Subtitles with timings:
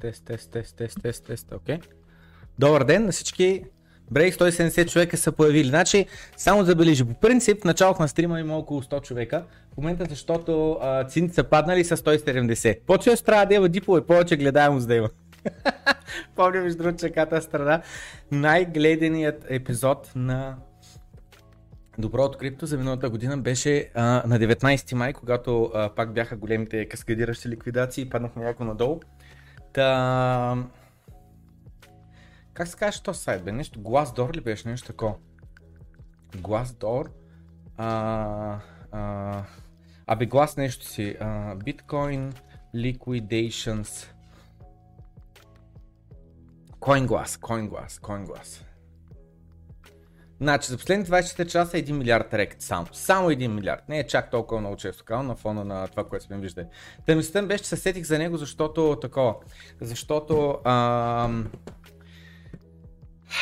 [0.00, 1.78] Тест, тест, тест, тест, тест, тест, окей.
[2.58, 3.64] Добър ден на всички.
[4.10, 5.68] Брейк 170 човека са появили.
[5.68, 9.44] Значи, само забележи, по принцип началото на стрима има около 100 човека.
[9.74, 12.80] В момента, защото а, цените са паднали с 170.
[12.86, 15.08] По-често трябва да има дипове, повече гледаемост да има.
[16.36, 17.82] Помня между другото, че ката страна
[18.30, 20.56] най-гледаният епизод на
[21.98, 26.88] Доброто крипто за миналата година беше а, на 19 май, когато а, пак бяха големите
[26.88, 29.00] каскадиращи ликвидации и паднахме някакво надолу.
[29.72, 30.56] Та...
[32.54, 33.52] Как се казваш този сайт бе?
[33.52, 34.68] Нещо Glassdoor ли беше?
[34.68, 35.14] Нещо такова?
[36.36, 37.10] Glassdoor?
[37.76, 38.60] А,
[38.92, 39.42] а,
[40.06, 41.16] абе глас нещо си.
[41.20, 42.34] А, Bitcoin
[42.74, 44.06] Liquidations
[46.80, 48.67] CoinGlass, CoinGlass, CoinGlass.
[50.40, 52.86] Значи за последните 24 часа 1 милиард рекет само.
[52.92, 53.88] Само 1 милиард.
[53.88, 56.66] Не е чак толкова много често казвам на фона на това, което сме виждали.
[57.06, 59.34] Та мисълта беше, че се сетих за него, защото такова.
[59.80, 61.50] Защото ам,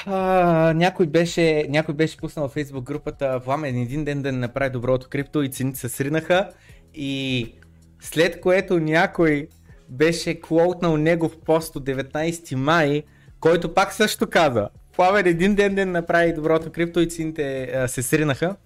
[0.07, 4.71] а, някой, беше, някой беше пуснал в Facebook групата Пламен един ден да не направи
[4.71, 6.51] доброто крипто и цените се сринаха
[6.95, 7.53] и
[8.01, 9.49] след което някой
[9.89, 13.03] беше клоутнал негов пост от 19 май,
[13.41, 18.57] който пак също каза Пламен един ден ден направи доброто крипто и цените се сринаха.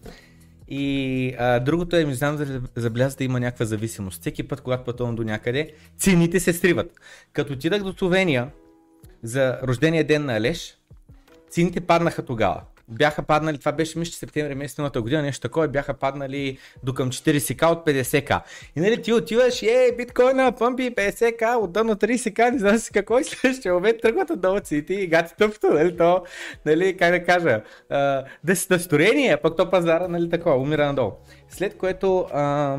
[0.69, 4.21] И а, другото е, не знам да забляза да има някаква зависимост.
[4.21, 6.93] Всеки път, когато пътувам до някъде, цените се сриват.
[7.33, 8.51] Като отидах до Словения
[9.23, 10.79] за рождения ден на Алеш,
[11.51, 15.95] цените паднаха тогава бяха паднали, това беше мисля септември месец миналата година, нещо такова, бяха
[15.95, 18.41] паднали до към 40к от 50к.
[18.77, 23.19] И нали ти отиваш, е, биткоина, пъмпи 50к, от дъно 30к, не знам си какво
[23.19, 26.25] и следващия момент тръгват отдолу цените и гати тъпто, нали, то,
[26.67, 31.13] нали, как да кажа, а, да си настроение, пък то пазара, нали, такова, умира надолу.
[31.49, 32.79] След което, а,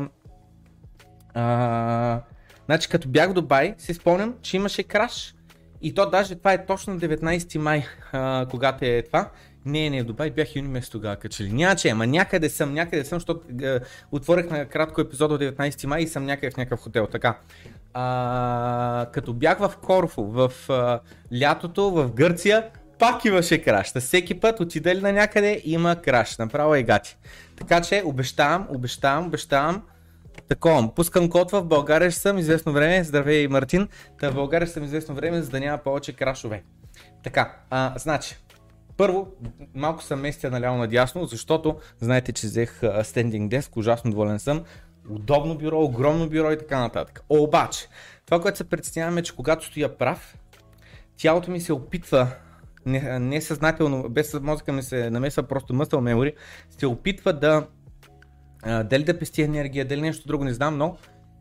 [1.34, 2.20] а,
[2.64, 5.34] значи като бях в Дубай, си спомням, че имаше краш.
[5.82, 9.30] И то даже това е точно 19 май, а, когато е това.
[9.66, 11.52] Не, не, в Дубай бях юни месец тогава качели.
[11.52, 13.78] Няма че, ама някъде съм, някъде съм, защото е,
[14.12, 17.06] отворих на кратко епизод от 19 май и съм някъде в някакъв хотел.
[17.06, 17.38] Така.
[17.94, 21.00] А, като бях в Корфу, в а,
[21.40, 22.64] лятото, в Гърция,
[22.98, 23.92] пак имаше краш.
[23.98, 26.36] Всеки път отидели на някъде има краш.
[26.38, 27.16] Направо е гати.
[27.56, 29.82] Така че обещавам, обещавам, обещавам.
[30.48, 33.04] Такова, пускам код в България ще съм известно време.
[33.04, 33.88] Здравей, Мартин.
[34.20, 36.62] Та в България ще съм известно време, за да няма повече крашове.
[37.22, 38.36] Така, а, значи,
[38.96, 39.28] първо,
[39.74, 44.64] малко съм местия наляво надясно, защото знаете, че взех стендинг деск, ужасно доволен съм.
[45.10, 47.24] Удобно бюро, огромно бюро и така нататък.
[47.28, 47.88] Обаче,
[48.26, 50.38] това, което се представяме, е, че когато стоя прав,
[51.16, 52.28] тялото ми се опитва
[52.86, 56.34] несъзнателно, не без мозъка ми се намесва просто мъсъл мемори,
[56.78, 57.66] се опитва да
[58.84, 60.96] дали да пести енергия, дали нещо друго, не знам, но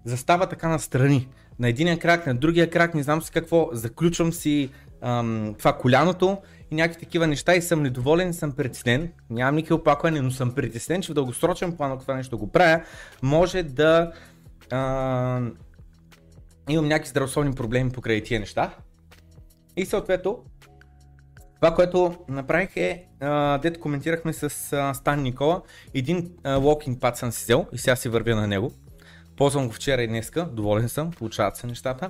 [0.05, 1.27] застава така настрани.
[1.59, 4.69] На единия крак, на другия крак, не знам с какво, заключвам си
[5.01, 6.37] ам, това коляното
[6.71, 11.01] и някакви такива неща и съм недоволен, съм притеснен, нямам никакви оплакване, но съм притеснен,
[11.01, 12.83] че в дългосрочен план, ако това нещо го правя,
[13.23, 14.11] може да
[14.71, 15.41] а,
[16.69, 18.75] имам някакви здравословни проблеми покрай тия неща.
[19.77, 20.43] И съответно,
[21.55, 25.61] това, което направих е, а, дето коментирахме с а, Стан Никола,
[25.93, 28.71] един walking pad съм си взел и сега си вървя на него.
[29.37, 32.09] Ползвам го вчера и днеска, доволен съм, получават се нещата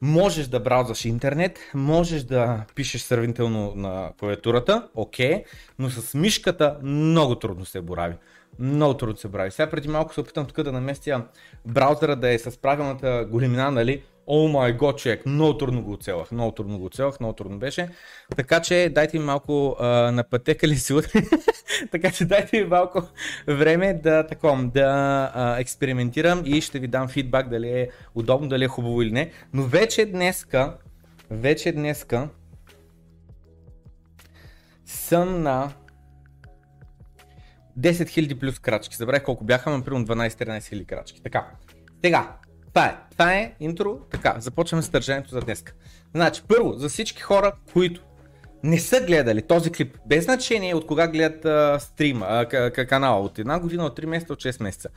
[0.00, 5.44] можеш да браузваш интернет, можеш да пишеш сравнително на клавиатурата, окей, okay,
[5.78, 8.14] но с мишката много трудно се борави.
[8.58, 9.50] Много трудно се борави.
[9.50, 11.24] Сега преди малко се опитам тук да наместя
[11.66, 16.32] браузъра да е с правилната големина, нали, О май гот, човек, много трудно го оцелах,
[16.32, 17.88] много трудно го оцелах, много трудно беше.
[18.36, 20.94] Така че дайте ми малко а, на пътека ли си
[21.92, 23.02] така че дайте ми малко
[23.46, 28.64] време да, таком, да а, експериментирам и ще ви дам фидбак дали е удобно, дали
[28.64, 29.30] е хубаво или не.
[29.52, 30.76] Но вече днеска,
[31.30, 32.28] вече днеска
[34.84, 35.72] съм на
[37.78, 38.96] 10 000 плюс крачки.
[38.96, 41.22] Забравих колко бяха, но примерно 12-13 000 крачки.
[41.22, 41.46] Така,
[42.04, 42.36] сега,
[42.68, 42.96] това е.
[43.10, 43.98] Това е интро.
[44.10, 45.64] Така, започваме с държането за днес.
[46.14, 48.02] Значи, първо, за всички хора, които
[48.62, 53.38] не са гледали този клип, без значение от кога гледат а, стрима, а, канала, от
[53.38, 54.88] една година, от 3 месеца, от 6 месеца.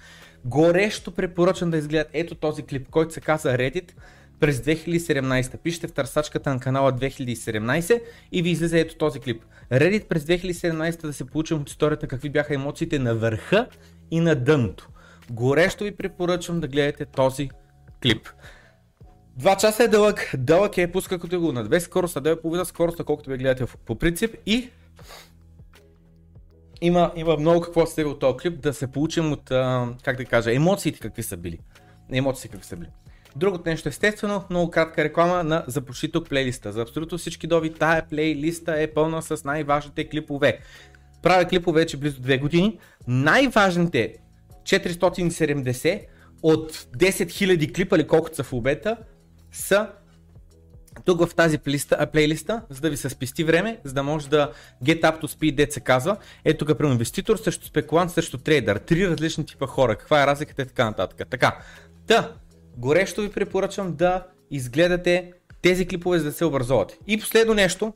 [0.45, 3.91] Горещо препоръчвам да изгледат ето този клип, който се казва Reddit
[4.39, 5.57] през 2017.
[5.57, 8.01] Пишете в търсачката на канала 2017
[8.31, 9.44] и ви излезе ето този клип.
[9.71, 13.68] Reddit през 2017 да се получим от историята какви бяха емоциите на върха
[14.12, 14.89] и на дъното.
[15.31, 17.50] Горещо ви препоръчвам да гледате този
[18.01, 18.30] клип.
[19.38, 22.42] Два часа е дълъг, дълъг е, пуска като го на две скорост, а да е
[22.42, 24.69] половина скорост, колкото ви гледате по принцип и
[26.81, 29.44] има, има много какво се от този клип, да се получим от,
[30.03, 31.59] как да кажа, емоциите какви са били.
[32.12, 32.89] Емоциите какви са били.
[33.36, 36.71] Другото нещо, естествено, много кратка реклама на Запуши тук плейлиста.
[36.71, 40.59] За абсолютно всички дови, тая плейлиста е пълна с най-важните клипове.
[41.21, 42.80] Правя клипове вече близо 2 години.
[43.07, 44.15] Най-важните
[44.63, 46.06] 470
[46.43, 48.97] от 10 000 клипа или колкото са в обета
[49.51, 49.88] са
[51.05, 54.51] тук в тази плейлиста, плейлиста, за да ви се спести време, за да може да
[54.83, 56.17] get up to speed, дет се казва.
[56.45, 58.77] Ето тук, при инвеститор, срещу спекулант, срещу трейдър.
[58.77, 59.95] Три различни типа хора.
[59.95, 61.27] Каква е разликата и така нататък.
[61.29, 61.57] Така,
[62.07, 62.31] та,
[62.77, 66.97] горещо ви препоръчвам да изгледате тези клипове, за да се образувате.
[67.07, 67.94] И последно нещо,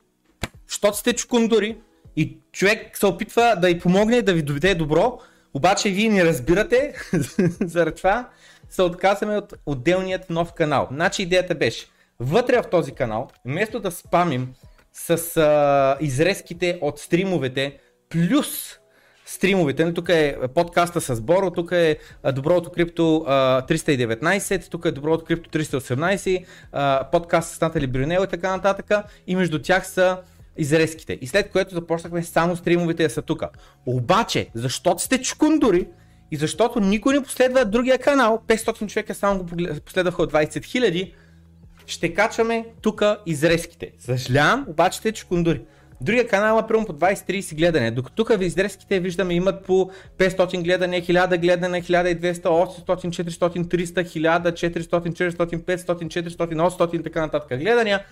[0.68, 1.78] защото сте чукундури
[2.16, 5.20] и човек се опитва да ви помогне да ви доведе добро,
[5.56, 6.94] обаче вие не разбирате,
[7.62, 8.30] заради това
[8.70, 10.88] се отказваме от отделният нов канал.
[10.92, 11.88] Значи идеята беше,
[12.20, 14.54] вътре в този канал, вместо да спамим
[14.94, 17.78] с а, изрезките от стримовете,
[18.10, 18.80] плюс
[19.26, 19.94] стримовете.
[19.94, 21.98] Тук е подкаста с Боро, тук е
[22.34, 26.46] Доброто крипто 319, тук е Доброто крипто 318,
[27.12, 28.92] подкаст с Натали Брюнел и така нататък.
[29.28, 30.18] И между тях са
[30.58, 31.18] изрезките.
[31.22, 33.44] И след което започнахме само стримовете да са тук.
[33.86, 35.88] Обаче, защото сте чукундури
[36.32, 39.46] и защото никой не последва другия канал, 500 човека само го
[39.86, 41.14] последваха от 20 000,
[41.88, 43.92] ще качваме тук изрезките.
[44.00, 45.62] Съжалявам, обаче сте чукундури.
[46.02, 51.02] Другия канал има примерно по 20-30 гледания, докато тук изрезките виждаме имат по 500 гледания,
[51.02, 57.60] 1000 гледания, 1200, 800, 400, 300, 1000, 400, 400, 500, 400, 800 и така нататък
[57.60, 58.06] гледания.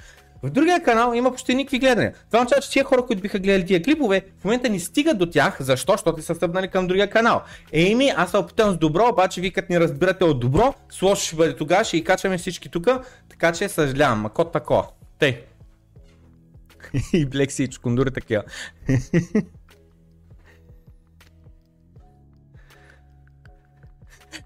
[0.44, 2.14] В другия канал има почти никакви гледания.
[2.28, 5.26] Това означава, че тия хора, които биха гледали тия клипове, в момента не стигат до
[5.26, 5.58] тях.
[5.60, 5.92] Защо?
[5.92, 7.42] Защото са стъпнали към другия канал.
[7.74, 11.36] Еми, аз се опитам с добро, обаче вие като ни разбирате от добро, с ще
[11.36, 12.88] бъде тогава, ще и качваме всички тук,
[13.30, 14.84] така че съжалявам, ма код тако.
[15.20, 15.42] Тей.
[17.14, 18.44] и Блекси и Чукундури такива.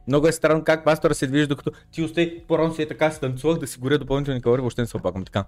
[0.08, 3.20] Много е странно как пастора се движи, докато ти остай, по си е така, се
[3.20, 5.46] танцувах да си горя допълнителни калории, въобще не се опаквам така.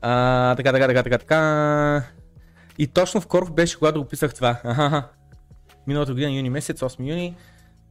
[0.00, 2.02] А, така, така, така, така, така.
[2.78, 4.60] И точно в Коров беше, когато го писах това.
[4.64, 5.08] Аха.
[5.86, 7.36] Миналата година, юни месец, 8 юни.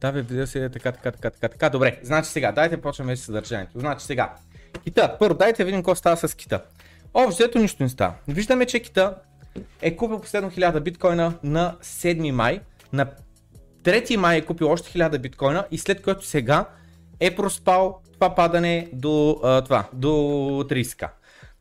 [0.00, 1.70] Да, бе, видео се така, така, така, така, така.
[1.70, 3.78] Добре, значи сега, дайте почваме с съдържанието.
[3.78, 4.34] Значи сега,
[4.84, 5.16] кита.
[5.18, 6.62] Първо, дайте видим какво става с кита.
[7.14, 8.14] Общо, взето нищо не става.
[8.28, 9.14] Виждаме, че кита
[9.82, 12.60] е купил последно 1000 биткоина на 7 май.
[12.92, 13.06] На
[13.82, 16.68] 3 май е купил още 1000 биткоина и след което сега
[17.20, 21.08] е проспал това падане до а, това, до 30к.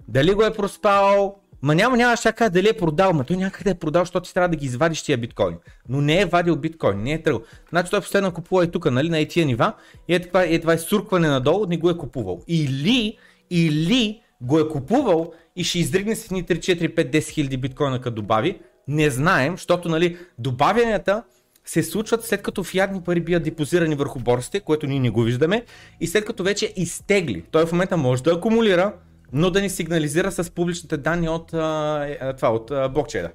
[0.07, 3.75] Дали го е проспал, Ма няма, няма ще дали е продал, ма той някъде е
[3.75, 5.57] продал, защото ти трябва да ги извадиш тия биткоин.
[5.89, 7.41] Но не е вадил биткоин, не е тръгал.
[7.69, 9.73] Значи той последно купува и тук, нали, на тия нива
[10.07, 12.41] и е това, е това е суркване надолу, не го е купувал.
[12.47, 13.17] Или,
[13.49, 18.01] или го е купувал и ще издригне с едни 3, 4, 5, 10 хиляди биткоина
[18.01, 18.59] като добави.
[18.87, 21.23] Не знаем, защото нали, добавянията
[21.65, 25.65] се случват след като фиатни пари бият депозирани върху борсите, което ние не го виждаме,
[25.99, 27.43] и след като вече изтегли.
[27.51, 28.93] Той в момента може да акумулира,
[29.33, 33.29] но да ни сигнализира с публичните данни от, а, това, от а, блокчейна.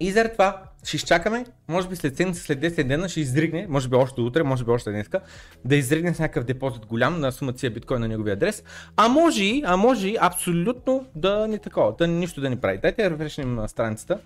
[0.00, 3.88] И заради това ще изчакаме, може би след седмица, след 10 дена ще изригне, може
[3.88, 5.20] би още утре, може би още днеска,
[5.64, 8.64] да изригне с някакъв депозит голям на сумата си биткоин на неговия адрес,
[8.96, 12.78] а може и, а може и абсолютно да ни такова, да нищо да ни прави.
[12.78, 14.18] Дайте да рефрешнем страницата.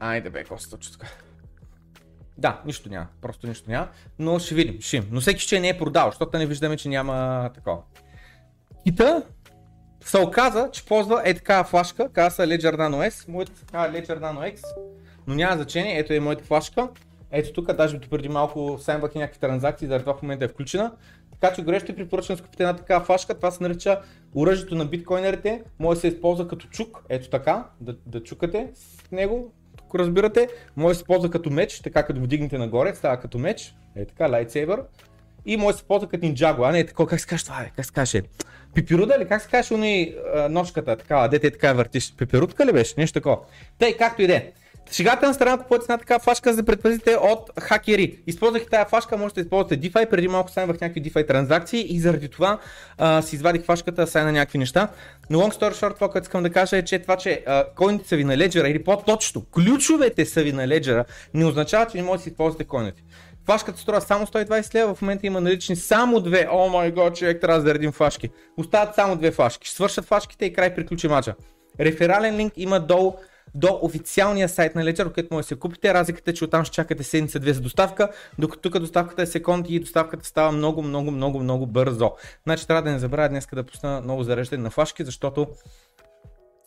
[0.00, 1.06] Айде бе, Коста, тук.
[2.38, 5.78] Да, нищо няма, просто нищо няма, но ще видим, ще Но всеки ще не е
[5.78, 7.82] продал, защото не виждаме, че няма такова.
[8.84, 9.22] Кита
[10.04, 14.20] се оказа, че ползва е такава флашка, казва се Ledger Nano S, моята така Ledger
[14.20, 14.62] Nano X,
[15.26, 16.88] но няма значение, ето е моята флашка.
[17.30, 20.92] Ето тук, даже преди малко саймвах и някакви транзакции, заради това в момента е включена.
[21.32, 23.34] Така че горещо препоръчвам да купите една такава флашка.
[23.34, 24.00] Това се нарича
[24.34, 25.62] оръжието на биткоинерите.
[25.78, 29.52] Може да се използва като чук, ето така, да, да чукате с него,
[29.88, 30.48] ако разбирате.
[30.76, 33.74] Може да се използва като меч, така като вдигнете нагоре, става като меч.
[33.96, 34.82] Е така, лайтсейбър.
[35.46, 37.66] И може да се използва като нинджаго, а не е такова, как се каже това,
[37.76, 38.22] как се каже?
[38.74, 39.28] Пипируда ли?
[39.28, 40.14] Как се каже уни
[40.50, 42.14] ножката, такава, дете така въртиш?
[42.16, 42.94] Пипирутка ли беше?
[42.98, 43.38] Нещо такова.
[43.78, 44.52] Тъй, както и де.
[44.90, 44.94] Е.
[44.94, 48.18] Шегата на страна купувате една така флашка, за да предпазите от хакери.
[48.26, 52.28] Използвах тази флашка, можете да използвате DeFi, преди малко сайнвах някакви DeFi транзакции и заради
[52.28, 52.58] това
[52.98, 54.88] а, си извадих флашката, сайна някакви неща.
[55.30, 58.08] Но long story short, това, което искам да кажа е, че това, че а, койните
[58.08, 61.04] са ви на Ledger или по-точно ключовете са ви на Ledger,
[61.34, 63.02] не означава, че не можете да си използвате койните.
[63.46, 66.48] Флашката струва само 120 лева, в момента има налични само две.
[66.50, 68.30] О май гот, човек трябва да заредим флашки.
[68.56, 69.70] Остават само две флашки.
[69.70, 71.34] Свършат флашките и край приключи мача.
[71.80, 73.14] Реферален линк има долу
[73.54, 75.94] до официалния сайт на Ledger, където може да се купите.
[75.94, 79.80] Разликата е, че оттам ще чакате седмица-две за доставка, докато тук доставката е секунди и
[79.80, 82.12] доставката става много, много, много, много бързо.
[82.46, 85.46] Значи трябва да не забравя днес да пусна много зареждане на флашки, защото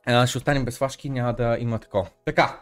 [0.05, 2.07] а, ще останем без флашки, няма да има такова.
[2.25, 2.59] Така,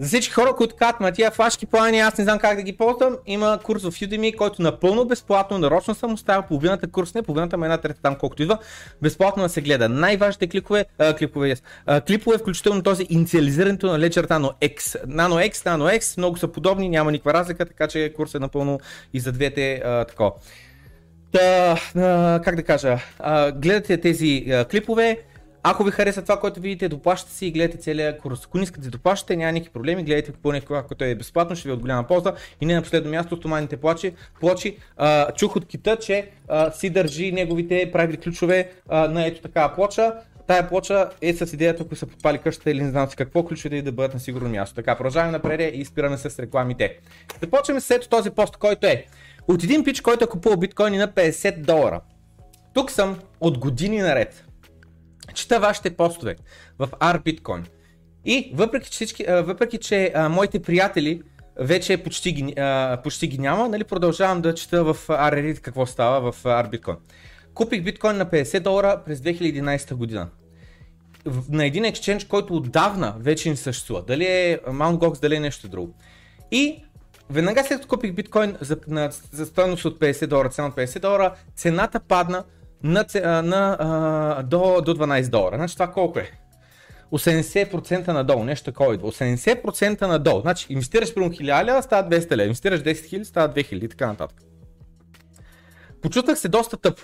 [0.00, 2.76] За всички хора, които казват, ма тия флашки плани, аз не знам как да ги
[2.76, 7.56] ползвам, има курс в Udemy, който напълно безплатно, нарочно съм оставил половината курс, не половината,
[7.56, 8.58] ма една трета там колкото идва,
[9.02, 9.88] безплатно да се гледа.
[9.88, 15.06] Най-важните клипове, а, клипове, yes, а, клипове, включително този инициализирането на Ledger Nano X.
[15.06, 18.80] Nano X, Nano X, много са подобни, няма никаква разлика, така че курс е напълно
[19.14, 20.32] и за двете а, тако.
[21.32, 25.18] Та, а, как да кажа, а, гледате тези а, клипове,
[25.62, 28.44] ако ви хареса това, което видите, доплащате си и гледате целият курс.
[28.44, 31.68] Ако не искате да доплащате, няма никакви проблеми, гледайте какво не което е безплатно, ще
[31.68, 32.34] ви е от голяма полза.
[32.60, 34.14] И не на последно място, стоманите плочи.
[34.40, 39.40] плочи а, чух от кита, че а, си държи неговите правили ключове а, на ето
[39.40, 40.12] такава плоча.
[40.46, 43.76] Тая плоча е с идеята, ако са подпали къщата или не знам си какво, ключовете
[43.76, 44.74] и да бъдат на сигурно място.
[44.74, 46.98] Така, продължаваме напред и спираме с рекламите.
[47.40, 49.06] Започваме с ето този пост, който е
[49.48, 52.00] от един пич, който е купувал биткоини на 50 долара.
[52.74, 54.44] Тук съм от години наред
[55.34, 56.36] чета вашите постове
[56.78, 57.64] в R-Bitcoin.
[58.24, 61.22] И въпреки, че, всички, въпреки, че а, моите приятели
[61.60, 66.32] вече почти ги, а, почти ги няма, нали, продължавам да чета в RRit какво става
[66.32, 66.96] в R-Bitcoin.
[67.54, 70.28] Купих биткоин на 50 долара през 2011 година.
[71.48, 74.02] На един екшенж, който отдавна вече не съществува.
[74.02, 74.96] Дали е Mt.
[74.96, 75.94] Gox, дали е нещо друго.
[76.50, 76.84] И
[77.30, 81.00] веднага след като купих биткоин за, на, за стоеност от 50 долара, цена от 50
[81.00, 82.44] долара, цената падна
[82.82, 83.06] на,
[83.42, 85.56] на, до, до 12 долара.
[85.56, 86.30] Значи това колко е?
[87.12, 89.12] 80% надолу, нещо такова идва.
[89.12, 90.40] 80% надолу.
[90.40, 92.42] Значи инвестираш при 1000 лева, става 200 лева.
[92.42, 94.42] Инвестираш 10 000, става 2000 и така нататък.
[96.02, 97.00] Почувствах се доста тъп.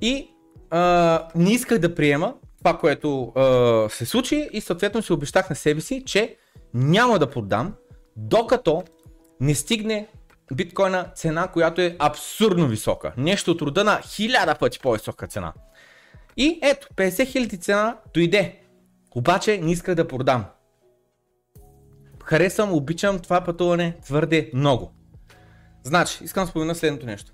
[0.00, 0.28] И
[0.70, 5.56] а, не исках да приема това, което а, се случи и съответно си обещах на
[5.56, 6.36] себе си, че
[6.74, 7.74] няма да поддам,
[8.16, 8.82] докато
[9.40, 10.08] не стигне
[10.54, 13.12] биткоина цена, която е абсурдно висока.
[13.16, 15.52] Нещо от рода на хиляда пъти по-висока цена.
[16.36, 18.60] И ето, 50 000 цена дойде.
[19.14, 20.44] Обаче не исках да продам.
[22.24, 24.92] Харесвам, обичам това пътуване твърде много.
[25.82, 27.32] Значи, искам да спомена следното нещо.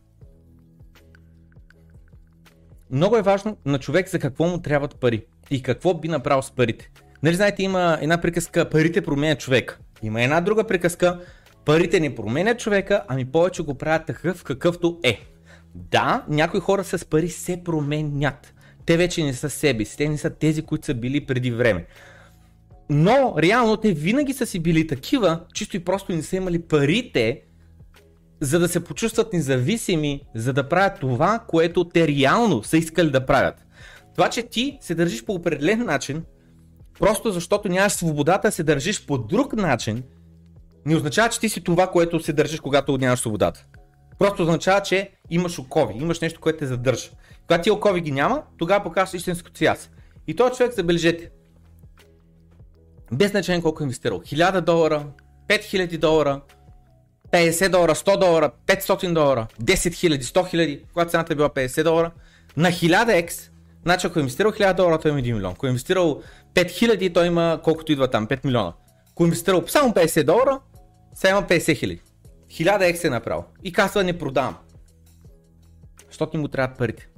[2.90, 6.50] Много е важно на човек за какво му трябват пари и какво би направил с
[6.50, 6.90] парите.
[7.22, 9.80] Нали знаете, има една приказка, парите променят човек.
[10.02, 11.20] Има една друга приказка,
[11.64, 15.20] Парите не променят човека, ами повече го правят такъв какъвто е.
[15.74, 18.54] Да, някои хора с пари се променят.
[18.86, 21.86] Те вече не са себе си, те не са тези, които са били преди време.
[22.90, 27.42] Но реално те винаги са си били такива, чисто и просто не са имали парите,
[28.40, 33.26] за да се почувстват независими, за да правят това, което те реално са искали да
[33.26, 33.66] правят.
[34.14, 36.24] Това, че ти се държиш по определен начин,
[36.98, 40.02] просто защото нямаш свободата да се държиш по друг начин,
[40.86, 43.66] не означава, че ти си това, което се държиш, когато нямаш свободата.
[44.18, 47.10] Просто означава, че имаш окови, имаш нещо, което те задържа.
[47.46, 49.90] Когато ти окови ги няма, тогава показваш истинското си аз.
[50.26, 51.30] И този човек, забележете,
[53.12, 55.06] без значение колко е инвестирал, 1000 долара,
[55.48, 56.40] 5000 долара,
[57.32, 61.84] 50 долара, 100 долара, 500 долара, 10 000, 100 000, когато цената е била 50
[61.84, 62.10] долара,
[62.56, 63.50] на 1000x,
[63.82, 65.52] значи ако е инвестирал 1000 долара, той има 1 милион.
[65.52, 66.22] Ако е инвестирал
[66.54, 68.72] 5000, той има колкото идва там, 5 милиона.
[69.10, 70.60] Ако е инвестирал само 50 долара,
[71.14, 72.02] сега има 50 хиляди.
[72.48, 73.44] 1000 екс е направил.
[73.62, 74.56] И казва не продавам.
[76.06, 77.08] Защото му трябват парите.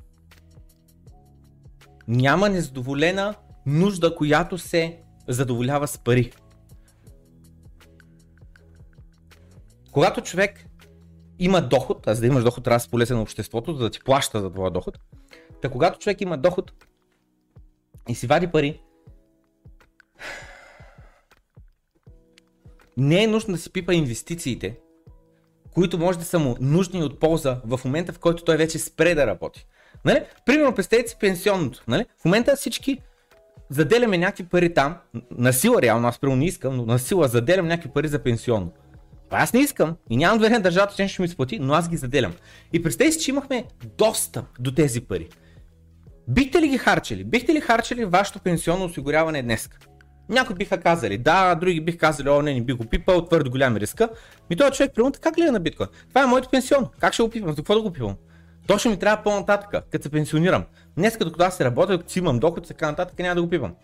[2.08, 3.34] Няма незадоволена
[3.66, 4.98] нужда, която се
[5.28, 6.32] задоволява с пари.
[9.92, 10.66] Когато човек
[11.38, 14.00] има доход, а за да имаш доход трябва да си на обществото, за да ти
[14.00, 14.98] плаща за твоя доход,
[15.62, 16.72] та когато човек има доход
[18.08, 18.80] и си вади пари,
[22.96, 24.76] не е нужно да си пипа инвестициите,
[25.74, 29.14] които може да са му нужни от полза в момента, в който той вече спре
[29.14, 29.66] да работи.
[30.04, 30.22] Нали?
[30.46, 31.82] Примерно, представете си пенсионното.
[31.88, 32.04] Нали?
[32.20, 32.98] В момента всички
[33.70, 34.96] заделяме някакви пари там,
[35.30, 38.72] на сила реално, аз прямо не искам, но на сила заделям някакви пари за пенсионно.
[39.30, 41.96] Аз не искам и нямам доверие на държавата, че ще ми изплати, но аз ги
[41.96, 42.32] заделям.
[42.72, 43.64] И представете си, че имахме
[43.98, 45.28] достъп до тези пари.
[46.28, 47.24] Бихте ли ги харчили?
[47.24, 49.68] Бихте ли харчили вашето пенсионно осигуряване днес?
[50.28, 53.76] Някои биха казали да, други биха казали, о, не, не би го пипал, твърде голям
[53.76, 54.09] риска.
[54.50, 55.88] Ми този човек, примерно, как гледа на биткоин?
[56.09, 56.88] Това е моето пенсион.
[57.00, 57.50] Как ще го пипам?
[57.50, 58.16] За какво да го пипам?
[58.66, 60.64] То ще ми трябва по-нататък, като се пенсионирам.
[60.97, 63.75] Днес, като аз се работя, като си имам доход, така нататък, няма да го пипам.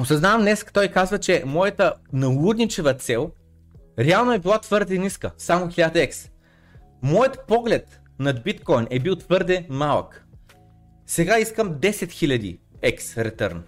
[0.00, 3.30] Осъзнавам днес, той казва, че моята налудничева цел
[3.98, 6.30] реално е била твърде ниска, само 1000x.
[7.02, 10.26] Моят поглед над биткоин е бил твърде малък.
[11.06, 13.60] Сега искам 10 000 X return.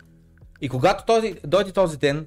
[0.64, 2.26] И когато този, дойде този ден,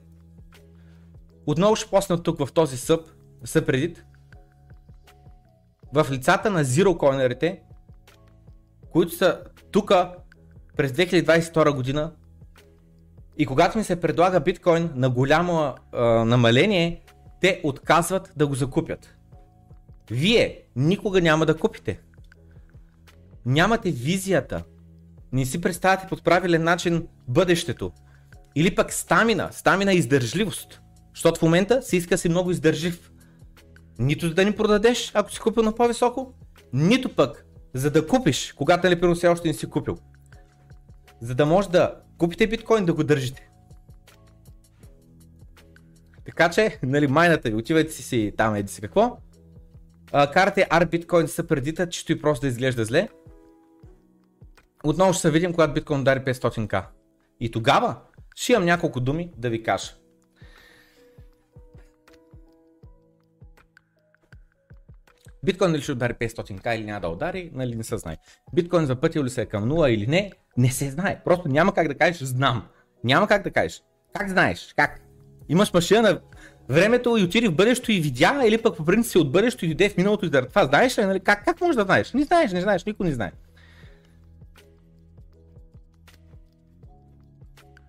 [1.45, 3.09] отново ще посна тук в този съб,
[3.43, 4.05] съпредит,
[5.93, 7.61] в лицата на Zero коинерите,
[8.89, 9.93] които са тук
[10.75, 12.11] през 2022 година
[13.37, 17.01] И когато ми се предлага биткоин на голямо а, намаление,
[17.41, 19.15] те отказват да го закупят.
[20.11, 21.99] Вие никога няма да купите.
[23.45, 24.63] Нямате визията.
[25.31, 27.91] Не си представяте по правилен начин бъдещето.
[28.57, 29.49] Или пък стамина.
[29.51, 30.81] Стамина и издържливост.
[31.15, 33.11] Защото в момента се иска си много издържив.
[33.99, 36.33] Нито да ни продадеш, ако си купил на по-високо,
[36.73, 39.97] нито пък за да купиш, когато нали все още не си купил.
[41.21, 43.49] За да може да купите биткоин да го държите.
[46.25, 49.17] Така че, нали, майната ви, отивайте си си там, еди си какво.
[50.11, 53.09] А, карате R биткоин са предита, чисто и просто да изглежда зле.
[54.83, 56.85] Отново ще се видим, когато биткоин удари 500к.
[57.39, 57.95] И тогава
[58.37, 59.91] ще имам няколко думи да ви кажа.
[65.43, 68.17] Биткоин дали ще удари 500к или няма да удари, нали не се знае.
[68.53, 71.21] Биткоин запътил ли се е към 0 или не, не се знае.
[71.25, 72.67] Просто няма как да кажеш знам.
[73.03, 73.83] Няма как да кажеш.
[74.13, 74.73] Как знаеш?
[74.75, 74.99] Как?
[75.49, 76.19] Имаш машина на
[76.69, 79.67] времето и отиди в бъдещето и видя, или пък по принцип си от бъдещето и
[79.67, 81.05] дойде в миналото и да това знаеш ли?
[81.05, 81.19] Нали?
[81.19, 82.13] Как, как можеш да знаеш?
[82.13, 83.31] Не знаеш, не знаеш, никой не знае.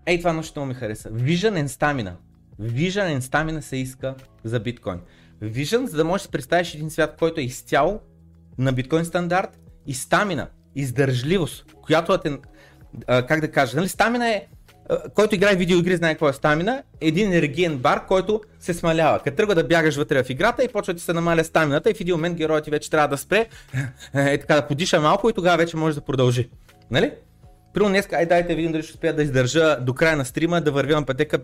[0.09, 1.11] Ей, това нещо ми хареса.
[1.11, 2.13] Vision and Stamina.
[2.61, 4.99] Vision and Stamina се иска за биткоин.
[5.43, 8.01] Vision, за да можеш да представиш един свят, който е изцяло
[8.59, 12.39] на биткоин стандарт и стамина, издържливост, която е,
[13.07, 14.47] как да кажа, нали, стамина е,
[15.15, 19.19] който играе видеоигри знае какво е стамина, един енергиен бар, който се смалява.
[19.19, 21.95] Като тръгва да бягаш вътре в играта и почва да ти се намаля стамината и
[21.95, 23.47] в един момент героят ти вече трябва да спре,
[24.15, 26.49] е, така да подиша малко и тогава вече може да продължи.
[26.91, 27.13] Нали?
[27.79, 30.73] Примерно днес, ай дайте видим дали ще успея да издържа до края на стрима, да
[30.73, 31.39] вървя на пътека,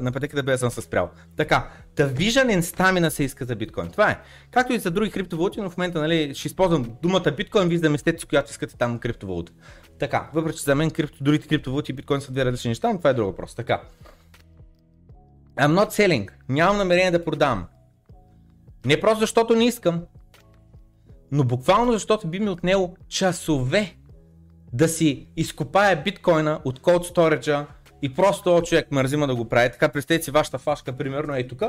[0.00, 1.10] на пътеката без съм се спрял.
[1.36, 3.90] Така, та Vision and се иска за биткоин.
[3.90, 4.18] Това е.
[4.50, 7.96] Както и за други криптовалути, но в момента нали, ще използвам думата биткоин, вие да
[8.28, 9.52] която искате там криптовалута.
[9.98, 12.98] Така, въпреки че за мен крипто, другите криптовалути и биткоин са две различни неща, но
[12.98, 13.54] това е друг въпрос.
[13.54, 13.80] Така.
[15.58, 16.30] I'm not selling.
[16.48, 17.66] Нямам намерение да продавам.
[18.86, 20.02] Не просто защото не искам,
[21.32, 23.96] но буквално защото би ми отнело часове
[24.72, 27.66] да си изкопая биткоина от cold storage
[28.02, 29.70] и просто човек мързима да го прави.
[29.72, 31.62] Така представете си вашата фашка, примерно е тук,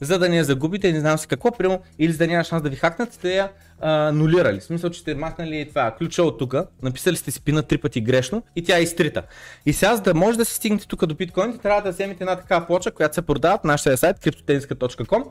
[0.00, 2.62] за да не я загубите, не знам си какво, прямо, или за да няма шанс
[2.62, 4.60] да ви хакнат, сте я а, нулирали.
[4.60, 8.00] В смисъл, че сте махнали това ключа от тук, написали сте си пина три пъти
[8.00, 9.22] грешно и тя е изтрита.
[9.66, 12.36] И сега, за да може да се стигнете тук до биткоините, трябва да вземете една
[12.36, 15.24] такава плоча, която се продава на нашия сайт cryptotenska.com.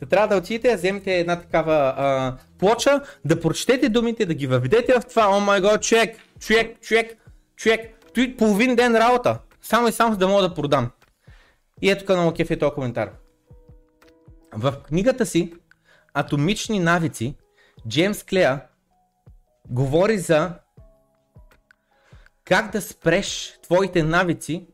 [0.00, 4.46] Да трябва да отидете, да вземете една такава а, плоча, да прочетете думите, да ги
[4.46, 7.12] въведете в това, о май год, човек, човек, човек,
[7.56, 7.80] човек,
[8.14, 10.90] той половин ден работа, само и само за да мога да продам.
[11.82, 13.10] И ето тук много кеф е този коментар.
[14.56, 15.52] В книгата си
[16.14, 17.34] Атомични навици
[17.88, 18.60] Джеймс Клея
[19.68, 20.52] говори за
[22.44, 24.66] как да спреш твоите навици,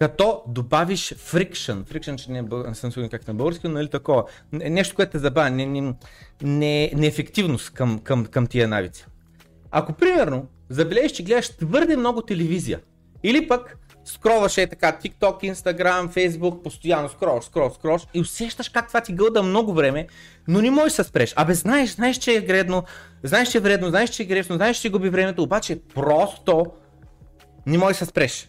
[0.00, 1.82] като добавиш фрикшн.
[1.86, 4.24] Фрикшн, че не, е, не съм сигурен как на български, но нали такова.
[4.52, 5.94] Нещо, което те забавя, не, не,
[6.42, 9.06] не, неефективност към, към, към тия навици.
[9.70, 12.80] Ако примерно забележиш, че гледаш твърде много телевизия,
[13.22, 18.88] или пък скроваш е така TikTok, Instagram, Facebook, постоянно скроваш, скроваш, скроваш и усещаш как
[18.88, 20.06] това ти гълда много време,
[20.48, 21.32] но не можеш да спреш.
[21.36, 22.84] Абе, знаеш, знаеш, че е вредно,
[23.22, 26.66] знаеш, че е вредно, знаеш, че е грешно, знаеш, че губи времето, обаче просто
[27.66, 28.48] не можеш да спреш.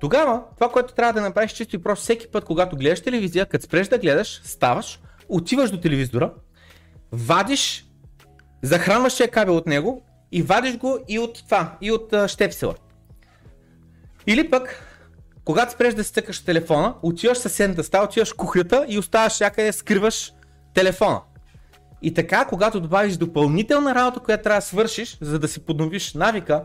[0.00, 3.64] Тогава, това, което трябва да направиш чисто и просто всеки път, когато гледаш телевизия, като
[3.64, 6.32] спреш да гледаш, ставаш, отиваш до телевизора,
[7.12, 7.86] вадиш,
[8.62, 12.74] захранваш кабел от него и вадиш го и от това, и от а, щепсела.
[14.26, 14.82] Или пък,
[15.44, 20.32] когато спреш да стъкаш телефона, отиваш съседната стая, отиваш в кухнята и оставаш някъде, скриваш
[20.74, 21.20] телефона.
[22.02, 26.64] И така, когато добавиш допълнителна работа, която трябва да свършиш, за да си подновиш навика,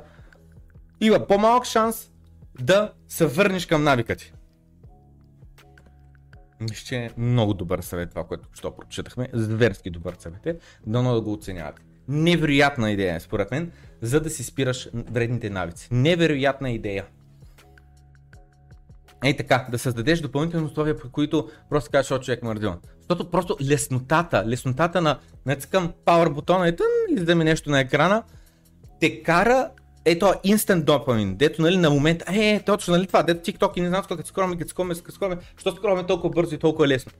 [1.01, 2.11] има по-малък шанс
[2.61, 4.33] да се върнеш към навика ти.
[6.59, 9.27] Мисля, че е много добър съвет това, което що прочитахме.
[9.33, 10.57] Зверски добър съвет е.
[10.87, 11.81] Дано да го оценявате.
[12.07, 15.87] Невероятна идея, според мен, за да си спираш вредните навици.
[15.91, 17.05] Невероятна идея.
[19.23, 22.75] Ей така, да създадеш допълнителни условия, по които просто кажеш, от човек мърдил.
[22.99, 28.23] Защото просто леснотата, леснотата на натискам power бутона и тън, изда ми нещо на екрана,
[28.99, 29.69] те кара
[30.05, 33.87] ето instant допамин, дето нали на момент, е, точно нали това, дето TikTok и не
[33.87, 37.11] знам как скроме, като скроме, като скроме, що скроме толкова бързо и толкова лесно.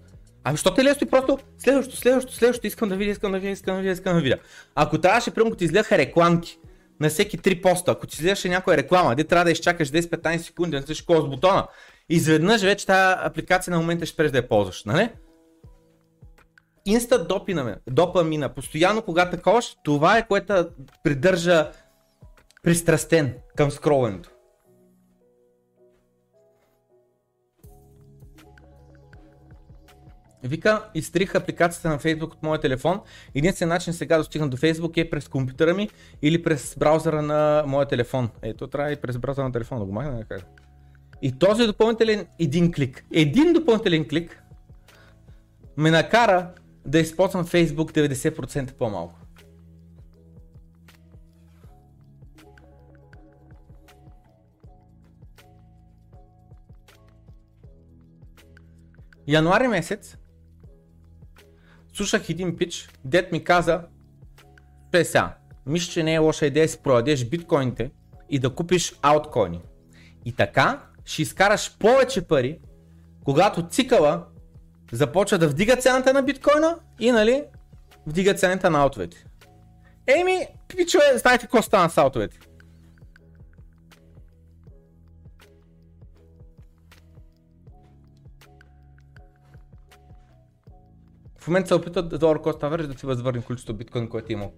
[0.43, 3.51] Ами, що те лесно и просто следващо, следващо, следващо, искам да видя, искам да видя,
[3.51, 4.37] искам да видя, искам да видя.
[4.75, 6.59] Ако трябваше, примерно, ти изгледаха рекламки
[6.99, 10.71] на всеки три поста, ако ти изгледаше някоя реклама, де трябва да изчакаш 10-15 секунди,
[10.71, 11.67] да натискаш с бутона,
[12.09, 15.09] изведнъж вече тази апликация на момента ще спреш да я ползваш, нали?
[16.85, 20.69] Инста допинаме, допамина, постоянно когато таковаш, това е което
[21.03, 21.71] придържа
[22.63, 24.29] пристрастен към скроването.
[30.43, 33.01] Вика, изтрих апликацията на Facebook от моя телефон.
[33.35, 35.89] Единствен начин сега да стигна до Facebook е през компютъра ми
[36.21, 38.29] или през браузъра на моя телефон.
[38.41, 40.25] Ето, трябва и през браузъра на телефона да го махна.
[40.29, 40.58] Как?
[41.21, 44.43] И този допълнителен един клик, един допълнителен клик
[45.77, 46.51] ме накара
[46.85, 49.19] да използвам Facebook 90% по-малко.
[59.27, 60.17] Януари месец
[61.93, 63.81] слушах един пич, дет ми каза,
[64.91, 65.29] песя,
[65.65, 67.91] мисля, че не е лоша идея да си продадеш биткоините
[68.29, 69.61] и да купиш ауткоини.
[70.25, 72.59] И така ще изкараш повече пари,
[73.23, 74.25] когато цикъла
[74.91, 77.43] започва да вдига цената на биткоина и нали,
[78.07, 79.25] вдига цената на аутовете.
[80.07, 82.39] Еми, пичове, знаете какво стана с аутовете?
[91.37, 94.53] В момента се опитват долар кост average да си възвърне количеството биткоин, което е имал.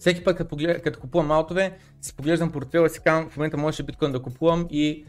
[0.00, 3.56] Всеки път, като, поглед, като купувам аутове, си поглеждам портфела и си казвам, в момента
[3.56, 5.06] можеше биткоин да купувам и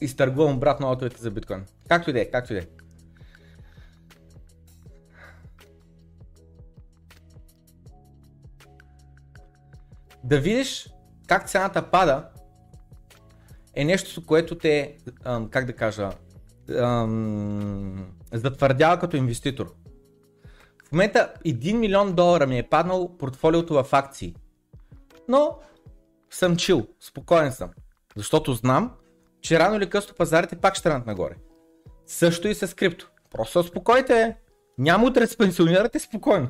[0.00, 1.64] изтъргувам обратно аутовете за биткоин.
[1.88, 2.66] Както и да е, както и да е.
[10.24, 10.88] Да видиш
[11.26, 12.28] как цената пада
[13.74, 14.96] е нещо, което те,
[15.50, 16.10] как да кажа,
[18.32, 19.74] затвърдява като инвеститор.
[20.88, 24.34] В момента 1 милион долара ми е паднал портфолиото в акции.
[25.28, 25.58] Но
[26.30, 27.70] съм чил, спокоен съм.
[28.16, 28.92] Защото знам,
[29.40, 31.34] че рано или късно пазарите пак ще тръгнат нагоре.
[32.06, 33.10] Също и с крипто.
[33.30, 34.36] Просто успокойте.
[34.78, 36.48] Няма утре да се пенсионирате спокойно.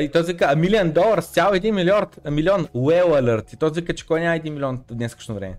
[0.00, 3.54] И той вика, а милион долар с цял 1 милиард, милион, well alert.
[3.54, 5.58] И той вика, че кой няма 1 милион в днескашно време.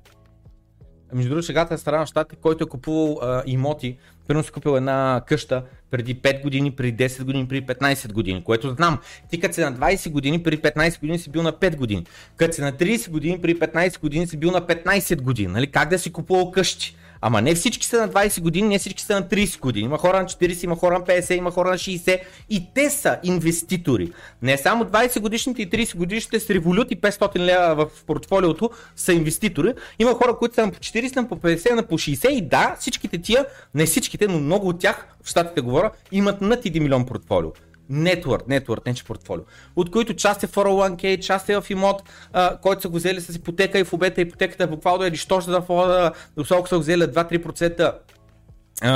[1.14, 3.98] Между другото, шегата е страна на щатите, който е купувал а, имоти,
[4.28, 8.70] примерно си купил една къща преди 5 години, преди 10 години, преди 15 години, което
[8.70, 9.00] знам.
[9.30, 12.06] Ти като си на 20 години, преди 15 години си бил на 5 години.
[12.38, 15.54] Като си на 30 години, преди 15 години си бил на 15 години.
[15.54, 15.72] Нали?
[15.72, 16.96] Как да си купувал къщи?
[17.26, 19.86] Ама не всички са на 20 години, не всички са на 30 години.
[19.86, 23.18] Има хора на 40, има хора на 50, има хора на 60 и те са
[23.24, 24.12] инвеститори.
[24.42, 29.14] Не само 20 годишните и 30 годишните с револют и 500 лева в портфолиото са
[29.14, 29.74] инвеститори.
[30.00, 32.76] Има хора, които са на по 40, на по 50, на по 60 и да,
[32.80, 37.06] всичките тия, не всичките, но много от тях, в щатите говоря, имат над 1 милион
[37.06, 37.52] портфолио.
[37.92, 39.44] Network, network, не че портфолио,
[39.76, 43.36] от които част е 401k, част е в имот, а, който са го взели с
[43.36, 47.94] ипотека и в обета ипотеката буквално е нищожна да входа, доколко са го взели 2-3%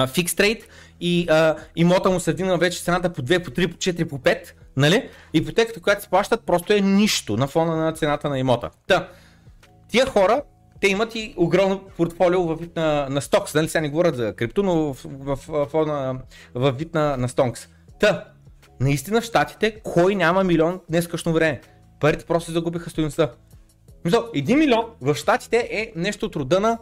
[0.07, 0.67] фикс рейт
[1.01, 4.19] и а, имота му се вдигна вече цената по 2, по 3, по 4, по
[4.19, 5.09] 5, нали?
[5.33, 8.69] Ипотеката, която се плащат, просто е нищо на фона на цената на имота.
[8.87, 9.09] Та,
[9.89, 10.41] тия хора,
[10.81, 14.33] те имат и огромно портфолио в вид на, на стокс, нали сега не говорят за
[14.33, 16.15] крипто, но в, в, в, в,
[16.55, 17.67] в вид на, на стокс.
[17.99, 18.23] Та,
[18.79, 21.61] наистина в Штатите, кой няма милион днес късно време?
[21.99, 23.31] Парите просто загубиха стоеността.
[24.05, 26.77] Мисъл, 1 милион в Штатите е нещо от рода на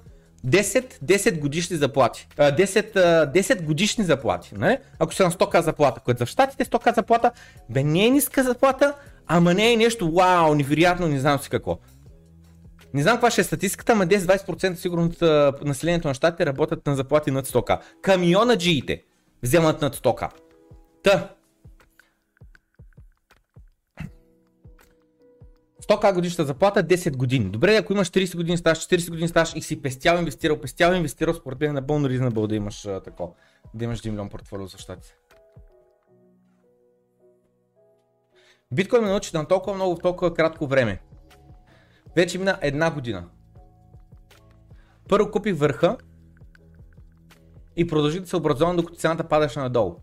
[0.47, 2.27] 10, 10 годишни заплати.
[2.38, 2.95] 10,
[3.34, 4.55] 10 годишни заплати.
[4.58, 4.79] Не?
[4.99, 7.31] Ако са на 100к заплата, което в Штатите 100к заплата,
[7.69, 8.93] бе не е ниска заплата,
[9.27, 11.79] ама не е нещо вау, невероятно, не знам си какво.
[12.93, 15.21] Не знам каква ще е статистиката, ама 10-20% сигурно от
[15.65, 17.79] населението на щатите работят на заплати над 100к.
[18.01, 19.03] Камиона джиите
[19.43, 20.29] вземат над 100к.
[21.03, 21.29] Та,
[25.89, 27.45] 100к годишна заплата 10 години.
[27.50, 31.34] Добре, ако имаш 30 години стаж, 40 години стаж и си пестял, инвестирал, пестял, инвестирал,
[31.34, 33.02] според мен е напълно reasonable да имаш а,
[33.74, 35.13] да имаш 1 милион портфолио за щати.
[38.74, 41.02] Биткоин ме научи на толкова много в толкова кратко време.
[42.15, 43.24] Вече мина една година.
[45.10, 45.98] Първо купих върха
[47.78, 49.95] и продължих да се образувам, докато цената падаше надолу.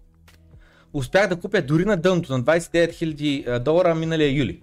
[0.93, 4.63] Успях да купя дори на дъното на 29 000 долара миналия юли.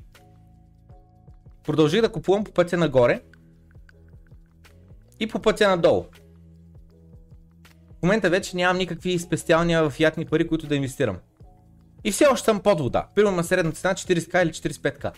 [1.66, 3.22] Продължих да купувам по пътя нагоре
[5.20, 6.06] и по пътя надолу.
[8.00, 11.18] В момента вече нямам никакви спестявания в ятни пари, които да инвестирам.
[12.04, 13.08] И все още съм под вода.
[13.16, 15.12] Първо има средна цена 40к или 45к.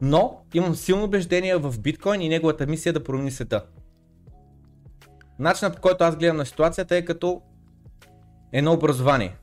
[0.00, 3.64] Но имам силно убеждение в биткоин и неговата мисия да промени света.
[5.38, 7.42] Начинът по който аз гледам на ситуацията е като
[8.52, 9.36] едно образование.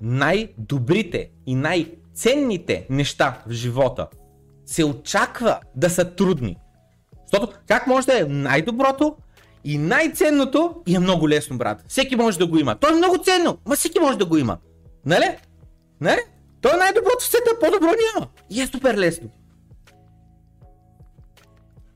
[0.00, 4.08] Най-добрите и най- ценните неща в живота
[4.66, 6.56] се очаква да са трудни.
[7.26, 9.16] Защото как може да е най-доброто
[9.64, 11.84] и най-ценното и е много лесно, брат.
[11.88, 12.78] Всеки може да го има.
[12.78, 14.58] То е много ценно, но всеки може да го има.
[15.06, 15.36] Нали?
[16.00, 16.20] Нали?
[16.60, 18.28] То е най-доброто в света, по-добро няма.
[18.50, 19.30] И е супер лесно.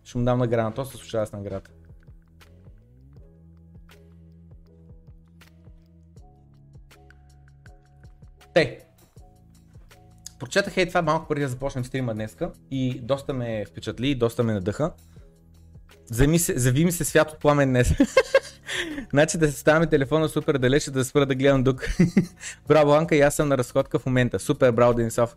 [0.05, 1.71] Ще му дам награда, то се слушава с награда.
[8.55, 8.82] Те.
[10.43, 14.53] Прочетах и това малко преди да започнем стрима днеска и доста ме впечатли, доста ме
[14.53, 14.93] надъха.
[16.11, 17.93] Зави, се, зави ми се свят от пламен днес.
[19.13, 21.89] значи да се ставаме телефона супер далече, да спра да гледам дук.
[22.69, 24.39] браво, Анка, и аз съм на разходка в момента.
[24.39, 25.37] Супер, браво, Денисов.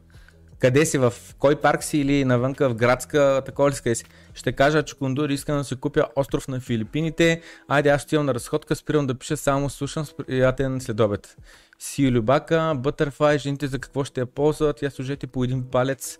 [0.59, 0.97] Къде си?
[0.97, 4.05] В кой парк си или навънка в градска, такова ли си?
[4.33, 7.41] Ще кажа, че Кондур искам да си купя остров на Филипините.
[7.67, 11.37] Айде, аз отивам на разходка, спирам да пиша, само слушам с приятен следобед.
[11.79, 16.19] Си Любака, Бътърфлай, жените за какво ще я ползват, я служете по един палец.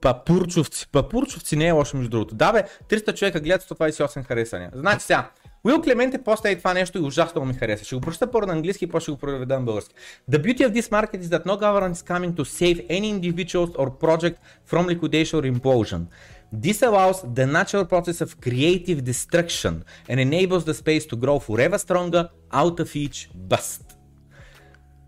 [0.00, 0.88] Папурчовци.
[0.92, 2.34] Папурчовци не е лошо между другото.
[2.34, 4.70] Да бе, 300 човека гледат 128 харесания.
[4.74, 5.30] Значи сега,
[5.66, 7.84] Уил Клементе поста това нещо и ужасно ми хареса.
[7.84, 9.94] Ще го прочета първо на английски и после ще го проведа на български.
[10.30, 13.70] The beauty of this market is that no government is coming to save any individuals
[13.70, 14.36] or project
[14.70, 16.02] from liquidation or implosion.
[16.54, 19.74] This allows the natural process of creative destruction
[20.08, 22.24] and enables the space to grow forever stronger
[22.60, 23.18] out of each
[23.50, 23.85] bust.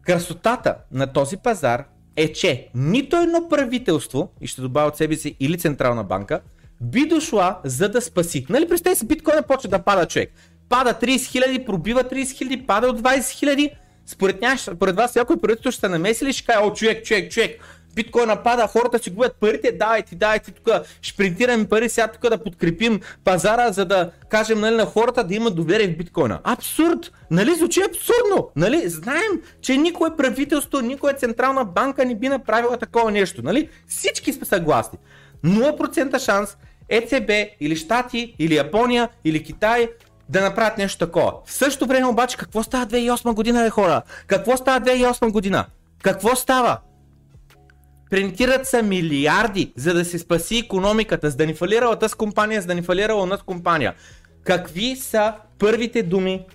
[0.09, 1.85] Красотата на този пазар
[2.17, 6.41] е, че нито едно правителство, и ще добавя от себе си или Централна банка,
[6.81, 8.47] би дошла за да спаси.
[8.49, 10.33] Нали представи си биткоина почва да пада човек.
[10.69, 13.71] Пада 30 хиляди, пробива 30 хиляди, пада от 20 хиляди.
[14.07, 17.33] Според, ня, според вас някой правителство ще се намеси ли ще каже, о човек, човек,
[17.33, 17.61] човек,
[17.99, 20.69] биткоина пада, хората си губят парите, давайте, давайте тук,
[21.03, 25.35] ще принтираме пари сега тук да подкрепим пазара, за да кажем нали, на хората да
[25.35, 26.41] имат доверие в биткоина.
[26.45, 27.13] Абсурд!
[27.31, 28.51] Нали звучи абсурдно?
[28.57, 28.89] Нали?
[28.89, 33.43] Знаем, че никое правителство, никоя централна банка не би направила такова нещо.
[33.43, 33.69] Нали?
[33.89, 34.99] Всички сме съгласни.
[35.45, 36.57] 0% шанс
[36.89, 37.31] ЕЦБ
[37.61, 39.89] или Штати, или Япония, или Китай
[40.29, 41.33] да направят нещо такова.
[41.47, 44.03] В същото време обаче какво става 2008 година, бе хора?
[44.27, 45.65] Какво става 2008 година?
[46.03, 46.79] Какво става?
[48.11, 52.67] Принтират са милиарди, за да се спаси економиката, за да ни фалирала тази компания, за
[52.67, 53.95] да ни фалирала нас компания.
[54.45, 56.47] Какви са първите думи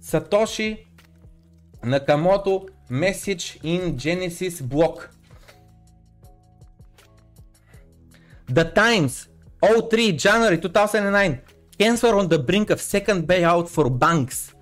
[0.00, 0.86] Сатоши
[1.84, 5.08] Накамото Message in Genesis Block?
[8.52, 9.28] The Times
[9.62, 11.38] 03 January 2009
[11.78, 14.54] Cancer on the brink of second bailout for banks.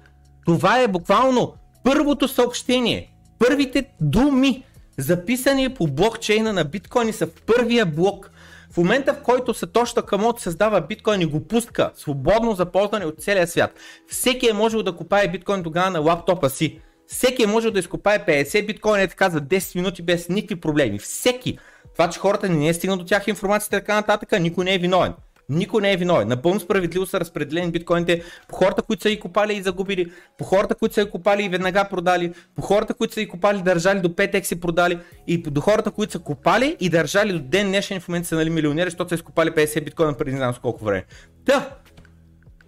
[0.47, 1.55] Това е буквално
[1.85, 4.65] първото съобщение, първите думи
[4.99, 8.31] записани по блокчейна на биткоини са в първия блок.
[8.71, 13.15] В момента в който Сатоши Камото създава биткоин и го пуска свободно за ползване от
[13.19, 13.71] целия свят,
[14.09, 16.81] всеки е можел да купае биткоин тогава на лаптопа си.
[17.07, 20.99] Всеки е можел да изкопае 50 биткоина е така за 10 минути без никакви проблеми.
[20.99, 21.59] Всеки.
[21.93, 24.79] Това, че хората не е стигнал до тях информацията и така нататък, никой не е
[24.79, 25.13] виновен.
[25.49, 26.29] Никой не е виновен.
[26.29, 30.75] Напълно справедливо са разпределени биткоините по хората, които са и купали и загубили, по хората,
[30.75, 34.01] които са и купали и веднага продали, по хората, които са и купали и държали
[34.01, 38.01] до 5x и продали, и до хората, които са купали и държали до ден днешен
[38.01, 40.85] в момента са нали, милионери, защото са изкупали 50 биткоина преди не знам с колко
[40.85, 41.05] време.
[41.45, 41.71] Да,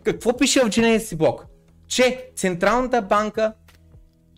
[0.05, 1.47] какво пише в Genesis блок?
[1.89, 3.53] Че Централната банка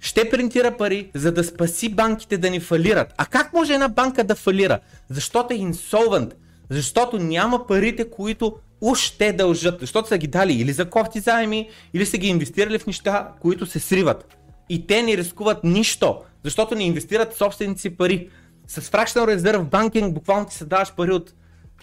[0.01, 3.15] ще принтира пари, за да спаси банките да ни фалират.
[3.17, 4.81] А как може една банка да фалира?
[5.11, 6.35] Защото е инсолвент
[6.71, 11.69] защото няма парите, които уж те дължат, защото са ги дали или за кофти заеми,
[11.95, 14.37] или са ги инвестирали в неща, които се сриват.
[14.69, 18.29] И те не рискуват нищо, защото не инвестират собствените си пари.
[18.67, 21.35] С Fractional Reserve Banking буквално ти се даваш пари от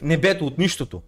[0.02, 1.02] небето, от нищото.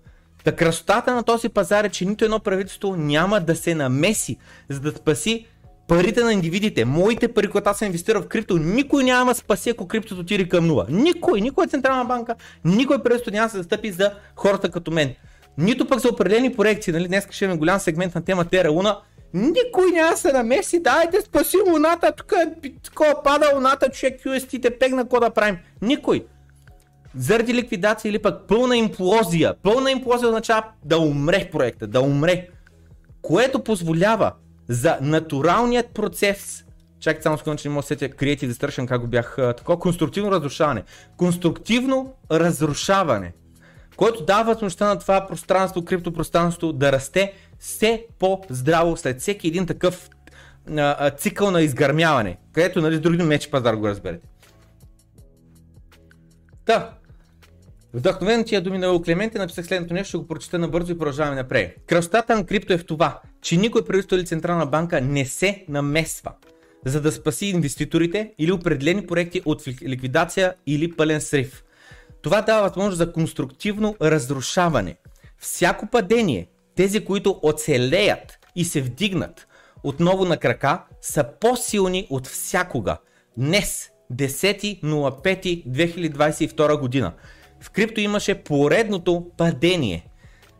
[0.43, 4.37] Та красотата на този пазар е, че нито едно правителство няма да се намеси,
[4.69, 5.45] за да спаси
[5.87, 9.87] парите на индивидите, моите пари, които аз съм инвестирал в крипто, никой няма спаси, ако
[9.87, 10.85] криптото отиде към нула.
[10.89, 15.13] Никой, никой централна банка, никой правителство няма да се застъпи за хората като мен.
[15.57, 17.07] Нито пък за определени проекции, нали?
[17.07, 18.97] Днес ще имаме голям сегмент на тема Тера Луна.
[19.33, 24.79] Никой няма да се намеси, дайте спаси луната, тук е такова пада луната, човек UST-те
[24.79, 25.57] пегна, какво да правим?
[25.81, 26.25] Никой.
[27.15, 29.55] Заради ликвидация или пък пълна имплозия.
[29.63, 32.47] Пълна имплозия означава да умре проекта, да умре.
[33.21, 34.31] Което позволява
[34.69, 36.63] за натуралният процес
[36.99, 39.79] Чакай само секунда, че не мога да сетя Creative Destruction, как го бях такова.
[39.79, 40.83] Конструктивно разрушаване.
[41.17, 43.33] Конструктивно разрушаване,
[43.97, 50.09] което дава възможността на това пространство, криптопространство да расте все по-здраво след всеки един такъв
[50.77, 54.27] а, а, цикъл на изгърмяване, където нали, с други мечи пазар го разберете.
[56.65, 56.93] Та,
[57.93, 61.75] Вдъхновен тия думи на Клементе написах следното нещо, ще го прочета набързо и продължаваме напред.
[61.87, 66.31] Красотата на крипто е в това, че никой правителство или централна банка не се намесва,
[66.85, 71.63] за да спаси инвеститорите или определени проекти от ликвидация или пълен срив.
[72.21, 74.95] Това дава възможност за конструктивно разрушаване.
[75.37, 79.47] Всяко падение, тези, които оцелеят и се вдигнат
[79.83, 82.97] отново на крака, са по-силни от всякога.
[83.37, 87.13] Днес 10.05.2022 година.
[87.61, 90.06] В крипто имаше поредното падение.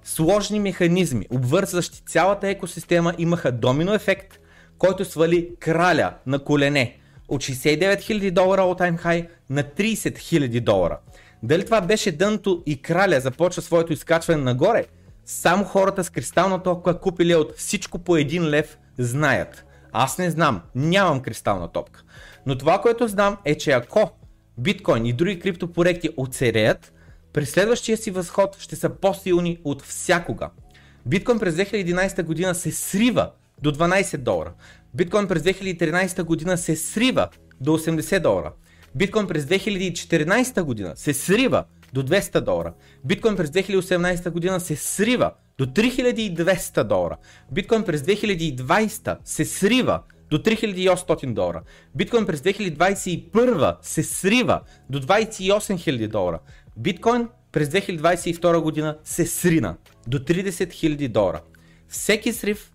[0.07, 4.39] Сложни механизми, обвързващи цялата екосистема, имаха домино ефект,
[4.77, 10.59] който свали краля на колене от 69 000 долара от time high на 30 000
[10.59, 10.99] долара.
[11.43, 14.85] Дали това беше дънто и краля започва своето изкачване нагоре?
[15.25, 19.65] Само хората с кристална топка купили от всичко по един лев знаят.
[19.91, 22.03] Аз не знам, нямам кристална топка.
[22.45, 24.11] Но това, което знам е, че ако
[24.57, 26.93] биткоин и други криптопроекти оцереят,
[27.37, 30.49] през следващия си възход ще са по-силни от всякога.
[31.05, 34.53] Биткоин през 2011 година се срива до 12 долара.
[34.93, 37.27] Биткоин през 2013 година се срива
[37.61, 38.53] до 80 долара.
[38.95, 42.73] Биткоин през 2014 година се срива до 200 долара.
[43.05, 47.17] Биткоин през 2018 година се срива до 3200 долара.
[47.51, 51.61] Биткоин през 2020 се срива до 3800 долара.
[51.95, 56.39] Биткоин през 2021 се срива до 28 000 долара.
[56.77, 59.75] Биткоин през 2022 година се срина
[60.07, 61.41] до 30 000 долара.
[61.87, 62.71] Всеки срив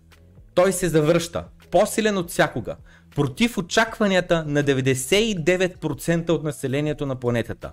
[0.53, 2.75] той се завръща по-силен от всякога,
[3.15, 7.71] против очакванията на 99% от населението на планетата,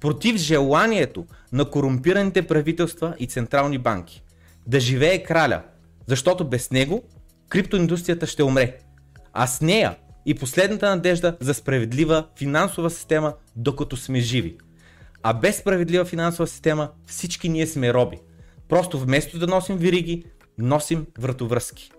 [0.00, 4.22] против желанието на корумпираните правителства и централни банки.
[4.66, 5.62] Да живее краля,
[6.06, 7.02] защото без него
[7.48, 8.78] криптоиндустрията ще умре.
[9.32, 14.56] А с нея и последната надежда за справедлива финансова система, докато сме живи.
[15.22, 18.18] А без справедлива финансова система всички ние сме роби.
[18.68, 20.24] Просто вместо да носим вириги,
[20.58, 21.90] носим вратовръзки.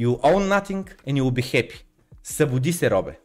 [0.00, 1.82] You own nothing and you will be happy.
[2.22, 3.18] Събуди се, робе.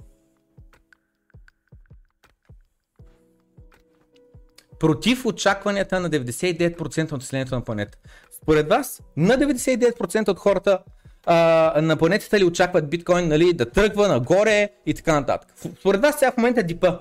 [4.79, 7.97] Против очакванията на 99% от населението на планета.
[8.41, 10.79] Според вас, на 99% от хората
[11.25, 15.53] а, на планетата ли очакват биткоин нали, да тръгва нагоре и така нататък.
[15.79, 16.99] Според вас сега в момента дипа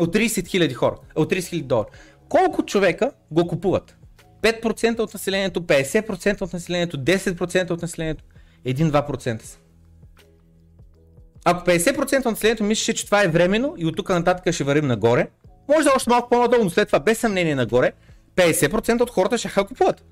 [0.00, 1.86] от 30 000 хора, от 30 000 долара.
[2.28, 3.96] Колко човека го купуват?
[4.42, 8.24] 5% от населението, 50% от населението, 10% от населението.
[8.66, 9.58] 1-2% са.
[11.44, 14.86] Ако 50% от населението мислеше, че това е временно и от тук нататък ще вървим
[14.86, 15.28] нагоре,
[15.68, 17.92] може да е още малко по-надолу, но след това без съмнение нагоре,
[18.36, 20.04] 50% от хората ще ха купуват.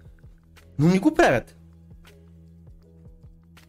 [0.78, 1.56] Но не го правят.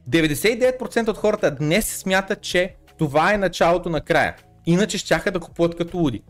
[0.10, 4.36] 99% от хората днес смятат, че това е началото на края.
[4.66, 6.22] Иначе щяха да купуват като луди.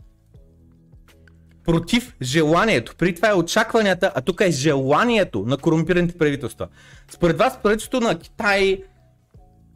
[1.64, 2.94] Против желанието.
[2.98, 6.68] При това е очакванията, а тук е желанието на корумпираните правителства.
[7.10, 8.82] Според вас правителството на Китай,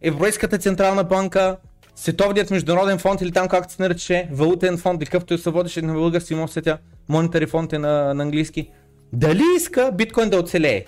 [0.03, 1.57] Европейската централна банка,
[1.97, 6.35] Световният международен фонд или там както се нарече, валутен фонд, какъвто се водеше на български
[6.35, 8.71] му сетя, монетари фонд е на, на английски.
[9.13, 10.85] Дали иска биткоин да оцелее?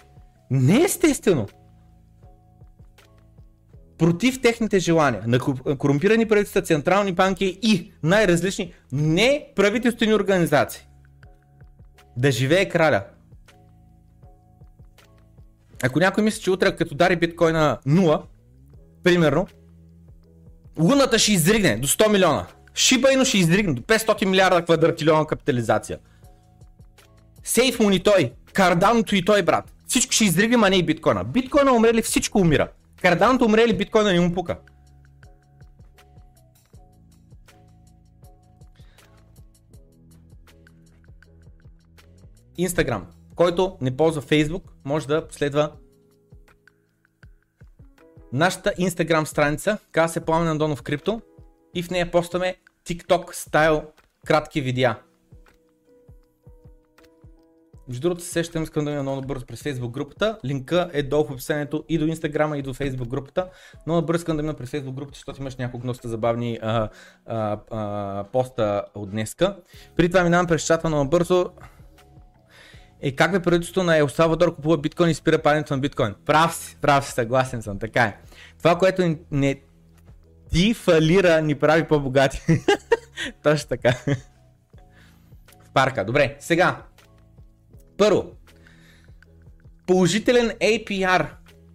[0.51, 1.47] Не естествено.
[3.99, 5.39] Против техните желания на
[5.79, 10.87] корумпирани правителства, централни банки и най-различни неправителствени организации.
[12.17, 13.05] Да живее краля.
[15.83, 18.23] Ако някой мисли, че утре като дари биткоина 0,
[19.03, 19.47] примерно,
[20.79, 22.47] луната ще изригне до 100 милиона.
[22.75, 25.99] Шибайно ще изригне до 500 милиарда квадратилиона капитализация.
[27.45, 29.75] Сейф му ни той, карданото и той брат.
[29.87, 31.25] Всичко ще изригне, а не и биткоина.
[31.25, 32.69] Биткоина умрели, всичко умира.
[33.03, 34.59] Карданото умрели, биткоина не му пука.
[42.59, 43.07] Инстаграм.
[43.35, 45.73] Който не ползва Фейсбук, може да последва
[48.33, 51.23] нашата Instagram страница, казва се Пламен Андонов Крипто
[51.75, 52.57] и в нея постваме
[52.87, 53.83] TikTok стайл
[54.27, 54.99] кратки видеа.
[57.89, 60.39] Между другото се сещам, искам да ми много бързо през Facebook групата.
[60.45, 63.49] Линка е долу в описанието и до Instagram и до Facebook групата.
[63.87, 66.89] Много бързо искам да мина през Facebook групата, защото имаш няколко доста забавни а,
[67.27, 69.57] а, а, поста от днеска.
[69.97, 71.51] При това минавам през чата много бързо.
[73.01, 76.15] Е, как бе правителството на Ел Салвадор купува биткоин и спира падането на биткоин?
[76.27, 78.17] Прав си, прав си, съгласен съм, така е.
[78.59, 79.61] Това, което не
[80.53, 82.43] ти фалира, ни прави по-богати.
[83.43, 83.93] Точно така.
[85.65, 86.05] В парка.
[86.05, 86.83] Добре, сега.
[87.97, 88.25] Първо.
[89.87, 91.27] Положителен APR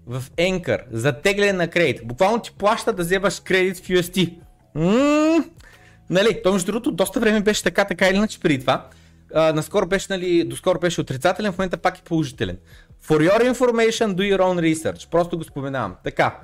[0.08, 2.02] в Anchor за тегляне на кредит.
[2.08, 4.40] Буквално ти плаща да вземаш кредит в UST.
[4.76, 5.46] Ммм,
[6.10, 8.90] нали, то между другото доста време беше така, така или иначе преди това
[9.34, 12.58] а, наскоро беше, нали, доскоро беше отрицателен, в момента пак е положителен.
[13.06, 15.10] For your information, do your own research.
[15.10, 15.96] Просто го споменавам.
[16.04, 16.40] Така,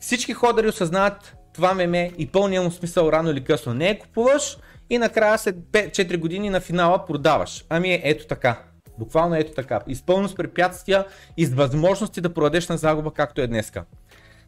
[0.00, 3.74] всички ходъри осъзнават това меме и пълния му смисъл рано или късно.
[3.74, 4.56] Не е купуваш
[4.90, 7.64] и накрая след 4 години на финала продаваш.
[7.68, 8.62] Ами е ето така.
[8.98, 9.80] Буквално ето така.
[9.86, 11.04] Изпълно с препятствия
[11.36, 13.84] и с възможности да продадеш на загуба, както е днеска.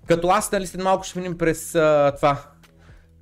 [0.06, 2.42] Като аз, нали, след малко ще минем през а, това,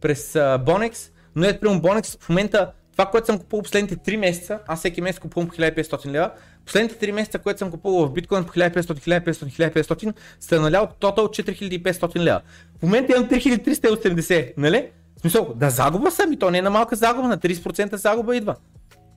[0.01, 4.17] през а, Bonex, Но е, примерно Bonex в момента това, което съм купувал последните 3
[4.17, 6.31] месеца, аз всеки месец купувам по 1500 лева,
[6.67, 11.29] последните 3 месеца, което съм купувал в биткоин по 1500, 1500, 1500, се налял тотал
[11.29, 12.41] 4500 лева.
[12.79, 14.89] В момента имам 3380, нали?
[15.17, 18.37] В смисъл, да загуба съм и то не е на малка загуба, на 30% загуба
[18.37, 18.57] идва.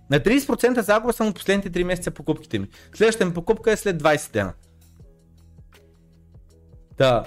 [0.09, 2.67] На 30% загуба съм от последните 3 месеца покупките ми.
[2.93, 4.53] Следващата ми покупка е след 20 дена.
[6.97, 7.25] Да.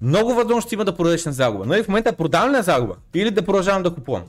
[0.00, 1.66] Много възможности има да продадеш на загуба.
[1.66, 4.24] Но и в момента продавам на загуба или да продължавам да купувам.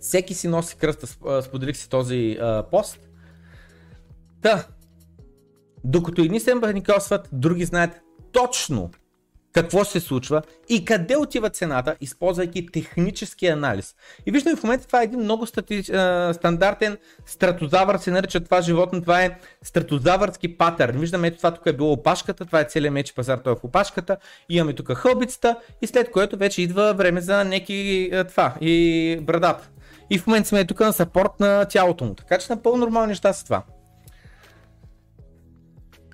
[0.00, 1.06] Всеки си носи кръста,
[1.42, 2.98] споделих си този а, пост.
[4.42, 4.66] Та,
[5.84, 8.00] докато едни се паникосват, други знаят
[8.32, 8.90] точно
[9.52, 13.94] какво се случва и къде отива цената, използвайки технически анализ.
[14.26, 15.82] И виждаме в момента това е един много стати...
[16.32, 20.98] стандартен стратозавър, се нарича това животно, това е стратозавърски патърн.
[20.98, 23.64] Виждаме ето това тук е било опашката, това е целият меч пазар, той е в
[23.64, 24.16] опашката,
[24.48, 29.68] имаме тук хълбицата и след което вече идва време за неки това и брадата.
[30.10, 33.32] И в момента сме тук на сапорт на тялото му, така че напълно нормални неща
[33.32, 33.62] са това.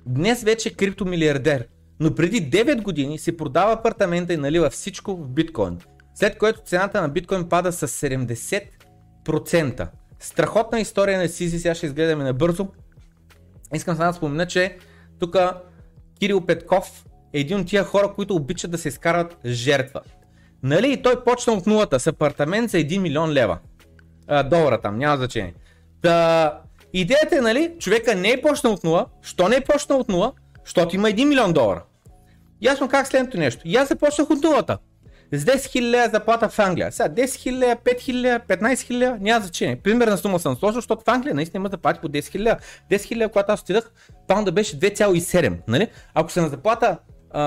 [0.05, 1.67] Днес вече е криптомилиардер
[1.99, 5.77] но преди 9 години си продава апартамента и налива всичко в биткоин.
[6.15, 9.87] След което цената на биткоин пада с 70%.
[10.19, 12.67] Страхотна история на Сизи, сега ще изгледаме набързо.
[13.73, 14.77] Искам само да спомена, че
[15.19, 15.35] тук
[16.19, 20.01] Кирил Петков е един от тия хора, които обичат да се изкарват жертва.
[20.63, 23.57] Нали и той почна от нулата с апартамент за 1 милион лева.
[24.27, 25.53] А, долара там, няма значение.
[26.01, 26.61] Та,
[26.93, 29.05] идеята е, нали, човека не е почнал от нула.
[29.21, 30.33] Що не е почнал от нула?
[30.65, 31.83] Защото има 1 милион долара.
[32.61, 33.61] И аз му казах следното нещо.
[33.65, 34.77] И аз започнах от нулата.
[35.31, 36.91] С 10 000 заплата в Англия.
[36.91, 39.75] Сега 10 000, 5 000, 15 000, няма значение.
[39.75, 42.59] Примерна сума съм сложил, защото в Англия наистина има заплати по 10 000.
[42.91, 43.91] 10 000, когато аз отидах,
[44.27, 45.57] паунда беше 2,7.
[45.67, 45.87] Нали?
[46.13, 46.97] Ако се на заплата
[47.31, 47.41] а,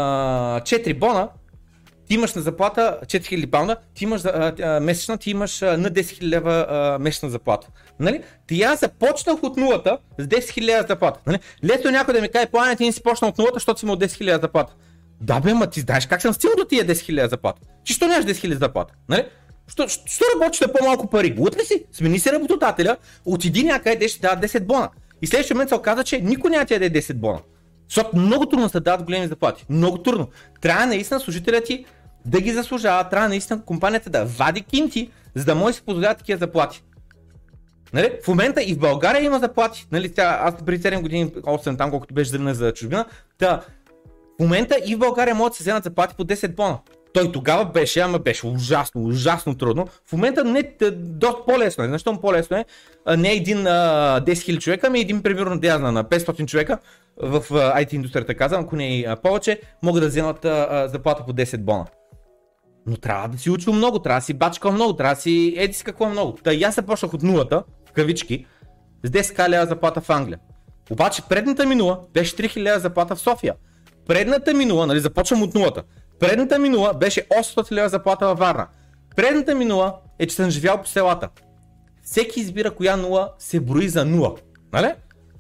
[0.61, 1.29] 4 бона,
[2.09, 5.91] ти имаш на заплата 4000 паунда, ти имаш а, а, месечна, ти имаш а, на
[5.91, 7.69] 10 000 лева а, месечна заплата.
[8.01, 8.23] Нали?
[8.47, 11.21] Ти аз започнах от нулата с 10 000 заплата.
[11.27, 11.39] Нали?
[11.65, 13.97] Лесно някой да ми каже, плане, ти не си почнал от нулата, защото си имал
[13.97, 14.75] 10 000 заплата.
[15.21, 17.61] Да бе, ма ти знаеш как съм стигнал до тия 10 000 заплата.
[17.85, 18.95] Ти що нямаш 10 000 заплата?
[19.09, 19.27] Нали?
[19.69, 21.35] Що, що, що работиш на по-малко пари?
[21.39, 21.85] Лут ли си?
[21.93, 24.89] Смени се работодателя, отиди някъде, де ще дава 10 бона.
[25.23, 27.39] И следващия момент се оказа, че никой няма ти даде 10 бона.
[27.89, 29.65] Защото много трудно се дават големи заплати.
[29.69, 30.29] Много трудно.
[30.61, 31.85] Трябва наистина служителят ти
[32.27, 36.19] да ги заслужава, трябва наистина компанията да вади кинти, за да може да си позволяват
[36.19, 36.83] такива заплати.
[37.93, 38.11] Нали?
[38.25, 39.87] В момента и в България има заплати.
[39.93, 40.13] Нали?
[40.13, 43.05] Тя, аз преди 7 години, 8 там, колкото беше зрена за чужбина.
[43.39, 43.61] Та,
[44.39, 46.79] в момента и в България могат да се вземат заплати по 10 бона.
[47.13, 49.89] Той тогава беше, ама беше ужасно, ужасно трудно.
[50.07, 51.89] В момента не, доста по-лесно е.
[51.89, 52.65] Защо по-лесно е?
[53.17, 56.79] Не един а, 10 000 човека, ами един примерно да на 500 човека
[57.17, 61.59] в IT индустрията казвам, ако не и повече, могат да вземат а, заплата по 10
[61.59, 61.87] бона.
[62.89, 65.75] Но трябва да си учил много, трябва да си бачкал много, трябва да си еди
[65.75, 66.33] си какво много.
[66.45, 68.47] Та и аз започнах от нулата, в кавички,
[69.05, 70.39] с 10 лева заплата в Англия.
[70.91, 73.55] Обаче предната минула беше 3000 заплата в София.
[74.07, 75.83] Предната минула, нали започвам от нулата,
[76.19, 78.67] предната минула беше 800 лева заплата във Варна.
[79.17, 81.29] Предната минула е, че съм живял по селата.
[82.03, 84.35] Всеки избира коя нула се брои за нула.
[84.73, 84.93] Нали?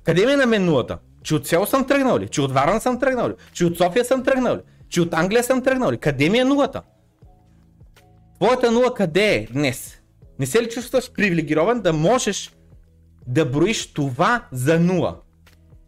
[0.04, 0.98] Къде ми е на мен нулата?
[1.22, 2.28] Че от село съм тръгнал ли?
[2.28, 3.34] Че от Варна съм тръгнал ли?
[3.52, 4.60] Че от София съм тръгнал ли?
[4.88, 5.98] Че от Англия съм тръгнал ли?
[5.98, 6.82] Къде ми е нулата?
[8.40, 10.00] Твоята нула къде е днес?
[10.38, 12.52] Не се ли чувстваш привилегирован да можеш
[13.26, 15.16] да броиш това за нула?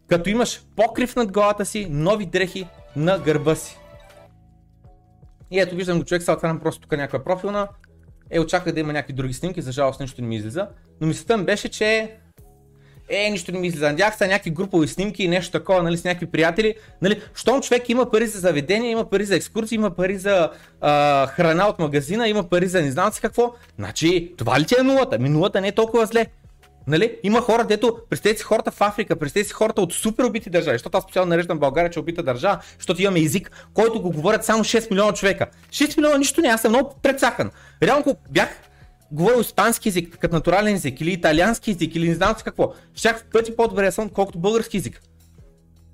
[0.07, 3.77] Като имаш покрив над главата си, нови дрехи на гърба си.
[5.51, 7.67] И ето виждам го човек, сега отварям просто тук някаква профилна.
[8.29, 10.67] Е, очаквах да има някакви други снимки, за жалост нещо не ми излиза.
[11.01, 12.17] Но мислята ми беше, че
[13.11, 13.85] е, нищо не ми излиза.
[13.85, 16.75] Надях се някакви групови снимки и нещо такова, нали, с някакви приятели.
[17.01, 20.49] Нали, щом човек има пари за заведение, има пари за екскурсии, има пари за
[20.81, 23.53] а, храна от магазина, има пари за не знам си какво.
[23.77, 25.19] Значи, това ли ти е нулата?
[25.19, 26.25] Ми нулата не е толкова зле.
[26.87, 27.17] Нали?
[27.23, 30.75] Има хора, дето, представете си хората в Африка, представете си хората от супер убити държави,
[30.75, 34.45] защото аз специално нареждам България, че е убита държава, защото имаме език, който го говорят
[34.45, 35.47] само 6 милиона човека.
[35.69, 37.51] 6 милиона нищо не, аз съм много предсакан.
[37.83, 38.49] Реално, бях
[39.11, 43.19] говорил испански език, като натурален език, или италиански език, или не знам си какво, щях
[43.19, 45.01] в пъти по-добре съм, колкото български език.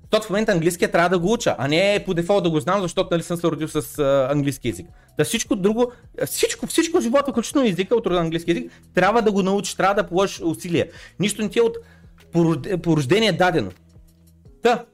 [0.02, 2.82] Защото в момента английския трябва да го уча, а не по дефолт да го знам,
[2.82, 4.86] защото нали съм се родил с а, английски език.
[5.18, 5.92] Да всичко друго,
[6.26, 10.08] всичко, всичко живота, включително езика от рода английски език, трябва да го научиш, трябва да
[10.08, 10.86] положиш усилия.
[11.20, 11.76] Нищо не ти е от
[12.82, 13.70] порождение дадено.
[14.62, 14.84] Та,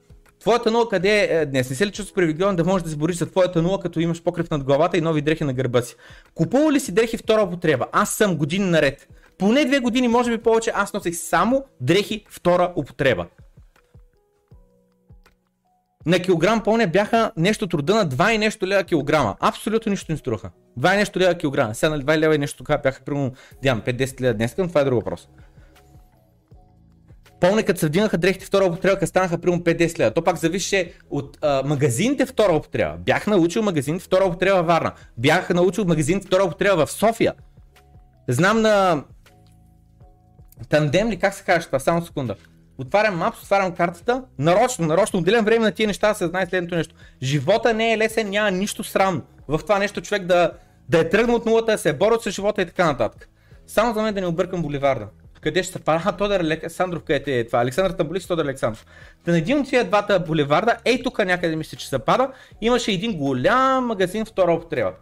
[0.45, 1.71] Твоята нула къде е днес?
[1.71, 4.23] Не се ли чувстваш привилегирован да можеш да се бориш за твоята нула, като имаш
[4.23, 5.97] покрив над главата и нови дрехи на гърба си?
[6.35, 7.87] Купува ли си дрехи втора употреба?
[7.93, 9.09] Аз съм години наред.
[9.39, 13.27] Поне две години, може би повече, аз носех само дрехи втора употреба.
[16.07, 19.37] на килограм помня бяха нещо труда на 2 и нещо лева килограма.
[19.41, 20.51] Абсолютно нищо не струваха.
[20.79, 21.75] 2 и нещо лева килограма.
[21.75, 23.33] Сега нали 2 лева и нещо така бяха примерно,
[23.63, 25.29] дявам 5-10 лева днес, това е друг въпрос.
[27.41, 30.11] Помня като се вдигнаха дрехите втора употреба, като станаха примерно 5-10 лева.
[30.11, 32.95] То пак завише от а, магазините втора употреба.
[32.99, 34.93] Бях научил магазините втора употреба в Варна.
[35.18, 37.35] Бях научил магазините втора употреба в София.
[38.28, 39.05] Знам на
[40.68, 42.37] тандем ли, как се казва това, само секунда.
[42.78, 46.74] Отварям мапс, отварям картата, нарочно, нарочно, отделям време на тия неща да се знае следното
[46.74, 46.95] нещо.
[47.22, 49.22] Живота не е лесен, няма нищо срамно.
[49.49, 50.53] В това нещо човек да,
[50.89, 53.28] да е тръгнал от нулата, да се е борил с живота и така нататък.
[53.66, 55.09] Само за мен да не объркам буливарда.
[55.45, 56.13] Къде ще се пара?
[56.19, 57.61] Тодор Александров, където е това?
[57.61, 58.87] Александър Тамбулис, Тодор Александров.
[59.25, 62.29] Та на един от тия двата булеварда, ей тук някъде мисля, че се пада,
[62.61, 64.93] имаше един голям магазин втора употреба.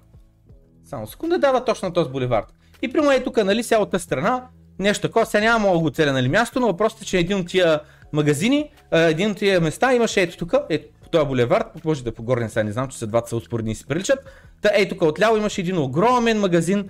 [0.85, 2.47] Само секунда дава точно този булевард.
[2.83, 4.45] И при е тук, нали, сега от тази страна,
[4.79, 7.47] нещо такова, сега няма мога го целя нали, място, но въпросът е, че един от
[7.49, 7.81] тия
[8.13, 12.13] магазини, един от тия места имаше ето тук, ето по този булевард, може да е
[12.13, 14.19] по-горен, сега не знам, че са двата са успоредни и си приличат.
[14.63, 16.89] Та ето тук отляво имаше един огромен магазин,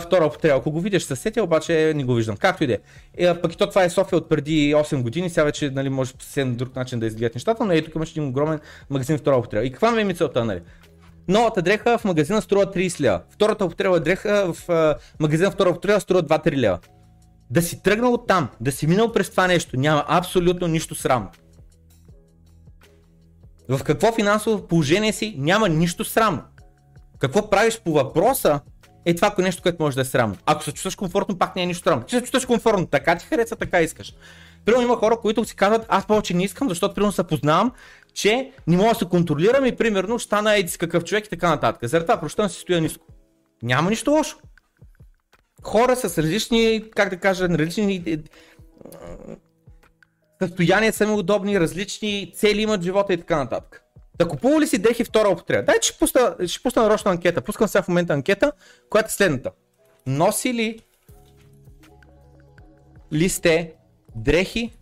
[0.00, 0.56] втора употреба.
[0.56, 2.36] Ако го видиш със сетя, обаче не го виждам.
[2.36, 2.78] Както и да е.
[3.16, 3.40] е.
[3.40, 6.22] Пък и то това е София от преди 8 години, сега вече нали, може по
[6.22, 8.60] съвсем друг начин да изгледат нещата, но ето тук имаше един огромен
[8.90, 9.66] магазин втора употреба.
[9.66, 10.60] И каква ми е мисълта, нали?
[11.28, 13.20] Новата дреха в магазина струва 30 лева.
[13.30, 16.78] Втората употреба дреха в а, магазина втора употреба струва 2-3 лева.
[17.50, 21.28] Да си тръгнал от там, да си минал през това нещо, няма абсолютно нищо срамно.
[23.68, 26.42] В какво финансово положение си, няма нищо срамно.
[27.18, 28.60] Какво правиш по въпроса,
[29.04, 30.36] е това е нещо, което може да е срамно.
[30.46, 32.04] Ако се чувстваш комфортно, пак не е нищо срамно.
[32.04, 34.14] Ти се чувстваш комфортно, така ти хареса, така искаш.
[34.64, 37.72] Примерно има хора, които си казват, аз повече не искам, защото примерно се познавам,
[38.14, 41.88] че не мога да се контролирам и примерно стана еди какъв човек и така нататък.
[41.88, 43.06] Заради това прощавам си стоя ниско.
[43.62, 44.38] Няма нищо лошо.
[45.62, 48.18] Хора с различни, как да кажа, различни е, е,
[50.42, 53.84] състояния са ми удобни, различни цели имат живота и така нататък.
[54.18, 55.62] Да купува ли си дрехи втора употреба?
[55.62, 57.40] Дай, ще пусна, ще пусна нарочна анкета.
[57.40, 58.52] Пускам сега в момента анкета,
[58.90, 59.50] която е следната.
[60.06, 60.78] Носи ли
[63.12, 63.72] ли сте
[64.16, 64.72] дрехи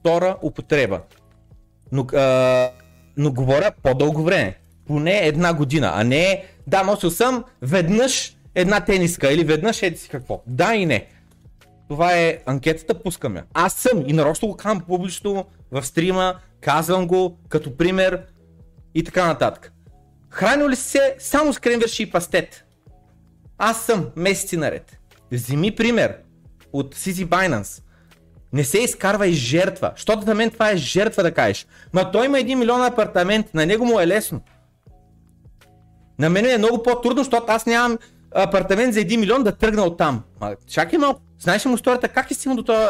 [0.00, 1.00] втора употреба?
[1.92, 2.70] Но, а,
[3.16, 4.58] но говоря по-дълго време.
[4.86, 10.08] Поне една година, а не да, носил съм веднъж една тениска или веднъж еди си
[10.08, 10.42] какво.
[10.46, 11.06] Да и не.
[11.88, 13.44] Това е анкетата, пускаме.
[13.54, 18.22] Аз съм и нарочно го казвам публично в стрима, казвам го като пример,
[18.96, 19.72] и така нататък.
[20.30, 22.64] Хранил ли се само с кремверши и пастет?
[23.58, 24.98] Аз съм месеци наред.
[25.32, 26.16] Вземи пример
[26.72, 27.82] от Сизи Binance.
[28.52, 29.92] Не се изкарва и жертва.
[29.96, 31.66] Защото за мен това е жертва да кажеш.
[31.92, 34.40] Ма той има 1 милион апартамент, на него му е лесно.
[36.18, 37.98] На мен е много по-трудно, защото аз нямам
[38.34, 40.22] апартамент за 1 милион да тръгна от там.
[40.40, 41.20] Ма, чакай малко.
[41.38, 42.88] Знаеш ли му историята как е стигнал до този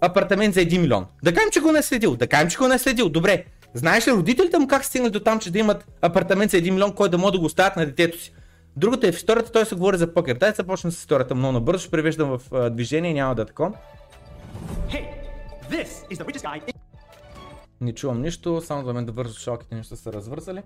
[0.00, 1.06] апартамент за 1 милион?
[1.22, 2.16] Да кажем, че го не е следил.
[2.16, 3.08] Да кажем, че го не е следил.
[3.08, 3.44] Добре.
[3.74, 6.94] Знаеш ли родителите му как стигнали до там, че да имат апартамент за 1 милион,
[6.94, 8.34] кой да може да го оставят на детето си?
[8.76, 10.34] Другата е в историята, той се говори за покер.
[10.34, 13.44] Дай да започнем с историята много набързо, ще превеждам в uh, движение, няма да е
[13.44, 13.72] тако.
[14.88, 15.04] Hey.
[17.80, 20.62] Не чувам нищо, само за мен да вържа шалките, неща са развързали.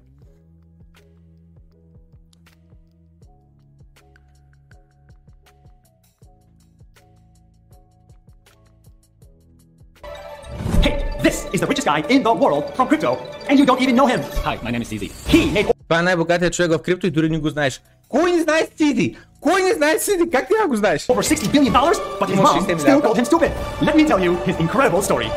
[11.54, 13.12] is the richest guy in the world from crypto,
[13.50, 14.22] and you don't even know him.
[14.48, 15.04] Hi, my name is CZ.
[15.28, 15.68] He made...
[15.88, 17.82] Това е най-богатият човек в крипто и дори не го знаеш.
[18.10, 19.18] Кой не знае Сиди?
[19.42, 20.30] Кой не знае Сиди?
[20.30, 21.08] Как ти да го знаеш?
[21.08, 23.52] Over 60 billion dollars, but his mom still called him stupid.
[23.82, 25.32] Let me tell you his incredible story.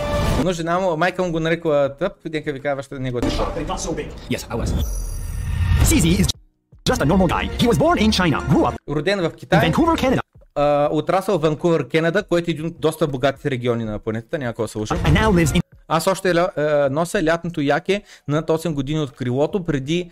[0.44, 4.08] Но жена му, майка му го нарекла тъп, нека ви кажа вашата неговата история.
[4.30, 4.66] Yes, I was.
[5.84, 6.26] CZ is
[6.90, 7.44] just a normal guy.
[7.62, 9.60] He was born in China, grew up Роден в Китай.
[9.60, 10.20] In Vancouver, Canada.
[10.91, 14.95] Отрасъл Ванкувър, Канада, който е един от доста богатите региони на планетата, някой слуша.
[15.87, 16.33] Аз още е,
[16.89, 19.63] нося лятното яке над 8 години от крилото.
[19.63, 20.11] Преди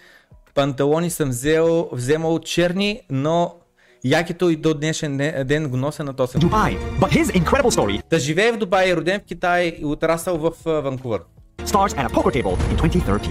[0.55, 3.55] панталони съм взел, вземал черни, но
[4.03, 6.77] Якето и до днешен ден го нося на 8 Дубай.
[6.99, 8.01] But his incredible story.
[8.09, 11.21] Да живее в Дубай, роден в Китай и отрасъл в Ванкувър.
[11.65, 13.29] Starts at a poker table in 2013.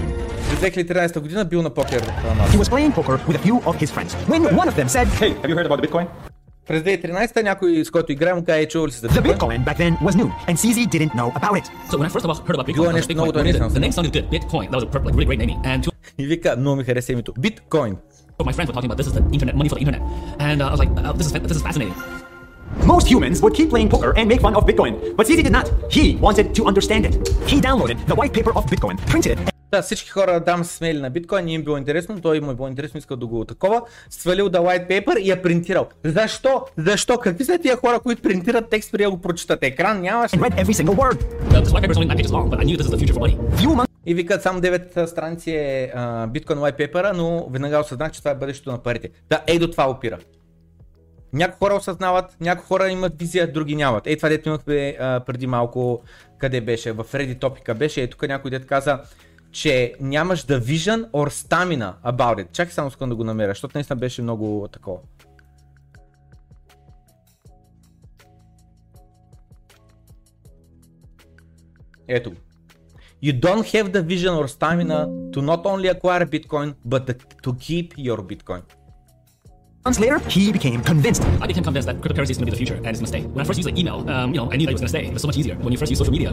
[0.51, 2.03] През 2013 година бил на покер.
[2.03, 4.15] He was playing poker with a few of his friends.
[4.29, 6.07] When one of them said, Hey, have you heard about Bitcoin?
[6.68, 9.34] През 2013 някой с който играем каза, е чувал ли си за биткоин?
[9.34, 11.66] The Bitcoin back then was new and CZ didn't know about it.
[11.90, 14.14] So when I first of all heard about Bitcoin, нещо много the, the name sounded
[14.14, 14.66] good, Bitcoin.
[14.72, 15.60] That was a perfect, like, really great naming.
[15.66, 15.92] And to...
[16.18, 17.34] И вика, много ми хареса името.
[17.40, 17.98] Биткоин.
[18.40, 20.02] My friends were talking about this is the internet, money for the internet.
[20.48, 21.96] And uh, I was like, uh, this is this is fascinating.
[22.94, 25.66] Most humans would keep playing poker and make fun of Bitcoin, but CZ did not.
[25.96, 27.14] He wanted to understand it.
[27.52, 29.40] He downloaded the white paper of Bitcoin, printed it,
[29.73, 32.55] да, всички хора там се смели на биткоин, не им било интересно, той им е
[32.55, 35.89] било интересно, искал да го такова, свалил да white paper и я принтирал.
[36.05, 36.65] Защо?
[36.77, 37.19] Защо?
[37.19, 39.63] Какви са тия хора, които принтират текст при да го прочитат?
[39.63, 40.33] Екран нямаш.
[44.07, 48.35] И викат само 9 страници е Bitcoin White Paper, но веднага осъзнах, че това е
[48.35, 49.11] бъдещето на парите.
[49.31, 50.19] Да, ей до това опира.
[51.33, 54.07] Някои хора осъзнават, някои хора имат визия, други нямат.
[54.07, 54.97] Ей това дето имахме
[55.27, 56.03] преди малко,
[56.39, 59.01] къде беше, в Reddit топика беше, ей тук някой дет каза,
[59.53, 62.53] че нямаш да vision or stamina about it.
[62.53, 64.99] Чакай само секунда да го намеря, защото наистина беше много такова.
[72.09, 72.37] Ето го.
[73.23, 75.01] You don't have the vision or stamina
[75.33, 77.05] to not only acquire Bitcoin, but
[77.45, 78.63] to keep your Bitcoin.
[79.85, 81.23] Months later, he became convinced.
[81.43, 83.15] I became convinced that cryptocurrency is going to be the future and it's going to
[83.15, 83.23] stay.
[83.35, 84.93] When I first used like email, um, you know, I knew that it was going
[84.93, 85.05] to stay.
[85.07, 86.31] It was so much easier when you first use social media.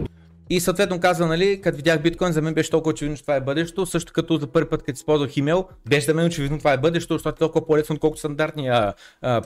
[0.49, 3.41] И съответно казва, нали, като видях биткоин, за мен беше толкова очевидно, че това е
[3.41, 3.85] бъдещето.
[3.85, 7.13] Също като за първи път, като използвах имейл, беше за мен очевидно това е бъдещето,
[7.13, 9.41] защото е толкова по-лесно, отколкото стандартния а.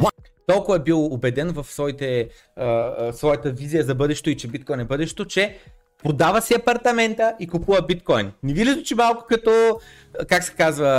[0.00, 0.10] One
[0.46, 4.80] Толкова е бил убеден в своите, а, а, своята визия за бъдещето и че биткоин
[4.80, 5.58] е бъдещето, че
[6.02, 8.32] продава си апартамента и купува биткоин.
[8.42, 9.80] Не ви ли звучи малко като,
[10.28, 10.90] как се казва,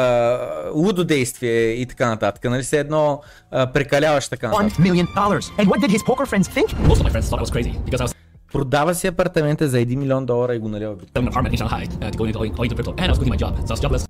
[0.74, 4.86] лудодействие и така нататък, нали се едно а, прекаляваш така one нататък.
[4.86, 5.46] million dollars.
[5.58, 6.68] And what did his poker friends think?
[6.88, 8.16] Most of my friends thought I was crazy because I was
[8.52, 11.26] Продава си апартамента за 1 милион долара и го налива в биткоин.
[11.26, 12.92] selling an apartment in Shanghai uh, to go into, go into crypto.
[12.98, 14.08] And I was quitting my job, so I was jobless.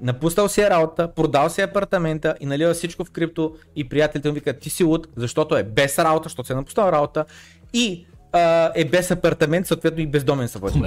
[0.00, 4.34] Напуснал си е работа, продал си апартамента и налива всичко в крипто и приятелите му
[4.34, 7.24] викат ти си луд, защото е без работа, защото се е напуснал работа
[7.72, 10.80] и а, е без апартамент, съответно и бездомен са бъде.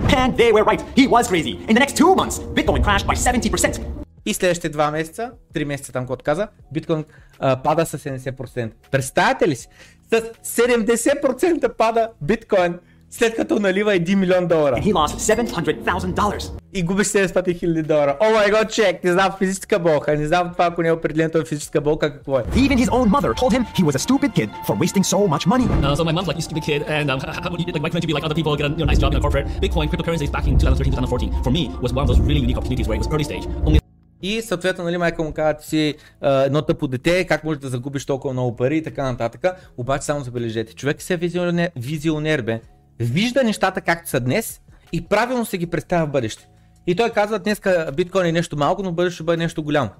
[0.00, 0.16] Uh.
[0.16, 0.82] And they were right.
[0.96, 1.54] He was crazy.
[1.68, 4.02] In the next two months, Bitcoin crashed by 70%.
[4.24, 7.04] И следващите два месеца, три месеца там, когато каза, биткоин
[7.38, 8.72] а, пада с 70%.
[8.90, 9.68] Представяте ли си?
[10.10, 12.78] С 70% пада биткоин,
[13.12, 14.76] след като налива 1 милион долара.
[14.76, 16.50] And he lost $700,000.
[16.74, 18.16] И губиш 700 хиляди долара.
[18.20, 21.30] О май гот, чек, не знам физическа болка, не знам това, ако не е определено
[21.30, 22.42] това е физическа болка, какво е.
[22.42, 25.44] Even his own mother told him he was a stupid kid for wasting so much
[25.52, 25.66] money.
[25.84, 28.04] Uh, so my mom's like, you stupid kid, and um, how, how, like, why couldn't
[28.04, 29.46] you be like other people, get a you know, nice job in a corporate?
[29.64, 32.86] Bitcoin, cryptocurrencies back in 2013, 2014, for me, was one of those really unique opportunities
[32.88, 33.44] where it was early stage.
[33.68, 33.78] Only
[34.22, 38.06] И съответно, нали, майка му казва, си а, едно тъпо дете, как можеш да загубиш
[38.06, 39.44] толкова много пари и така нататък.
[39.76, 42.60] Обаче само забележете, човек се е визионер, визионер бе.
[43.02, 44.60] Вижда нещата както са днес
[44.92, 46.48] и правилно се ги представя в бъдеще.
[46.86, 49.90] И той казва, днеска биткоин е нещо малко, но бъдеще ще бъде нещо голямо.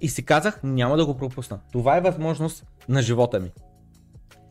[0.00, 1.58] И си казах, няма да го пропусна.
[1.72, 3.50] Това е възможност на живота ми.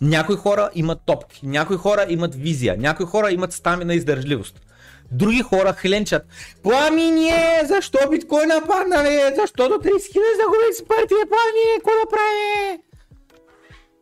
[0.02, 4.62] Някои хора имат топки, някои хора имат визия, някои хора имат стамина и издържливост.
[5.12, 6.24] Други хора хленчат.
[6.64, 9.36] Пламине, защо биткоина падна, бе?
[9.36, 12.85] Защо до 30 хиляди загуби си парите, пламине, какво да прави?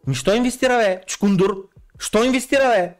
[0.07, 1.01] Ми, що инвестира, бе?
[1.07, 1.69] Чкундур.
[1.99, 2.93] Що инвестира, бе?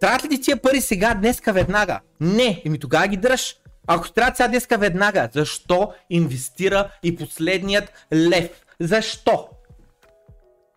[0.00, 2.00] Трябва ли ти тия пари сега, днеска, веднага?
[2.20, 3.56] Не, еми тогава ги дръж.
[3.86, 8.50] Ако ти трябва сега днеска веднага, защо инвестира и последният лев?
[8.80, 9.48] Защо?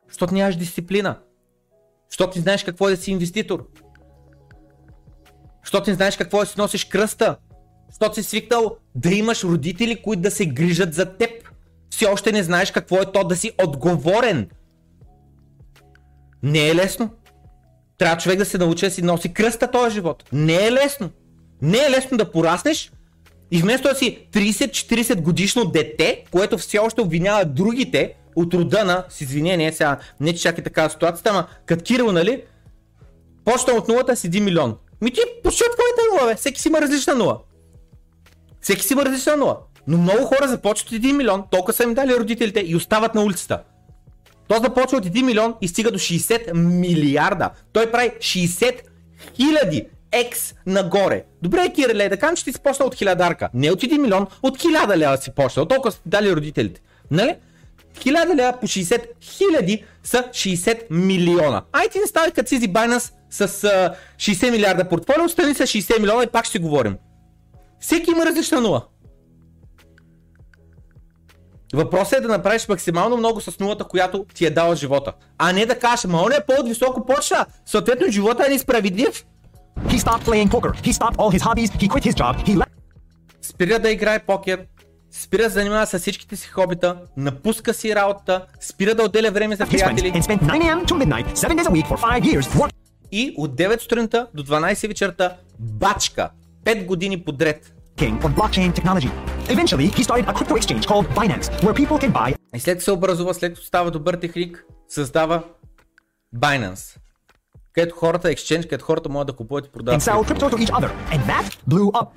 [0.10, 1.20] Защото нямаш дисциплина.
[2.10, 3.68] Защото не знаеш какво е да си инвеститор.
[5.64, 7.38] Защото не знаеш какво е да си носиш кръста.
[7.89, 11.30] Защото си свикнал да имаш родители, които да се грижат за теб.
[11.89, 14.49] Все още не знаеш какво е то да си отговорен.
[16.44, 17.10] Не е лесно.
[17.98, 20.24] Трябва човек да се научи да си носи кръста този живот.
[20.34, 21.10] Не е лесно.
[21.62, 22.92] Не е лесно да пораснеш
[23.52, 29.04] и вместо да си 30-40 годишно дете, което все още обвинява другите от рода на,
[29.10, 32.44] с извинение, сега не че чак е такава ситуацията, ама като Кирил, нали,
[33.46, 34.78] почна от нулата с 1 милион.
[35.02, 36.36] Ми ти почти от твоята нула, бе.
[36.36, 37.39] Всеки си има различна нула.
[38.62, 39.58] Всеки си има различна нула.
[39.88, 43.24] Но много хора започват от 1 милион, толкова са им дали родителите и остават на
[43.24, 43.64] улицата.
[44.52, 47.49] Той започва от 1 милион и стига до 60 милиарда.
[47.74, 48.80] Той прави 60
[49.36, 51.24] хиляди екс нагоре.
[51.41, 53.49] Добре, Кириле, да кажем, че ти си почнал от хилядарка.
[53.54, 55.66] Не от 1 милион, от 1000 лева си почнал.
[55.66, 56.82] Толкова са дали родителите.
[57.12, 57.36] Нали?
[57.95, 61.62] 1000 лева по 60 хиляди са 60 милиона.
[61.72, 65.99] Ай ти не ставай като си Binance с а, 60 милиарда портфолио, остани с 60
[65.99, 66.95] милиона и пак ще говорим.
[67.80, 68.86] Всеки има различна нула.
[71.74, 75.13] Въпросът е да направиш максимално много с нулата, която ти е дала живота.
[75.38, 77.45] А не да кажеш, ма он е по-високо почна.
[77.65, 79.26] Съответно живота е несправедлив.
[79.88, 80.72] He stopped playing poker.
[80.84, 81.69] He stopped all his hobbies.
[81.72, 82.36] He quit his job.
[82.45, 82.72] He left
[83.41, 84.65] Спира да играе покер,
[85.11, 89.67] спира да занимава с всичките си хобита, напуска си работата, спира да отделя време за
[89.67, 90.86] приятели and spent 9 a.m.
[90.86, 92.72] to midnight, 7 days a week for 5 years working
[93.11, 96.30] и от 9 сутринта до 12 вечерта бачка.
[96.65, 97.74] 5 години подред.
[98.00, 99.12] On blockchain technology.
[99.50, 102.84] Eventually, he started a crypto exchange called Binance, where people can buy И след като
[102.84, 105.44] се образува, след като става добър техник, създава
[106.36, 106.98] Binance.
[107.74, 110.02] Където хората, exchange, където хората могат да купуват и and продават.
[110.02, 110.50] sell крипто.
[110.50, 110.92] crypto to each other.
[111.12, 112.10] And that blew up.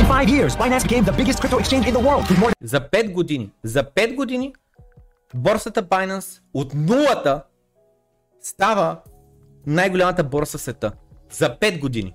[0.00, 2.66] In five years, Binance became the biggest crypto exchange in the world with more than
[2.66, 3.50] За 5 години.
[3.62, 4.54] За 5 години
[5.34, 7.42] борсата Binance от нулата
[8.40, 8.96] става
[9.66, 10.92] най-голямата борса в света.
[11.30, 12.14] За 5 години.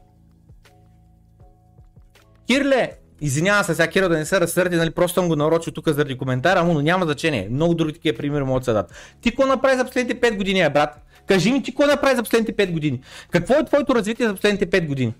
[2.47, 2.91] Кирле,
[3.21, 6.17] извинявам се сега Киро да не се разсърди, нали, просто съм го нарочил тук заради
[6.17, 7.47] коментара, му, но няма значение.
[7.51, 8.93] Много други такива примери могат да дадат.
[9.21, 11.01] Ти какво направи за последните 5 години, брат?
[11.27, 13.01] Кажи ми ти какво направи за последните 5 години?
[13.31, 15.13] Какво е твоето развитие за последните 5 години?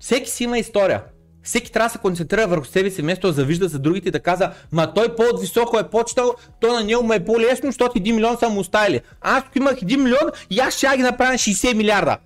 [0.00, 1.02] Всеки си има история.
[1.42, 4.20] Всеки трябва да се концентрира върху себе си, вместо да завижда за другите и да
[4.20, 8.36] казва, ма той по-високо е почитал, то на него му е по-лесно, защото 1 милион
[8.38, 9.00] са му оставили.
[9.20, 12.18] Аз тук имах 1 милион и аз ще ги направя на 60 милиарда.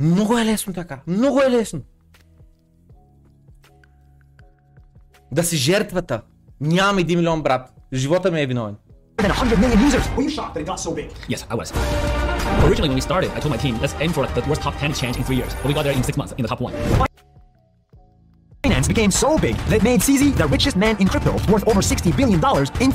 [0.00, 0.98] Много е лесно така.
[1.06, 1.80] Много е лесно.
[5.31, 6.21] Да си жертвата.
[6.61, 7.73] Нямам 1 милион, брат.
[7.93, 8.75] Живота ми е виновен.
[9.21, 10.05] than 100 million users.
[10.15, 11.09] Were you shocked that it got so big?
[11.27, 11.71] Yes, I was.
[12.65, 14.75] Originally, when we started, I told my team, let's aim for like, the worst top
[14.77, 15.53] 10 exchange in three years.
[15.61, 16.73] But we got there in six months, in the top one.
[18.63, 21.81] Binance became so big that it made CZ the richest man in crypto, worth over
[21.81, 22.39] $60 billion
[22.79, 22.93] in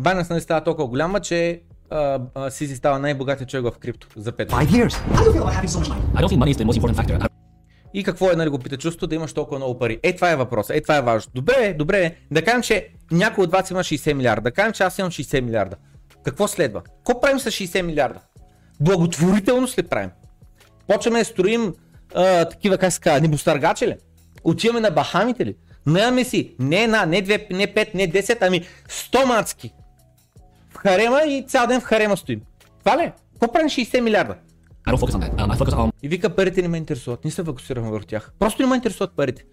[0.00, 4.32] Binance нали става толкова голяма, че а, а, Сизи става най-богатия човек в крипто за
[4.32, 4.92] 5 five years.
[4.92, 6.02] How do you feel about having so much money?
[6.14, 7.16] I don't think money is the most important factor.
[7.20, 7.37] I
[7.93, 9.99] И какво е, нали, го пита чувство да имаш толкова много пари?
[10.03, 11.31] Е, това е въпросът, е, това е важно.
[11.35, 14.97] Добре, добре, да кажем, че някой от вас има 60 милиарда, да кажем, че аз
[14.97, 15.75] имам 60 милиарда.
[16.23, 16.81] Какво следва?
[16.81, 18.19] Какво правим с 60 милиарда?
[18.79, 20.09] Благотворителност ли правим?
[20.87, 21.73] Почваме да строим
[22.15, 23.95] а, такива, как се казва, небостъргачи ли?
[24.43, 25.55] Отиваме на Бахамите ли?
[25.85, 29.73] Наемаме си не една, не две, не пет, не 10, ами 100 мацки.
[30.69, 32.41] В харема и цял ден в харема стоим.
[32.79, 33.01] Това ли?
[33.01, 33.13] е?
[33.33, 34.35] Какво правим с 60 милиарда?
[34.91, 35.31] Don't focus on that.
[35.37, 38.31] Um, I focus on И вика, парите не ме интересуват, не се фокусирам върху тях.
[38.39, 39.45] Просто не ме интересуват парите.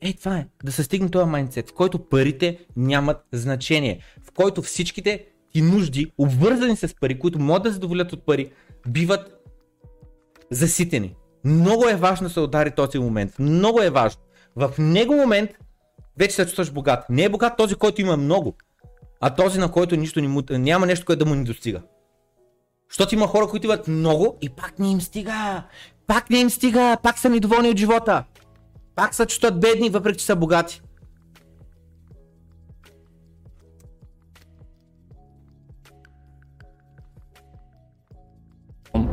[0.00, 0.46] Е, това е.
[0.64, 4.00] Да се стигне този майндсет, в който парите нямат значение.
[4.22, 8.50] В който всичките ти нужди, обвързани с пари, които могат да задоволят от пари,
[8.88, 9.40] биват
[10.50, 11.14] заситени.
[11.44, 13.38] Много е важно да се удари този момент.
[13.38, 14.22] Много е важно.
[14.56, 15.50] В него момент
[16.18, 17.10] вече се чувстваш богат.
[17.10, 18.56] Не е богат този, който има много,
[19.20, 21.82] а този, на който нищо не му, няма нещо, което да му не достига.
[22.90, 25.62] Защото има хора, които имат много и пак не им стига.
[26.06, 28.24] Пак не им стига, пак са недоволни от живота.
[28.94, 30.82] Пак се чувстват бедни, въпреки че са богати.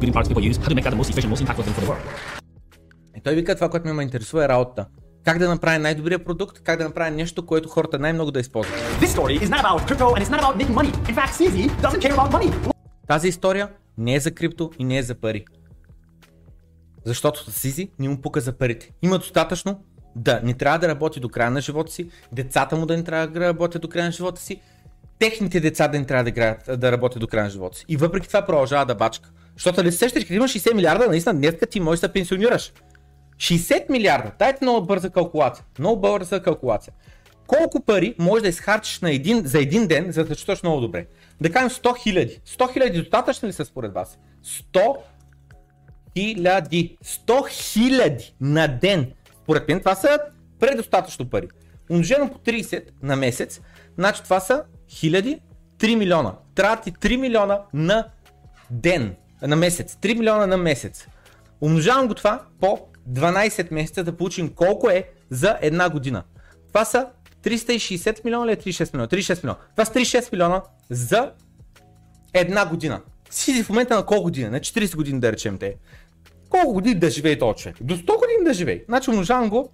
[0.02, 1.82] building products people use, how to make that the most efficient, most impactful thing for
[1.82, 2.02] the world.
[3.18, 4.86] И той вика, това, което ме, ме интересува е работата.
[5.26, 8.76] Как да направя най-добрия продукт, как да направя нещо, което хората най-много да използват.
[9.02, 10.92] This story is not about crypto and it's not about making money.
[11.10, 12.81] In fact, CZ doesn't care about money.
[13.12, 15.46] Тази история не е за крипто и не е за пари.
[17.06, 18.92] Защото Сизи не му пука за парите.
[19.02, 19.84] Има достатъчно
[20.16, 23.28] да не трябва да работи до края на живота си, децата му да не трябва
[23.28, 24.62] да работят до края на живота си,
[25.20, 27.86] техните деца да не трябва да, играят, да работят до края на живота си.
[27.88, 29.30] И въпреки това продължава да бачка.
[29.54, 32.74] Защото ли се сещаш, като имаш 60 милиарда, наистина днес ти можеш да пенсионираш.
[33.38, 35.66] 60 милиарда, дайте много бърза калкулация.
[35.80, 36.94] Много бърза калкулация.
[37.48, 41.06] Колко пари можеш да изхарчиш на един, за един ден, за да чувстваш много добре?
[41.42, 42.40] Да кажем 100 хиляди.
[42.48, 44.20] 100 хиляди достатъчно ли са според вас?
[44.74, 44.98] 100
[46.18, 46.98] хиляди.
[47.06, 49.12] 100 хиляди на ден.
[49.44, 50.20] Според мен това са
[50.60, 51.48] предостатъчно пари.
[51.90, 53.62] Умножено по 30 на месец,
[53.98, 55.42] значи това са хиляди,
[55.78, 56.36] 3 милиона.
[56.56, 58.08] Трябва ти 3 милиона на
[58.70, 59.96] ден, на месец.
[60.02, 61.08] 3 милиона на месец.
[61.62, 62.80] Умножавам го това по
[63.10, 66.24] 12 месеца да получим колко е за една година.
[66.68, 67.08] Това са
[67.44, 69.08] 360 милиона или 36 милиона?
[69.08, 69.60] 36 милиона.
[69.72, 71.32] Това са 36 милиона за
[72.34, 73.02] една година.
[73.30, 74.50] Си в момента на колко години?
[74.50, 75.76] На 40 години да речем те.
[76.50, 77.76] Колко години да живее този човек?
[77.82, 78.84] До 100 години да живее.
[78.88, 79.70] Значи умножавам го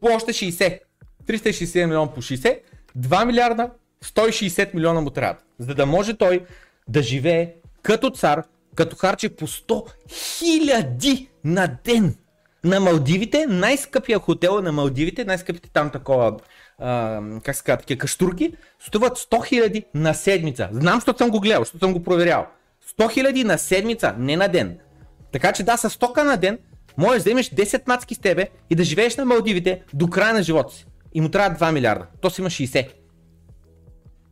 [0.00, 0.78] по още 60.
[1.26, 2.58] 360 милиона по 60.
[2.98, 3.70] 2 милиарда,
[4.04, 5.40] 160 милиона му трябва.
[5.58, 6.44] За да може той
[6.88, 8.42] да живее като цар,
[8.74, 12.16] като харчи по 100 хиляди на ден.
[12.64, 16.36] На Малдивите, най-скъпия хотел е на Малдивите, най-скъпите там такова,
[16.78, 20.68] а, как се казва, такива каштурки, струват 100 хиляди на седмица.
[20.72, 22.46] Знам, защото съм го гледал, защото съм го проверял.
[22.98, 24.78] 100 хиляди на седмица, не на ден.
[25.32, 26.58] Така че да, с 100 на ден,
[26.98, 30.42] можеш да имаш 10 мацки с тебе и да живееш на Малдивите до края на
[30.42, 30.86] живота си.
[31.14, 32.06] И му трябва 2 милиарда.
[32.20, 32.88] То си има 60.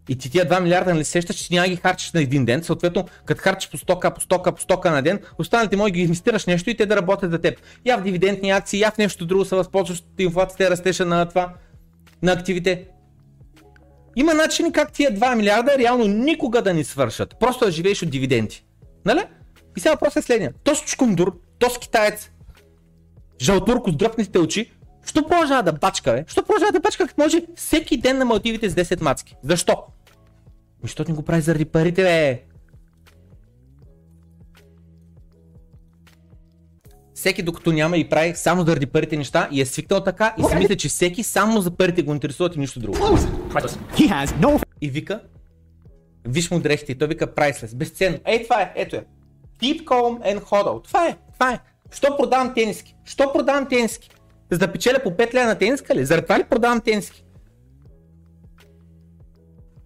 [0.09, 3.05] И ти тия 2 милиарда нали сещаш, че няма ги харчиш на един ден, съответно,
[3.25, 6.71] като харчиш по 100к, по 100к, по 100к на ден, останалите да ги инвестираш нещо
[6.71, 7.59] и те да работят за теб.
[7.87, 11.55] Я в дивидендни акции, я в нещо друго се възползваш от инфлацията, растеша на това,
[12.23, 12.89] на активите.
[14.17, 17.37] Има начини как тия 2 милиарда реално никога да ни свършат.
[17.41, 18.65] Просто да живееш от дивиденти.
[19.05, 19.21] Нали?
[19.77, 20.53] И сега въпросът е следния.
[20.65, 22.31] Тос чукундур, тос китаец,
[23.41, 24.73] жълтурко с дръпните очи,
[25.05, 26.25] Що продължава да бачка, бе?
[26.29, 29.37] Що продължава да бачка, като може всеки ден на Малдивите с 10 мацки?
[29.43, 29.73] Защо?
[29.73, 29.93] Ами,
[30.83, 32.43] Защото не го прави заради парите, бе.
[37.15, 40.55] Всеки докато няма и прави само заради парите неща и е свикнал така и си
[40.55, 42.99] мисля, че всеки само за парите го интересуват и нищо друго.
[42.99, 45.21] No И вика,
[46.25, 48.19] виж му дрехите, той вика priceless, безценно.
[48.25, 49.05] Ей, това е, ето е.
[49.63, 50.85] Keep calm and hodl.
[50.85, 51.59] Това е, това е.
[51.91, 52.97] Що продавам тениски?
[53.05, 54.11] Що продавам тениски?
[54.53, 56.05] За да печеля по 5 лева на тениска ли?
[56.05, 57.25] Заради това ли продавам тениски?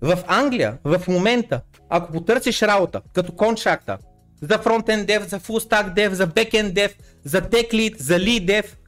[0.00, 3.98] В Англия, в момента, ако потърсиш работа, като контракта,
[4.42, 8.44] за фронтен дев, за full stack дев, за backend дев, за tech lead, за lead
[8.44, 8.78] дев,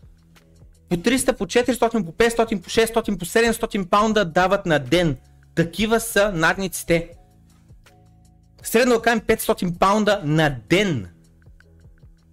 [0.89, 5.17] по 300, по 400, по 500, по 600, по 700 паунда дават на ден.
[5.55, 7.11] Такива са надниците.
[8.63, 11.09] Средно да кажем 500 паунда на ден.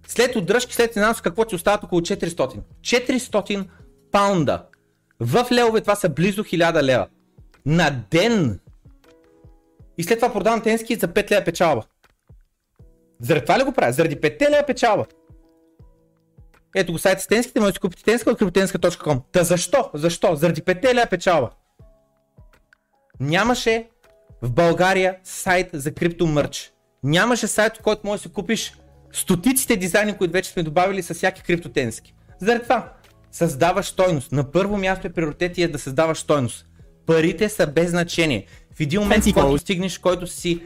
[0.08, 2.60] След отдръжки, след финансово, какво ти остават около 400?
[2.80, 3.68] 400
[4.12, 4.66] паунда.
[5.20, 7.06] В левове това са близо 1000 лева.
[7.66, 8.60] На ден.
[9.98, 11.82] И след това продавам тенски за 5 лева печалба.
[13.20, 13.92] Заради това ли го правя?
[13.92, 15.06] Заради 5 лева печалба.
[16.76, 19.22] Ето го сайт с тенските, може да си купите тенска от криптотенска.com.
[19.32, 19.90] Та защо?
[19.94, 20.34] Защо?
[20.34, 21.50] Заради 5 лева печалба.
[23.20, 23.88] Нямаше
[24.42, 26.72] в България сайт за крипто мърч.
[27.02, 28.72] Нямаше сайт, в който можеш да си купиш
[29.12, 32.14] стотиците дизайни, които вече сме добавили с всяки криптотенски.
[32.40, 32.92] Заради това
[33.32, 34.32] създаваш стойност.
[34.32, 36.66] На първо място е приоритет и е да създаваш стойност.
[37.06, 38.46] Парите са без значение.
[38.76, 39.60] В един момент, Fancy в който goals.
[39.60, 40.60] стигнеш, който си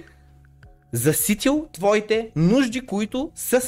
[0.92, 3.62] заситил твоите нужди, които с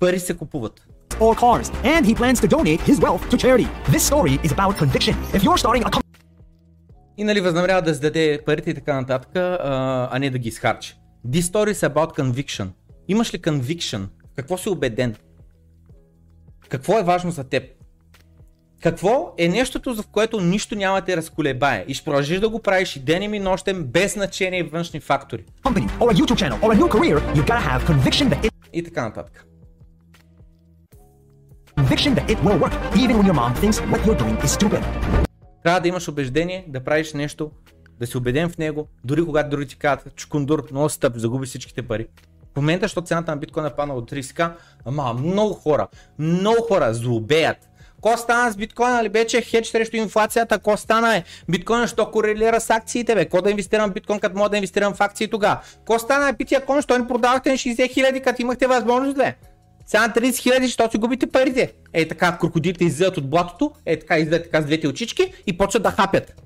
[0.00, 0.86] пари се купуват.
[1.20, 3.68] or cars, and he plans to donate his wealth to charity.
[3.94, 5.14] This story is about conviction.
[5.32, 5.90] If you're starting a
[7.18, 10.98] И нали възнамерява да зададе парите и така нататък, а, а не да ги изхарчи.
[11.28, 12.68] This story is about conviction.
[13.08, 14.06] Имаш ли conviction?
[14.36, 15.16] Какво си убеден?
[16.68, 17.62] Какво е важно за теб?
[18.82, 22.96] Какво е нещото, за което нищо няма те разколебае и ще продължиш да го правиш
[22.96, 25.44] и денем и нощем без значение и външни фактори
[26.88, 27.20] career,
[28.72, 29.46] и така нататък.
[31.76, 34.82] conviction that it will work, even when your mom thinks what you're doing is stupid.
[35.62, 37.50] Трябва да имаш убеждение да правиш нещо,
[38.00, 41.82] да си убеден в него, дори когато други ти казват, чукундур, много стъп, загуби всичките
[41.82, 42.06] пари.
[42.56, 44.52] В момента, защото цената на биткоин е паднала от 30к,
[44.84, 45.88] ама много хора,
[46.18, 47.56] много хора злобеят.
[48.00, 51.24] Ко стана с биткоина ли бе, че е хедж срещу инфлацията, ко стана е?
[51.48, 53.28] Биткоин що корелира с акциите бе?
[53.28, 55.60] Ко да инвестирам в биткоин, като мога да инвестирам в акции тогава?
[55.86, 59.34] Ко стана е пития кон, що ни продавахте на 60 хиляди, като имахте възможност бе?
[59.86, 61.72] Сега на 30 хиляди, що си губите парите?
[61.92, 65.82] Е така, крокодилите излизат от блатото, е така излизат така с двете очички и почват
[65.82, 66.42] да хапят.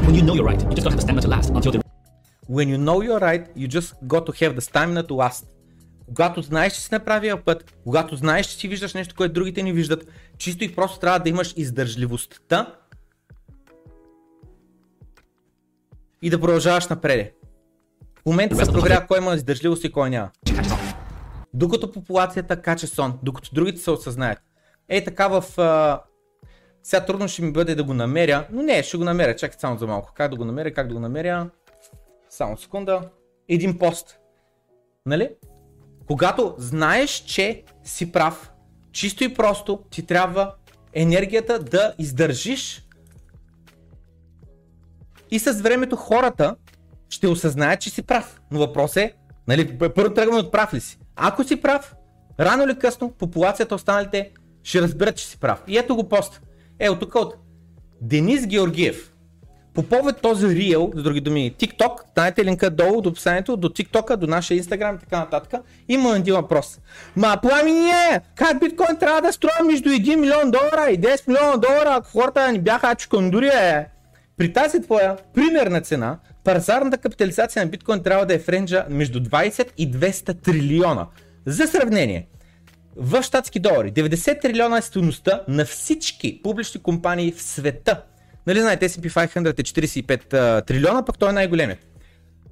[0.00, 1.85] When you know you're right, you just gotta have the stamina to last until the
[2.48, 5.44] When you know you're right, you just got to have the stamina to last.
[6.06, 9.62] Когато знаеш, че си на правия път, когато знаеш, че си виждаш нещо, което другите
[9.62, 12.74] не виждат, чисто и просто трябва да имаш издържливостта
[16.22, 17.34] и да продължаваш напред.
[18.22, 20.30] В момента се проверява кой има издържливост и кой няма.
[21.54, 24.38] Докато популацията кача сон, докато другите се осъзнаят.
[24.88, 25.58] Е така в...
[25.58, 26.02] А...
[26.82, 29.78] Сега трудно ще ми бъде да го намеря, но не, ще го намеря, чакай само
[29.78, 30.12] за малко.
[30.14, 31.50] Как да го намеря, как да го намеря?
[32.36, 33.00] Само секунда.
[33.48, 34.18] Един пост.
[35.06, 35.30] Нали?
[36.06, 38.52] Когато знаеш, че си прав,
[38.92, 40.54] чисто и просто ти трябва
[40.92, 42.86] енергията да издържиш
[45.30, 46.56] и с времето хората
[47.08, 48.40] ще осъзнаят, че си прав.
[48.50, 49.14] Но въпрос е,
[49.48, 50.98] нали, първо тръгваме от прав ли си.
[51.16, 51.94] Ако си прав,
[52.40, 54.32] рано или късно популацията останалите
[54.62, 55.62] ще разберат, че си прав.
[55.66, 56.42] И ето го пост.
[56.78, 57.34] Е, от тук от
[58.00, 59.15] Денис Георгиев.
[59.76, 64.16] По повод този рил, с други думи, TikTok, знаете линка долу до описанието, до TikTok,
[64.16, 66.78] до нашия Instagram и така нататък, има един въпрос.
[67.16, 71.94] Ма, пламение, как биткоин трябва да струва между 1 милион долара и 10 милиона долара,
[71.94, 73.86] ако хората ни бяха чукандури, е?
[74.36, 79.20] При тази твоя примерна цена, пазарната капитализация на биткоин трябва да е в ренджа между
[79.20, 81.06] 20 и 200 трилиона.
[81.46, 82.26] За сравнение,
[82.96, 88.02] в щатски долари 90 трилиона е стоеността на всички публични компании в света.
[88.46, 91.78] Нали знаете, S&P 500 е 45 а, трилиона, пък той е най-големият.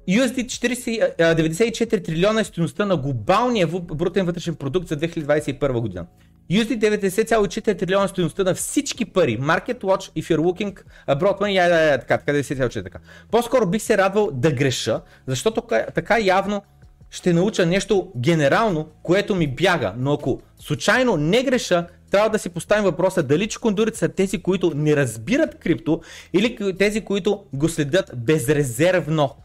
[0.09, 6.05] USD 40, а, 94 трилиона е стоеността на глобалния брутен вътрешен продукт за 2021 година.
[6.51, 9.39] USD 90,4 трилиона е стоеността на всички пари.
[9.39, 12.99] Market Watch, if you're looking abroad money, я, я, я, така, така 90,4 така.
[13.31, 15.63] По-скоро бих се радвал да греша, защото
[15.95, 16.63] така явно
[17.09, 22.49] ще науча нещо генерално, което ми бяга, но ако случайно не греша, трябва да си
[22.49, 26.01] поставим въпроса дали чукундурите са тези, които не разбират крипто
[26.33, 29.35] или тези, които го следят безрезервно.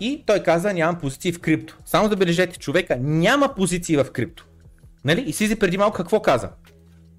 [0.00, 1.78] И той каза, нямам позиции в крипто.
[1.86, 4.46] Само забележете, човека няма позиции в крипто.
[5.04, 5.20] Нали?
[5.20, 6.48] И Сизи преди малко какво каза?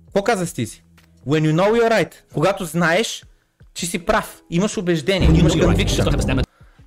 [0.05, 0.83] Какво каза Стизи?
[1.27, 2.13] When you know you're right.
[2.33, 3.25] Когато знаеш,
[3.73, 6.43] че си прав, имаш убеждение, имаш conviction.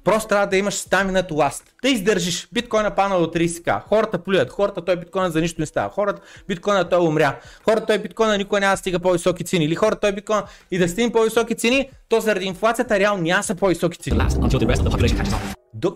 [0.07, 1.63] Просто трябва да имаш стамина to last.
[1.83, 2.49] Да издържиш.
[2.53, 3.83] Биткоина пана до 30к.
[3.89, 4.51] Хората плюят.
[4.51, 5.91] Хората той биткоина за нищо не става.
[5.91, 7.39] Хората биткоина той умря.
[7.65, 9.65] Хората той биткоина никой няма да стига по-високи цени.
[9.65, 13.55] Или хората той биткоина и да стигне по-високи цени, то заради инфлацията реално няма са
[13.55, 14.21] по-високи цени.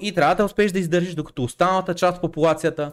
[0.00, 2.92] И трябва да успееш да издържиш, докато останалата част от популацията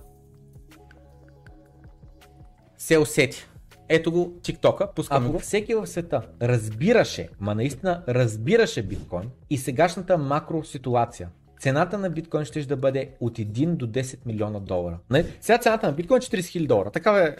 [2.78, 3.47] се усети.
[3.89, 5.39] Ето го TikTok-а, пускаме го.
[5.39, 11.29] Всеки в света разбираше, ма наистина разбираше биткоин и сегашната макро ситуация.
[11.59, 14.97] Цената на биткоин ще да бъде от 1 до 10 милиона долара.
[15.09, 15.25] Не?
[15.41, 16.91] Сега цената на биткоин е 40 000 долара.
[16.91, 17.35] Такава е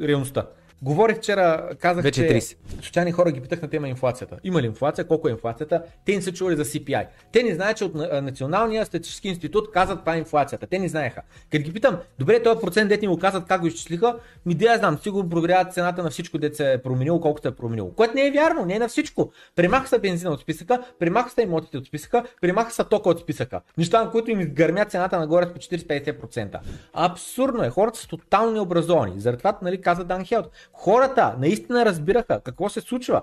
[0.00, 0.46] реалността.
[0.82, 2.56] Говорих вчера, казах, Вече че 30.
[2.82, 4.36] случайни хора ги питах на тема инфлацията.
[4.44, 5.04] Има ли инфлация?
[5.04, 5.82] Колко е инфлацията?
[6.04, 7.06] Те не са чували за CPI.
[7.32, 10.66] Те не знаят, че от Националния статистически институт казват това е инфлацията.
[10.66, 11.22] Те не знаеха.
[11.50, 14.16] Като ги питам, добре, този процент дете ни го казват как го изчислиха,
[14.46, 17.54] ми да я знам, сигурно проверяват цената на всичко, дете се е променило, колкото е
[17.54, 17.90] променило.
[17.90, 19.32] Което не е вярно, не е на всичко.
[19.56, 23.60] Премаха са бензина от списъка, премаха са имотите от списъка, премаха са тока от списъка.
[23.78, 26.58] Неща, на които им изгърмят цената нагоре с по 40-50%.
[26.92, 27.70] Абсурдно е.
[27.70, 29.20] Хората са тотално необразовани.
[29.20, 30.50] Заради това, нали, каза Дан Хелт.
[30.72, 33.22] Хората наистина разбираха какво се случва.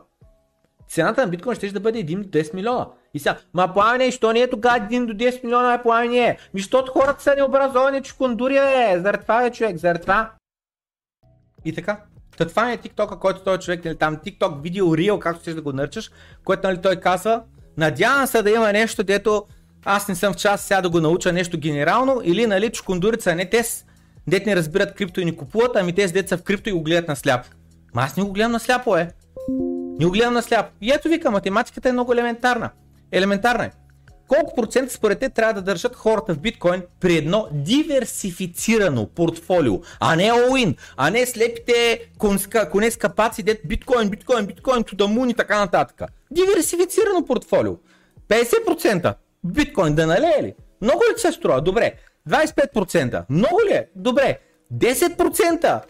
[0.88, 2.88] Цената на биткоин ще да бъде 1 до 10 милиона.
[3.14, 6.38] И сега, ма пламене, що не е тогава 1 до 10 милиона е пламене?
[6.54, 9.00] Ми, защото хората са необразовани, че кондурия е.
[9.00, 10.32] Заради това е човек, заради това.
[11.66, 12.00] И така.
[12.38, 15.62] Та това е TikTok, който той човек, нали, там TikTok видео Reel, както ще да
[15.62, 16.12] го наричаш,
[16.44, 17.44] което нали, той казва,
[17.78, 19.46] надявам се да има нещо, дето
[19.86, 23.50] аз не съм в час сега да го науча нещо генерално, или нали, чукундурица, не
[23.50, 23.64] те,
[24.28, 26.84] дет не разбират крипто и не купуват, ами те с деца в крипто и го
[26.84, 27.50] гледат на сляпо.
[27.94, 29.10] Ма аз не го гледам на сляпо, е.
[30.00, 30.72] Не го гледам на сляпо.
[30.82, 32.70] И ето вика, математиката е много елементарна.
[33.12, 33.72] Елементарна е.
[34.28, 40.16] Колко процента според те трябва да държат хората в биткоин при едно диверсифицирано портфолио, а
[40.16, 45.34] не all-in, а не слепите конска, коне с капаци, дет биткоин, биткоин, биткоин, moon и
[45.34, 46.02] така нататък.
[46.32, 47.76] Диверсифицирано портфолио.
[48.30, 50.54] 50% биткоин да налее ли?
[50.82, 51.62] Много ли се струва?
[51.62, 51.94] Добре.
[52.30, 53.26] 25%.
[53.30, 53.88] Много ли е?
[53.96, 54.40] Добре.
[54.74, 55.82] 10%.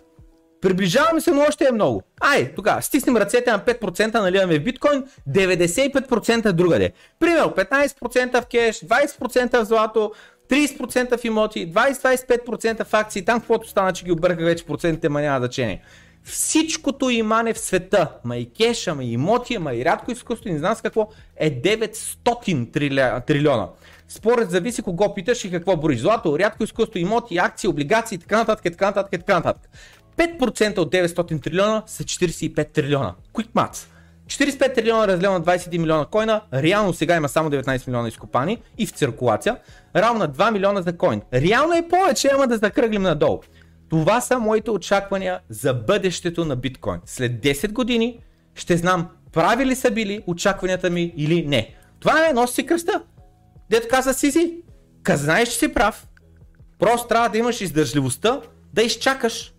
[0.62, 2.02] Приближаваме се, но още е много.
[2.22, 6.92] Ай, тогава стиснем ръцете на 5% наливаме в биткоин, 95% другаде.
[7.20, 10.14] Примерно 15% в кеш, 20% в злато,
[10.50, 15.22] 30% в имоти, 20-25% в акции, там каквото стана, че ги обърках вече процентите, ма
[15.22, 15.82] няма значение.
[16.24, 20.58] Всичкото имане в света, ма и кеш, ама и имоти, ама и рядко изкуство, не
[20.58, 23.68] знам с какво, е 900 триля, трилиона.
[24.08, 26.00] Според зависи кого питаш и какво броиш.
[26.00, 29.70] Злато, рядко изкуство, имоти, акции, облигации, така нататък, така нататък, така нататък.
[30.18, 33.14] 5% от 900 трилиона са 45 трилиона.
[33.34, 33.88] Quick maths.
[34.28, 38.86] 45 трилиона разделено на 21 милиона койна, реално сега има само 19 милиона изкопани и
[38.86, 39.58] в циркулация,
[39.96, 41.22] равно на 2 милиона за койн.
[41.34, 43.40] Реално е повече, ама да закръглим надолу.
[43.90, 47.00] Това са моите очаквания за бъдещето на биткоин.
[47.06, 48.20] След 10 години
[48.56, 51.76] ще знам прави ли са били очакванията ми или не.
[52.00, 53.02] Това е носи си кръста.
[53.70, 54.54] Дето каза Сизи,
[55.04, 56.08] ка знаеш, че си прав,
[56.80, 58.42] просто трябва да имаш издържливостта
[58.74, 59.54] да изчакаш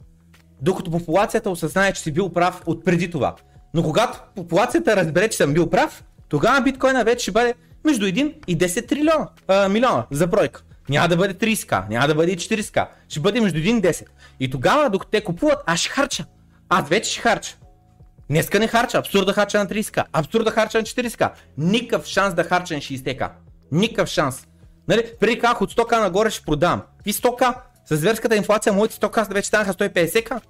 [0.61, 3.34] докато популацията осъзнае, че си бил прав от преди това.
[3.74, 7.54] Но когато популацията разбере, че съм бил прав, тогава биткоина вече ще бъде
[7.84, 10.62] между 1 и 10 трилиона, а, милиона за бройка.
[10.88, 14.04] Няма да бъде 30к, няма да бъде и 40к, ще бъде между 1 и 10.
[14.40, 16.24] И тогава, докато те купуват, аз ще харча.
[16.68, 17.57] Аз вече ще харча.
[18.30, 21.30] Днеска не харча, абсурда харча на 30к, абсурда харча на 40к.
[21.59, 23.30] Никакъв шанс да харча на 60к.
[23.73, 24.47] Никакъв шанс.
[24.89, 26.83] Нали, преди как от 100к нагоре ще продам.
[27.07, 27.55] И 100к,
[27.87, 30.41] с зверската инфлация, моите 100к вече станаха 150к.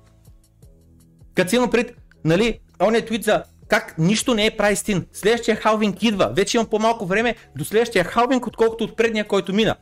[1.35, 5.07] Като си имам пред, нали, ония твит за как нищо не е прайстин.
[5.13, 6.33] Следващия халвинг идва.
[6.37, 9.77] Вече имам по-малко време до следващия халвинг, отколкото от предния, който мина.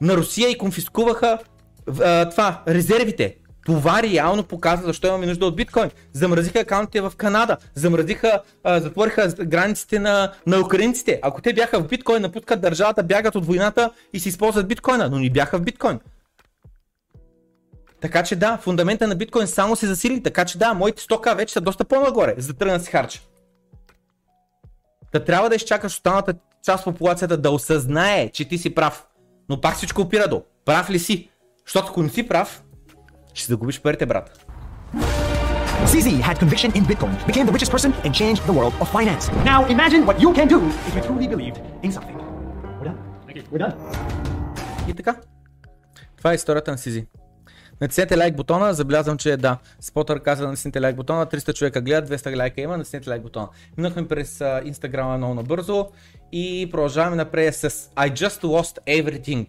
[0.00, 1.38] На Русия и конфискуваха
[2.00, 3.36] а, това, резервите.
[3.66, 5.90] Това реално показва защо имаме нужда от биткоин.
[6.12, 11.20] Замразиха акаунтите в Канада, замразиха, а, затвориха границите на, на украинците.
[11.22, 15.18] Ако те бяха в биткоин, напускат държавата, бягат от войната и си използват биткоина, но
[15.18, 16.00] не бяха в биткоин.
[18.00, 21.52] Така че да, фундамента на биткоин само се засили, така че да, моите 100к вече
[21.52, 23.20] са доста по-нагоре, за да тръгна си харча.
[25.12, 26.34] Та трябва да изчакаш останалата
[26.64, 29.06] част популацията да осъзнае, че ти си прав.
[29.48, 31.30] Но пак всичко опира до прав ли си?
[31.66, 32.62] Защото ако не си прав,
[33.34, 34.46] ще загубиш парите, брат.
[35.92, 39.24] CZ had conviction in Bitcoin, became the richest person, and changed the world of finance.
[39.52, 40.58] Now imagine what you can do
[40.88, 42.16] if you truly believed in something.
[42.78, 42.98] We're done.
[43.52, 43.74] We're done.
[44.88, 45.16] И така.
[46.16, 47.06] Това е историята на Сизи.
[47.80, 49.58] Натиснете лайк бутона, забелязвам, че да.
[49.80, 53.48] Спотър каза да натиснете лайк бутона, 300 човека гледат, 200 лайка има, натиснете лайк бутона.
[53.76, 55.86] Минахме през инстаграма много набързо
[56.32, 59.46] и продължаваме напред с I just lost everything.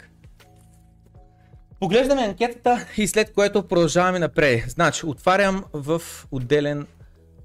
[1.79, 4.63] Поглеждаме анкетата и след което продължаваме напред.
[4.67, 6.01] Значи, отварям в
[6.31, 6.87] отделен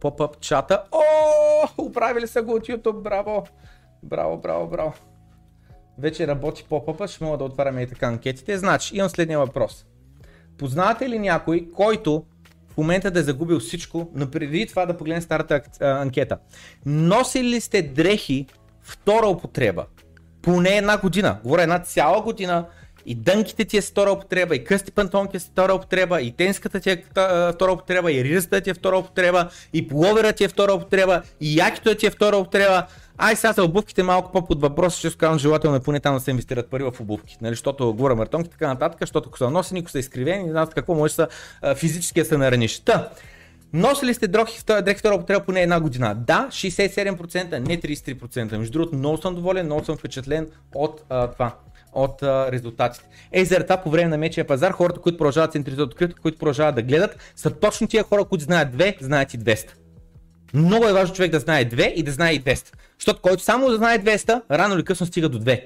[0.01, 0.82] поп-ъп чата.
[0.93, 1.03] О,
[1.85, 3.47] управили са го от YouTube, браво!
[4.03, 4.93] Браво, браво, браво.
[5.99, 8.59] вече работи по-пъпа, ще мога да отваряме и така анкетите.
[8.59, 9.87] Значи, имам следния въпрос.
[10.59, 12.24] Познавате ли някой, който
[12.68, 16.39] в момента да е загубил всичко, но преди това да погледне старата анкета.
[16.87, 18.47] Носили ли сте дрехи
[18.80, 19.87] втора употреба?
[20.43, 21.41] Поне една година.
[21.43, 22.66] Говоря една цяла година.
[23.07, 26.90] И дънките ти е втора употреба, и късти пантонки е втора употреба, и тенската ти
[26.90, 27.05] е
[27.52, 31.57] втора употреба, и ризата ти е втора употреба, и половера ти е втора употреба, и
[31.57, 32.86] якито ти е втора употреба.
[33.18, 36.30] Ай сега за обувките малко по-под въпрос, ще казвам желателно е поне там да се
[36.30, 39.90] инвестират пари в обувки, нали, защото говоря мартонки така нататък, защото ако са носени, ако
[39.90, 41.28] са изкривени, не знаят какво може са
[41.76, 42.80] физически да се нараниш.
[42.80, 43.09] Та,
[43.74, 44.59] Носили сте дрехи
[44.98, 46.14] втора употреба поне една година?
[46.14, 48.57] Да, 67%, не 33%.
[48.57, 51.55] Между другото, много съм доволен, много съм впечатлен от а, това
[51.95, 53.05] от а, резултатите.
[53.32, 56.74] Ей, заради това по време на мечия пазар, хората, които продължават интересуват открито, които продължават
[56.74, 59.70] да гледат, са точно тия хора, които знаят две, знаят и 200.
[60.55, 62.72] Много е важно човек да знае две и да знае и 200.
[62.99, 65.61] Защото който само да знае 200, рано или късно стига до 2.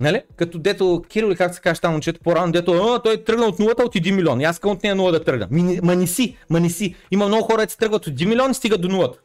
[0.00, 0.22] Нали?
[0.36, 3.82] Като дето Кирил как се каже там момчето по-рано, дето а, той тръгна от нулата
[3.82, 4.40] от 1 милион.
[4.40, 5.48] И аз искам от нея нула да тръгна.
[5.50, 6.94] Ми, ма не си, ма не си.
[7.10, 9.18] Има много хора, които тръгват от 1 милион и стигат до нулата.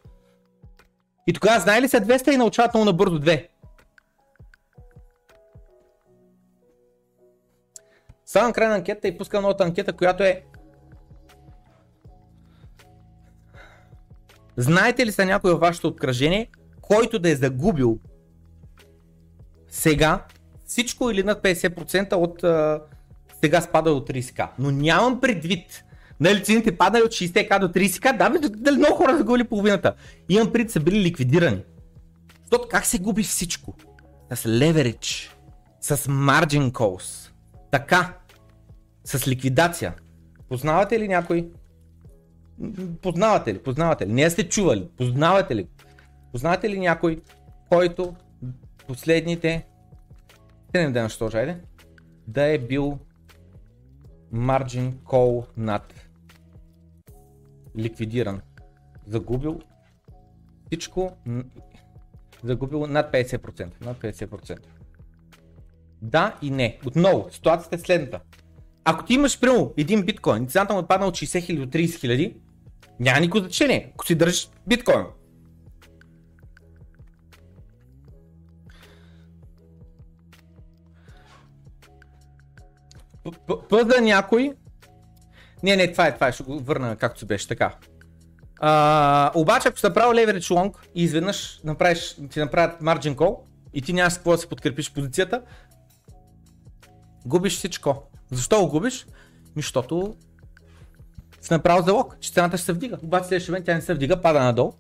[1.28, 3.46] И тогава знае ли се 200 и научават много набързо 2.
[8.36, 10.44] Ставам край на анкета и пускам новата анкета, която е
[14.58, 16.48] Знаете ли са някой във вашето обкръжение,
[16.82, 18.00] който да е загубил
[19.68, 20.26] сега
[20.66, 22.82] всичко или над 50% от а,
[23.44, 24.48] сега спада от 30к.
[24.60, 25.84] Но нямам предвид
[26.20, 29.94] нали, цените паднали от 60к до 30к, да, бе, дали много хора загубили половината.
[30.30, 31.64] Имам предвид са били ликвидирани.
[32.44, 33.76] Защото как се губи всичко?
[34.34, 35.32] С leverage,
[35.82, 37.32] с margin calls.
[37.72, 38.14] Така,
[39.06, 39.94] с ликвидация.
[40.50, 41.50] Познавате ли някой?
[43.02, 43.64] Познавате ли?
[43.64, 44.14] Познавате ли?
[44.14, 44.90] Не сте чували.
[44.98, 45.68] Познавате ли?
[46.32, 47.22] Познавате ли някой,
[47.70, 48.16] който
[48.88, 49.66] последните
[50.74, 51.58] 7 дена ще айде,
[52.28, 53.00] да е бил
[54.34, 55.94] margin call над
[57.78, 58.42] ликвидиран.
[59.08, 59.62] Загубил
[60.68, 61.12] всичко,
[62.44, 63.82] загубил над 50%.
[63.82, 64.60] Над 50%.
[66.02, 66.80] Да и не.
[66.86, 68.20] Отново, ситуацията е следната.
[68.88, 71.86] Ако ти имаш прямо един биткоин, цената му е паднала от 60 000 до 30
[71.86, 72.36] 000,
[73.00, 75.06] няма никакво значение, ако си държиш биткоин.
[83.70, 84.54] Пъда някой.
[85.64, 87.76] Не, не, това е, това е, ще го върна както си беше така.
[88.60, 93.38] А, обаче, ако си направил leverage long и изведнъж направиш, ти направят margin call
[93.74, 95.42] и ти нямаш какво да се подкрепиш позицията,
[97.26, 98.04] губиш всичко.
[98.32, 99.08] Защо го губиш?
[99.56, 100.16] Защото
[101.42, 102.98] си направил залог, че цената ще се вдига.
[103.04, 104.74] Обаче следващия момент тя не се вдига, пада надолу.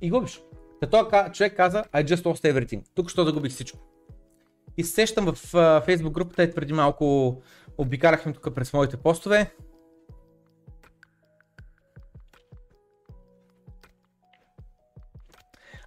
[0.00, 0.40] И губиш.
[0.80, 2.84] Като човек каза, I just lost everything.
[2.94, 3.78] Тук що загубих всичко.
[4.76, 5.52] И се сещам в
[5.86, 7.36] Facebook групата, ето преди малко
[7.78, 9.54] обикарахме тук през моите постове.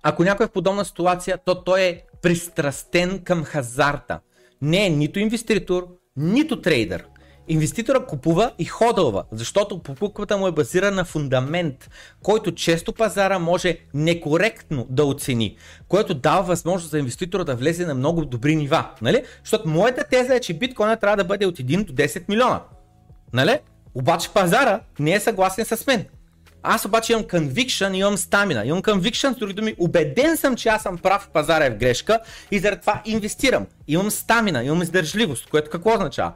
[0.03, 4.19] Ако някой е в подобна ситуация, то той е пристрастен към хазарта.
[4.61, 5.87] Не е нито инвеститор,
[6.17, 7.05] нито трейдър.
[7.47, 11.89] Инвеститора купува и ходълва, защото покупката му е базирана на фундамент,
[12.23, 15.57] който често пазара може некоректно да оцени,
[15.87, 18.89] което дава възможност за инвеститора да влезе на много добри нива.
[19.01, 19.23] Нали?
[19.43, 22.61] Защото моята теза е, че биткоина трябва да бъде от 1 до 10 милиона.
[23.33, 23.59] Нали?
[23.95, 26.05] Обаче пазара не е съгласен с мен.
[26.63, 28.65] Аз обаче имам conviction, имам стамина.
[28.65, 32.19] Имам conviction, с други думи, убеден съм, че аз съм прав, пазара е в грешка
[32.51, 33.65] и заради това инвестирам.
[33.87, 36.33] Имам стамина, имам издържливост, което какво означава?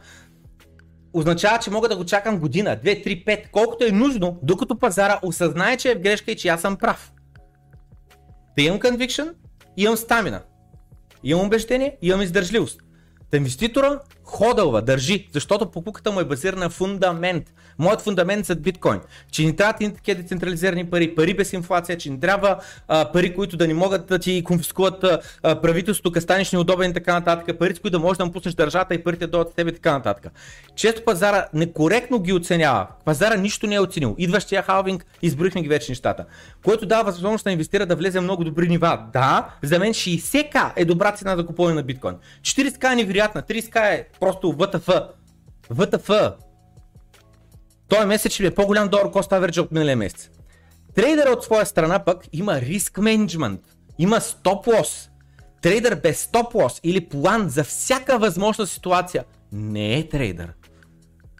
[1.14, 5.20] означава, че мога да го чакам година, 2, 3, 5, колкото е нужно, докато пазара
[5.24, 7.12] осъзнае, че е в грешка и че аз съм прав.
[8.58, 9.34] Та имам conviction,
[9.78, 10.42] имам стамина.
[11.24, 12.82] Имам убеждение, имам издържливост.
[13.32, 17.54] Та инвеститора ходълва, държи, защото покупката му е базирана на фундамент.
[17.80, 19.00] Моят фундамент за биткоин,
[19.32, 23.36] че ни трябват и такива децентрализирани пари, пари без инфлация, че ни трябва а, пари,
[23.36, 25.06] които да не могат да ти конфискуват
[25.42, 28.54] правителството, къде станеш неудобен и така нататък, пари, с които да можеш да му пуснеш
[28.54, 30.32] държата и парите да дойдат с теб и така нататък.
[30.76, 32.88] Често пазара некоректно ги оценява.
[33.06, 34.16] Пазара нищо не е оценил.
[34.18, 36.26] Идващия халвинг, изброихме ги вече нещата.
[36.66, 39.00] Което дава възможност на инвестира да влезе в много добри нива.
[39.14, 42.16] Да, за мен 60к е добра цена за купуване на биткоин.
[42.42, 44.88] 40к е невероятна, 30к е просто ВТФ.
[45.74, 46.10] ВТФ.
[47.88, 50.30] Той месец ще е по-голям долар кост average от миналия месец.
[50.96, 53.62] Трейдър от своя страна пък има риск менеджмент,
[53.98, 55.10] има стоп лос.
[55.62, 60.54] Трейдър без стоп лос или план за всяка възможна ситуация не е трейдър,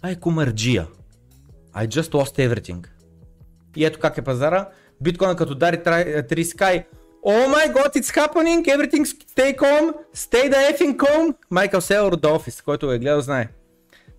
[0.02, 0.88] а е комарджия.
[1.76, 2.88] I just lost everything.
[3.76, 4.70] И ето как е пазара.
[5.02, 6.86] Биткоин като дари 30 Sky
[7.26, 11.36] Oh my god, it's happening, everything stay calm, stay the effing calm.
[11.52, 13.48] Майкъл от The Office, който е гледал, знае.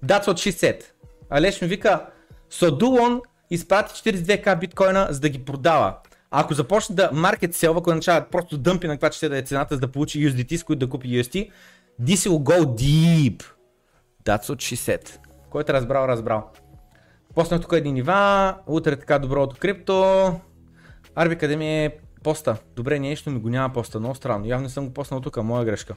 [0.05, 0.85] That's what she said.
[1.31, 2.07] Алеш ми вика,
[2.53, 3.21] Dulon
[3.51, 5.97] изпрати 42к биткоина, за да ги продава.
[6.31, 9.75] Ако започне да маркет селва, ако начава просто дъмпи на каква ще да е цената,
[9.75, 11.51] за да получи USDT, с които да купи USD,
[12.03, 13.43] this will go deep.
[14.25, 15.19] That's what she said.
[15.51, 16.51] Който е разбрал, разбрал.
[17.35, 20.33] Поснах тук едни нива, утре така доброто крипто.
[21.15, 22.57] Арби, къде ми е поста?
[22.77, 24.47] Добре, нещо ми го няма поста, много странно.
[24.47, 25.95] Явно не съм го поснал тук, моя грешка.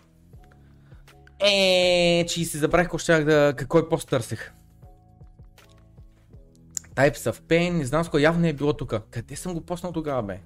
[1.39, 4.53] Е, че и се забравих какво щях да, какво пост търсех.
[6.95, 8.93] Types of Pain, не знам с кой явно не е било тук.
[9.11, 10.39] Къде съм го поснал тогава, бе?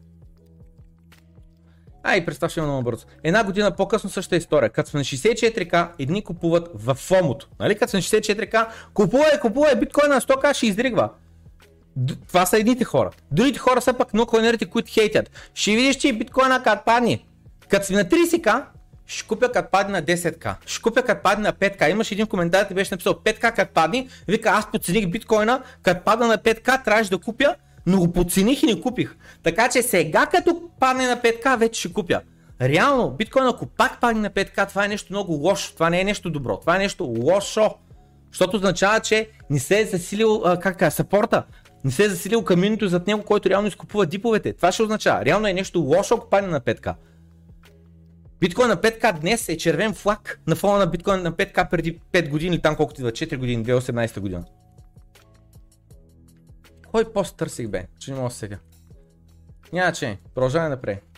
[2.04, 3.06] Ай, представя ще много бързо.
[3.24, 4.70] Една година по-късно същата история.
[4.70, 7.50] Като сме на 64к, едни купуват в фомото.
[7.60, 7.78] Нали?
[7.78, 11.10] Като сме на 64к, купувай, купувай, биткоина на 100к ще издригва.
[12.28, 13.10] Това са едните хора.
[13.32, 15.32] Другите хора са пък нокоинерите, които хейтят.
[15.54, 17.20] Ще видиш, че и биткоина като падне.
[17.70, 18.64] Като си на 30к,
[19.06, 20.56] ще купя като падне на 10к.
[20.66, 21.92] Ще купя като падне на 5к.
[21.92, 24.08] Имаш един коментар, ти беше написал 5к като падне.
[24.28, 27.56] Вика, аз подцених биткоина, като падна на 5к, трябваше да купя,
[27.86, 29.16] но го подцених и не купих.
[29.44, 32.22] Така че сега като падне на 5к, вече ще купя.
[32.62, 35.74] Реално, биткоин ако пак падне на 5к, това е нещо много лошо.
[35.74, 36.58] Това не е нещо добро.
[36.58, 37.76] Това е нещо лошо.
[38.32, 41.44] Защото означава, че не се е засилил, а, как кажа, сапорта.
[41.86, 44.54] Не се е засилил каминото зад него, който реално изкупува диповете.
[44.54, 45.26] Това ще означава.
[45.26, 46.96] Реално е нещо лошо, ако падне на 5к.
[48.40, 52.30] Биткоин на 5к днес е червен флаг на фона на биткоин на 5к преди 5
[52.30, 54.44] години, или там колкото идва, 4 години, 2018 година.
[56.92, 58.58] Кой пост търсих бе, че не мога сега.
[59.74, 61.11] Няма че, продължаваме напред.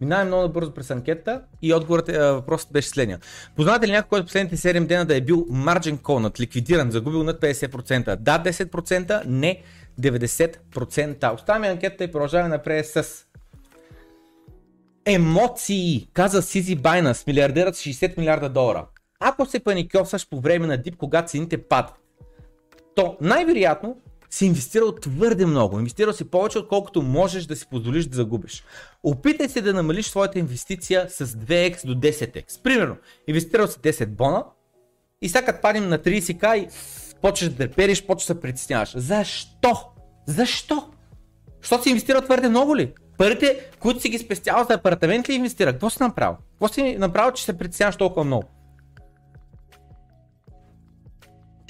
[0.00, 3.18] Минаваме много набързо през анкета и отговорът, е, въпросът беше следния.
[3.56, 7.40] Познавате ли някой, който последните 7 дена да е бил margin call, ликвидиран, загубил над
[7.40, 8.16] 50%?
[8.16, 9.62] Да, 10%, не
[10.00, 11.34] 90%.
[11.34, 13.04] Оставяме анкетата и продължаваме напред с
[15.06, 18.86] емоции, каза Сизи Байнас, милиардерът с 60 милиарда долара.
[19.20, 21.94] Ако се паникьосаш по време на дип, когато цените падат,
[22.94, 23.96] то най-вероятно
[24.30, 25.78] си инвестирал твърде много.
[25.78, 28.64] Инвестирал си повече, отколкото можеш да си позволиш да загубиш.
[29.02, 32.62] Опитай се да намалиш своята инвестиция с 2x до 10x.
[32.62, 32.96] Примерно,
[33.26, 34.44] инвестирал си 10 бона
[35.22, 36.68] и сега като падим на 30к и
[37.20, 38.96] почваш да трепериш, почваш да се притесняваш.
[38.96, 39.76] Защо?
[40.26, 40.88] Защо?
[41.60, 42.92] Що си инвестирал твърде много ли?
[43.18, 45.72] Парите, които си ги спестял за апартамент ли инвестира?
[45.72, 46.36] Какво си направил?
[46.50, 48.44] Какво си направил, че се притесняваш толкова много?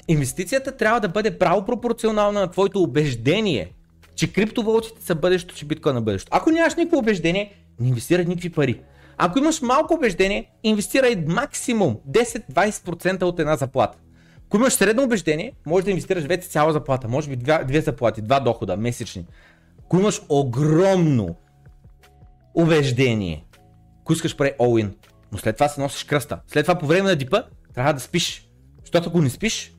[0.09, 3.73] Инвестицията трябва да бъде право пропорционална на твоето убеждение,
[4.15, 6.37] че криптовалутите са бъдещето, че биткоин на бъдещето.
[6.37, 8.81] Ако нямаш никакво убеждение, не инвестирай никакви пари.
[9.17, 13.97] Ако имаш малко убеждение, инвестирай максимум 10-20% от една заплата.
[14.45, 18.21] Ако имаш средно убеждение, може да инвестираш вече цяла заплата, може би две, две заплати,
[18.21, 19.25] два дохода месечни.
[19.79, 21.35] Ако имаш огромно
[22.55, 23.45] убеждение,
[24.01, 24.91] ако искаш прави all
[25.31, 26.39] но след това се носиш кръста.
[26.47, 28.49] След това по време на дипа трябва да спиш.
[28.81, 29.78] Защото ако не спиш,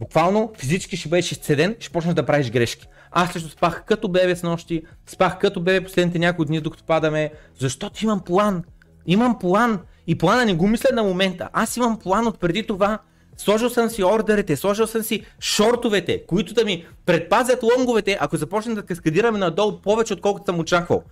[0.00, 2.86] буквално физически ще бъдеш изцеден ще почнеш да правиш грешки.
[3.10, 7.30] Аз също спах като бебе с нощи, спах като бебе последните няколко дни, докато падаме,
[7.58, 8.64] защото имам план.
[9.06, 11.48] Имам план и плана не го мисля на момента.
[11.52, 12.98] Аз имам план от преди това.
[13.36, 18.74] Сложил съм си ордерите, сложил съм си шортовете, които да ми предпазят лонговете, ако започнем
[18.74, 21.02] да каскадираме надолу повече, отколкото съм очаквал.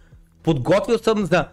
[0.42, 1.44] Подготвил съм за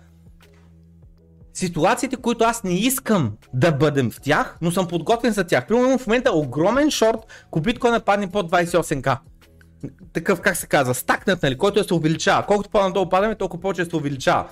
[1.55, 5.67] ситуациите, които аз не искам да бъдем в тях, но съм подготвен за тях.
[5.67, 9.17] Примерно в момента огромен шорт, ако биткоин падне под 28к.
[10.13, 12.45] Такъв, как се казва, стакнат, нали, който се увеличава.
[12.45, 14.45] Колкото по-надолу падаме, толкова повече се увеличава.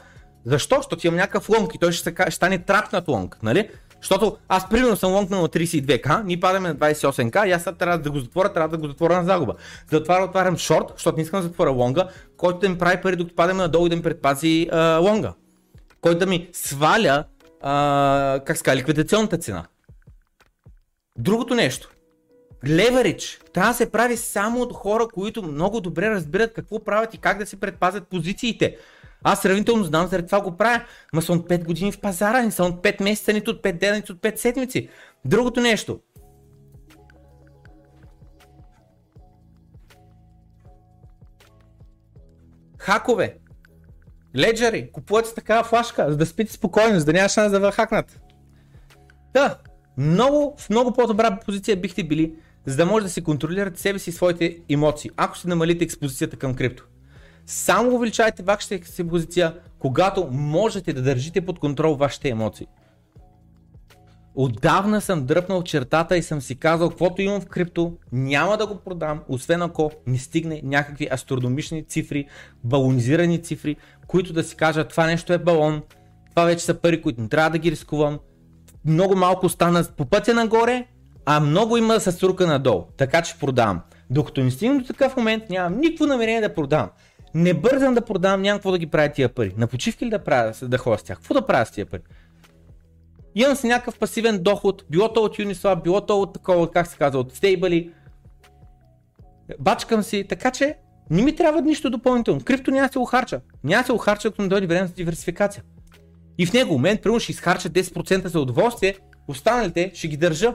[0.46, 0.76] Защо?
[0.76, 3.70] Защото имам някакъв лонг и той ще, ще стане трапнат лонг, нали?
[4.02, 8.12] Защото аз примерно съм лонгнал на 32к, ние падаме на 28к и аз трябва да
[8.12, 9.54] го затворя, трябва да го затворя на загуба.
[9.92, 12.08] Затова отварям шорт, защото не искам да затворя лонга,
[12.38, 15.34] който да ми прави пари докато падаме надолу и да ми предпази а, лонга.
[16.04, 17.24] Който да ми сваля,
[17.62, 19.66] а, как ска, ликвидационната цена.
[21.18, 21.92] Другото нещо.
[22.68, 27.18] Леверидж трябва да се прави само от хора, които много добре разбират какво правят и
[27.18, 28.78] как да си предпазят позициите.
[29.24, 30.86] Аз сравнително знам, заради това го правя.
[31.14, 33.80] Ма съм от 5 години в пазара, не съм от 5 месеца, нито от 5
[33.80, 34.90] дена, нито от 5 седмици.
[35.26, 36.00] Другото нещо.
[42.78, 43.38] Хакове.
[44.38, 44.92] Леджери.
[44.92, 48.20] Купуват с такава флашка, за да спите спокойно, за да няма шанс да ви хакнат.
[49.34, 49.58] Да,
[49.98, 52.36] много, в много по-добра позиция бихте били,
[52.66, 56.38] за да може да си контролирате себе си и своите емоции, ако си намалите експозицията
[56.38, 56.88] към крипто.
[57.46, 62.68] Само увеличавайте вашата си позиция, когато можете да държите под контрол вашите емоции.
[64.36, 68.76] Отдавна съм дръпнал чертата и съм си казал, каквото имам в крипто, няма да го
[68.76, 72.28] продам, освен ако ми стигне някакви астрономични цифри,
[72.64, 73.76] балонизирани цифри,
[74.08, 75.82] които да си кажат, това нещо е балон,
[76.30, 78.20] това вече са пари, които не трябва да ги рискувам.
[78.86, 80.86] Много малко стана по пътя нагоре,
[81.26, 83.82] а много има с рука надолу, така че продавам.
[84.10, 86.90] Докато не стигна до такъв момент, нямам никакво намерение да продавам.
[87.36, 89.54] Не бързам да продавам, нямам какво да ги правя тия пари.
[89.58, 91.18] На почивки ли да правя, да ходя с тях?
[91.18, 92.02] Какво да правя с тия пари?
[93.36, 96.98] Имам си някакъв пасивен доход, било то от Uniswap, било то от такова, как се
[96.98, 97.92] казва, от стейбъли.
[99.60, 100.76] Бачкам си, така че
[101.10, 102.42] не ми трябва нищо допълнително.
[102.44, 103.42] Крипто няма се охарча.
[103.64, 105.64] Няма се охарча, ако не дойде време за диверсификация.
[106.38, 108.96] И в него момент, примерно ще изхарча 10% за удоволствие,
[109.28, 110.54] останалите ще ги държа.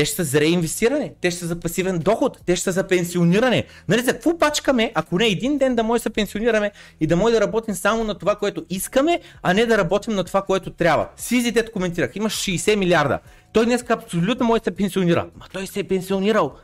[0.00, 2.88] Те ще са за реинвестиране, те ще са за пасивен доход, те ще са за
[2.88, 3.64] пенсиониране.
[3.88, 6.70] Нали, за какво пачкаме, ако не един ден да може да се пенсионираме
[7.00, 10.24] и да може да работим само на това, което искаме, а не да работим на
[10.24, 11.08] това, което трябва.
[11.16, 13.18] Сизи коментирах, имаш 60 милиарда.
[13.52, 15.26] Той днес абсолютно може да се пенсионира.
[15.36, 16.54] Ма той се е пенсионирал.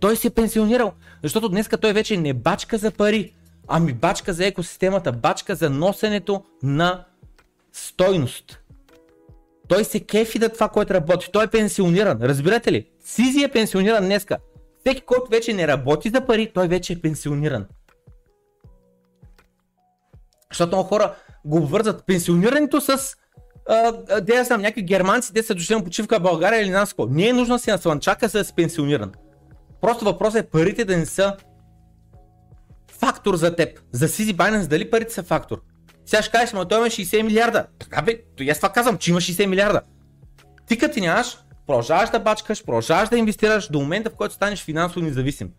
[0.00, 0.92] Той се е пенсионирал,
[1.22, 3.34] защото днес той вече не бачка за пари,
[3.66, 7.04] ами бачка за екосистемата, бачка за носенето на
[7.72, 8.60] стойност.
[9.68, 11.28] Той се кефи да това, което работи.
[11.32, 12.18] Той е пенсиониран.
[12.22, 12.86] Разбирате ли?
[13.04, 14.38] Сизи е пенсиониран днеска.
[14.80, 17.66] Всеки, който вече не работи за пари, той вече е пенсиониран.
[20.50, 21.14] Защото много хора
[21.44, 23.16] го обвързат пенсионирането с
[24.22, 27.28] де я знам, някакви германци, те са дошли на почивка в България или нас Не
[27.28, 29.12] е нужно да си на слънчака, за да си пенсиониран.
[29.80, 31.36] Просто въпросът е парите да не са
[32.88, 33.80] фактор за теб.
[33.92, 35.60] За Сизи Binance дали парите са фактор?
[36.08, 37.66] Сега ще кажеш, но той има 60 милиарда.
[37.78, 39.80] Така бе, то аз това казвам, че има 60 милиарда.
[40.66, 44.64] Ти като ти нямаш, продължаваш да бачкаш, продължаваш да инвестираш до момента, в който станеш
[44.64, 45.50] финансово независим.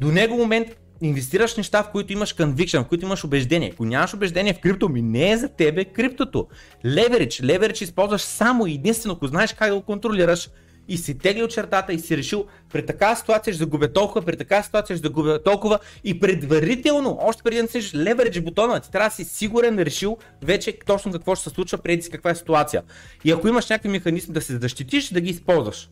[0.00, 0.68] До него момент
[1.02, 3.70] инвестираш неща, в които имаш conviction, в които имаш убеждение.
[3.72, 6.48] Ако нямаш убеждение в крипто, ми не е за тебе криптото.
[6.86, 10.48] Леверидж, леверидж използваш само и единствено, ако знаеш как да го контролираш,
[10.90, 14.62] и си теглил чертата и си решил при такава ситуация ще загубя толкова, при такава
[14.62, 19.14] ситуация ще загубя толкова и предварително, още преди да натиснеш leverage бутона, ти трябва да
[19.14, 22.82] си сигурен решил вече точно какво ще се случва, преди си каква е ситуация.
[23.24, 25.90] И ако имаш някакви механизми да се защитиш, да ги използваш.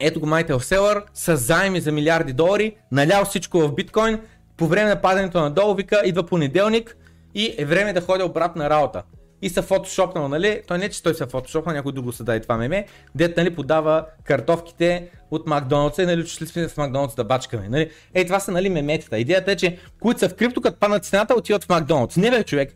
[0.00, 4.20] Ето го Michael Seller с заеми за милиарди долари, налял всичко в биткоин,
[4.56, 6.96] по време на падането надолу вика, идва понеделник
[7.34, 9.02] и е време да ходя обратно на работа
[9.44, 10.62] и са фотошопнал, нали?
[10.66, 14.06] Той не че той се фотошопнал, някой друго се даде това меме, дет нали, подава
[14.24, 17.68] картофките от Макдоналдса и нали, че сме в Макдоналдс да бачкаме.
[17.68, 17.90] Нали?
[18.14, 19.18] Ей, това са нали, меметата.
[19.18, 22.16] Идеята е, че които са в крипто, като паднат цената, отиват в Макдоналдс.
[22.16, 22.74] Не бе, човек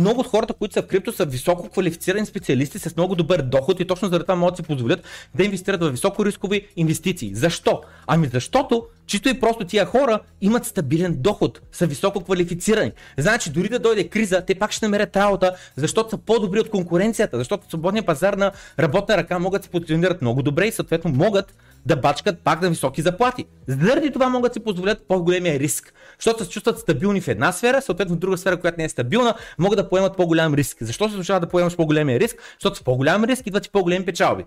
[0.00, 3.80] много от хората, които са в крипто, са високо квалифицирани специалисти с много добър доход
[3.80, 5.04] и точно заради това могат да си позволят
[5.34, 7.34] да инвестират в високо рискови инвестиции.
[7.34, 7.80] Защо?
[8.06, 12.92] Ами защото чисто и просто тия хора имат стабилен доход, са високо квалифицирани.
[13.18, 17.38] Значи дори да дойде криза, те пак ще намерят работа, защото са по-добри от конкуренцията,
[17.38, 21.54] защото свободния пазар на работна ръка могат да се позиционират много добре и съответно могат
[21.86, 23.44] да бачкат пак на високи заплати.
[23.68, 27.82] Заради това могат да си позволят по-големия риск, защото се чувстват стабилни в една сфера,
[27.82, 30.76] съответно в друга сфера, която не е стабилна, могат да поемат по-голям риск.
[30.80, 32.36] Защо се случва да поемаш по-големия риск?
[32.60, 34.44] Защото с по-голям риск идват и по-големи печалби.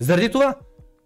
[0.00, 0.54] Заради това,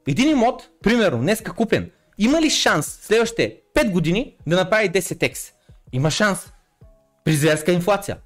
[0.08, 5.52] един имот, примерно, днеска купен, има ли шанс следващите 5 години да направи 10x?
[5.92, 6.52] Има шанс.
[7.24, 8.16] При зверска инфлация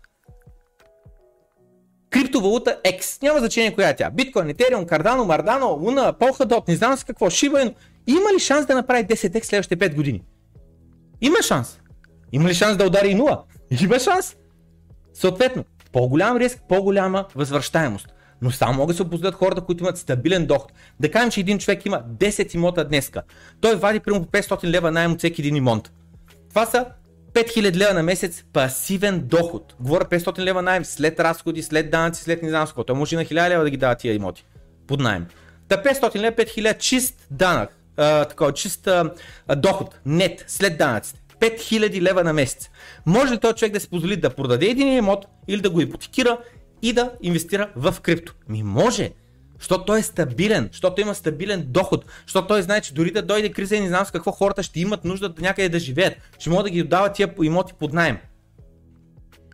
[2.17, 3.23] криптовалута X.
[3.23, 4.11] Няма значение коя е тя.
[4.11, 7.75] Биткоин, Ethereum, Cardano, Mardano, Luna, Polkadot, не знам с какво, Shiba
[8.07, 10.23] Има ли шанс да направи 10x следващите 5 години?
[11.21, 11.81] Има шанс.
[12.33, 13.39] Има ли шанс да удари и 0?
[13.85, 14.37] Има шанс.
[15.15, 18.09] Съответно, по-голям риск, по-голяма възвръщаемост.
[18.43, 20.73] Но само могат да се опознат хората, които имат стабилен доход.
[21.01, 23.23] Да кажем, че един човек има 10 имота днеска.
[23.61, 25.91] Той вади примерно 500 лева найем от всеки един имот.
[26.49, 26.87] Това са
[27.37, 29.75] 5000 лева на месец пасивен доход.
[29.81, 33.25] Говоря 500 лева найем след разходи, след данъци, след не знам Той може и на
[33.25, 34.45] 1000 лева да ги дава тия имоти
[34.87, 35.27] под найем.
[35.69, 39.11] Та 500 лева, 5000 чист данък, а, такова, чист а,
[39.57, 41.21] доход, нет, след данъците.
[41.41, 42.71] 5000 лева на месец.
[43.07, 46.39] Може ли този човек да се позволи да продаде един имот или да го ипотекира
[46.83, 48.35] и да инвестира в крипто?
[48.49, 49.11] Ми може.
[49.59, 53.53] Защото той е стабилен, защото има стабилен доход, защото той знае, че дори да дойде
[53.53, 56.51] криза и не знам с какво хората ще имат нужда да някъде да живеят, ще
[56.51, 58.19] могат да ги отдават тия имоти под найем.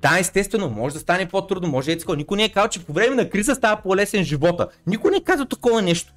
[0.03, 2.17] Да, естествено, може да стане по-трудно, може е такова.
[2.17, 4.69] Никой не е казал, че по време на криза става по-лесен живота.
[4.87, 6.13] Никой не е казал такова нещо.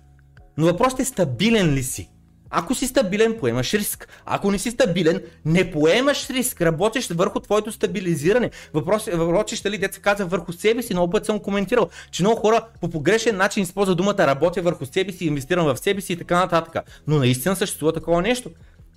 [0.57, 2.09] Но въпросът е стабилен ли си?
[2.57, 4.07] Ако си стабилен, поемаш риск.
[4.25, 6.61] Ако не си стабилен, не поемаш риск.
[6.61, 8.51] Работиш върху твоето стабилизиране.
[8.73, 10.93] Въпрос, работиш, дали деца каза върху себе си.
[10.93, 15.11] Много път съм коментирал, че много хора по погрешен начин използват думата работя върху себе
[15.11, 16.89] си, инвестирам в себе си и така нататък.
[17.07, 18.49] Но наистина съществува такова нещо.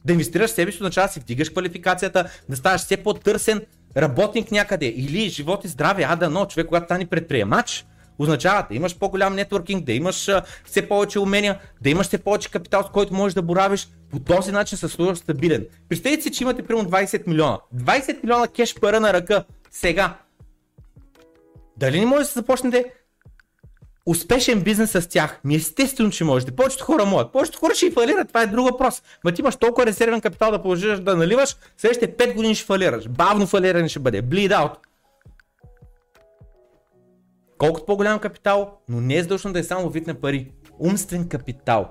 [0.05, 3.61] Да инвестираш в себе си, означава да си вдигаш квалификацията, да ставаш все по-търсен
[3.97, 7.85] работник някъде или живот и здраве, а да но, човек, когато стане предприемач,
[8.19, 10.31] означава да имаш по-голям нетворкинг, да имаш
[10.65, 13.89] все повече умения, да имаш все повече капитал, с който можеш да боравиш.
[14.11, 15.67] По този начин се случва стабилен.
[15.89, 17.59] Представете си, че имате примерно 20 милиона.
[17.77, 19.45] 20 милиона кеш пара на ръка.
[19.71, 20.19] Сега.
[21.77, 22.85] Дали не може да започнете
[24.07, 25.41] успешен бизнес с тях.
[25.45, 26.57] Ми естествено, че можете.
[26.57, 27.33] Повечето хора могат.
[27.33, 28.29] Повечето хора ще и фалират.
[28.29, 29.03] Това е друг въпрос.
[29.25, 33.09] Ма ти имаш толкова резервен капитал да положиш да наливаш, следващите 5 години ще фалираш.
[33.09, 34.23] Бавно фалиране ще бъде.
[34.23, 34.88] Bleed out.
[37.59, 40.53] Колкото по-голям капитал, но не е задължено да е само вид на пари.
[40.81, 41.89] Умствен капитал.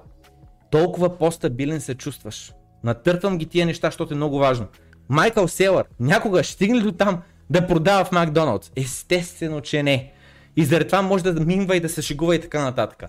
[0.72, 2.54] Толкова по-стабилен се чувстваш.
[2.84, 4.68] Натъртвам ги тия неща, защото е много важно.
[5.10, 8.72] Майкъл Селър, някога ще стигне ли до там да продава в Макдоналдс?
[8.76, 10.14] Естествено, че не.
[10.58, 13.04] И заради това може да минва и да се шегува и така нататък.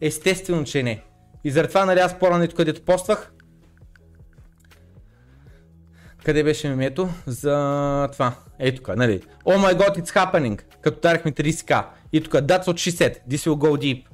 [0.00, 1.02] Естествено, че не.
[1.44, 3.32] И заради това, нали, аз по-рано където поствах,
[6.24, 7.08] къде беше мемето?
[7.26, 8.32] За това.
[8.58, 9.20] Ето тук, нали?
[9.44, 10.62] Oh my god, it's happening.
[10.80, 11.84] Като дарихме 30к.
[12.12, 13.16] И тук, that's she said.
[13.30, 14.04] This will go deep.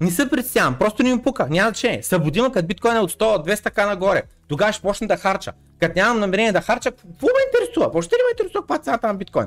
[0.00, 2.02] Не се представям, просто не ми пука, няма значение.
[2.02, 4.22] Събудима, като биткоин е от 100, от 200к нагоре.
[4.48, 5.52] Тогава ще почна да харча.
[5.80, 7.88] Като нямам намерение да харча, какво ме интересува?
[7.88, 9.46] Въобще не ме интересува каква е цената на биткоин.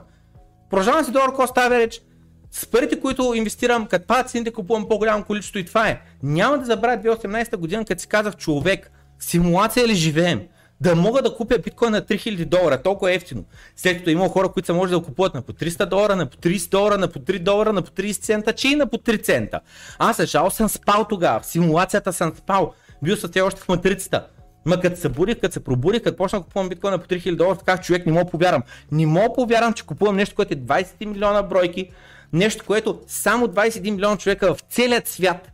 [0.70, 2.02] Продължавам си долар cost average,
[2.52, 6.02] с парите, които инвестирам, като падат цените, купувам по-голямо количество и това е.
[6.24, 10.42] Няма да забравя 2018 година, като си казах човек, симулация ли живеем?
[10.84, 13.44] Да мога да купя биткоин на 3000 долара, толкова ефтино.
[13.76, 16.26] След като има хора, които са може да го купуват на по 300 долара, на
[16.26, 18.98] по 30 долара, на по 3 долара, на по 30 цента, че и на по
[18.98, 19.60] 3 цента.
[20.00, 22.74] Аз за жал съм спал тогава, в симулацията съм спал.
[23.04, 24.28] Бил съм още в матрицата.
[24.66, 27.58] Ма като се будих, като се пробудих, като почна да купувам биткоина по 3000 долара,
[27.58, 28.64] така човек не мога повярвам.
[28.92, 31.90] Не мога повярвам, че купувам нещо, което е 20 милиона бройки,
[32.34, 35.52] Нещо, което само 21 милиона човека в целият свят,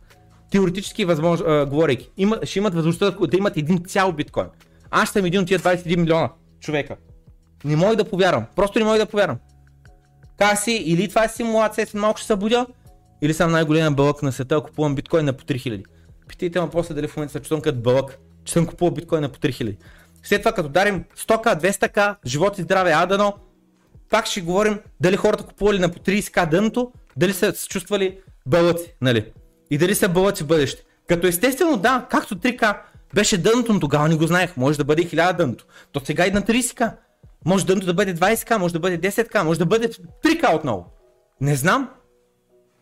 [0.50, 4.46] теоретически възможно, говорейки, има, ще имат възможността да имат един цял биткоин.
[4.90, 6.30] Аз съм един от тия 21 милиона
[6.60, 6.96] човека.
[7.64, 8.44] Не мога да повярвам.
[8.56, 9.38] Просто не мога да повярвам.
[10.38, 12.66] Как си, или това е симулация, след малко ще се будя,
[13.22, 15.84] или съм най-големия бълък на света, купувам биткоин на по 3000.
[16.28, 19.28] Питайте ме после дали в момента се чувствам като бълък, че съм купувал биткоин на
[19.28, 19.76] по 3000.
[20.22, 23.34] След това като дарим 100к, 200к, живот и здраве, адано,
[24.10, 28.94] пак ще говорим дали хората купували на по 30к дъното, дали са се чувствали бълъци,
[29.00, 29.32] нали?
[29.70, 30.82] И дали са бълъци бъдеще.
[31.08, 32.76] Като естествено да, както 3к
[33.14, 34.56] беше дъното, но тогава не го знаех.
[34.56, 35.66] Може да бъде 1000 дъното.
[35.92, 36.96] То сега и на 30к.
[37.44, 39.88] Може дъното да бъде 20к, може да бъде 10к, може да бъде
[40.24, 40.86] 3к отново.
[41.40, 41.90] Не знам.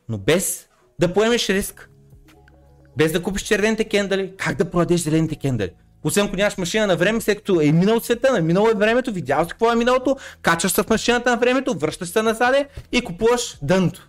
[0.08, 0.68] Но без
[1.00, 1.90] да поемеш риск.
[2.96, 5.70] Без да купиш червените кендали, как да продадеш зелените кендали?
[6.04, 9.12] Освен ако нямаш машина на време, след като е минал света, на минало е времето,
[9.12, 13.04] видял си какво е миналото, качваш се в машината на времето, връщаш се назаде и
[13.04, 14.08] купуваш дънто.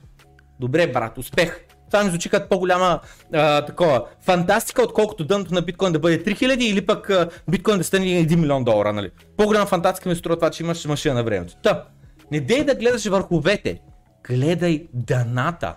[0.60, 1.60] Добре, брат, успех.
[1.91, 2.99] Това ми звучи като по-голяма
[3.34, 7.84] а, такова фантастика, отколкото дъното на биткоин да бъде 3000 или пък а, биткоин да
[7.84, 9.11] стане 1 милион долара, нали?
[9.38, 11.53] По-голяма фантастика ми струва това, че имаш машина на времето.
[11.64, 11.84] Та,
[12.32, 13.82] не дей да гледаш върховете,
[14.28, 15.76] гледай даната.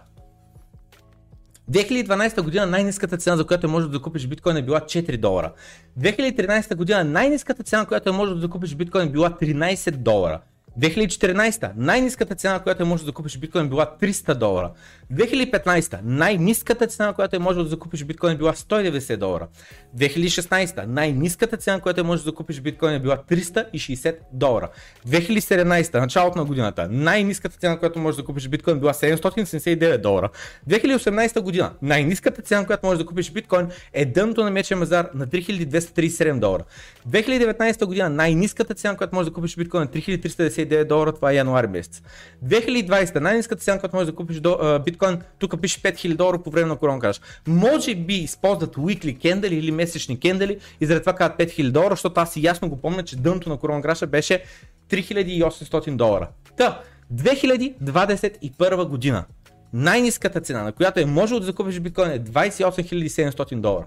[1.71, 5.53] 2012 година най-низката цена, за която може да закупиш биткоин е била 4 долара.
[6.01, 10.41] 2013 година най-низката цена, която може да закупиш биткоин е била 13 долара.
[10.81, 14.71] 2014 най-низката цена, която е може да закупиш биткоин била 300 долара.
[15.13, 19.49] 2015 най-низката цена, която е може да закупиш биткоин била 190 долара.
[19.97, 24.69] 2016 най-низката цена, която е може да закупиш биткоин е била 360 долара.
[25.09, 30.29] 2017 началото на годината най-низката цена, която може да купиш биткоин била 779 долара.
[30.69, 35.27] 2018 година най-низката цена, която може да купиш биткоин е дъното на мечен мазар на
[35.27, 36.65] 3237 долара.
[37.11, 41.35] 2019 година най-низката цена, която може да купиш биткоин е 3310 59 долара, това е
[41.35, 42.03] януари месец.
[42.47, 46.51] 2020, най-низката цена, която можеш да купиш до, а, биткоин, тук пише 5000 долара по
[46.51, 47.21] време на корон краш.
[47.47, 52.21] Може би използват weekly кендали или месечни кендали и заради това казват 5000 долара, защото
[52.21, 54.43] аз ясно го помня, че дъното на корон краша беше
[54.91, 56.29] 3800 долара.
[56.57, 56.81] Та,
[57.15, 59.25] 2021 година
[59.73, 63.87] най-низката цена, на която е можел да закупиш биткоин е 28 700 долара.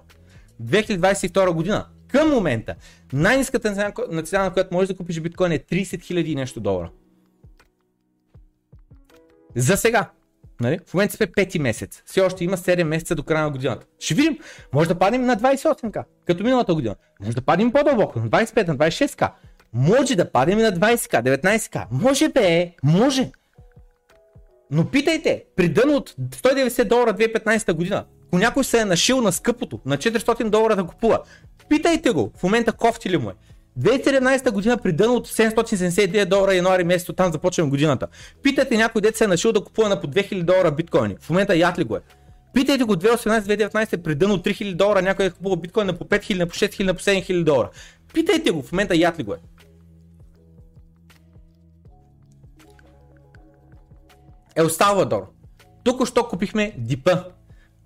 [0.62, 1.86] 2022 година
[2.16, 2.74] към момента
[3.12, 6.60] най-низката цена, на цена, на която можеш да купиш биткоин е 30 000 и нещо
[6.60, 6.90] долара.
[9.56, 10.10] За сега.
[10.60, 10.78] Нали?
[10.86, 12.02] В момента сме пети месец.
[12.06, 13.86] Все още има 7 месеца до края на годината.
[13.98, 14.38] Ще видим.
[14.72, 16.94] Може да паднем на 28к, като миналата година.
[17.20, 19.30] Може да паднем по-дълбоко, на 25, на 26к.
[19.72, 21.86] Може да паднем на 20к, 19к.
[21.90, 23.30] Може бе, може.
[24.70, 28.04] Но питайте, при дън от 190 долара 2015 година,
[28.36, 31.18] ако някой се е нашил на скъпото, на 400 долара да купува,
[31.68, 33.34] Питайте го, в момента кофти ли му е.
[33.80, 38.06] 2017 година при дън от 779 долара януари месец, там започваме годината.
[38.42, 41.16] Питайте някой дете се е нашил да купува на по 2000 долара биткоини.
[41.20, 42.00] В момента яд ли го е.
[42.54, 46.38] Питайте го 2018-2019 при дън от 3000 долара някой е купува биткоин на по 5000,
[46.38, 47.70] на по 6000, на по 7000 долара.
[48.14, 49.38] Питайте го, в момента яд ли го е.
[54.56, 55.26] Ел Салвадор.
[55.84, 57.35] Тук що купихме дипа.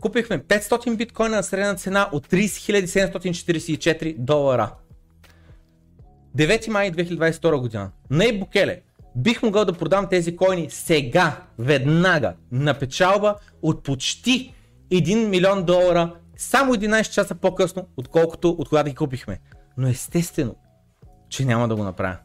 [0.01, 4.73] Купихме 500 биткоина на средна цена от 30 744 долара.
[6.37, 7.91] 9 май 2022 година.
[8.11, 8.81] Ней Букеле.
[9.17, 14.55] Бих могъл да продам тези койни сега, веднага, на печалба от почти
[14.91, 19.41] 1 милион долара, само 11 часа по-късно, отколкото от когато ги купихме.
[19.77, 20.57] Но естествено,
[21.29, 22.17] че няма да го направя.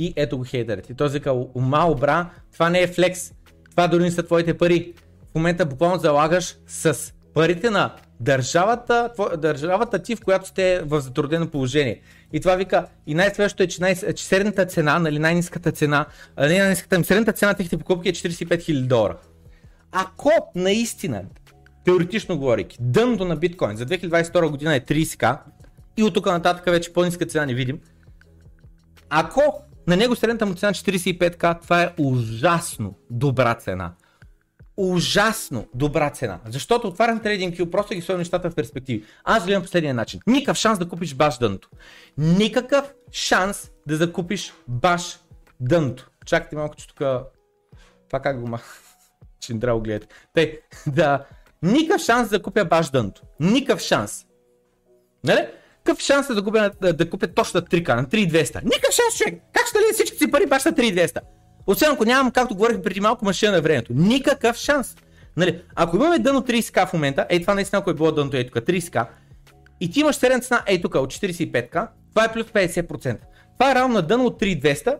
[0.00, 0.92] И ето го хейтерите.
[0.92, 3.32] И той вика, ума, бра, това не е флекс.
[3.70, 4.94] Това дори не са твоите пари.
[5.32, 11.50] В момента буквално залагаш с парите на държавата, държавата ти, в която сте в затруднено
[11.50, 12.00] положение.
[12.32, 16.06] И това вика, и най-следващото е, че, най- че средната цена, нали, най-низката цена,
[16.36, 19.16] а не най-низката, ами средната цена на техните покупки е 45 000 долара.
[19.92, 21.22] Ако наистина,
[21.84, 25.38] теоретично говорейки, дъното на биткоин за 2022 година е 30к
[25.96, 27.78] и от тук нататък вече по-ниска цена не видим,
[29.10, 33.92] ако на него средната му цена 45к, това е ужасно добра цена.
[34.76, 36.40] Ужасно добра цена.
[36.46, 39.04] Защото отварям TradingView, просто ги сложим нещата в перспективи.
[39.24, 40.20] Аз гледам последния начин.
[40.26, 41.68] Никакъв шанс да купиш баш дъното.
[42.18, 45.18] Никакъв шанс да закупиш баш
[45.60, 46.10] дъното.
[46.26, 46.98] Чакайте малко, че тук...
[48.08, 48.60] Това как го ма...
[49.40, 50.06] Че не трябва да гледате.
[50.34, 51.24] Тъй, да...
[51.62, 53.22] Никакъв шанс да купя баш дъното.
[53.40, 54.26] Никакъв шанс.
[55.24, 55.46] Нали?
[55.84, 58.64] Какъв шанс е да купя, да, да купя точно на 3К, на 3200?
[58.64, 59.42] Никакъв шанс, човек!
[59.52, 61.18] Как ще ли всички си пари баш на 3200?
[61.66, 63.92] Освен ако нямам, както говорих преди малко, машина на времето.
[63.94, 64.96] Никакъв шанс.
[65.36, 68.46] Нали, ако имаме дъно 30к в момента, ей това наистина ако е било дъното, ей
[68.46, 69.06] тук 30к,
[69.80, 73.16] и ти имаш средна цена, ей тук от 45к, това е плюс 50%.
[73.58, 74.96] Това е равно на дъно от 3200,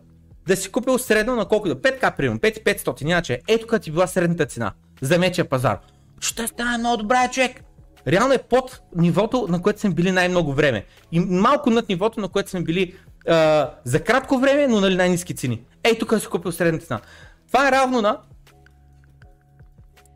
[0.47, 3.91] да си купил средно на колко да 5к примерно, 5500, няма че ей тук ти
[3.91, 5.79] била средната цена за мечия пазар.
[6.21, 7.63] Ще стане много добра човек.
[8.07, 10.85] Реално е под нивото, на което сме били най-много време.
[11.13, 12.95] И малко над нивото, на което сме били
[13.29, 15.63] а, за кратко време, но нали най-низки цени.
[15.85, 17.01] Ей, тук си купил средната цена.
[17.47, 18.19] Това е равно на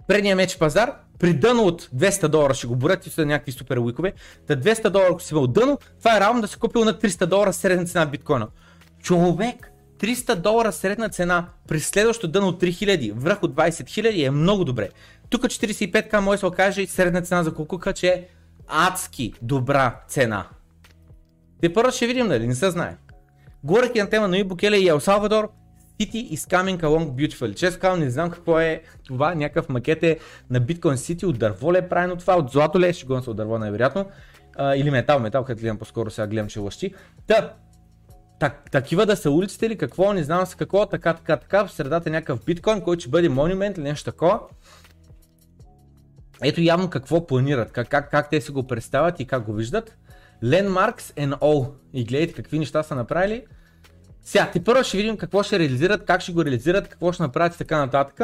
[0.09, 3.77] предния меч пазар, при дъно от 200 долара ще го борят и са някакви супер
[3.77, 4.13] уикове.
[4.47, 7.27] Та 200 долара, ако си имал дъно, това е равно да си купил на 300
[7.27, 8.49] долара средна цена биткоина.
[9.03, 14.31] Човек, 300 долара средна цена при следващото дъно от 3000 връх от 20 000 е
[14.31, 14.89] много добре.
[15.31, 18.25] Тук 45к може да се окаже средна цена за кукука, че е
[18.67, 20.47] адски добра цена.
[21.61, 22.47] Те първо ще видим, нали?
[22.47, 22.97] Не се знае.
[23.65, 25.51] Говоряки на тема на Ибукеле и Ел Салвадор,
[26.01, 27.55] City is coming along beautifully.
[27.55, 30.19] Често казвам, не знам какво е това, някакъв макет е
[30.51, 33.15] на Bitcoin City, от дърво ли е правено това, от злато ли е, ще го
[33.15, 34.07] от дърво най-вероятно,
[34.75, 36.95] или метал, метал, като гледам по-скоро сега гледам, че лъщи.
[37.27, 37.53] Та,
[38.41, 41.73] так, такива да са улиците или какво, не знам с какво, така, така, така, в
[41.73, 44.41] средата е някакъв биткоин, който ще бъде монумент или нещо такова.
[46.43, 49.97] Ето явно какво планират, как, как, как те си го представят и как го виждат.
[50.45, 51.71] Landmarks and all.
[51.93, 53.45] И гледайте какви неща са направили.
[54.23, 57.55] Сега, ти първо ще видим какво ще реализират, как ще го реализират, какво ще направят
[57.55, 58.21] и така нататък.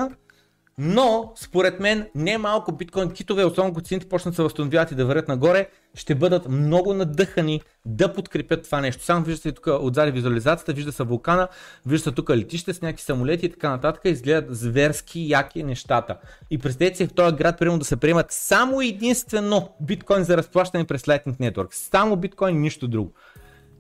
[0.83, 4.95] Но, според мен, не малко биткоин китове, особено когато цените почнат да се възстановяват и
[4.95, 9.05] да вървят нагоре, ще бъдат много надъхани да подкрепят това нещо.
[9.05, 11.49] Само виждате тук отзади визуализацията, вижда се вулкана,
[11.87, 16.19] вижда се тук летище с някакви самолети и така нататък, изгледат зверски яки нещата.
[16.51, 20.87] И представете си в този град, примерно да се приемат само единствено биткоин за разплащане
[20.87, 21.75] през Lightning Network.
[21.75, 23.13] Само биткоин, нищо друго.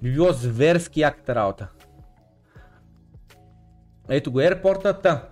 [0.02, 1.68] Би било зверски яката работа.
[4.08, 5.22] Ето го аеропорта.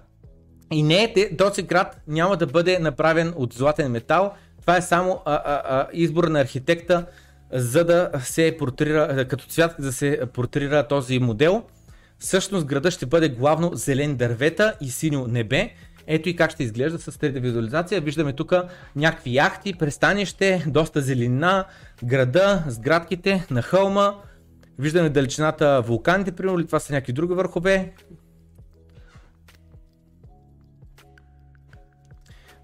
[0.72, 4.34] И не е, този град няма да бъде направен от златен метал.
[4.60, 7.06] Това е само а, а, а, избор на архитекта,
[7.52, 11.62] за да се портрира, като цвят, да се портрира този модел.
[12.18, 15.70] Всъщност града ще бъде главно зелен дървета и синьо небе.
[16.06, 18.00] Ето и как ще изглежда с 3D визуализация.
[18.00, 18.52] Виждаме тук
[18.96, 21.64] някакви яхти, пристанище, доста зелена,
[22.04, 24.14] града, сградките на хълма.
[24.78, 27.92] Виждаме далечината вулканите, примерно, това са някакви други върхове.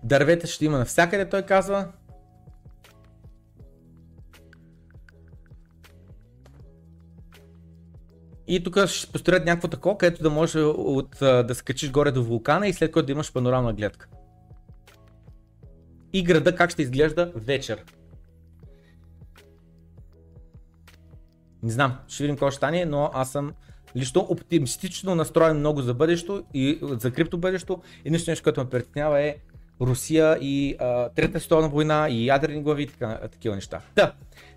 [0.04, 1.88] Дървета ще има навсякъде, той казва.
[8.46, 12.68] И тук ще построят някакво такова, където да може от, да скачиш горе до вулкана
[12.68, 14.08] и след което да имаш панорамна гледка.
[16.12, 17.84] И града как ще изглежда вечер.
[21.62, 23.52] Не знам, ще видим какво ще стане, но аз съм
[23.96, 27.82] лично оптимистично настроен много за бъдещето и за крипто бъдещето.
[28.04, 29.36] И нещо, което ме притеснява е
[29.80, 33.80] Русия и а, Трета световна война и ядрени глави и така, такива неща.
[33.96, 34.12] Да,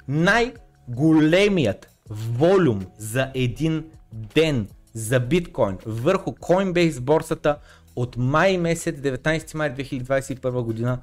[0.07, 7.57] най-големият волюм за един ден за биткоин върху Coinbase борсата
[7.95, 10.99] от май месец 19 май 2021 година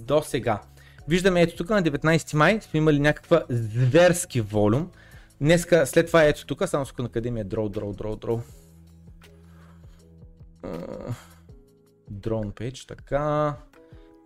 [0.00, 0.60] до сега
[1.08, 4.90] Виждаме ето тук на 19 май сме имали някаква зверски волюм.
[5.40, 8.40] Днеска, след това ето тук, само секунда, къде ми е дроу, дроу, дроу, дроу.
[12.12, 13.54] Drone page, така.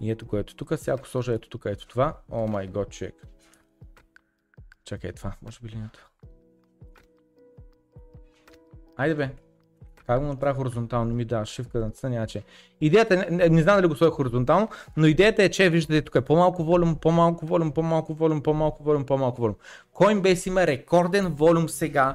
[0.00, 2.16] И ето което тук, сега ако сложа ето тук, ето това.
[2.30, 3.14] О май год, човек.
[4.84, 6.06] Чакай, е това, може би линията.
[8.96, 9.30] Айде бе.
[10.06, 11.14] Как го направя хоризонтално?
[11.14, 12.42] Ми да, shift на няма че.
[12.80, 16.14] Идеята, не, не, не знам дали го сложа хоризонтално, но идеята е, че виждате тук
[16.14, 19.56] е по-малко волюм, по-малко волюм, по-малко волюм, по-малко волюм, по-малко волюм.
[19.94, 22.14] Coinbase има рекорден волюм сега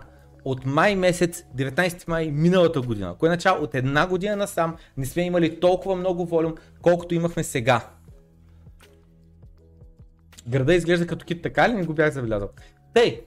[0.51, 5.21] от май месец, 19 май миналата година, кое означава от една година насам не сме
[5.21, 7.89] имали толкова много волюм, колкото имахме сега.
[10.47, 11.73] Града изглежда като кит, така ли?
[11.73, 12.49] Не го бях забелязал.
[12.93, 13.21] Тъй,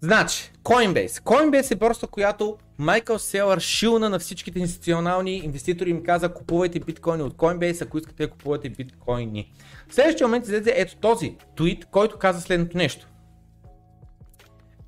[0.00, 1.22] значи, Coinbase.
[1.22, 7.22] Coinbase е борса, която Майкъл Селър шилна на всичките институционални инвеститори им каза купувайте биткоини
[7.22, 9.52] от Coinbase, ако искате да купувате биткоини.
[9.88, 13.08] В следващия момент излезе ето този твит, който каза следното нещо.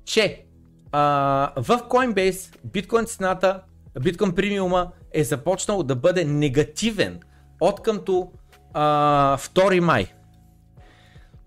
[0.05, 0.45] Че
[0.91, 3.61] а, в Coinbase биткоин цената,
[4.01, 7.19] биткоин премиума е започнал да бъде негативен
[7.61, 8.31] от къмто
[8.73, 10.13] а, 2 май.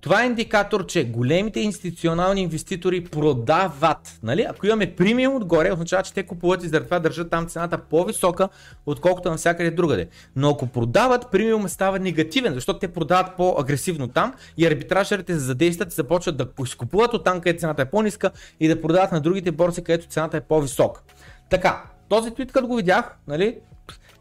[0.02, 4.18] Това е индикатор, че големите институционални инвеститори продават.
[4.22, 4.46] Нали?
[4.48, 8.48] Ако имаме премиум отгоре, означава, че те купуват и заради това държат там цената по-висока,
[8.86, 10.08] отколкото навсякъде другаде.
[10.36, 15.92] Но ако продават, премиум става негативен, защото те продават по-агресивно там и арбитражерите се задействат
[15.92, 18.30] и започват да изкупуват от там, където цената е по-ниска
[18.60, 21.02] и да продават на другите борси, където цената е по-висока.
[21.50, 23.58] Така, този твит, като го видях, нали,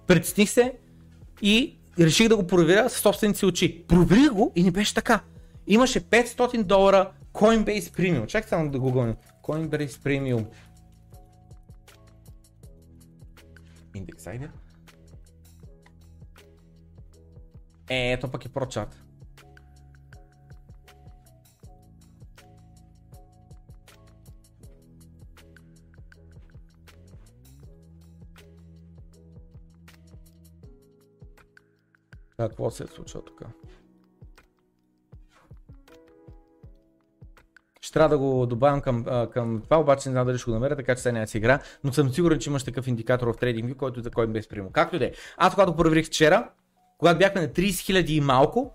[0.07, 0.73] предсних се
[1.41, 3.83] и реших да го проверя с собствените си очи.
[3.87, 5.21] Проверих го и не беше така
[5.67, 8.25] имаше 500 долара Coinbase Premium.
[8.25, 9.15] Чакай само да гугълнем.
[9.43, 10.47] Coinbase Premium.
[13.95, 14.49] Индекс, айде.
[17.89, 19.03] Е, ето пък е прочат.
[32.37, 33.41] Какво се е случило тук?
[37.81, 40.75] Ще трябва да го добавям към, към това, обаче не знам дали ще го намеря,
[40.75, 43.33] така че сега няма да си игра, но съм сигурен, че имаш такъв индикатор в
[43.33, 44.71] TradingView, който за кой без примо.
[44.71, 45.13] Както де.
[45.37, 46.49] Аз когато проверих вчера,
[46.97, 48.73] когато бяхме на 30 000 и малко,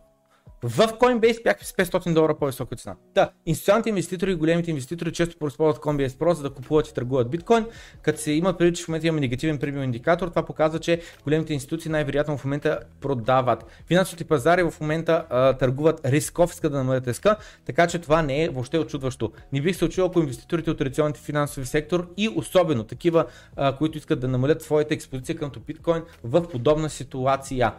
[0.66, 2.94] в Coinbase бяхме с 500 долара по-висока цена.
[3.14, 7.30] Да, институционалните инвеститори и големите инвеститори често използват Coinbase Pro, за да купуват и търгуват
[7.30, 7.66] биткоин.
[8.02, 11.54] Като се има предвид, че в момента имаме негативен премиум индикатор, това показва, че големите
[11.54, 13.64] институции най-вероятно в момента продават.
[13.86, 17.36] Финансовите пазари в момента а, търгуват рисков, искат да намалят риска,
[17.66, 19.32] така че това не е въобще очудващо.
[19.52, 23.24] Не бих се очудил, ако инвеститорите от традиционните финансови сектор и особено такива,
[23.56, 27.72] а, които искат да намалят своята експозиция към биткоин в подобна ситуация.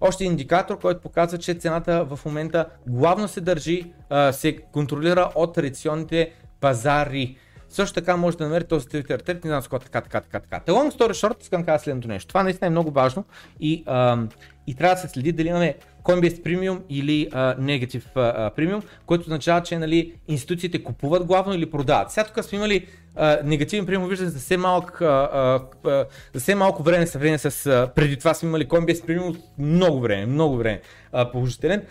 [0.00, 3.92] Още индикатор, който показва, че цената в момента главно се държи,
[4.32, 7.36] се контролира от традиционните пазари.
[7.68, 10.60] Също така може да намерите този Twitter трет, не знам с така, така, така, така.
[10.60, 12.28] The long story short, искам да кажа следното нещо.
[12.28, 13.24] Това наистина е много важно
[13.60, 14.18] и, а,
[14.66, 19.22] и трябва да се следи дали имаме Coinbase Premium или uh, Negative uh, Premium, което
[19.22, 22.10] означава, че нали, институциите купуват главно или продават.
[22.10, 22.86] Сега тук сме имали
[23.16, 27.50] uh, негативен премиум, виждате за все, малък, uh, uh, за все малко време сравнение с
[27.50, 30.80] uh, преди това сме имали Coinbase Premium много време, много време
[31.12, 31.82] uh, положителен.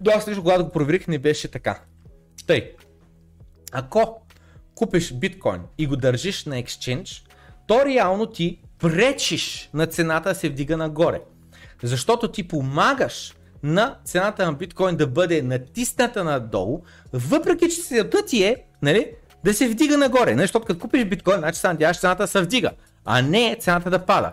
[0.00, 1.80] До аз лично, когато го проверих, не беше така.
[2.46, 2.72] Тъй,
[3.72, 4.22] ако
[4.74, 7.26] купиш биткоин и го държиш на exchange,
[7.66, 11.20] то реално ти пречиш на цената да се вдига нагоре.
[11.82, 16.82] Защото ти помагаш на цената на биткоин да бъде натисната надолу,
[17.12, 19.10] въпреки че целта ти е нали,
[19.44, 20.34] да се вдига нагоре.
[20.34, 22.70] Нали, защото като купиш биткоин, значи се надяваш цената се вдига,
[23.04, 24.32] а не цената да пада.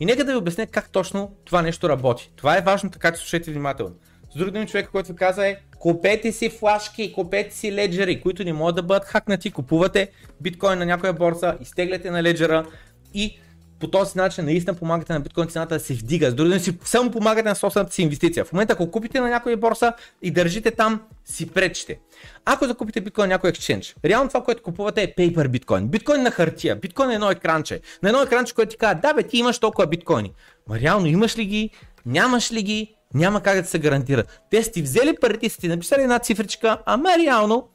[0.00, 2.32] И нека да ви обясня как точно това нещо работи.
[2.36, 3.94] Това е важно, така че слушайте внимателно.
[4.34, 8.52] С други думи, човека, който каза е, купете си флашки, купете си леджери, които не
[8.52, 10.10] могат да бъдат хакнати, купувате
[10.40, 12.66] биткоин на някоя борса, изтегляте на леджера
[13.14, 13.38] и
[13.80, 16.30] по този начин наистина помагате на биткоин цената да се вдига.
[16.30, 18.44] С други думи, си само помагате на собствената си инвестиция.
[18.44, 19.92] В момента, ако купите на някоя борса
[20.22, 21.98] и държите там, си пречите.
[22.44, 25.88] Ако закупите биткоин на някой екшенж, реално това, което купувате е paper биткоин.
[25.88, 27.80] Биткоин на хартия, биткоин е едно екранче.
[28.02, 30.32] На едно екранче, което ти казва, да бе, ти имаш толкова биткоини.
[30.68, 31.70] Ма реално имаш ли ги,
[32.06, 34.24] нямаш ли ги, няма как да се гарантира.
[34.50, 37.68] Те сте взели парите сте написали една цифричка, ама реално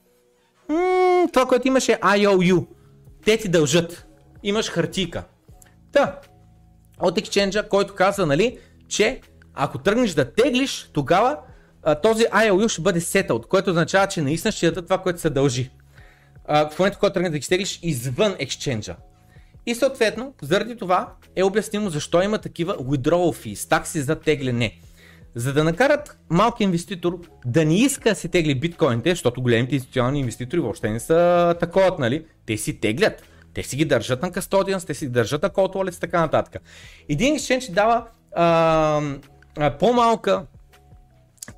[0.70, 2.66] м- това, което имаше е IOU.
[3.26, 4.06] Те ти дължат.
[4.44, 5.24] Имаш хартийка.
[5.94, 6.20] Та,
[7.00, 8.58] от екшенджа, който каза, нали,
[8.88, 9.22] че
[9.54, 11.38] ако тръгнеш да теглиш, тогава
[11.84, 15.30] а, този IOU ще бъде settled, което означава, че наистина ще дадат това, което се
[15.30, 15.72] дължи.
[16.46, 18.96] А, в момента, когато тръгнеш да ги теглиш извън екшенджа.
[19.66, 24.80] И съответно, заради това е обяснимо защо има такива withdrawal fees, такси за тегляне.
[25.36, 30.20] за да накарат малки инвеститор да не иска да се тегли биткоините, защото големите институционални
[30.20, 32.26] инвеститори въобще не са такова, нали?
[32.46, 33.24] Те си теглят.
[33.54, 36.20] Те си ги държат на custodians, те си ги държат на cold wallets и така
[36.20, 36.62] нататък.
[37.10, 38.06] Един exchange дава
[38.36, 39.02] а,
[39.58, 40.46] а, по-малка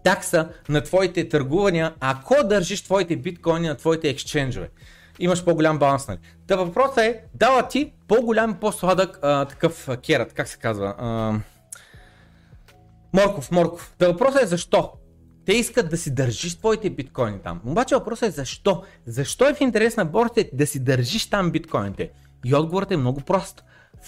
[0.03, 4.69] такса на твоите търгувания, ако държиш твоите биткоини на твоите ексченджове.
[5.19, 6.19] Имаш по-голям баланс, нали?
[6.47, 10.95] Та въпросът е, дава ти по-голям, по-сладък а, такъв керат, как се казва?
[10.97, 11.33] А,
[13.13, 13.95] морков, морков.
[13.97, 14.91] Та въпросът е защо?
[15.45, 17.61] Те искат да си държиш твоите биткоини там.
[17.65, 18.83] Обаче въпросът е защо?
[19.05, 22.11] Защо е в интерес на борсите да си държиш там биткоините?
[22.45, 23.63] И отговорът е много прост.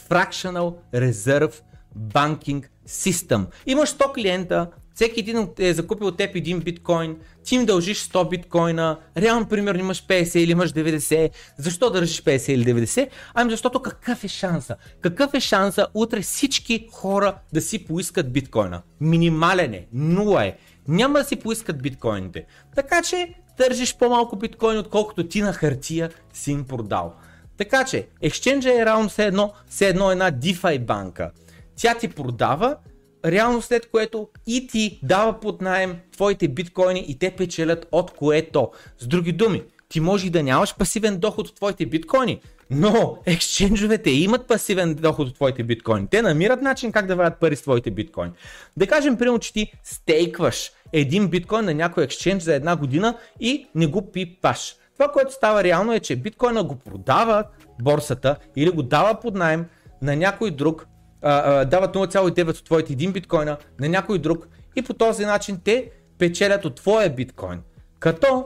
[0.10, 1.54] Fractional Reserve
[1.98, 3.46] Banking System.
[3.66, 8.30] Имаш 100 клиента, всеки един е закупил от теб един биткоин, ти им дължиш 100
[8.30, 11.30] биткоина, реално примерно имаш 50 или имаш 90.
[11.58, 13.10] Защо държиш 50 или 90?
[13.34, 14.76] Ами защото какъв е шанса?
[15.02, 18.82] Какъв е шанса утре всички хора да си поискат биткоина?
[19.02, 20.58] Минимален е, нула е.
[20.88, 22.46] Няма да си поискат биткоините.
[22.76, 27.14] Така че държиш по-малко биткоин, отколкото ти на хартия си им продал.
[27.58, 31.32] Така че, Exchange е равно все едно, все едно една DeFi банка.
[31.76, 32.76] Тя ти продава,
[33.26, 38.72] реално след което и ти дава под найем твоите биткоини и те печелят от което.
[39.00, 44.10] С други думи, ти може и да нямаш пасивен доход от твоите биткоини, но ексченджовете
[44.10, 46.08] имат пасивен доход от твоите биткоини.
[46.08, 48.34] Те намират начин как да вадят пари с твоите биткоини.
[48.78, 53.68] Да кажем, примерно, че ти стейкваш един биткоин на някой екшендж за една година и
[53.76, 54.76] не го пипаш.
[54.94, 57.44] Това, което става реално е, че биткоина го продава
[57.82, 59.66] борсата или го дава под найем
[60.02, 60.88] на някой друг,
[61.22, 65.60] а, а, дават 0,9 от твоите един биткоина на някой друг и по този начин
[65.64, 67.60] те печелят от твоя биткоин.
[68.00, 68.46] Като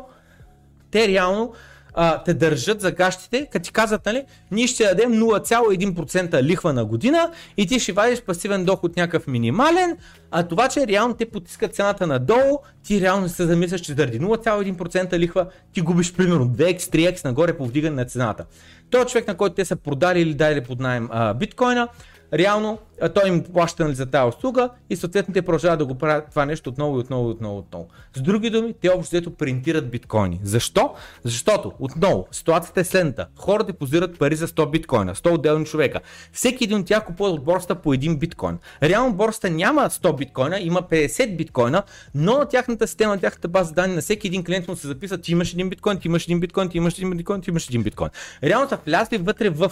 [0.92, 1.54] те реално
[1.94, 6.86] а, те държат за гащите, като ти казват, нали, ние ще дадем 0,1% лихва на
[6.86, 9.98] година и ти ще вадиш пасивен доход някакъв минимален,
[10.32, 15.20] а това, че реално те потискат цената надолу, ти реално се замисляш, че заради 0,1%
[15.20, 18.46] лихва ти губиш примерно 2x, 3x нагоре по вдигане на цената.
[18.90, 21.88] Той човек, на който те са продали или дали под найем биткоина,
[22.34, 22.80] реално
[23.10, 26.46] той им плаща нали, за тази услуга и съответно те продължават да го правят това
[26.46, 27.88] нещо отново и отново и отново, отново.
[28.16, 30.40] С други думи, те общо взето принтират биткоини.
[30.44, 30.94] Защо?
[31.24, 33.28] Защото, отново, ситуацията е следната.
[33.36, 36.00] Хора депозират пари за 100 биткоина, 100 отделни човека.
[36.32, 38.58] Всеки един от тях купува от борста по един биткоин.
[38.84, 41.84] Реално борста няма 100 биткоина, има 50 биткоина,
[42.16, 45.18] но на тяхната система, на тяхната база данни на всеки един клиент му се записва,
[45.18, 47.84] ти имаш един биткоин, ти имаш един биткоин, ти имаш един биткоин, ти имаш един
[47.84, 48.10] биткоин.
[48.44, 49.72] Реално са влязли вътре в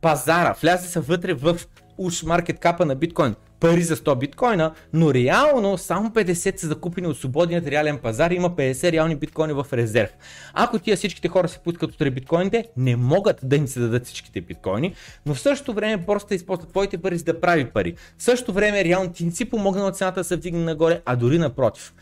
[0.00, 1.56] пазара, влязли са вътре в
[2.00, 7.06] уж маркет капа на биткоин, пари за 100 биткоина, но реално само 50 са закупени
[7.06, 10.10] от свободният реален пазар и има 50 реални биткоини в резерв.
[10.54, 14.40] Ако тия всичките хора се пускат от биткоините, не могат да им се дадат всичките
[14.40, 14.94] биткоини,
[15.26, 17.94] но в същото време просто използва твоите пари за да прави пари.
[18.18, 21.16] В същото време реално ти не си помогна от цената да се вдигне нагоре, а
[21.16, 21.94] дори напротив.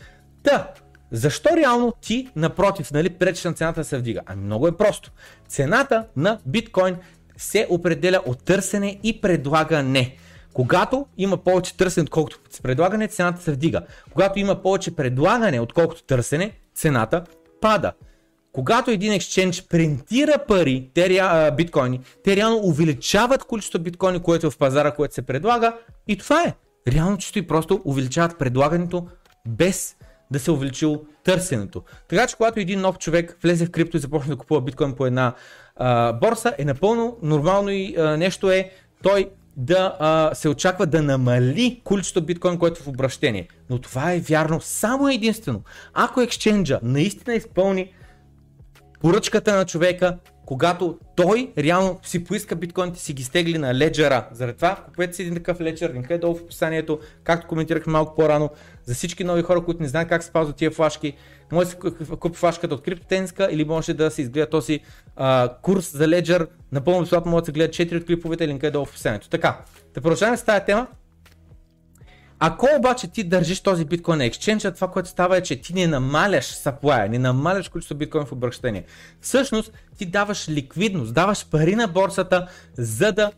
[0.43, 0.73] Та,
[1.11, 4.21] защо реално ти, напротив, нали, пречиш на цената да се вдига?
[4.25, 5.11] Ами много е просто.
[5.47, 6.95] Цената на биткоин
[7.39, 10.15] се определя от търсене и предлагане.
[10.53, 13.81] Когато има повече търсене, отколкото предлагане, цената се вдига.
[14.11, 17.23] Когато има повече предлагане, отколкото търсене, цената
[17.61, 17.93] пада.
[18.51, 24.49] Когато един екшенж принтира пари, те, а, биткоини, те реално увеличават количество биткоини, което е
[24.49, 26.53] в пазара, което се предлага и това е.
[26.87, 29.07] Реално чисто и просто увеличават предлагането
[29.47, 29.95] без
[30.31, 31.83] да се увеличило търсенето.
[32.07, 35.05] Така че когато един нов човек влезе в крипто и започне да купува биткоин по
[35.05, 35.33] една
[36.21, 38.71] борса, е напълно нормално и а, нещо е
[39.03, 43.47] той да а, се очаква да намали количеството биткоин, което е в обращение.
[43.69, 45.61] Но това е вярно само единствено.
[45.93, 47.93] Ако екшенджа наистина изпълни
[49.01, 54.27] поръчката на човека, когато той реално си поиска биткоините, си ги стегли на леджера.
[54.31, 58.15] Заради това купете си един такъв леджер, линка е долу в описанието, както коментирахме малко
[58.15, 58.49] по-рано.
[58.85, 61.13] За всички нови хора, които не знаят как се ползват тия флашки,
[61.51, 61.77] може да си
[62.19, 64.79] купи флашката от криптотенска или може да се изгледа този
[65.15, 66.47] а, курс за леджер.
[66.71, 69.29] Напълно безплатно може да се гледат 4 от клиповете, линка е долу в описанието.
[69.29, 69.61] Така,
[69.93, 70.87] да продължаваме с тази тема.
[72.39, 75.87] Ако обаче ти държиш този биткоин на екшенджа, това, което става е, че ти не
[75.87, 78.83] намаляш саплая, не намаляш количество биткоин в обращение.
[79.21, 82.47] Всъщност ти даваш ликвидност, даваш пари на борсата,
[82.77, 83.31] за да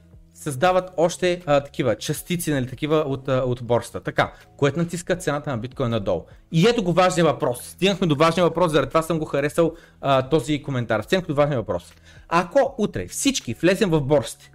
[0.43, 3.99] създават още а, такива частици, нали, такива от, а, от борсата.
[3.99, 6.25] Така, което натиска цената на биткоин надолу.
[6.51, 7.59] И ето го важния въпрос.
[7.63, 11.01] Стигнахме до важния въпрос, заради това съм го харесал а, този коментар.
[11.01, 11.93] Стигнахме до важния въпрос.
[12.29, 14.51] Ако утре всички влезем в борсите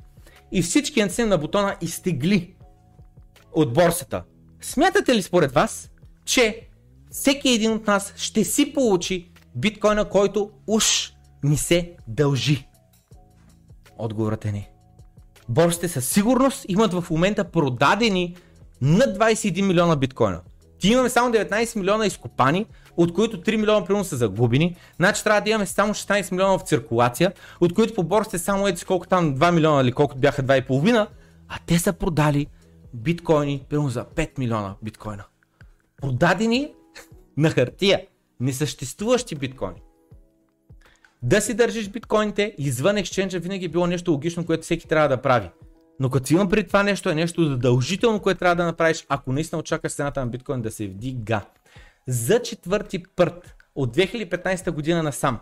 [0.53, 2.55] и всички натиснем на бутона изтегли
[3.53, 4.23] от борсата,
[4.67, 5.91] Смятате ли според вас,
[6.25, 6.69] че
[7.11, 11.13] всеки един от нас ще си получи биткоина, който уж
[11.45, 12.69] ни се дължи?
[13.99, 14.71] Отговорът е не.
[15.49, 18.37] Борсите със сигурност имат в момента продадени
[18.81, 20.41] над 21 милиона биткоина.
[20.79, 22.67] Ти имаме само 19 милиона изкопани,
[22.97, 24.77] от които 3 милиона примерно са загубени.
[24.97, 28.85] Значи трябва да имаме само 16 милиона в циркулация, от които по борсите само еди
[28.85, 31.07] колко там 2 милиона или колкото бяха 2,5,
[31.49, 32.47] а те са продали
[32.95, 35.25] биткоини примерно за 5 милиона биткоина.
[35.97, 36.73] Продадени
[37.37, 38.03] на хартия,
[38.41, 39.83] несъществуващи биткоини.
[41.23, 45.23] Да си държиш биткоините извън ексченджа винаги е било нещо логично, което всеки трябва да
[45.23, 45.51] прави.
[46.01, 49.59] Но като имам преди това нещо е нещо задължително, което трябва да направиш, ако наистина
[49.59, 51.41] очакваш цената на биткоин да се вдига.
[52.09, 55.39] За четвърти път от 2015 година насам,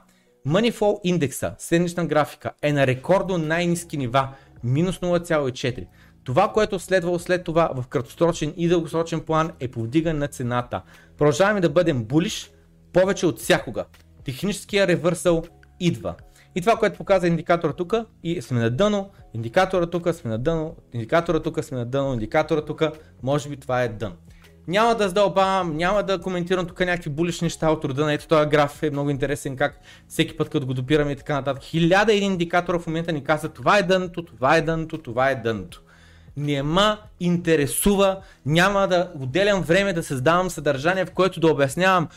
[0.47, 4.29] Moneyfall индекса, седмична графика, е на рекордно най-низки нива,
[4.65, 5.87] минус 0,4.
[6.25, 10.83] Това, което следвало след това в краткосрочен и дългосрочен план е повдигане на цената.
[11.19, 12.51] Продължаваме да бъдем булиш
[12.93, 13.85] повече от всякога.
[14.25, 15.43] Техническия ревърсъл
[15.87, 16.15] идва.
[16.55, 20.77] И това, което показва индикатора тук, и сме на дъно, индикатора тук, сме на дъно,
[20.93, 22.83] индикатора тук, сме на дъно, индикатора тук,
[23.23, 24.13] може би това е дън.
[24.69, 28.83] Няма да задълбавам, няма да коментирам тук някакви булични неща от рода ето този граф
[28.83, 31.63] е много интересен как всеки път като го допираме и така нататък.
[31.63, 35.35] Хиляда един индикатора в момента ни казва това е дъното, това е дъното, това е
[35.35, 35.83] дъното.
[36.37, 42.09] Не ма интересува, няма да отделям време да създавам съдържание, в което да обяснявам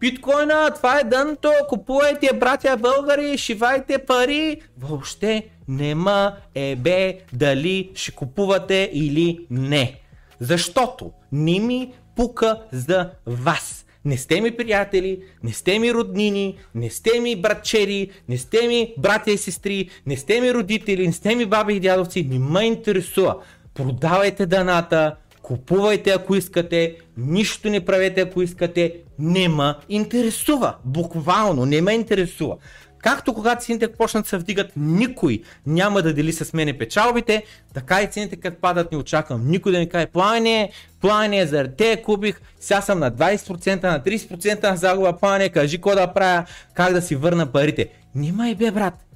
[0.00, 4.60] Биткоина, това е дъното, купувайте братя българи, шивайте пари.
[4.78, 10.00] Въобще нема ебе дали ще купувате или не.
[10.40, 13.84] Защото не ми пука за вас.
[14.04, 18.94] Не сте ми приятели, не сте ми роднини, не сте ми братчери, не сте ми
[18.98, 22.64] братя и сестри, не сте ми родители, не сте ми баби и дядовци, не ме
[22.64, 23.36] интересува.
[23.74, 25.16] Продавайте даната,
[25.48, 30.74] купувайте ако искате, нищо не правете ако искате, не ме интересува.
[30.84, 32.56] Буквално не ме интересува.
[32.98, 37.42] Както когато цените почнат да се вдигат, никой няма да дели с мене печалбите,
[37.74, 39.50] така и цените като падат не очаквам.
[39.50, 40.70] Никой да ми каже, плане,
[41.00, 45.94] плане, заради те купих, сега съм на 20%, на 30% на загуба, плане, кажи какво
[45.94, 46.44] да правя,
[46.74, 47.88] как да си върна парите.
[48.14, 49.07] Нима и бе, брат.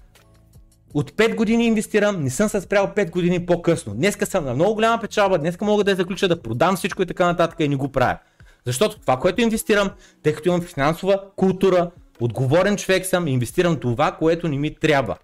[0.94, 3.94] От 5 години инвестирам, не съм се спрял 5 години по-късно.
[3.94, 7.06] Днеска съм на много голяма печалба, днеска мога да я заключа да продам всичко и
[7.06, 8.18] така нататък и не го правя.
[8.66, 9.90] Защото това, което инвестирам,
[10.22, 11.90] тъй като имам финансова култура,
[12.20, 15.16] отговорен човек съм, инвестирам това, което не ми трябва.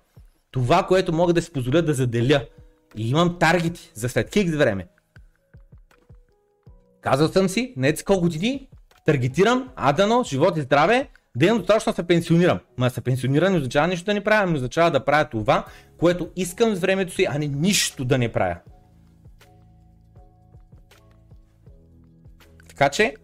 [0.50, 2.44] Това, което мога да си позволя да заделя.
[2.96, 4.86] И имам таргети за след хикс време.
[7.00, 8.68] Казал съм си, не колко години,
[9.06, 11.08] таргетирам, адано, живот и здраве,
[11.46, 12.58] имам достатъчно се пенсионирам.
[12.78, 15.64] Ма се пенсионирам не означава нищо да не правя, не означава да правя това,
[15.98, 18.56] което искам с времето си, а не нищо да не правя.
[22.68, 23.14] Така че,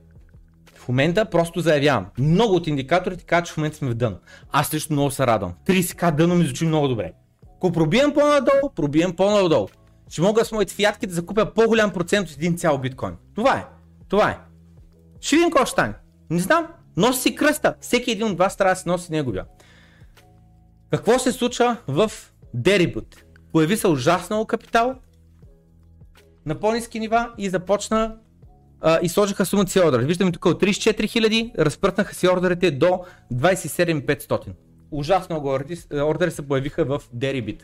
[0.75, 2.07] в момента просто заявявам.
[2.19, 4.19] Много от индикаторите казват, че в момента сме в дъно.
[4.53, 5.55] Аз също много се радвам.
[5.67, 7.13] 30к дъно ми звучи много добре.
[7.57, 9.69] Ако пробием по-надолу, пробием по-надолу.
[10.09, 13.15] Ще мога с моите фиатки да закупя по-голям процент от един цял биткоин.
[13.35, 13.65] Това е.
[14.09, 14.39] Това е.
[15.21, 15.95] Ще видим какво ще стане.
[16.31, 16.67] Не знам.
[16.97, 17.75] Носи си кръста.
[17.81, 19.45] Всеки един от вас трябва да си носи неговия.
[20.91, 22.13] Какво се случва в
[22.57, 23.17] Deribut?
[23.53, 24.95] Появи се ужасно капитал
[26.47, 28.17] на по-низки нива и започна
[28.81, 30.01] а, и сложиха сумата си ордер.
[30.01, 34.53] Виждаме тук от 34 000, разпрътнаха си ордерите до 27 500.
[34.91, 35.49] Ужасно много
[35.93, 37.63] ордери се появиха в Deribit.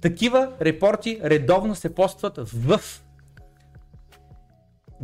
[0.00, 2.80] Такива репорти редовно се постват в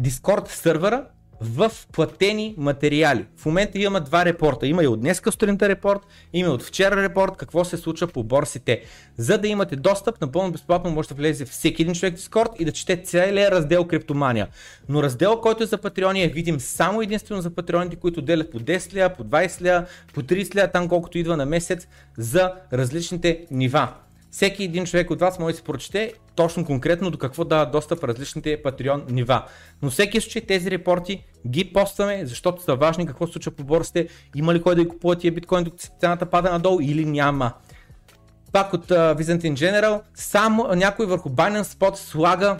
[0.00, 1.06] Discord сервера
[1.42, 3.26] в платени материали.
[3.36, 4.66] В момента има два репорта.
[4.66, 6.00] Има и от днес сутринта репорт,
[6.32, 8.82] има и от вчера репорт, какво се случва по борсите.
[9.16, 12.64] За да имате достъп, напълно безплатно може да влезе всеки един човек в Discord и
[12.64, 14.48] да чете целият раздел Криптомания.
[14.88, 18.60] Но раздел, който е за патреони е видим само единствено за патреоните, които делят по
[18.60, 21.88] 10 ля, по 20 ля, по 30 ля, там колкото идва на месец
[22.18, 23.88] за различните нива
[24.32, 28.04] всеки един човек от вас може да си прочете точно конкретно до какво дава достъп
[28.04, 29.44] различните Patreon нива.
[29.82, 34.08] Но всеки случай тези репорти ги постваме, защото са важни какво се случва по борсите,
[34.34, 37.52] има ли кой да ги купува тия биткоин, докато цената пада надолу или няма.
[38.52, 42.58] Пак от uh, Byzantine General, само някой върху Binance Spot слага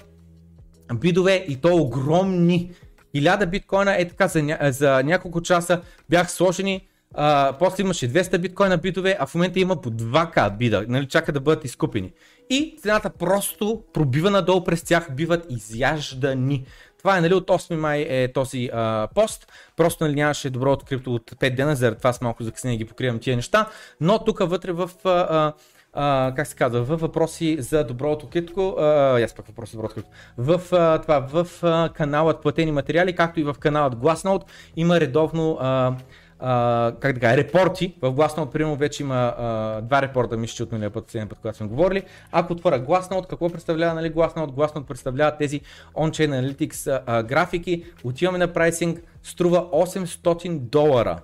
[0.94, 2.70] бидове и то огромни.
[3.14, 8.38] 1000 биткоина е така за, ня- за няколко часа бях сложени а, после имаше 200
[8.38, 12.12] биткоина битове, а в момента има по 2к бида, нали, чака да бъдат изкупени.
[12.50, 16.66] И цената просто пробива надолу през тях, биват изяждани.
[16.98, 19.52] Това е нали, от 8 май е този а, пост.
[19.76, 23.18] Просто нали, нямаше добро открито от 5 дена, заради това с малко закъснение ги покривам
[23.18, 23.68] тия неща.
[24.00, 25.52] Но тук вътре в а,
[25.92, 30.10] а, как се казва, в въпроси за доброто критко, аз пък въпроси за доброто критко,
[30.38, 34.42] в, а, това, в а, каналът платени материали, както и в каналът Glassnode
[34.76, 35.96] има редовно а,
[36.42, 37.94] а, как да кажа, репорти.
[38.02, 41.58] В Glassnode, примерно, вече има а, два репорта, мисля, че от миналия път, път, когато
[41.58, 42.02] сме говорили.
[42.32, 44.50] Ако отворя Glassnode, какво представлява нали, Glassnode?
[44.50, 45.60] Glassnode представлява тези
[45.94, 47.84] on-chain analytics а, графики.
[48.04, 51.18] Отиваме на прайсинг, струва 800 долара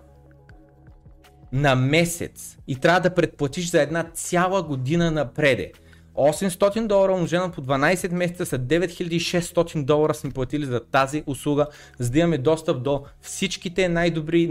[1.53, 5.73] на месец и трябва да предплатиш за една цяла година напреде.
[6.15, 11.67] 800 долара умножено по 12 месеца са 9600 долара сме платили за тази услуга,
[11.99, 14.47] за да имаме достъп до всичките най-добри,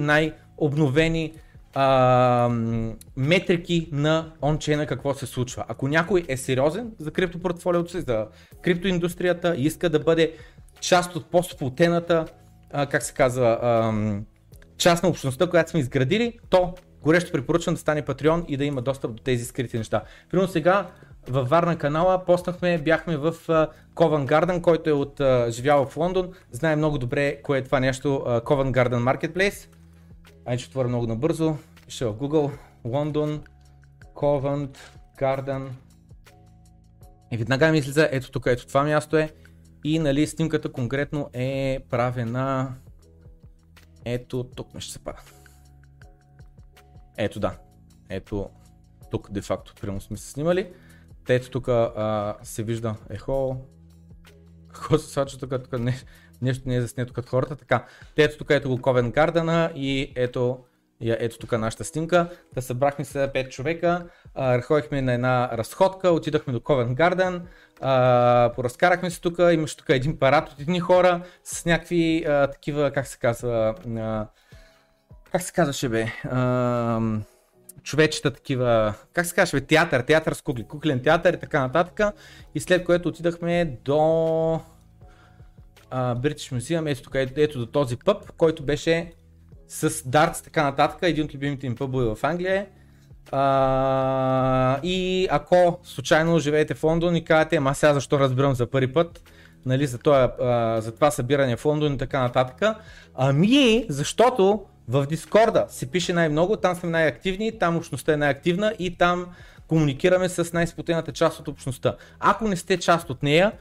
[0.58, 1.34] най-обновени
[1.74, 2.50] а,
[3.18, 5.66] метрики на ончейна какво се случва.
[5.68, 8.28] Ако някой е сериозен за криптопортфолиото си, за
[8.62, 10.34] криптоиндустрията и иска да бъде
[10.80, 12.26] част от по-сплутената,
[12.72, 13.94] как се казва, а,
[14.78, 18.82] част на общността, която сме изградили, то горещо препоръчвам да стане патреон и да има
[18.82, 20.04] достъп до тези скрити неща.
[20.32, 20.88] Примерно сега
[21.30, 23.34] във Варна канала постнахме, бяхме в
[23.96, 28.24] Covent Garden, който е от живял в Лондон, знае много добре кое е това нещо
[28.26, 29.68] Covent Garden Marketplace.
[30.48, 31.58] Ай, че отворя много набързо,
[31.88, 33.44] ще в Google, Лондон,
[34.16, 34.78] Covent
[35.20, 35.70] Garden.
[37.32, 39.32] И веднага ми излиза, ето тук, ето това място е.
[39.84, 42.76] И нали снимката конкретно е правена
[44.06, 45.18] ето тук ме ще се пада.
[47.18, 47.58] Ето да.
[48.10, 48.50] Ето
[49.12, 50.74] тук де факто прямо сме се снимали.
[51.30, 51.70] Ето тук
[52.44, 53.58] се вижда ехо.
[54.74, 55.64] Какво се случва тук?
[55.64, 55.98] тук не,
[56.42, 57.56] нещо не е заснето като хората.
[57.56, 57.86] Така,
[58.16, 60.58] те ето тук ето го Ковен Гардена и ето
[61.02, 62.30] ето тук нашата снимка.
[62.54, 64.06] Да събрахме се 5 човека,
[64.64, 67.48] ходихме на една разходка, отидахме до Ковен Гарден,
[68.56, 73.08] поразкарахме се тук, имаше тук един парад от едни хора с някакви а, такива, как
[73.08, 74.28] се казва, а,
[75.32, 77.00] как се казваше бе, а,
[77.84, 82.16] човечета такива, как се казваше, театър, театър с кукли, куклен театър и така нататък.
[82.56, 84.62] И след което отидахме до
[85.92, 89.12] British Museum, ето тук, ето, ето до този пъп, който беше
[89.68, 92.66] с дартс така нататък, един от любимите им пъбове в Англия.
[93.32, 98.94] Uh, и ако случайно живеете в Лондон и кажете, ама сега защо разбирам за първи
[98.94, 99.24] път,
[99.66, 100.34] нали, за, това,
[100.82, 102.78] за това събиране в Лондон и така нататък.
[103.16, 108.98] Ами, защото в Дискорда се пише най-много, там сме най-активни, там общността е най-активна и
[108.98, 109.26] там
[109.68, 111.96] комуникираме с най-сплотената част от общността.
[112.20, 113.52] Ако не сте част от нея,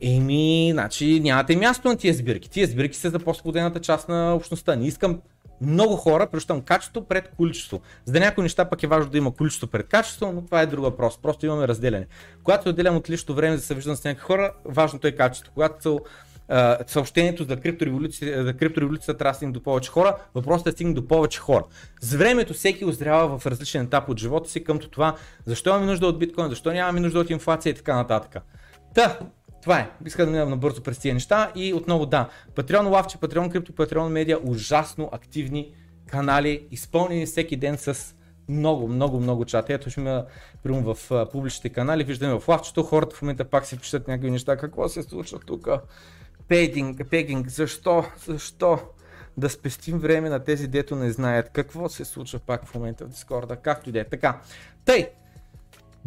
[0.00, 2.50] еми, значи нямате място на тия сбирки.
[2.50, 4.76] Тия сбирки са за по-сподената част на общността.
[4.76, 5.20] Не искам
[5.60, 7.80] много хора, прещам качество пред количество.
[8.04, 10.84] За някои неща пък е важно да има количество пред качество, но това е друг
[10.84, 11.18] въпрос.
[11.22, 12.06] Просто имаме разделяне.
[12.44, 15.52] Когато отделям от личното време за да се виждам с някакви хора, важното е качество.
[15.54, 16.00] Когато
[16.86, 20.94] съобщението за криптореволюцията, за криптореволюцията трябва да стигне до повече хора, въпросът е да стигне
[20.94, 21.64] до повече хора.
[22.00, 25.16] С времето всеки озрява в различен етап от живота си към това,
[25.46, 28.42] защо имаме нужда от биткоин, защо нямаме нужда от инфлация и така нататък.
[28.94, 29.18] Та,
[29.62, 29.90] това е.
[30.06, 32.28] Иска да минавам набързо през тези неща и отново да.
[32.54, 35.74] Patreon Лавче, Patreon Крипто, Patreon Медиа, ужасно активни
[36.06, 38.14] канали, изпълнени всеки ден с
[38.48, 39.70] много, много, много чат.
[39.70, 40.24] Ето ще има,
[40.62, 44.56] примерно в публичните канали, виждаме в лавчето, хората в момента пак си пишат някакви неща,
[44.56, 45.68] какво се случва тук,
[46.48, 48.78] пегинг, пегинг, защо, защо
[49.36, 53.08] да спестим време на тези, дето не знаят какво се случва пак в момента в
[53.08, 54.04] Дискорда, както и да е.
[54.04, 54.40] Така,
[54.84, 55.10] тъй,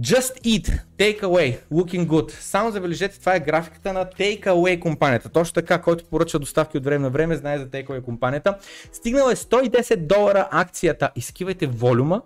[0.02, 2.32] Just Eat, Takeaway, Looking Good.
[2.32, 5.30] Само забележете, това е графиката на Takeaway компанията.
[5.30, 8.57] Точно така, който поръча доставки от време на време, знае за Takeaway компанията.
[8.94, 11.11] Стигнала е 110 долара акцията.
[11.15, 12.22] Изкивайте волюма,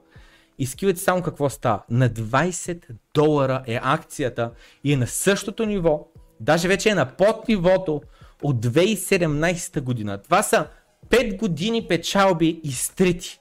[0.60, 1.84] изкивайте само какво става.
[1.90, 2.84] На 20
[3.14, 4.52] долара е акцията
[4.84, 6.08] и е на същото ниво,
[6.40, 8.02] Даже вече е на под нивото
[8.44, 10.22] от 2017 година.
[10.22, 10.68] Това са
[11.10, 13.40] 5 години печалби изтрити.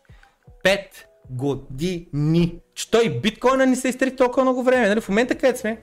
[0.64, 2.60] 5 години.
[2.74, 4.88] Че той биткоина не се изтрити толкова много време.
[4.88, 5.00] Нали?
[5.00, 5.82] В момента където сме,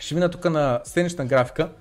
[0.00, 1.72] ще мина тук на сценична графика.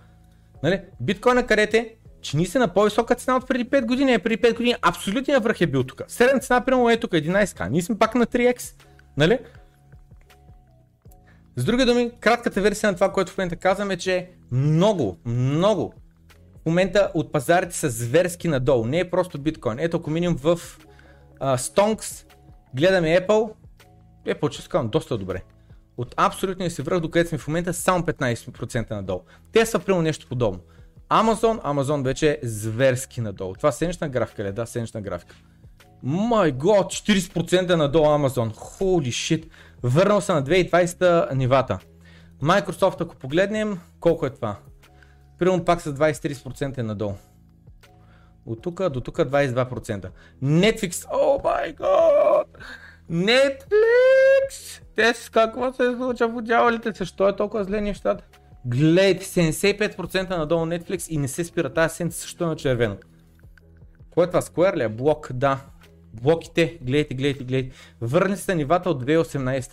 [0.63, 0.81] Нали?
[1.01, 4.13] Биткоина къдете, че ни се на по-висока цена от преди 5 години.
[4.13, 6.01] Е преди 5 години абсолютният връх е бил тук.
[6.07, 7.69] Средна цена, примерно е тук 11к.
[7.69, 8.73] Ние сме пак на 3x.
[9.17, 9.39] Нали?
[11.55, 15.93] С други думи, кратката версия на това, което в момента казваме, е, че много, много
[16.61, 18.85] в момента от пазарите са зверски надолу.
[18.85, 19.79] Не е просто биткоин.
[19.79, 20.59] Ето, ако минем в
[21.39, 22.25] uh, Stonks,
[22.77, 23.53] гледаме Apple,
[24.27, 25.41] Apple, че сказвам, доста добре.
[25.97, 29.21] От абсолютния си връх, до където сме в момента, само 15% надолу.
[29.51, 30.59] Те са примерно нещо подобно.
[31.09, 33.53] Amazon, Amazon вече е зверски надолу.
[33.53, 34.47] Това седмична графика ли?
[34.47, 34.51] Е?
[34.51, 35.35] Да, седмична графика.
[36.03, 38.53] Май год, 40% надолу Amazon.
[38.53, 39.49] Holy shit.
[39.83, 41.79] Върнал се на 2020 нивата.
[42.43, 44.55] Microsoft, ако погледнем, колко е това?
[45.39, 47.13] Примерно пак с 20-30% е надолу.
[48.47, 50.09] От тук до тук 22%.
[50.43, 52.47] Netflix, о май год!
[53.11, 54.81] Netflix!
[54.95, 56.91] Те какво се случва по дяволите?
[56.91, 58.23] Защо е толкова зле нещата?
[58.65, 62.97] Гледайте, 75% надолу Netflix и не се спира тази сенца също е на червено.
[64.09, 64.41] Кое е това?
[64.41, 64.89] Square ли е?
[64.89, 65.59] Блок, да.
[66.13, 67.75] Блоките, гледайте, гледайте, гледайте.
[68.01, 69.71] Върнали се на нивата от 2018.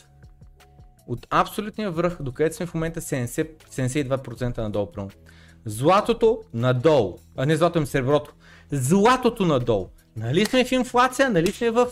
[1.07, 4.93] От абсолютния връх, до където сме в момента 70, 72% надолу.
[4.93, 5.11] Прямо.
[5.65, 8.35] Златото надолу, а не злато ми среброто.
[8.73, 9.89] Златото надолу.
[10.17, 11.87] Нали сме в инфлация, нали сме в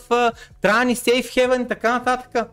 [0.61, 2.49] трани, сейф хевен и така нататък.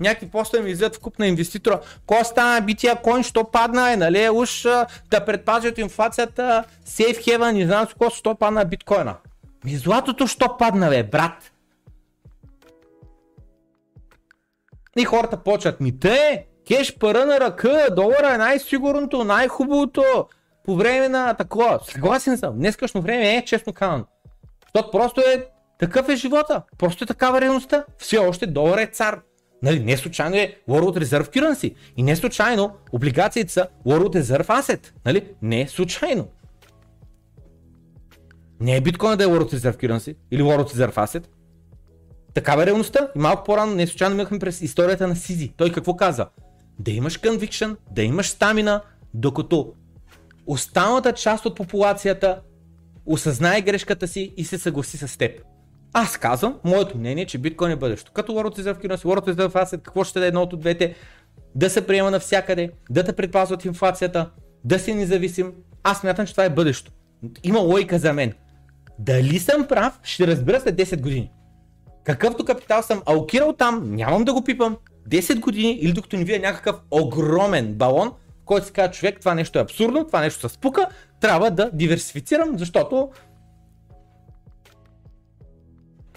[0.00, 1.80] Някакви после ми излизат в куп на инвеститора.
[2.06, 7.18] Кой стана бития кой, що падна е, нали, уж uh, да предпази от инфлацията, сейф
[7.24, 9.16] хевен, не знам с какво, що падна биткоина.
[9.64, 11.52] Ми златото що падна, бе, брат?
[14.96, 20.26] И хората почват, ми те, кеш пара на ръка, долара е най-сигурното, най-хубавото
[20.66, 21.80] по време на такова.
[21.84, 24.04] Съгласен съм, днескашно време е, честно казано.
[24.64, 25.46] Защото просто е,
[25.78, 27.84] такъв е живота, просто е такава реалността.
[27.98, 29.20] Все още долар е цар.
[29.62, 34.92] Нали, не случайно е World Reserve Currency и не случайно облигациите са World Reserve Asset.
[35.04, 35.28] Нали?
[35.42, 36.28] Не случайно.
[38.60, 41.26] Не е биткоин да е World Reserve Currency или World Reserve Asset.
[42.34, 43.08] Такава е реалността.
[43.16, 45.52] И малко по-рано, не случайно минахме през историята на Сизи.
[45.56, 46.26] Той какво каза?
[46.78, 48.82] Да имаш conviction, да имаш стамина,
[49.14, 49.72] докато
[50.46, 52.40] останалата част от популацията
[53.06, 55.40] осъзнае грешката си и се съгласи с теб.
[55.92, 58.12] Аз казвам, моето мнение е, че биткоин е бъдещето.
[58.12, 60.94] Като World Reserve Currency, World Reserve Asset, какво ще да е едно от двете,
[61.54, 64.30] да се приема навсякъде, да те предпазва от инфлацията,
[64.64, 65.52] да си независим.
[65.82, 66.92] Аз смятам, че това е бъдещето.
[67.42, 68.32] Има лойка за мен.
[68.98, 71.30] Дали съм прав, ще разбера след 10 години.
[72.04, 74.76] Какъвто капитал съм алкирал там, нямам да го пипам.
[75.10, 78.12] 10 години или докато ни вие някакъв огромен балон,
[78.46, 80.86] който се казва човек, това нещо е абсурдно, това нещо се спука,
[81.20, 83.10] трябва да диверсифицирам, защото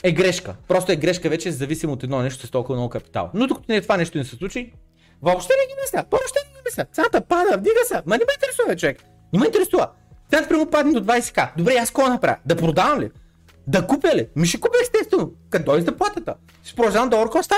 [0.03, 0.55] е грешка.
[0.67, 3.29] Просто е грешка вече, зависимо от едно нещо с толкова много капитал.
[3.33, 4.73] Но докато не това нещо не се случи,
[5.21, 6.05] въобще не ги мисля.
[6.11, 6.85] Въобще не ги мисля.
[6.93, 7.93] Цената пада, вдига се.
[7.93, 9.03] Ма не ме интересува, човек.
[9.33, 9.89] Не ме интересува.
[10.29, 11.49] Цената прямо падне до 20к.
[11.57, 12.37] Добре, аз какво направя?
[12.45, 13.11] Да продавам ли?
[13.67, 14.27] Да купя ли?
[14.35, 15.31] Ми ще купя естествено.
[15.49, 16.35] Като дойде заплатата.
[16.63, 17.51] Ще продължавам долар кост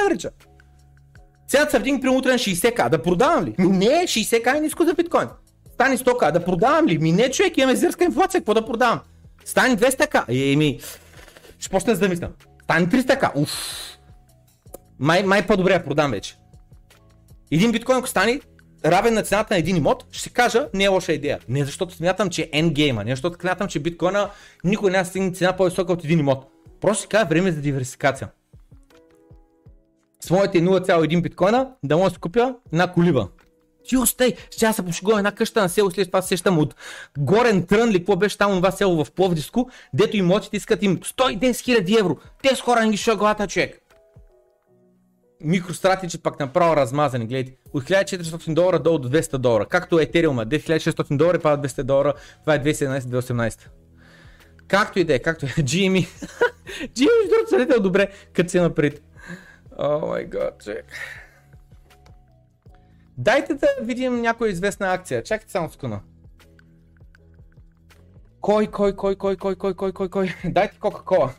[1.51, 1.57] average.
[1.57, 2.89] Цената се вдигне при утре на 60к.
[2.89, 3.55] Да продавам ли?
[3.59, 5.27] Ми не, 60к е ниско за биткоин.
[5.73, 6.31] Стани 100к.
[6.31, 6.97] Да продавам ли?
[6.97, 8.41] Ми не, човек, имаме зърска инфлация.
[8.41, 8.99] Какво да продавам?
[9.45, 10.53] Стани 200к.
[10.53, 10.79] Еми,
[11.59, 12.29] ще почна да мисля.
[12.63, 13.31] Стани 300к.
[13.35, 13.51] Уф.
[14.99, 16.37] Май, май по-добре я продам вече.
[17.51, 18.39] Един биткоин, ако стане
[18.85, 21.39] равен на цената на един имот, ще кажа, не е лоша идея.
[21.49, 24.29] Не защото смятам, че е endgame, не защото смятам, че биткоина
[24.63, 26.45] никой няма стигне цена по-висока от един имот.
[26.81, 28.27] Просто си казва време за диверсификация.
[30.23, 33.27] С моите 0,1 биткоина да мога да си купя една колиба.
[33.83, 34.33] Ти остай,
[34.63, 36.75] аз се пошегувам една къща на село, след това сещам от
[37.17, 41.39] Горен Трън ли, какво беше там това село в Пловдиско, дето имотите искат им 110
[41.39, 42.17] 000 евро.
[42.43, 43.77] Те с хора не ги шуга главата, човек.
[45.43, 47.53] Микростратичи пак направо размазани, гледайте.
[47.73, 49.65] От 1400 долара долу до 200 долара.
[49.65, 53.59] Както Ethereum, 1600 долара пада 200 долара, това е 2017-2018.
[54.67, 55.49] Както и да е, както е.
[55.49, 56.07] GME.
[56.87, 59.01] GME, другото добре, като си напред.
[59.83, 60.17] О
[60.63, 60.85] човек.
[63.17, 65.23] Дайте да видим някоя известна акция.
[65.23, 66.01] Чакайте само скуна.
[68.41, 70.29] Кой, кой, кой, кой, кой, кой, кой, кой, кой?
[70.45, 71.33] Дайте Кока-Кола.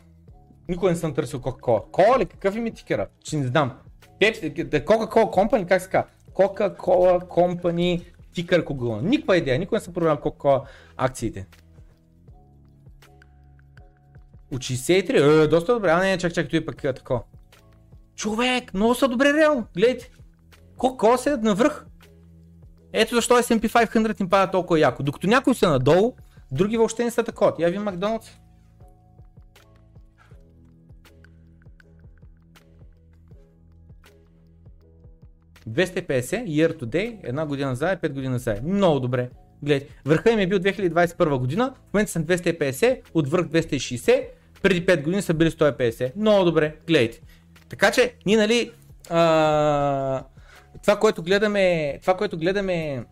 [0.69, 1.81] Никой не съм търсил Кока-Кола.
[1.91, 2.25] Кола ли?
[2.25, 3.07] Какъв им е тикера?
[3.23, 3.79] Че не знам.
[4.21, 6.09] Coca-Cola Company, как се казва?
[6.33, 9.01] Coca-Cola Company тикър Google.
[9.01, 10.65] Никаква идея, никой не съм проверял Coca-Cola
[10.97, 11.45] акциите.
[14.51, 17.23] От 63, е, доста добре, а не, чак, чак, той пък е такова.
[18.15, 20.11] Човек, много са добре реално, гледайте.
[20.77, 21.85] Coca-Cola седят навръх.
[22.93, 25.03] Ето защо S&P 500 им пада толкова яко.
[25.03, 26.13] Докато някои са надолу,
[26.51, 27.53] други въобще не са такова.
[27.59, 28.39] Я ви Макдоналдс.
[35.69, 38.63] ...250 year to day, една година назад, 5 години назад.
[38.63, 39.29] Много добре.
[39.63, 44.27] Гледайте, върха им е бил 2021 година, в момента съм 250, от върх 260,
[44.61, 46.11] преди 5 години са били 150.
[46.15, 47.21] Много добре, гледайте.
[47.73, 48.71] Така че, ние нали,
[49.09, 50.23] а,
[50.81, 53.05] това, което гледаме, това, което гледаме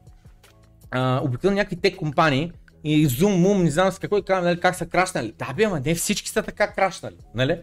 [1.21, 2.51] обикновено някакви тек компании
[2.83, 5.33] и Zoom, Moom, не знам с какво и казвам, нали, как са крашнали.
[5.39, 7.61] Да, бе, ама не всички са така крашнали, нали?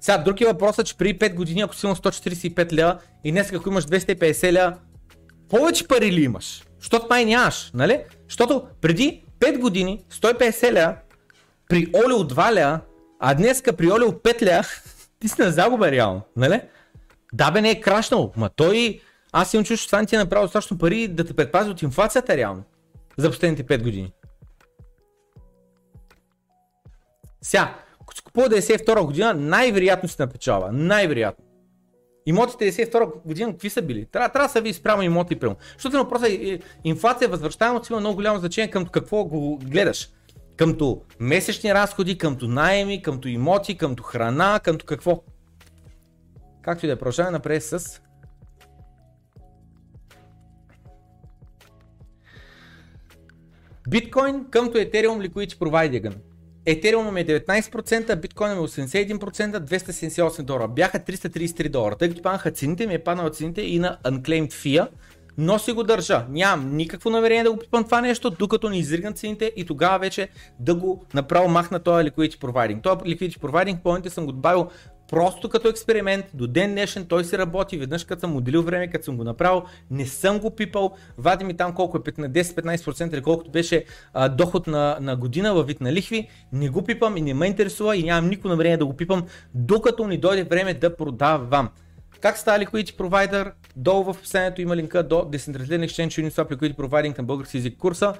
[0.00, 3.52] Сега, друг е въпросът, че преди 5 години, ако си имал 145 лева и днес
[3.52, 4.76] ако имаш 250 лева,
[5.48, 6.64] повече пари ли имаш?
[6.78, 8.04] Защото май нямаш, нали?
[8.28, 10.96] Защото преди 5 години 150 лева
[11.68, 12.80] при Олио 2 лева,
[13.20, 14.64] а днеска при Олио 5 лева,
[15.20, 16.60] ти си на загуба реално, нали?
[17.32, 19.00] Да бе не е крашнал, ма той,
[19.32, 21.82] аз имам чуш, че това не ти е направил достатъчно пари да те предпази от
[21.82, 22.62] инфлацията реално
[23.16, 24.12] за последните 5 години.
[27.42, 30.72] Сега, ако си купува 92 година, най-вероятно си напечава.
[30.72, 31.44] Най-вероятно.
[32.26, 34.06] Имотите 92 година какви са били?
[34.06, 35.56] Трябва, трябва да са ви спрямо имоти прямо.
[35.74, 40.08] Защото на въпроса е, инфлация, възвръщаемост има много голямо значение към какво го гледаш.
[40.58, 45.22] Къмто месечни разходи, къмто найеми, къмто имоти, къмто храна, къмто какво.
[46.62, 48.00] Както и да е, продължаваме напред с
[53.88, 56.14] Биткоин къмто Ethereum Liquidity Provider.
[56.66, 60.68] Ethereum е 19%, биткоин е 81%, 278 долара.
[60.68, 61.96] Бяха 333 долара.
[61.96, 64.88] Тъй като паднаха цените, ми е паднала цените и на Unclaimed FIA,
[65.38, 66.24] но си го държа.
[66.30, 70.28] Нямам никакво намерение да го пипам това нещо, докато не изригнат цените и тогава вече
[70.60, 72.82] да го направо махна този liquidity providing.
[72.82, 74.68] Този liquidity providing поинте съм го добавил
[75.10, 79.04] просто като експеримент, до ден днешен той си работи, веднъж като съм отделил време, като
[79.04, 83.50] съм го направил, не съм го пипал, вади ми там колко е 10-15% или колкото
[83.50, 83.84] беше
[84.14, 87.46] а, доход на, на година във вид на лихви, не го пипам и не ме
[87.46, 91.68] интересува и нямам никакво намерение да го пипам, докато ни дойде време да продавам.
[92.20, 93.52] Как става Liquidity Provider?
[93.78, 98.14] Долу в описанието има линка до Decentralized Exchange Uniswap Liquidity Providing на български език курса.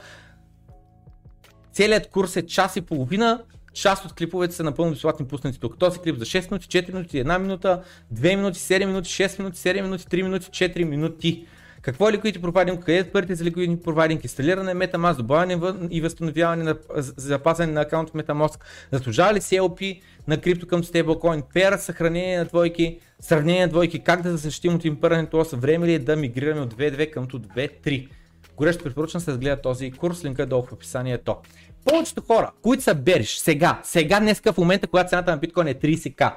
[1.73, 5.79] Целият курс е час и половина, част от клиповете са напълно безплатни пуснати тук.
[5.79, 7.83] Този клип за 6 минути, 4 минути, 1 минута,
[8.15, 11.47] 2 минути, 7 минути, 6 минути, 7 минути, 3 минути, 4 минути.
[11.83, 12.79] Какво е Liquidity Providing?
[12.79, 14.25] Къде е парите за Liquidity Providing?
[14.25, 15.61] Инсталиране на MetaMask, добавяне
[15.91, 16.77] и възстановяване на
[17.17, 18.61] запазване на аккаунт в MetaMask.
[18.93, 21.43] Заслужава ли CLP на крипто към стейблкоин?
[21.55, 25.57] Пера съхранение на двойки, сравнение на двойки, как да защитим от импърнето лоса?
[25.57, 28.09] Време ли е да мигрираме от 2.2 към 2.3?
[28.57, 31.37] Горещо препоръчвам да гледа този курс, линка е долу в описанието.
[31.85, 35.75] Повечето хора, които са бериш сега, сега днеска в момента, когато цената на биткоин е
[35.75, 36.33] 30к,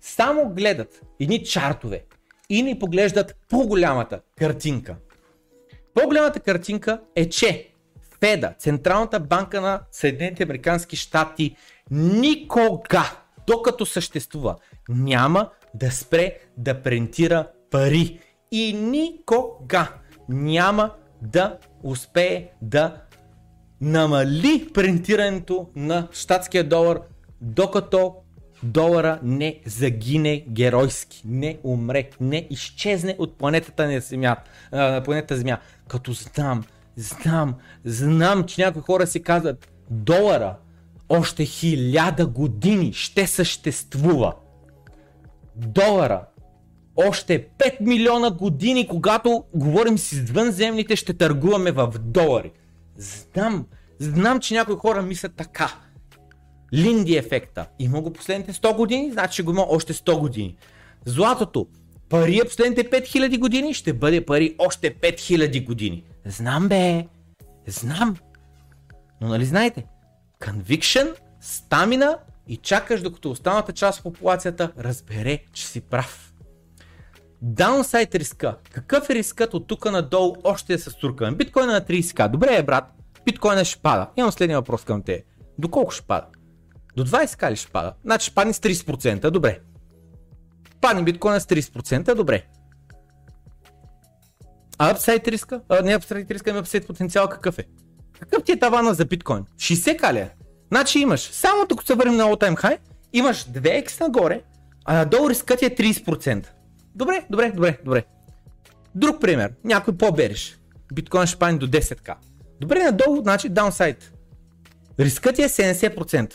[0.00, 2.04] само гледат едни чартове
[2.50, 4.96] и ни поглеждат по-голямата картинка.
[5.94, 7.68] По-голямата картинка е, че
[8.20, 11.56] Феда, Централната банка на Съединените Американски щати,
[11.90, 13.16] никога,
[13.46, 14.56] докато съществува,
[14.88, 18.20] няма да спре да принтира пари.
[18.50, 19.92] И никога
[20.28, 20.90] няма
[21.22, 23.02] да успее да
[23.80, 27.00] намали принтирането на щатския долар,
[27.40, 28.14] докато
[28.62, 34.36] долара не загине геройски, не умре, не изчезне от планетата на Земя,
[34.72, 35.58] на планетата Земя.
[35.88, 36.64] Като знам,
[36.96, 37.54] знам,
[37.84, 40.56] знам, че някои хора си казват, долара
[41.08, 44.34] още хиляда години ще съществува.
[45.56, 46.26] Долара
[46.96, 52.52] още 5 милиона години, когато говорим с извънземните, ще търгуваме в долари.
[52.96, 53.66] Знам,
[53.98, 55.74] знам, че някои хора мислят така.
[56.74, 57.66] Линди ефекта.
[57.78, 60.56] Има го последните 100 години, значи го има още 100 години.
[61.04, 61.66] Златото.
[62.08, 66.04] Пари е последните 5000 години, ще бъде пари още 5000 години.
[66.24, 67.06] Знам бе,
[67.66, 68.16] знам.
[69.20, 69.84] Но нали знаете,
[70.40, 72.18] conviction, стамина
[72.48, 76.32] и чакаш докато останалата част от популацията разбере, че си прав.
[77.42, 78.56] Даунсайд риска.
[78.70, 81.36] Какъв е рискът от тук надолу още да се стуркаме?
[81.36, 82.28] Биткоина на 30к.
[82.28, 82.84] Добре е, брат.
[83.24, 84.06] Биткоина ще пада.
[84.16, 85.24] Имам следния въпрос към те.
[85.58, 86.26] Доколко ще пада?
[86.96, 87.94] До 20к ли ще пада?
[88.04, 89.30] Значи ще падне с 30%.
[89.30, 89.60] Добре.
[90.80, 92.14] Падне биткоина с 30%.
[92.14, 92.46] Добре.
[94.78, 95.60] А апсайд риска?
[95.68, 97.64] А, не апсайд риска, ами апсайд потенциал какъв е?
[98.20, 99.44] Какъв ти е тавана за биткоин?
[99.56, 100.30] 60к ли е?
[100.68, 102.78] Значи имаш, само тук се върнем на all time high,
[103.12, 104.42] имаш 2x нагоре,
[104.84, 106.46] а надолу рискът е 30%.
[106.94, 108.04] Добре, добре, добре, добре.
[108.94, 110.58] Друг пример, някой по-береш.
[110.94, 112.14] Биткоин ще падне до 10к.
[112.60, 114.02] Добре, надолу, значи downside.
[114.98, 116.34] Рискът е 70%.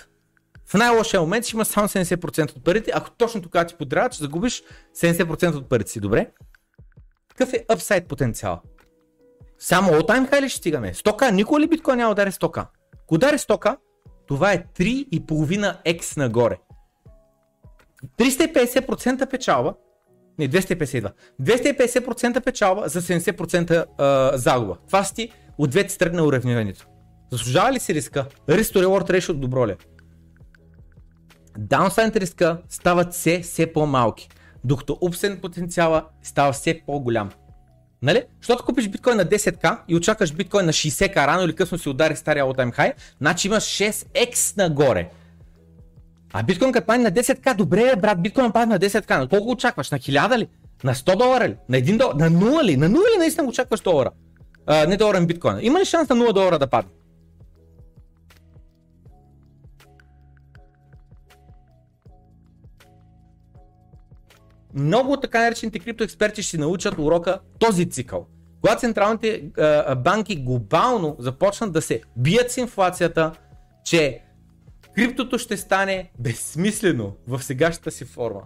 [0.72, 4.24] В най-лошия момент ще има само 70% от парите, ако точно тогава ти подрява, ще
[4.24, 4.64] загубиш
[4.96, 6.00] 70% от парите си.
[6.00, 6.28] Добре?
[7.30, 8.62] Какъв е upside потенциал?
[9.60, 10.94] Само all time high ли ще стигаме?
[10.94, 11.32] 100к?
[11.32, 12.66] Никога ли биткоин няма удари 100к?
[13.04, 13.78] Ако удари 100к,
[14.28, 16.58] това е 3,5x нагоре.
[18.18, 19.74] 350% печалба
[20.40, 21.12] не, 252.
[21.42, 24.78] 250% печалба за 70% а, загуба.
[24.88, 26.88] Това си от двете страни на уравнението.
[27.32, 28.26] Заслужава ли си риска?
[28.50, 29.76] Risk to reward ratio добро ли?
[31.58, 34.30] Даунсайд риска стават все, все по-малки,
[34.64, 37.30] докато upside потенциала става все по-голям.
[38.02, 38.24] Нали?
[38.42, 42.16] Защото купиш биткоин на 10к и очакваш биткоин на 60к, рано или късно си удари
[42.16, 45.10] стария all time high, значи имаш 6x нагоре.
[46.34, 49.92] А биткоин като падне на 10к, добре брат, биткоин падне на 10к, на колко очакваш?
[49.92, 50.48] На 1000 ли?
[50.84, 51.56] На 100 долара ли?
[51.70, 52.16] На 1 долар?
[52.16, 52.78] На 0 ли?
[52.78, 54.12] На 0 ли наистина очакваш долара?
[54.66, 55.60] А, не долара на биткоина.
[55.62, 56.92] Има ли шанс на 0 долара да падне?
[64.74, 68.28] Много така наречените криптоексперти ще научат урока този цикъл.
[68.62, 73.32] Когато централните а, банки глобално започнат да се бият с инфлацията,
[73.86, 74.22] че
[74.96, 78.42] криптото ще стане безсмислено в сегашната си форма.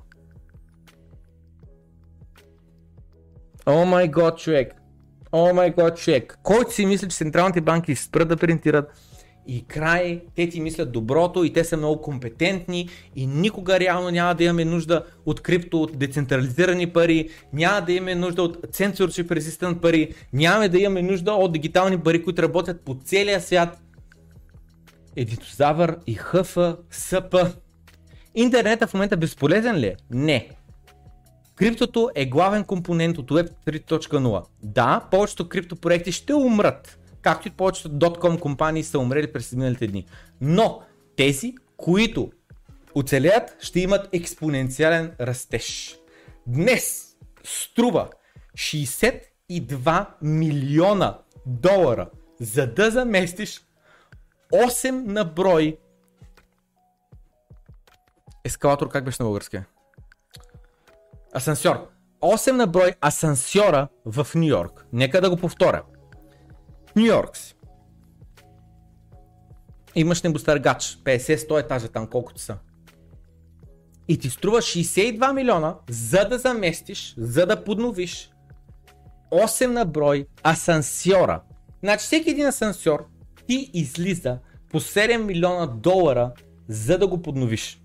[3.65, 4.73] О май год, човек.
[5.31, 6.39] О май год, човек.
[6.43, 8.91] Който си мисли, че централните банки спрат да принтират
[9.47, 14.35] и край, те ти мислят доброто и те са много компетентни и никога реално няма
[14.35, 19.79] да имаме нужда от крипто, от децентрализирани пари, няма да имаме нужда от censorship resistant
[19.79, 23.81] пари, няма да имаме нужда от дигитални пари, които работят по целия свят.
[25.15, 26.57] Едитозавър и ХФ,
[26.91, 27.51] СП.
[28.35, 29.95] Интернетът в момента безполезен ли е?
[30.11, 30.49] Не.
[31.55, 34.43] Криптото е главен компонент от Web 3.0.
[34.63, 40.05] Да, повечето криптопроекти ще умрат, както и повечето .com компании са умрели през миналите дни.
[40.41, 40.81] Но
[41.15, 42.31] тези, които
[42.95, 45.97] оцелят, ще имат експоненциален растеж.
[46.47, 48.09] Днес струва
[48.53, 53.61] 62 милиона долара, за да заместиш
[54.53, 55.77] 8 на брой
[58.43, 59.59] ескалатор, как беше на български?
[61.35, 61.87] Асансьор.
[62.21, 64.85] 8 на брой асансьора в Нью Йорк.
[64.93, 65.83] Нека да го повторя.
[66.95, 67.55] Нью Йорк си.
[69.95, 72.57] Имаш небостъргач, 50-100 етажа там, колкото са.
[74.07, 78.31] И ти струва 62 милиона, за да заместиш, за да подновиш
[79.31, 81.41] 8 на брой асансьора.
[81.83, 83.05] Значи всеки един асансьор
[83.47, 84.39] ти излиза
[84.71, 86.31] по 7 милиона долара,
[86.67, 87.81] за да го подновиш.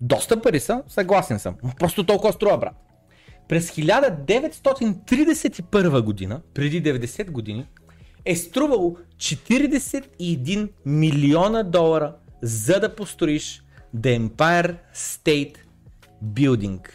[0.00, 1.56] Доста пари са, съгласен съм.
[1.78, 2.74] Просто толкова струва, брат.
[3.48, 7.66] През 1931 година, преди 90 години,
[8.24, 13.62] е струвало 41 милиона долара за да построиш
[13.96, 15.56] The Empire State
[16.24, 16.88] Building.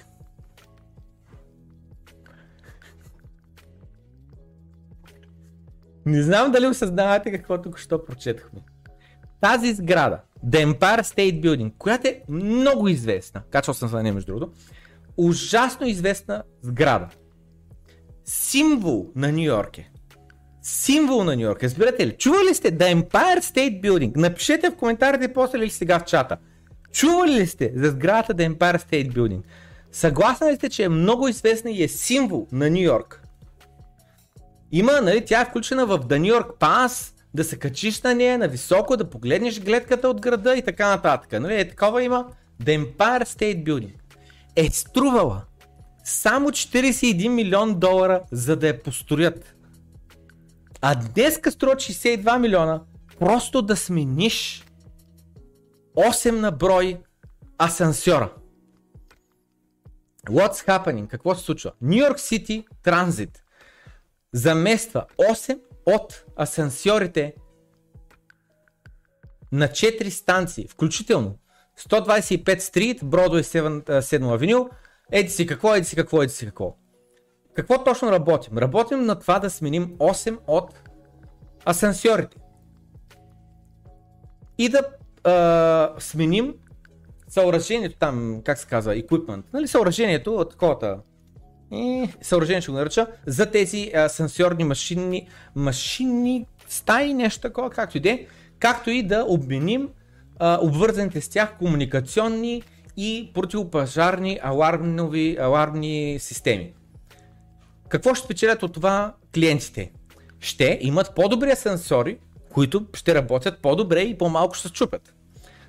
[6.05, 8.59] Не знам дали осъзнавате какво тук що прочетахме.
[9.41, 14.33] Тази сграда, The Empire State Building, която е много известна, качвал съм за нея между
[14.33, 14.51] другото,
[15.17, 17.09] ужасно известна сграда.
[18.25, 19.91] Символ на Нью Йорк е.
[20.67, 21.63] Символ на Нью Йорк.
[21.63, 22.17] Разбирате ли?
[22.17, 24.17] Чували сте The Empire State Building?
[24.17, 26.37] Напишете в коментарите после ли сега в чата.
[26.91, 29.41] Чували ли сте за сградата The Empire State Building?
[29.91, 33.21] Съгласни ли сте, че е много известна и е символ на Нью Йорк?
[34.71, 38.37] Има, нали, тя е включена в The New York Pass, да се качиш на нея
[38.37, 41.41] на високо, да погледнеш гледката от града и така нататък.
[41.41, 42.27] Нали, е такова има
[42.63, 43.93] The Empire State Building.
[44.55, 45.41] Е струвала
[46.03, 49.54] само 41 милион долара, за да я построят.
[50.81, 52.81] А днеска струва 62 милиона,
[53.19, 54.65] просто да смениш
[55.95, 56.97] 8 на брой
[57.57, 58.33] асансьора.
[60.29, 61.07] What's happening?
[61.07, 61.71] Какво се случва?
[61.83, 63.37] New York City Transit
[64.33, 67.35] замества 8 от асансьорите
[69.51, 71.37] на 4 станции, включително
[71.79, 74.69] 125 стрит, Бродвей 7 авеню,
[75.11, 76.75] еди си какво, еди си какво, еди си какво.
[77.55, 78.57] Какво точно работим?
[78.57, 80.73] Работим на това да сменим 8 от
[81.69, 82.37] асансьорите.
[84.57, 84.81] И да
[85.23, 86.53] а, сменим
[87.27, 90.99] съоръжението там, как се казва, equipment, нали, съоръжението от таковата
[91.71, 97.97] и съоръжение ще го нарича, за тези а, сенсорни машини, машини стаи, нещо такова, както
[97.97, 98.27] и де,
[98.59, 99.89] както и да обменим
[100.39, 102.63] а, обвързаните с тях комуникационни
[102.97, 106.73] и противопожарни алармнови, алармни системи.
[107.89, 109.91] Какво ще спечелят от това клиентите?
[110.39, 112.17] Ще имат по-добри сенсори,
[112.53, 115.13] които ще работят по-добре и по-малко ще се чупят.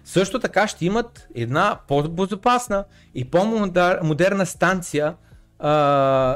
[0.05, 2.85] Също така ще имат една по-безопасна
[3.15, 5.15] и по-модерна станция
[5.59, 5.71] а,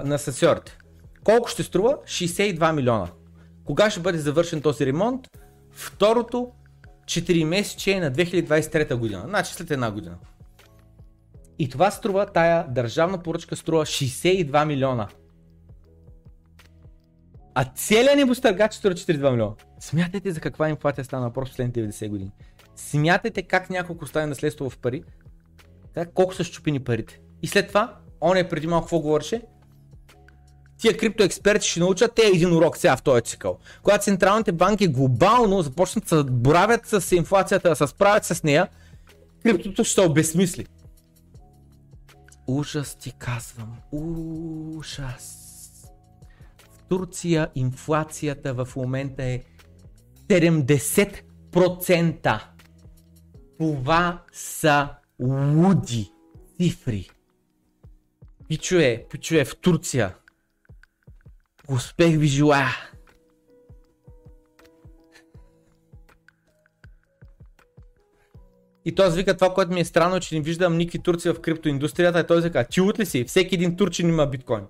[0.05, 0.79] на сенсорите.
[1.25, 1.97] Колко ще струва?
[2.05, 3.09] 62 милиона.
[3.65, 5.29] Кога ще бъде завършен този ремонт?
[5.73, 6.51] Второто
[7.05, 9.25] 4 месече на 2023 година.
[9.29, 10.17] Значи след една година.
[11.59, 15.09] И това струва, тая държавна поръчка струва 62 милиона.
[17.55, 19.53] А целият небостъргач струва 42 милиона.
[19.81, 22.31] Смятайте за каква инфлация стана въпрос в последните 90 години.
[22.77, 25.05] Смятайте как няколко стане наследство в пари,
[25.95, 27.21] как, колко са щупени парите.
[27.43, 29.43] И след това он е преди малко какво говореше?
[30.79, 33.59] Тия криптоексперти ще научат те един урок сега в този цикъл.
[33.83, 38.69] Когато централните банки глобално започнат да боравят с инфлацията, да се справят с нея,
[39.43, 40.67] криптото ще се обесмисли.
[42.47, 43.77] Ужас ти казвам.
[43.93, 45.40] Ужас.
[46.91, 49.43] Турция инфлацията в момента е
[50.29, 52.41] 70%.
[53.59, 54.89] Това са
[55.21, 56.13] луди
[56.57, 57.11] цифри.
[58.49, 60.17] Пичове, пичове в Турция.
[61.69, 62.77] Успех ви желая!
[68.85, 72.21] И той вика това, което ми е странно, че не виждам никакви турци в криптоиндустрията.
[72.21, 73.25] И той вика, чуват ли си?
[73.25, 74.63] Всеки един турчин има биткоин.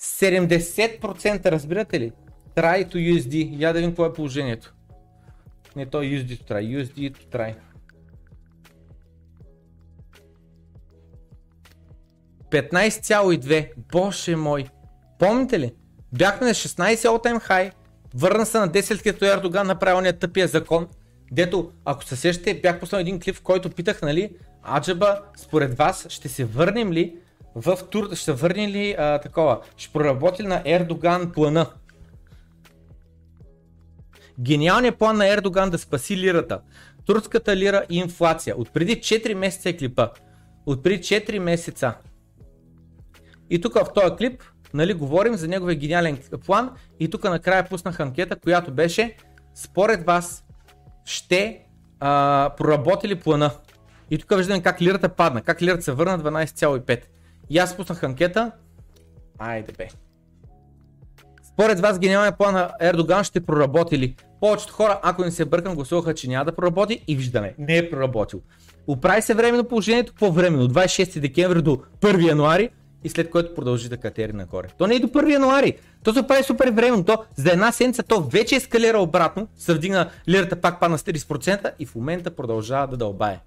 [0.00, 2.12] 70% разбирате ли?
[2.54, 3.56] Try to USD.
[3.58, 4.74] Я да видим какво е положението.
[5.76, 6.84] Не, то USD to try.
[6.84, 7.54] USD to try.
[12.50, 13.70] 15,2.
[13.92, 14.66] Боже мой.
[15.18, 15.72] Помните ли?
[16.12, 17.72] Бяхме на 16 all time high.
[18.14, 20.88] Върна се на 10 като Ердоган направил ния тъпия закон.
[21.32, 24.30] Дето, ако се сещате, бях пуснал един клип, в който питах, нали,
[24.76, 27.16] Аджаба, според вас ще се върнем ли
[27.56, 31.66] в тур, ще върне ли а, такова, ще проработи на Ердоган плана?
[34.40, 36.60] Гениалният план на Ердоган да спаси лирата.
[37.06, 38.56] Турската лира и инфлация.
[38.56, 40.08] От преди 4 месеца е клипа.
[40.66, 41.94] От преди 4 месеца.
[43.50, 44.42] И тук в този клип,
[44.74, 46.70] нали, говорим за неговия гениален план
[47.00, 49.16] и тук накрая пуснах анкета, която беше
[49.54, 50.44] според вас
[51.04, 51.60] ще
[52.00, 53.50] а, проработи ли плана?
[54.10, 57.00] И тук виждаме как лирата падна, как лирата се върна 12,5.
[57.50, 58.52] И аз пуснах анкета.
[59.38, 59.88] Айде бе.
[61.42, 64.16] Според вас гениалният план на Ердоган ще проработи ли?
[64.40, 67.90] Повечето хора, ако не се бъркам, гласуваха, че няма да проработи и виждаме, не е
[67.90, 68.40] проработил.
[68.86, 72.70] Оправи се временно положението, по временно, 26 декември до 1 януари
[73.04, 74.68] и след което продължи да катери нагоре.
[74.78, 78.02] То не е до 1 януари, то се прави супер временно, то за една седмица
[78.02, 82.86] то вече ескалира обратно, се вдигна лирата пак падна с 30% и в момента продължава
[82.86, 83.40] да дълбае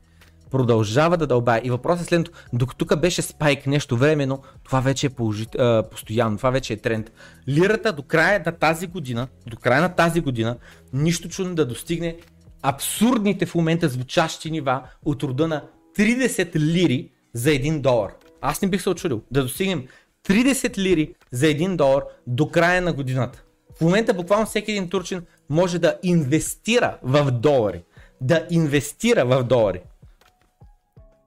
[0.52, 1.62] продължава да дълбае.
[1.64, 5.84] И въпросът е следното, докато тук беше спайк нещо временно, това вече е положит, а,
[5.92, 7.12] постоянно, това вече е тренд.
[7.48, 10.58] Лирата до края на тази година, до края на тази година,
[10.94, 12.18] нищо чудно да достигне
[12.62, 15.64] абсурдните в момента звучащи нива от рода на
[15.98, 18.12] 30 лири за 1 долар.
[18.42, 19.88] Аз не бих се очудил да достигнем
[20.28, 23.44] 30 лири за 1 долар до края на годината.
[23.78, 27.84] В момента буквално всеки един турчин може да инвестира в долари.
[28.22, 29.82] Да инвестира в долари.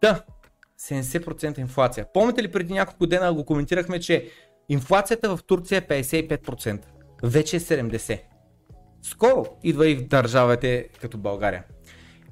[0.03, 0.23] Да,
[0.81, 2.07] 70% инфлация.
[2.15, 4.31] Помните ли преди няколко дена го коментирахме, че
[4.69, 6.81] инфлацията в Турция е 55%.
[7.23, 8.20] Вече е 70%.
[9.03, 11.65] Скоро идва и в държавите като България.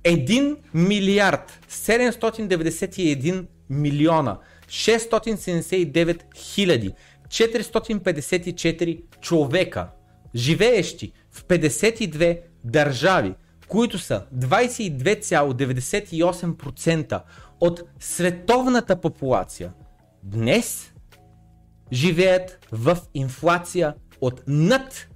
[0.04, 4.38] 1 милиард 791 милиона
[4.68, 6.92] 679 хиляди
[7.28, 9.88] 454 човека,
[10.34, 13.34] живеещи в 52 държави,
[13.68, 17.22] които са 22,98%
[17.60, 19.72] от световната популация,
[20.22, 20.92] днес
[21.92, 25.08] живеят в инфлация от над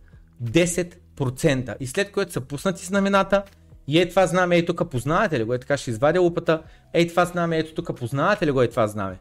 [0.43, 1.77] 10%.
[1.81, 3.43] И след което са пуснати знамената,
[3.87, 6.63] и ей това знаме, ей тук познавате ли го, е така ще извадя лупата,
[6.93, 9.19] ей това знаме, ето тук познавате ли го, е това знаме.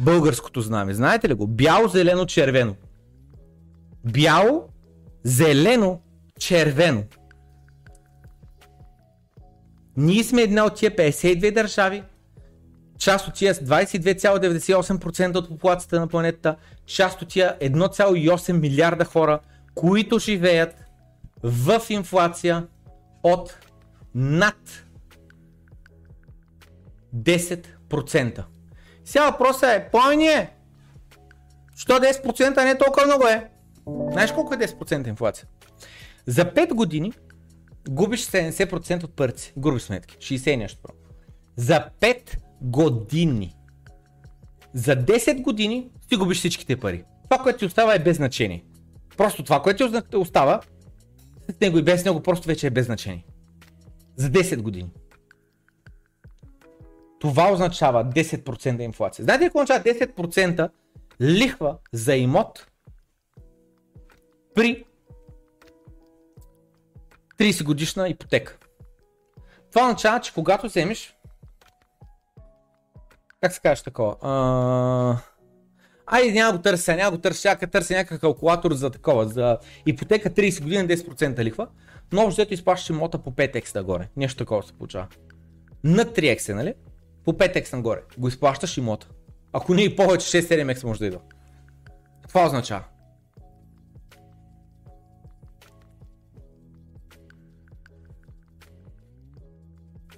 [0.00, 1.46] Българското знаме, знаете ли го?
[1.46, 2.76] Бяло, зелено, червено.
[4.04, 4.68] Бяло,
[5.24, 6.00] зелено,
[6.38, 7.04] червено.
[9.96, 12.02] Ние сме една от тия 52 държави,
[12.98, 16.56] част от тия 22,98% от популацията на планетата,
[16.86, 19.40] част от тия 1,8 милиарда хора,
[19.74, 20.74] които живеят
[21.42, 22.66] в инфлация
[23.22, 23.58] от
[24.14, 24.84] над
[27.16, 28.44] 10%.
[29.04, 30.50] Сега въпросът е, плавание,
[31.76, 33.50] що 10% не е толкова много е?
[34.12, 35.48] Знаеш колко е 10% инфлация?
[36.26, 37.12] За 5 години
[37.88, 40.88] губиш 70% от парци, груби сметки, 60 нещо.
[41.56, 43.56] За 5 години.
[44.74, 47.04] За 10 години ти губиш всичките пари.
[47.24, 48.64] Това, което ти остава е без значение.
[49.16, 50.60] Просто това, което ти остава,
[51.48, 53.26] с него и без него просто вече е без значение.
[54.16, 54.90] За 10 години.
[57.20, 59.22] Това означава 10% инфлация.
[59.22, 60.70] Знаете какво означава 10%
[61.20, 62.66] лихва за имот
[64.54, 64.84] при
[67.38, 68.58] 30 годишна ипотека?
[69.70, 71.15] Това означава, че когато вземеш
[73.46, 74.16] как се казваш такова?
[74.22, 75.18] А...
[76.06, 80.30] Айде, няма го търся, няма го търся, чака, търся някакъв калкулатор за такова, за ипотека
[80.30, 81.68] 30 години 10% лихва,
[82.12, 84.08] но общо взето изплащаш имота по 5x нагоре.
[84.16, 85.06] Нещо такова се получава.
[85.84, 86.74] На 3x, нали?
[87.24, 88.02] По 5x нагоре.
[88.18, 89.08] Го изплащаш имота.
[89.52, 91.20] Ако не и повече, 6-7x може да идва.
[92.28, 92.84] Това означава.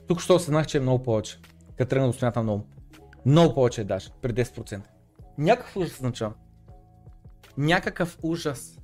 [0.06, 1.38] Тук що осъзнах, че е много повече.
[1.76, 2.66] Като тръгна да смятам много.
[3.27, 4.81] Много повече даш, при 10%.
[5.39, 6.32] Някакъв ужас означава.
[7.59, 8.78] Някакъв ужас.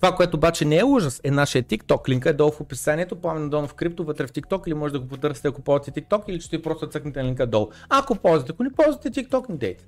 [0.00, 2.08] Това, което обаче не е ужас, е нашия TikTok.
[2.08, 3.20] Линка е долу в описанието.
[3.20, 6.22] Пламен долу в крипто, вътре в TikTok или може да го потърсите, ако ползвате TikTok
[6.28, 7.68] или ще просто цъкнете линка долу.
[7.88, 9.84] Ако ползвате, ако не ползвате TikTok, не дейте.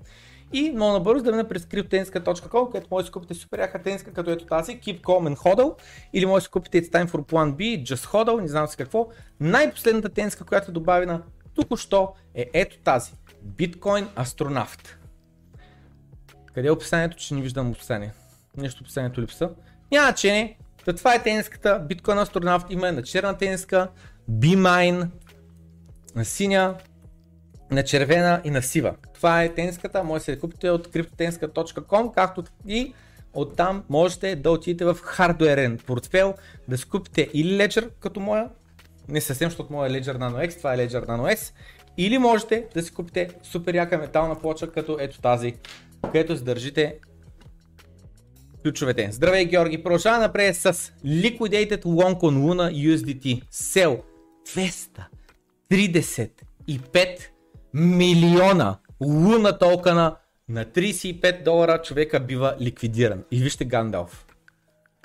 [0.53, 4.13] И много набързо да мина през cryptenska.com, където може да си купите супер яка тенска,
[4.13, 5.75] като ето тази, Keep Calm and Hodl,
[6.13, 8.77] или може да си купите It's Time for Plan B, Just Hodl, не знам си
[8.77, 9.09] какво.
[9.41, 11.23] Най-последната тенска, която е добавена
[11.55, 13.13] току-що е ето тази,
[13.47, 14.97] Bitcoin Астронавт.
[16.55, 18.13] Къде е описанието, че не виждам описание?
[18.57, 19.51] Нещо описанието липса.
[19.93, 23.89] Няма че не, Та това е тениската, биткоин астронавт има на черна тениска,
[24.31, 25.09] B-Mine,
[26.15, 26.75] на синя,
[27.71, 28.95] на червена и на сива.
[29.15, 32.95] Това е тениската, може да се купите от cryptotenska.com, както и
[33.33, 36.35] оттам можете да отидете в хардуерен портфел,
[36.69, 38.49] да си купите или Ledger като моя,
[39.09, 41.53] не съвсем, защото моя е Ledger Nano X, това е Ledger Nano S,
[41.97, 45.55] или можете да си купите супер яка метална плоча, като ето тази,
[46.03, 46.99] където си държите
[48.63, 49.09] ключовете.
[49.13, 50.73] Здравей Георги, продължава напред с
[51.05, 53.43] Liquidated Long on Luna USDT.
[53.51, 54.03] Сел
[55.71, 57.31] 235
[57.75, 60.17] милиона луна токена
[60.49, 63.25] на 35 долара човека бива ликвидиран.
[63.31, 64.27] И вижте Гандалф.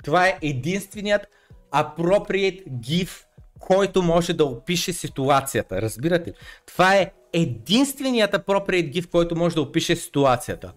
[0.04, 1.26] Това е единственият
[1.72, 3.24] appropriate GIF,
[3.58, 5.82] който може да опише ситуацията.
[5.82, 6.34] Разбирате ли?
[6.66, 10.72] Това е единственият appropriate GIF, който може да опише ситуацията.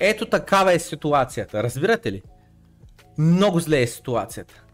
[0.00, 1.62] Ето такава е ситуацията.
[1.62, 2.22] Разбирате ли?
[3.18, 4.64] Много зле е ситуацията.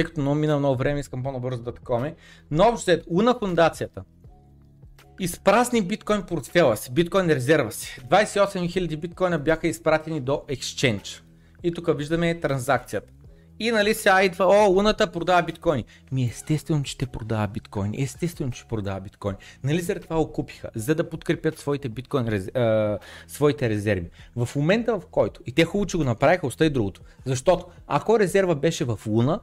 [0.00, 2.14] Тъй като много мина много време, искам по-набързо да таковаме.
[2.50, 4.02] Но общо е, Луна фундацията
[5.20, 8.00] изпразни биткоин портфела си, биткоин резерва си.
[8.10, 11.22] 28 000 биткоина бяха изпратени до Exchange.
[11.62, 13.12] И тук виждаме транзакцията.
[13.58, 15.84] И нали сега идва, о, луната продава биткоини.
[16.12, 18.02] Ми естествено, че те продава биткоини.
[18.02, 19.38] Естествено, че продава биткоини.
[19.64, 22.48] Нали заради това окупиха, за да подкрепят своите биткоин, рез...
[22.54, 22.98] а,
[23.28, 24.10] своите резерви.
[24.36, 27.00] В момента в който, и те хубаво, че го направиха, остави другото.
[27.24, 29.40] Защото ако резерва беше в луна,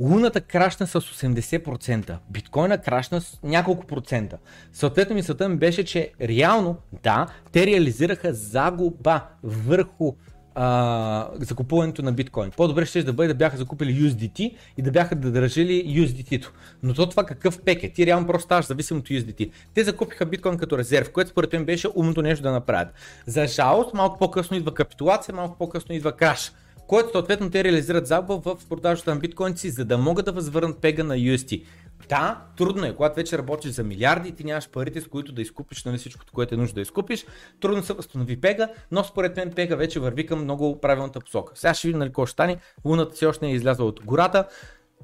[0.00, 4.38] Луната крашна с 80%, биткоина крашна с няколко процента.
[4.72, 10.14] Съответно мисълта ми беше, че реално, да, те реализираха загуба върху
[10.54, 12.50] а, закупуването на биткоин.
[12.56, 16.52] По-добре ще да бъде да бяха закупили USDT и да бяха да държали USDT-то.
[16.82, 17.92] Но то това какъв пек е?
[17.92, 19.50] Ти реално просто ставаш зависим от USDT.
[19.74, 22.88] Те закупиха биткоин като резерв, което според мен беше умното нещо да направят.
[23.26, 26.52] За жалост, малко по-късно идва капитулация, малко по-късно идва краш
[26.90, 31.04] което съответно те реализират загуба в продажата на биткоинци, за да могат да възвърнат пега
[31.04, 31.64] на UST.
[32.08, 35.42] Да, трудно е, когато вече работиш за милиарди и ти нямаш парите, с които да
[35.42, 37.26] изкупиш нали, всичкото, което е нужно да изкупиш.
[37.60, 41.52] Трудно се възстанови пега, но според мен пега вече върви към много правилната посока.
[41.54, 42.56] Сега ще видим нали, какво ще стане.
[42.84, 44.48] Луната все още не е излязла от гората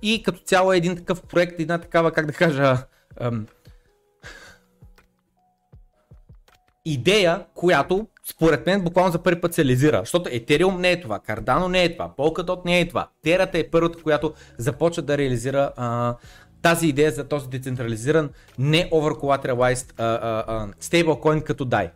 [0.03, 2.77] и като цяло е един такъв проект, една такава, как да кажа,
[3.21, 3.47] ам,
[6.85, 11.19] идея, която според мен буквално за първи път се лизира, защото Ethereum не е това,
[11.19, 13.09] Cardano не е това, Polkadot не е това.
[13.23, 16.15] Терата е първата, която започва да реализира а,
[16.63, 21.91] тази идея за този децентрализиран, не overcollateralized стейблкоин като DAI.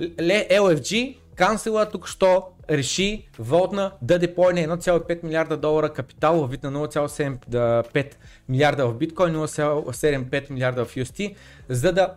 [0.00, 6.72] LFG, канцела тук що реши водна да депойне 1,5 милиарда долара капитал в вид на
[6.72, 8.14] 0,75
[8.48, 11.34] милиарда в биткоин, 0,75 милиарда в UST,
[11.68, 12.14] за да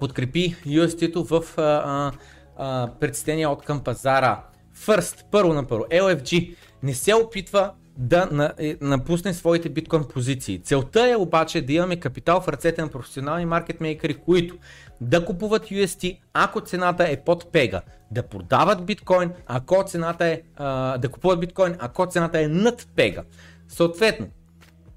[0.00, 2.12] подкрепи UST-то в а,
[2.56, 4.44] а, предстения от към пазара.
[4.76, 10.60] First, първо на първо, LFG не се опитва да на, е, напусне своите биткоин позиции.
[10.64, 14.56] Целта е обаче да имаме капитал в ръцете на професионални маркетмейкери, които
[15.00, 20.98] да купуват UST, ако цената е под пега, да продават биткоин, ако цената е, а,
[20.98, 23.22] да купуват биткоин, ако цената е над пега.
[23.68, 24.26] Съответно,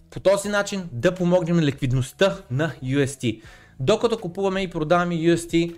[0.09, 3.41] по този начин да помогнем ликвидността на UST.
[3.79, 5.77] Докато купуваме и продаваме UST,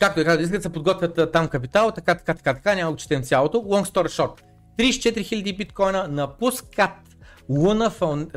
[0.00, 2.96] както и казвам, искат да се подготвят там капитал, така, така, така, така, няма го
[2.96, 3.58] четем цялото.
[3.58, 4.40] Long story short,
[4.78, 6.90] 34 000 биткоина напускат
[7.50, 7.88] Luna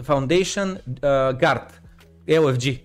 [0.01, 1.69] Foundation uh, Guard,
[2.27, 2.83] LFG,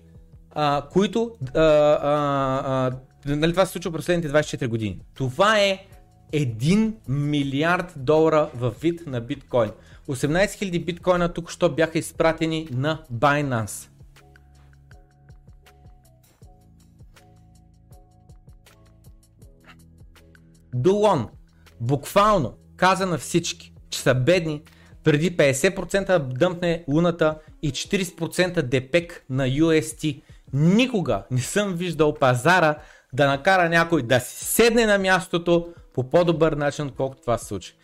[0.55, 2.93] uh, които, uh, uh,
[3.25, 4.99] uh, нали това се случва през последните 24 години.
[5.13, 5.85] Това е
[6.33, 9.71] 1 милиард долара в вид на биткоин.
[10.11, 13.87] 18 000 биткоина тук що бяха изпратени на Binance.
[20.75, 21.29] Дулон
[21.79, 24.61] буквално каза на всички, че са бедни,
[25.03, 30.21] преди 50% дъмпне луната и 40% депек на UST.
[30.53, 32.75] Никога не съм виждал пазара
[33.13, 37.75] да накара някой да си седне на мястото по по-добър начин, отколкото това се случи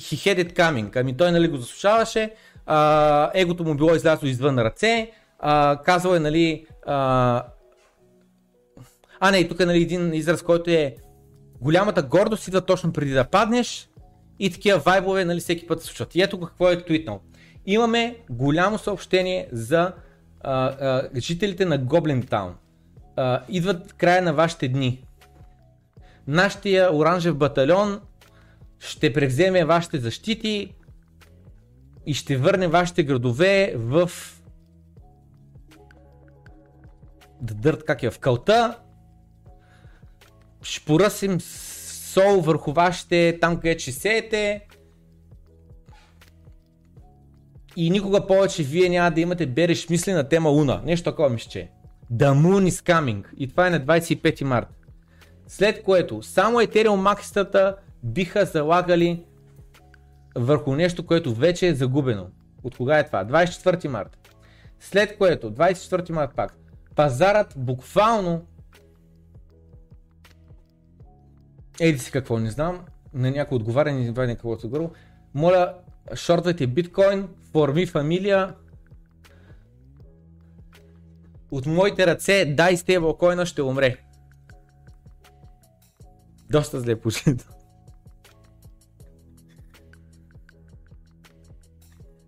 [0.00, 0.96] he had it coming.
[0.96, 2.34] Ами той нали го заслушаваше,
[2.66, 7.42] а, егото му било излязло извън ръце, а, казал е нали, а,
[9.20, 10.96] а не, тук е нали, един израз, който е
[11.60, 13.88] голямата гордост идва точно преди да паднеш
[14.38, 16.14] и такива вайбове, нали, всеки път се случват.
[16.14, 17.20] И ето какво е твитнал.
[17.66, 19.92] Имаме голямо съобщение за
[20.40, 22.54] а, а, жителите на Гоблин Таун.
[23.48, 25.04] Идват края на вашите дни.
[26.26, 28.00] Нашия оранжев батальон
[28.78, 30.74] ще превземе вашите защити
[32.06, 34.10] и ще върне вашите градове в
[37.40, 38.78] да дърт как е в кълта.
[40.62, 44.66] Ще поръсим сол върху вашите там където ще сеете.
[47.76, 50.82] И никога повече вие няма да имате береш мисли на тема Луна.
[50.84, 51.70] Нещо такова ми ще.
[52.12, 53.24] The Moon is coming.
[53.36, 54.74] И това е на 25 марта.
[55.46, 57.76] След което само Ethereum макситата
[58.06, 59.24] биха залагали
[60.36, 62.26] върху нещо, което вече е загубено.
[62.62, 63.24] От кога е това?
[63.24, 64.18] 24 марта.
[64.80, 66.56] След което, 24 марта пак,
[66.94, 68.46] пазарът буквално
[71.80, 72.84] Еди си какво, не знам,
[73.14, 74.88] на някой отговаря, не знам каквото горе.
[75.34, 75.74] Моля,
[76.14, 78.54] шортвайте биткоин, форми фамилия.
[81.50, 83.96] От моите ръце, дай стейблкоина, ще умре.
[86.50, 87.55] Доста зле положението.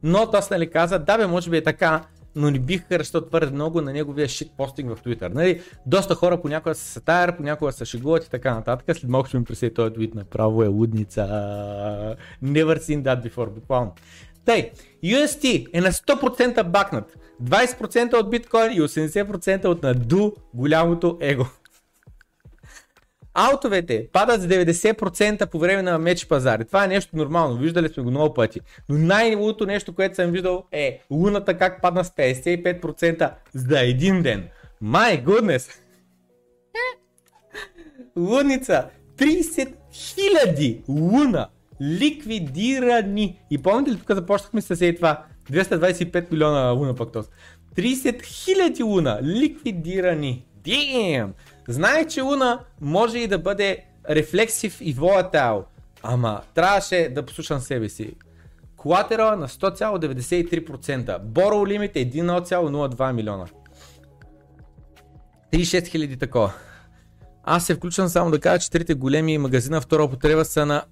[0.02, 2.04] Но Тос нали каза, да бе, може би е така,
[2.36, 5.34] но не бих харесал твърде много на неговия шит постинг в Twitter.
[5.34, 5.62] Нали?
[5.86, 8.96] Доста хора понякога са сатайр, понякога са шегуват и така нататък.
[8.96, 11.26] След малко ще ми пресети този твит направо е лудница.
[12.44, 13.92] Never seen that before, буквално.
[14.44, 14.70] Тъй,
[15.04, 17.16] UST е на 100% бакнат.
[17.42, 21.46] 20% от биткоин и 80% от наду голямото его.
[23.40, 26.65] Аутовете падат с 90% по време на меч пазари.
[26.65, 28.60] Това е нещо нормално, виждали сме го много пъти.
[28.89, 34.48] Но най-лудото нещо, което съм виждал е луната как падна с 55% за един ден.
[34.82, 35.70] My goodness!
[38.16, 38.85] Луница!
[39.16, 41.48] 30 000 луна
[41.82, 43.40] ликвидирани.
[43.51, 45.24] И помните ли тук започнахме с е това?
[45.52, 47.28] 225 милиона луна пък този.
[47.77, 50.44] 30 000 луна ликвидирани.
[50.65, 51.31] Damn!
[51.68, 55.64] Знаех, че Луна може и да бъде рефлексив и волатайл,
[56.02, 58.14] ама трябваше да послушам себе си.
[58.76, 61.20] Колатерала на 100,93%.
[61.20, 63.46] Borrow лимит е 1,02 милиона.
[65.52, 66.52] 36 хиляди такова.
[67.44, 70.84] Аз се включвам само да кажа, че трите големи магазина втора употреба са на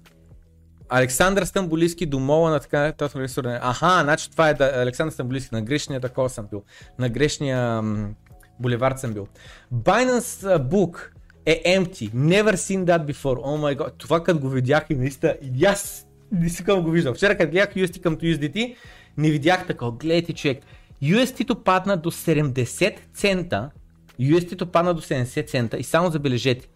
[0.89, 3.59] Александър Стамбулийски до мола на така ресурен.
[3.61, 6.63] Аха, значи това е да, Александър Стамбулийски, на грешния такова съм бил.
[6.99, 7.81] На грешния
[8.59, 9.27] Булевард съм бил.
[9.73, 11.09] Binance Book
[11.45, 12.13] е empty.
[12.13, 13.37] Never seen that before.
[13.37, 13.91] Oh my god.
[13.97, 17.13] Това като го видях и наистина, аз не си го виждам.
[17.15, 18.75] Вчера като гледах UST към USDT,
[19.17, 19.91] не видях такова.
[19.91, 20.63] Гледайте човек.
[21.03, 23.69] UST-то падна до 70 цента.
[24.19, 26.67] UST-то падна до 70 цента и само забележете.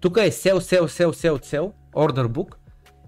[0.00, 2.54] Тук е сел, сел, сел, сел, сел, order book,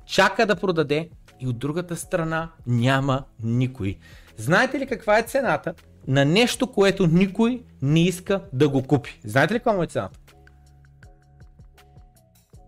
[0.06, 1.08] чака да продаде
[1.40, 3.98] и от другата страна няма никой.
[4.36, 5.74] Знаете ли каква е цената
[6.08, 9.20] на нещо, което никой не иска да го купи.
[9.24, 10.18] Знаете ли каква му е цената?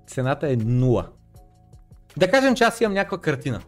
[0.07, 1.07] Цената е 0.
[2.17, 3.61] Да кажем, че аз имам някаква картина.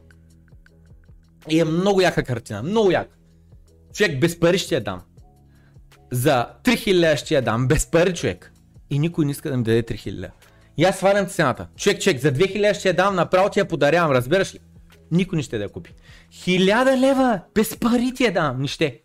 [1.48, 3.16] И е много яка картина, много яка.
[3.94, 5.00] Човек без пари ще я дам.
[6.12, 8.52] За 3000 ще я дам, без пари човек.
[8.90, 10.30] И никой не иска да ми даде 3000.
[10.76, 11.68] И аз свалям цената.
[11.76, 14.58] Човек, човек, за 2000 ще я дам, направо ти я подарявам, разбираш ли?
[15.10, 15.94] Никой не ще да я купи.
[16.32, 19.00] 1000 лева, без пари ти я дам, нище.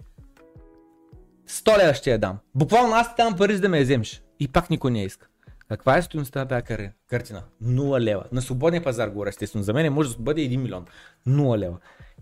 [1.49, 2.37] 100 лева ще я дам.
[2.55, 4.21] Буквално аз ти давам пари за да ме я вземеш.
[4.39, 5.27] И пак никой не иска.
[5.69, 7.43] Каква е стоеността на тази картина?
[7.63, 8.23] 0 лева.
[8.31, 9.63] На свободния пазар говоря, естествено.
[9.63, 10.85] За мен може да бъде 1 милион.
[11.27, 11.77] 0 лева.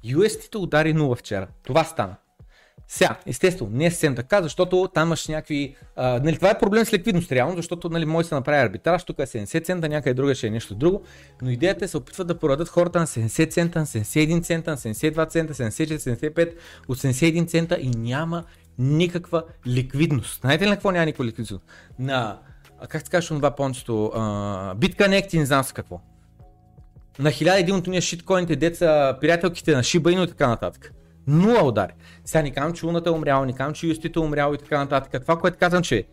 [0.05, 1.47] UST-то удари 0 вчера.
[1.63, 2.15] Това стана.
[2.87, 5.75] Сега, естествено, не е съвсем така, защото там имаш някакви...
[5.95, 9.03] А, нали, това е проблем с ликвидност реално, защото нали, може да се направи арбитраж,
[9.03, 11.03] тук е 70 цента, някъде друга ще е нещо друго,
[11.41, 14.77] но идеята е се опитват да продадат хората на 70 цента, на 71 цента, на
[14.77, 16.53] 72 цента, 74, 75,
[16.87, 18.43] 81 цента и няма
[18.77, 20.41] никаква ликвидност.
[20.41, 21.63] Знаете ли на какво няма никаква ликвидност?
[21.99, 22.39] На,
[22.89, 24.11] как се казваш това пончето,
[24.77, 26.01] BitConnect и не знам с какво.
[27.19, 30.93] На 1001 от уния шиткоините, деца, приятелките на Inu и така нататък.
[31.27, 31.93] Нула удари.
[32.25, 34.77] Сега ни казвам, че Луната е умряла, ни казвам, че UST е умрял и така
[34.77, 35.21] нататък.
[35.21, 36.05] Това, което казвам, че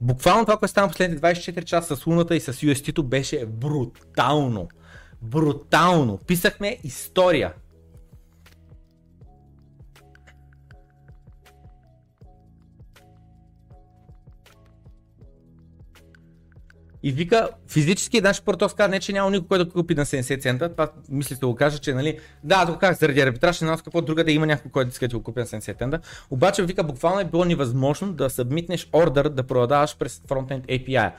[0.00, 4.68] буквално това, което стана последните 24 часа с Луната и с UST беше брутално.
[5.22, 6.18] Брутално.
[6.26, 7.52] Писахме история.
[17.06, 20.42] И вика, физически наш Портос каза, не че няма никой, който да купи на 70
[20.42, 20.72] цента.
[20.72, 24.00] Това мисли да го кажа, че нали, да, го казах заради арбитраж, не знам какво
[24.00, 26.00] друга да има някой, който иска да го купи на 70 цента.
[26.30, 31.12] Обаче вика, буквално е било невъзможно да събмитнеш ордер да продаваш през фронтенд API.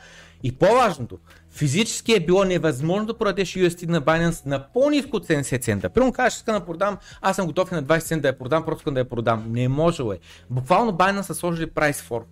[0.43, 1.19] И по-важното,
[1.51, 5.89] физически е било невъзможно да продадеш UST на Binance на по-низко от 70 цента.
[5.89, 8.65] Примерно кажеш, искам да продам, аз съм готов и на 20 цента да я продам,
[8.65, 9.45] просто искам да я продам.
[9.49, 10.17] Не може е.
[10.49, 12.23] Буквално Binance са сложили price for.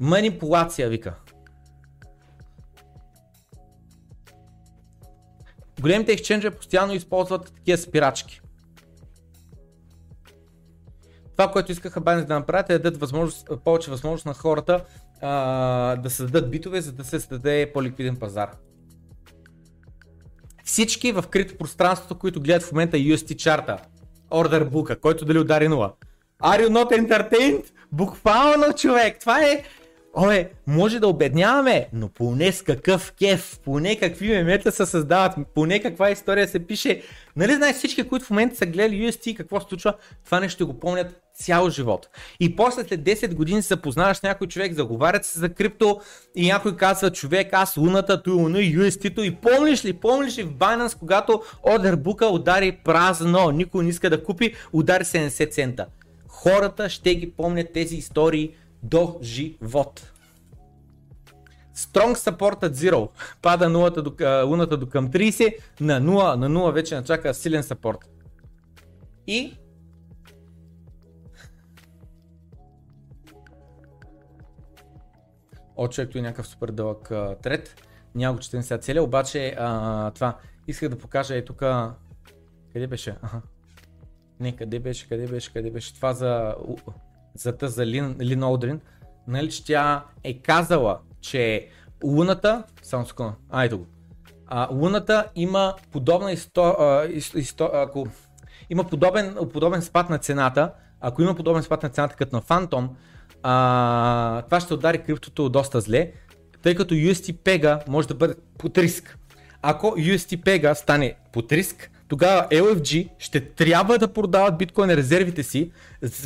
[0.00, 1.14] Манипулация, вика.
[5.82, 8.40] Големите ексченджа постоянно използват такива спирачки.
[11.36, 14.84] Това, което искаха Binance да направят е да дадат възможност, повече възможност на хората
[15.20, 18.50] а, да създадат битове, за да се създаде по-ликвиден пазар.
[20.64, 23.78] Всички в крито пространството, които гледат в момента UST чарта,
[24.30, 25.92] order book който дали удари 0.
[26.42, 27.64] Are you not entertained?
[27.92, 29.62] Буквално човек, това е
[30.16, 35.82] Ое, може да обедняваме, но поне с какъв кеф, поне какви мемета се създават, поне
[35.82, 37.02] каква история се пише.
[37.36, 40.80] Нали знаеш всички, които в момента са гледали UST какво се случва, това нещо го
[40.80, 42.08] помнят цял живот.
[42.40, 46.00] И после след 10 години се познаваш с някой човек, заговарят се за крипто
[46.36, 50.42] и някой казва човек, аз луната, той луна и UST-то и помниш ли, помниш ли
[50.42, 51.42] в Binance, когато
[51.74, 55.86] ордербука удари празно, никой не иска да купи, удари 70 цента.
[56.28, 60.12] Хората ще ги помнят тези истории до живот.
[61.76, 63.08] Strong support at zero.
[63.42, 67.62] Пада нулата до, а, луната до към 30, на 0, на 0 вече начака силен
[67.62, 68.10] сапорт.
[69.26, 69.58] И
[75.76, 77.86] О, човек, е някакъв супер дълъг а, трет.
[78.14, 81.62] Няма го четем сега целия, обаче а, това исках да покажа е тук.
[82.72, 83.16] Къде беше?
[83.22, 83.42] Аха.
[84.40, 85.94] Не, къде беше, къде беше, къде беше?
[85.94, 86.54] Това за,
[87.34, 88.80] за тъз, за Лин, Лин Олдрин.
[89.28, 91.68] Нали, че тя е казала, че
[92.04, 93.86] Луната, само секунда, а го.
[94.46, 98.06] А, Луната има подобна история, исто, ако
[98.70, 102.88] има подобен, подобен спад на цената, ако има подобен спад на цената като на Phantom,
[103.42, 106.12] а, това ще удари криптото доста зле,
[106.62, 109.18] тъй като UST Pega може да бъде под риск.
[109.62, 115.70] Ако UST Pega стане под риск, тогава LFG ще трябва да продават биткоин резервите си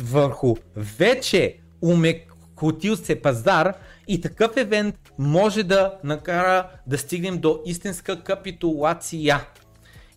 [0.03, 3.73] върху вече умекотил се пазар
[4.07, 9.45] и такъв евент може да накара да стигнем до истинска капитулация.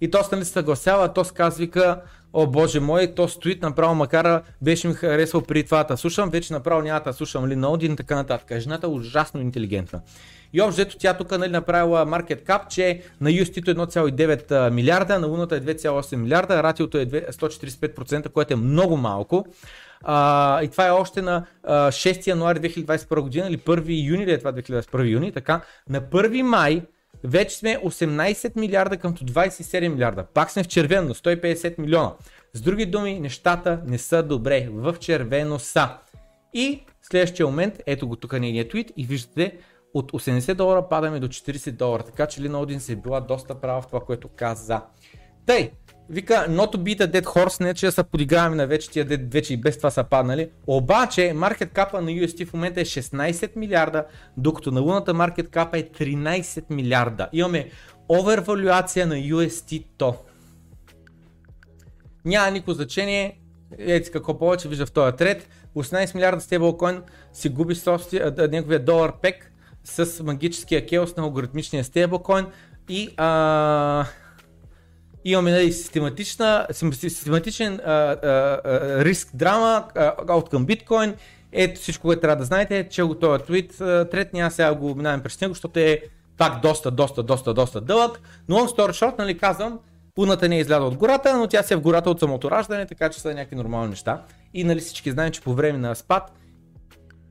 [0.00, 2.00] И то нали се съгласява, то казва,
[2.32, 6.52] о боже мой, то стоит направо, макар беше ми харесвал преди това да слушам, вече
[6.52, 8.60] направо няма да слушам ли на Один и така нататък.
[8.60, 10.00] Жената е ужасно интелигентна.
[10.52, 15.26] И общо тя тук нали, направила маркет кап, че на UST е 1,9 милиарда, на
[15.26, 19.46] Луната е 2,8 милиарда, ратиото е 145%, което е много малко.
[20.02, 24.32] А, и това е още на а, 6 януари 2021 година или 1 юни ли
[24.32, 25.60] е това 2021 юни, така.
[25.88, 26.82] На 1 май
[27.24, 30.24] вече сме 18 милиарда към 27 милиарда.
[30.34, 32.12] Пак сме в червено, 150 милиона.
[32.52, 34.68] С други думи, нещата не са добре.
[34.72, 35.88] В червено са.
[36.54, 39.58] И следващия момент, ето го тук нейният твит и виждате,
[39.94, 42.02] от 80 долара падаме до 40 долара.
[42.02, 44.82] Така че Лина Один се е била доста права в това, което каза.
[45.46, 45.70] Тъй,
[46.12, 49.04] Вика, not to beat a dead horse, не че да са подиграваме на вече тия
[49.04, 50.50] дед, вече и без това са паднали.
[50.66, 54.06] Обаче, маркет капа на UST в момента е 16 милиарда,
[54.36, 57.28] докато на луната маркет капа е 13 милиарда.
[57.32, 57.70] Имаме
[58.08, 60.14] овервалюация на UST-то.
[62.24, 63.40] Няма никакво значение,
[63.78, 65.48] ето какво повече вижда в този трет.
[65.76, 67.74] 18 милиарда стейблкоин си губи
[68.50, 69.52] неговия долар пек
[69.84, 72.46] с магическия келс на алгоритмичния стейблкоин
[72.88, 74.06] и а,
[75.24, 78.16] имаме нали, систематична, систематичен а, а,
[78.64, 79.84] а, риск драма
[80.28, 81.14] от към биткоин.
[81.52, 84.94] Ето всичко, което трябва да знаете, е, че го този твит, трет няма сега го
[84.94, 86.02] минаваме през него, защото е
[86.38, 88.20] пак доста, доста, доста, доста дълъг.
[88.48, 89.78] Но long story short, нали казвам,
[90.18, 92.86] Луната не е излязла от гората, но тя се е в гората от самото раждане,
[92.86, 94.22] така че са някакви нормални неща.
[94.54, 96.32] И нали всички знаем, че по време на спад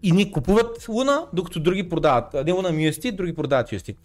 [0.03, 2.33] и ни купуват Луна, докато други продават.
[2.45, 3.95] Не Луна UST, други продават UST.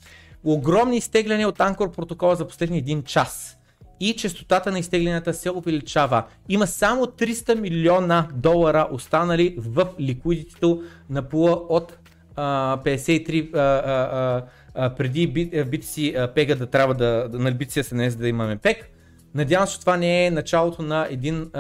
[0.45, 3.59] Огромни изтегляния от Анкор протокола за последния един час
[4.01, 6.25] и частотата на изтегленията се увеличава.
[6.49, 11.99] Има само 300 милиона долара останали в ликвидитето на пула от
[12.37, 14.43] а, 53 а,
[14.75, 18.91] а, преди BTC пега да трябва да, на BTC SNS да имаме пек.
[19.35, 21.51] Надявам се, това не е началото на един,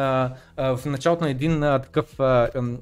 [0.56, 2.06] в началото на един такъв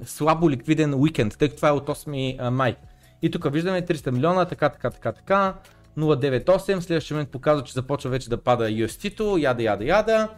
[0.05, 2.75] слабо ликвиден уикенд, тъй като това е от 8 май.
[3.21, 5.53] И тук виждаме 300 милиона, така, така, така, така.
[5.97, 10.29] 098, следващия момент показва, че започва вече да пада UST-то, яда, яда, яда.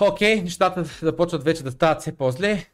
[0.00, 2.66] Окей, okay, нещата започват вече да стават все по-зле.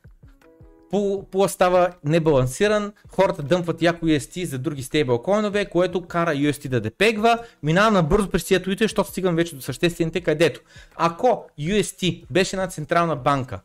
[1.31, 7.39] Пула става небалансиран, хората дъмпват яко UST за други стейблкоинове, което кара UST да депегва.
[7.63, 10.61] Минава набързо през тия твитове, защото стигам вече до съществените, където
[10.97, 13.61] ако UST беше една централна банка,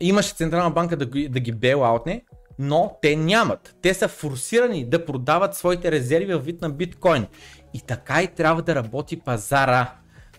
[0.00, 2.24] имаше централна банка да ги, да ги бейлаутне,
[2.58, 3.76] но те нямат.
[3.82, 7.26] Те са форсирани да продават своите резерви в вид на биткоин.
[7.74, 9.94] И така и трябва да работи пазара.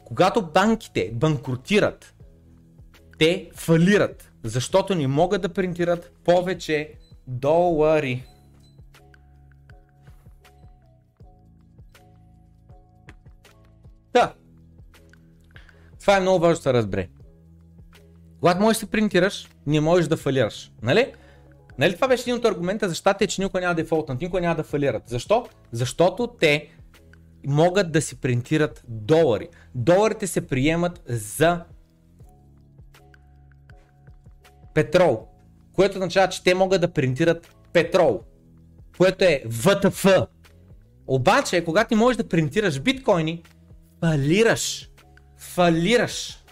[0.05, 2.13] Когато банките банкротират,
[3.19, 6.93] те фалират, защото не могат да принтират повече
[7.27, 8.23] долари.
[14.13, 14.33] Да.
[15.99, 17.09] Това е много важно да се разбере.
[18.39, 20.71] Когато можеш да принтираш, не можеш да фалираш.
[20.81, 21.13] Нали?
[21.77, 24.55] Нали това беше един от аргумента за щатите, че никой няма да дефолтнат, никой няма
[24.55, 25.03] да фалират.
[25.05, 25.47] Защо?
[25.71, 26.69] Защото те
[27.47, 29.49] могат да си принтират долари.
[29.75, 31.63] Доларите се приемат за
[34.73, 35.27] петрол,
[35.73, 38.21] което означава, че те могат да принтират петрол,
[38.97, 40.05] което е ВТФ.
[41.07, 43.43] Обаче, когато ти можеш да принтираш биткоини,
[44.01, 44.89] фалираш.
[45.37, 46.43] Фалираш.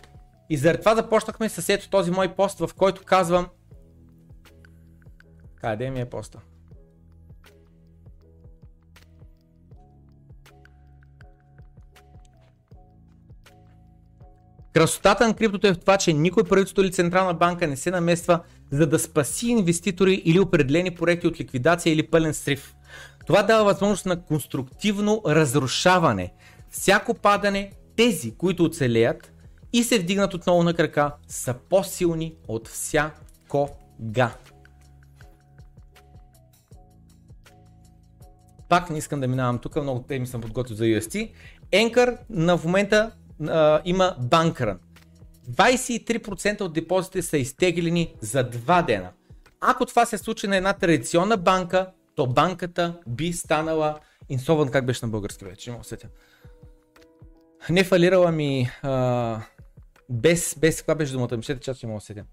[0.49, 3.47] И заради това започнахме с ето този мой пост, в който казвам
[5.61, 6.39] Къде ми е поста?
[14.73, 18.39] Красотата на криптото е в това, че никой правителство или централна банка не се намества
[18.71, 22.75] за да спаси инвеститори или определени проекти от ликвидация или пълен срив.
[23.27, 26.33] Това дава възможност на конструктивно разрушаване.
[26.69, 29.33] Всяко падане, тези, които оцелеят
[29.73, 34.31] и се вдигнат отново на крака, са по-силни от всякога.
[38.71, 41.31] Пак не искам да минавам тук, много теми съм подготвил за UST.
[41.71, 43.11] Anchor на в момента
[43.47, 44.79] а, има банкран.
[45.51, 49.09] 23% от депозитите са изтеглени за 2 дена.
[49.61, 55.05] Ако това се случи на една традиционна банка, то банката би станала инсолвен, как беше
[55.05, 56.07] на български вече, не мога сетя.
[57.69, 59.41] Не фалирала ми а,
[60.09, 62.23] без, без, каква беше думата, ми чата, че не мога сетя.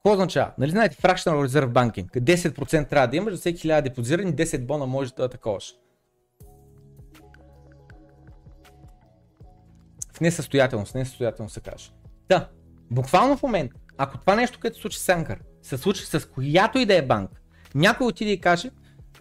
[0.00, 0.52] Какво означава?
[0.58, 4.86] Нали знаете, Fractional Reserve Banking, 10% трябва да имаш, за всеки 1000 депозирани, 10 бона
[4.86, 5.74] може да таковаш.
[10.12, 11.90] В несъстоятелност, несъстоятелност се каже.
[12.28, 12.48] Да,
[12.90, 16.78] буквално в момент, ако това нещо, което се случи с Анкър, се случи с която
[16.78, 17.30] и да е банк,
[17.74, 18.70] някой отиде и каже,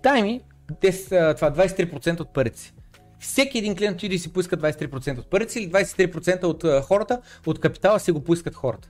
[0.03, 0.41] дай ми
[0.72, 2.74] 10, това 23% от парите си.
[3.19, 7.22] Всеки един клиент отиде и си поиска 23% от парите си или 23% от хората,
[7.45, 8.90] от капитала си го поискат хората.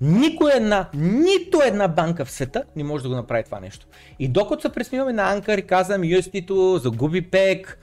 [0.00, 3.86] Никой една, нито една банка в света не може да го направи това нещо.
[4.18, 7.78] И докато се пресмиваме на Анкър и казвам UST-то, загуби пек,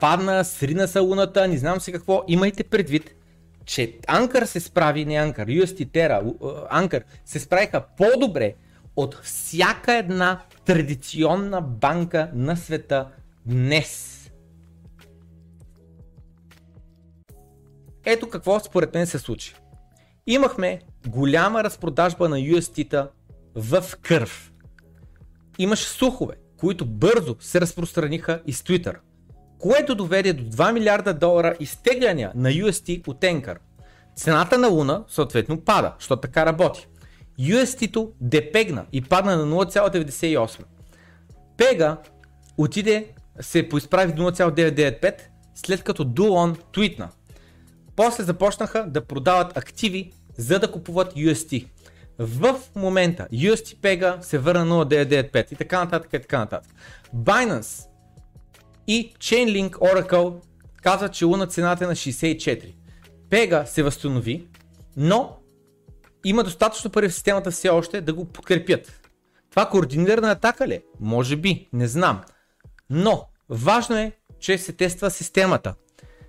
[0.00, 3.14] падна, срина са луната, не знам си какво, имайте предвид,
[3.64, 6.34] че Анкър се справи, не Анкър, UST Terra,
[6.70, 8.54] Анкър се справиха по-добре
[8.96, 13.08] от всяка една традиционна банка на света
[13.46, 14.12] днес.
[18.04, 19.54] Ето какво според мен се случи.
[20.26, 23.08] Имахме голяма разпродажба на UST-та
[23.54, 24.52] в кърв.
[25.58, 28.96] Имаше слухове, които бързо се разпространиха из Twitter,
[29.58, 33.56] което доведе до 2 милиарда долара изтегляния на UST от Anchor.
[34.16, 36.88] Цената на Луна съответно пада, защото така работи.
[37.40, 40.64] UST-то депегна и падна на 0,98.
[41.56, 41.96] Пега
[42.58, 43.08] отиде,
[43.40, 45.14] се поизправи 0,995,
[45.54, 47.08] след като Duon твитна.
[47.96, 51.66] После започнаха да продават активи, за да купуват UST.
[52.18, 56.72] В момента UST Pega се върна 0.995 и така нататък и така нататък.
[57.14, 57.86] Binance
[58.86, 60.34] и Chainlink Oracle
[60.82, 62.74] казват, че луна цената е на 64.
[63.30, 64.46] Pega се възстанови,
[64.96, 65.36] но
[66.24, 69.00] има достатъчно пари в системата все още да го подкрепят.
[69.50, 70.74] Това координирана атака ли?
[70.74, 70.82] Е?
[71.00, 72.20] Може би, не знам.
[72.90, 75.74] Но важно е, че се тества системата.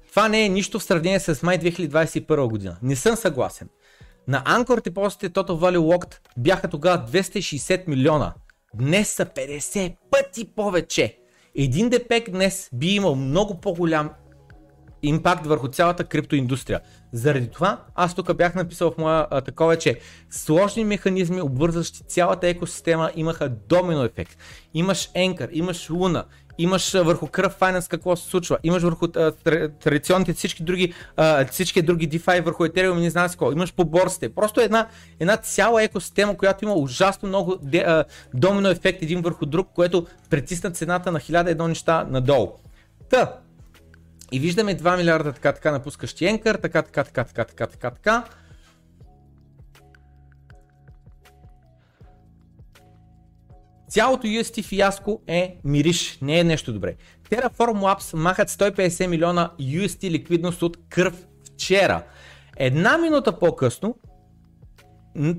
[0.10, 2.78] Това не е нищо в сравнение с май 2021 година.
[2.82, 3.70] Не съм съгласен.
[4.28, 8.34] На Anchor депозитите Total Value Locked бяха тогава 260 милиона.
[8.76, 11.18] Днес са 50 пъти повече.
[11.56, 14.10] Един депек днес би имал много по-голям
[15.04, 16.82] импакт върху цялата криптоиндустрия.
[17.14, 20.00] Заради това аз тук бях написал в моя а, такова, че
[20.30, 24.38] сложни механизми, обвързващи цялата екосистема, имаха домино ефект.
[24.74, 26.24] Имаш Anchor, имаш Luna,
[26.58, 29.08] имаш върху кръв Finance какво се случва, имаш върху
[29.84, 30.94] традиционните всички други,
[31.52, 34.30] всички други DeFi, върху Ethereum и не знам си какво, имаш по борсите.
[34.30, 34.88] Просто една,
[35.20, 38.04] една цяла екосистема, която има ужасно много де, а,
[38.34, 42.52] домино ефект един върху друг, което притисна цената на 1001 неща надолу.
[43.10, 43.34] Та,
[44.32, 48.24] и виждаме 2 милиарда така така напускащи Енкър, така така така така така така така.
[53.90, 56.96] Цялото UST фиаско е мириш, не е нещо добре.
[57.30, 62.04] Terraform Labs махат 150 милиона UST ликвидност от кръв вчера.
[62.58, 63.96] Една минута по-късно,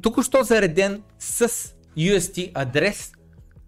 [0.02, 1.48] тук що зареден с
[1.98, 3.12] UST адрес,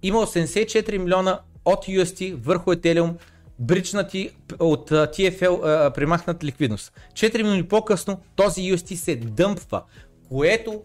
[0.03, 3.15] има 84 милиона от UST върху Ethereum,
[3.59, 6.93] бричнати от TFL а, премахнат ликвидност.
[7.13, 9.83] 4 минути по-късно този UST се дъмпва,
[10.29, 10.83] което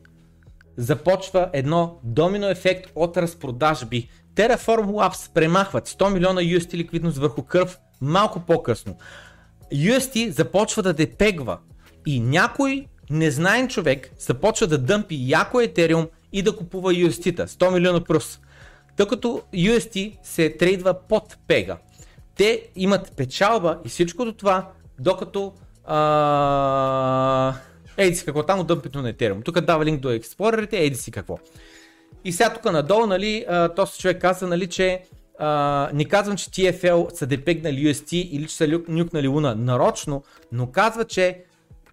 [0.77, 4.09] започва едно домино ефект от разпродажби.
[4.35, 8.97] Terraform Labs премахват 100 милиона UST ликвидност върху кръв малко по-късно.
[9.73, 11.57] UST започва да депегва
[12.05, 18.03] и някой незнаен човек започва да дъмпи яко Ethereum и да купува UST-та, 100 милиона
[18.03, 18.39] пръс.
[18.97, 21.77] Тъй като UST се трейдва под пега.
[22.35, 25.53] Те имат печалба и всичкото това, докато
[25.85, 27.53] а...
[27.98, 29.45] Еди си какво, там от дъмпито на Ethereum.
[29.45, 31.38] Тук дава линк до експлорерите, еди си какво.
[32.25, 35.01] И сега тук надолу, нали, този човек каза, нали, че
[35.40, 40.72] а, не казвам, че TFL са депегнали UST или че са нюкнали Луна нарочно, но
[40.72, 41.43] казва, че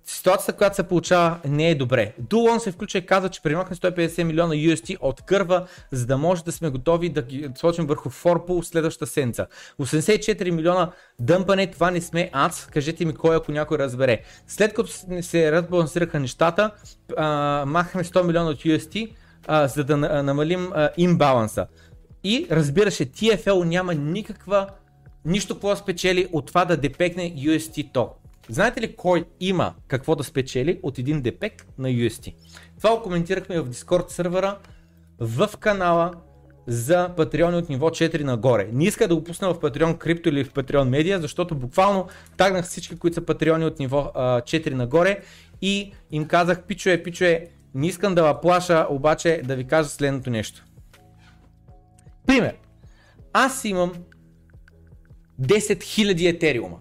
[0.04, 2.12] ситуацията, която се получава, не е добре.
[2.18, 6.44] Дулон се включва и казва, че примахме 150 милиона UST от кърва, за да може
[6.44, 9.46] да сме готови да ги сложим върху Форпул следващата сенца.
[9.80, 10.90] 84 милиона
[11.20, 12.66] дъмпане, това не сме аз.
[12.66, 14.20] Кажете ми кой, ако някой разбере.
[14.46, 14.90] След като
[15.22, 16.70] се разбалансираха нещата,
[17.16, 19.12] а, махаме 100 милиона от UST,
[19.48, 21.66] за да намалим имбаланса.
[22.24, 24.68] И разбира се, TFL няма никаква,
[25.24, 28.10] нищо какво спечели от това да депекне UST то.
[28.52, 32.34] Знаете ли кой има какво да спечели от един депек на UST?
[32.76, 34.58] Това го коментирахме в Discord сервера,
[35.18, 36.12] в канала
[36.66, 38.68] за Patreon от ниво 4 нагоре.
[38.72, 42.64] Не иска да го пусна в Patreon Crypto или в Patreon Media, защото буквално тагнах
[42.64, 45.20] всички, които са патреони от ниво а, 4 нагоре
[45.62, 50.64] и им казах, пичуе, пичуе, не искам да плаша, обаче да ви кажа следното нещо.
[52.26, 52.54] Пример.
[53.32, 53.92] Аз имам
[55.40, 56.78] 10 000 етериума.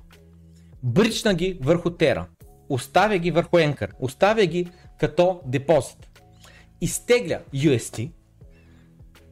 [0.83, 2.27] Брична ги върху Тера.
[2.69, 3.93] Оставя ги върху Енкър.
[3.99, 4.67] Оставя ги
[4.99, 6.09] като депозит.
[6.81, 8.11] Изтегля UST.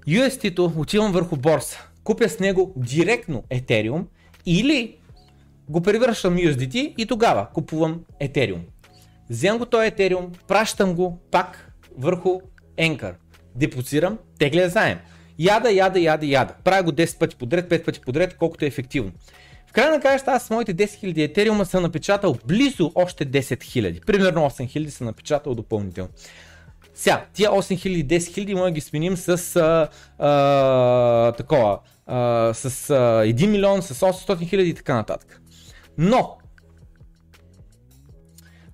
[0.08, 1.90] UST-то отивам върху борса.
[2.03, 4.06] Купя с него директно Ethereum
[4.45, 4.98] или
[5.69, 8.61] го превръщам USDT и тогава купувам Ethereum.
[9.30, 12.42] Вземам го този Ethereum, пращам го пак върху
[12.78, 13.14] Anchor.
[13.56, 15.00] Депозирам, тегля заем.
[15.40, 16.53] Яда, яда, яда, яда.
[16.64, 19.11] Правя го 10 пъти подред, 5 пъти подред, колкото е ефективно.
[19.69, 24.06] В края на аз с моите 10 000 етериума съм напечатал близо още 10 000.
[24.06, 26.09] Примерно 8 000 съм напечатал допълнително.
[26.93, 29.88] Сега, тия 8000 10 000 може да ги сменим с а,
[30.25, 35.41] а, такова, а, с а, 1 милион, с 800 хиляди и така нататък.
[35.98, 36.38] Но,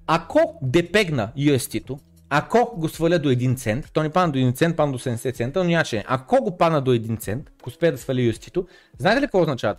[0.07, 1.99] ако депегна UST-то,
[2.29, 5.35] ако го сваля до 1 цент, то не пада до 1 цент, пада до 70
[5.35, 6.03] цента, но нямаше.
[6.07, 8.67] Ако го падна до 1 цент, ако успея да сваля UST-то,
[8.97, 9.75] знаете ли какво означава?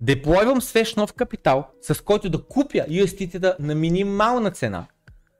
[0.00, 4.86] Деплойвам свеж нов капитал, с който да купя UST-та на минимална цена.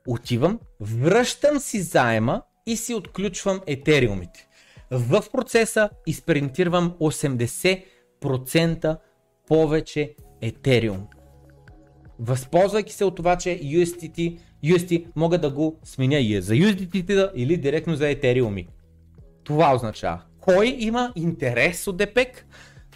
[0.08, 4.48] Отивам, връщам си заема и си отключвам етериумите.
[4.90, 8.98] В процеса изпринтирам 80%
[9.48, 11.06] повече етериум.
[12.18, 17.56] Възползвайки се от това, че USDT, UST мога да го сменя и за USDT или
[17.56, 18.68] директно за етериуми.
[19.44, 20.22] Това означава.
[20.40, 22.46] Кой има интерес от депек?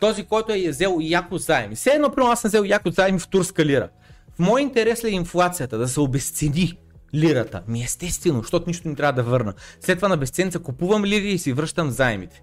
[0.03, 1.75] Този, който е взел яко заеми.
[1.75, 3.89] Все едно, примерно, аз съм взел яко заеми в турска лира.
[4.35, 6.79] В мой интерес ли е инфлацията, да се обесцени
[7.15, 7.63] лирата?
[7.69, 9.55] Ми естествено, защото нищо не трябва да върна.
[9.81, 12.43] След това на безценца купувам лири и си връщам заемите.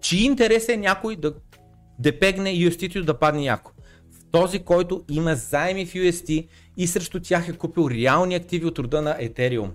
[0.00, 1.34] Чи интерес е някой да
[1.98, 3.72] депегне UST да падне яко?
[4.12, 8.78] В този, който има заеми в UST и срещу тях е купил реални активи от
[8.78, 9.70] рода на Ethereum.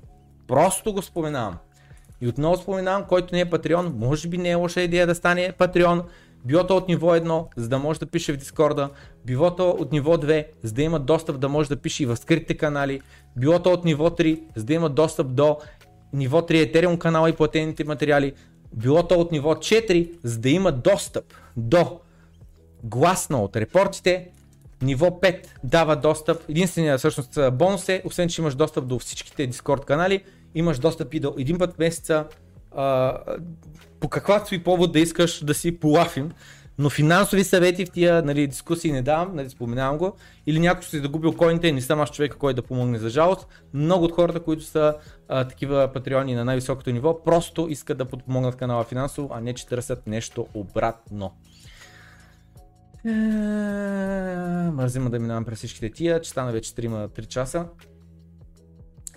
[0.48, 1.58] Просто го споменавам.
[2.22, 5.54] И отново споменавам, който не е Patreon, може би не е лоша идея да стане
[5.60, 6.04] Patreon,
[6.46, 8.90] било то от ниво 1, за да може да пише в Дискорда,
[9.26, 12.18] било то от ниво 2, за да има достъп да може да пише и в
[12.18, 13.02] скритите канали,
[13.36, 15.58] било то от ниво 3, за да има достъп до
[16.14, 18.34] ниво 3 Ethereum канала и платените материали,
[18.74, 21.26] било то от ниво 4, за да има достъп
[21.58, 22.00] до
[22.84, 24.30] гласно от репортите,
[24.82, 29.86] ниво 5 дава достъп, единственият всъщност бонус е, освен че имаш достъп до всичките Discord
[29.86, 30.24] канали,
[30.56, 32.26] имаш достъп и до един път месеца
[32.76, 33.18] а,
[34.00, 36.32] по каквато и повод да искаш да си полафим,
[36.78, 41.02] но финансови съвети в тия нали, дискусии не давам, нали, споменавам го, или някой си
[41.02, 43.48] да губил коините, не съм аз човека, който да помогне за жалост.
[43.74, 44.96] Много от хората, които са
[45.30, 49.68] а, такива патреони на най-високото ниво, просто искат да подпомогнат канала финансово, а не че
[49.68, 51.32] търсят нещо обратно.
[53.06, 53.10] Е,
[54.72, 57.66] Мързима да минавам през всичките тия, че стана вече 3, 3 часа.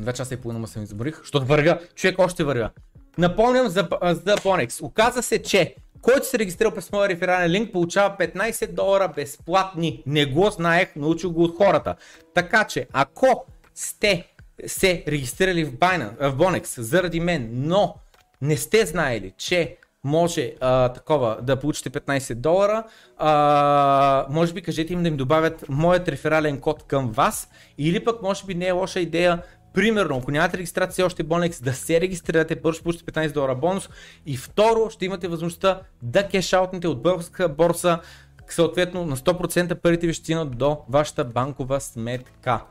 [0.00, 2.70] 2 часа и половина съм изборих, защото вървя, човек още вървя.
[3.18, 4.82] Напомням за, за Bonex.
[4.82, 10.02] Оказа се, че който се регистрира през моя реферален линк, получава 15 долара безплатни.
[10.06, 11.94] Не го знаех, научих го от хората.
[12.34, 14.26] Така че, ако сте
[14.66, 17.94] се регистрирали в, Binance, в Bonex заради мен, но
[18.42, 22.84] не сте знаели, че може а, такова да получите 15 долара.
[23.16, 28.22] А, може би кажете им да им добавят моят реферален код към вас или пък
[28.22, 29.42] може би не е лоша идея
[29.76, 33.88] Примерно, ако нямате регистрация още Bonex, да се регистрирате, първо ще получите 15 долара бонус
[34.26, 38.00] и второ ще имате възможността да кешаутнете от българска борса,
[38.48, 42.64] съответно на 100% парите ви ще стигнат до вашата банкова сметка.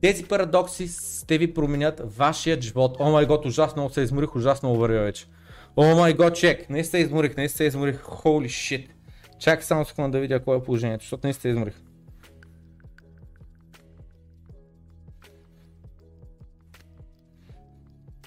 [0.00, 0.88] Тези парадокси
[1.22, 2.96] ще ви променят вашият живот.
[3.00, 5.26] О май гот, ужасно много се изморих, ужасно вървя вече.
[5.76, 8.88] О май гот, чек, не се изморих, не се изморих, holy shit.
[9.38, 11.74] Чакай само секунда да видя кое е положението, защото не се изморих.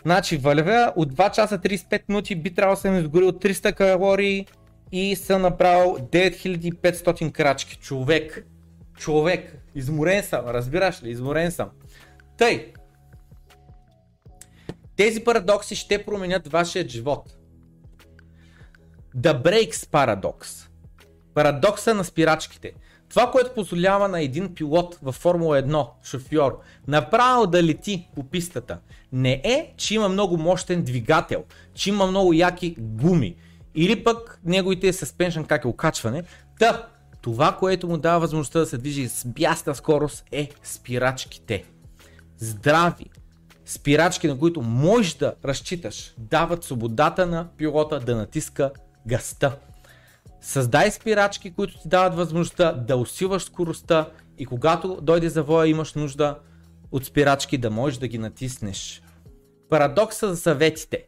[0.01, 4.45] Значи вървя от 2 часа 35 минути би трябвало да съм изгорил 300 калории
[4.91, 7.77] и съм направил 9500 крачки.
[7.77, 8.45] Човек,
[8.97, 11.69] човек, изморен съм, разбираш ли, изморен съм.
[12.37, 12.73] Тъй,
[14.95, 17.37] тези парадокси ще променят вашия живот.
[19.17, 20.67] The Breaks Paradox.
[21.33, 22.73] Парадокса на спирачките.
[23.09, 28.77] Това, което позволява на един пилот във Формула 1, шофьор, направо да лети по пистата,
[29.11, 33.35] не е, че има много мощен двигател, че има много яки гуми,
[33.75, 36.23] или пък неговите suspension как е окачване.
[36.59, 36.87] Та,
[37.21, 41.63] това, което му дава възможността да се движи с бясна скорост е спирачките.
[42.37, 43.05] Здрави,
[43.65, 48.71] спирачки, на които можеш да разчиташ, дават свободата на пилота да натиска
[49.07, 49.55] гъста.
[50.41, 56.39] Създай спирачки, които ти дават възможността да усилваш скоростта и когато дойде завоя имаш нужда
[56.91, 59.01] от спирачки да можеш да ги натиснеш.
[59.69, 61.07] Парадокса за съветите.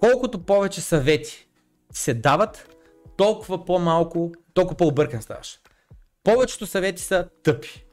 [0.00, 1.48] Колкото повече съвети
[1.92, 2.76] се дават,
[3.16, 5.58] толкова по-малко, толкова по-объркан ставаш.
[6.24, 7.84] Повечето съвети са тъпи.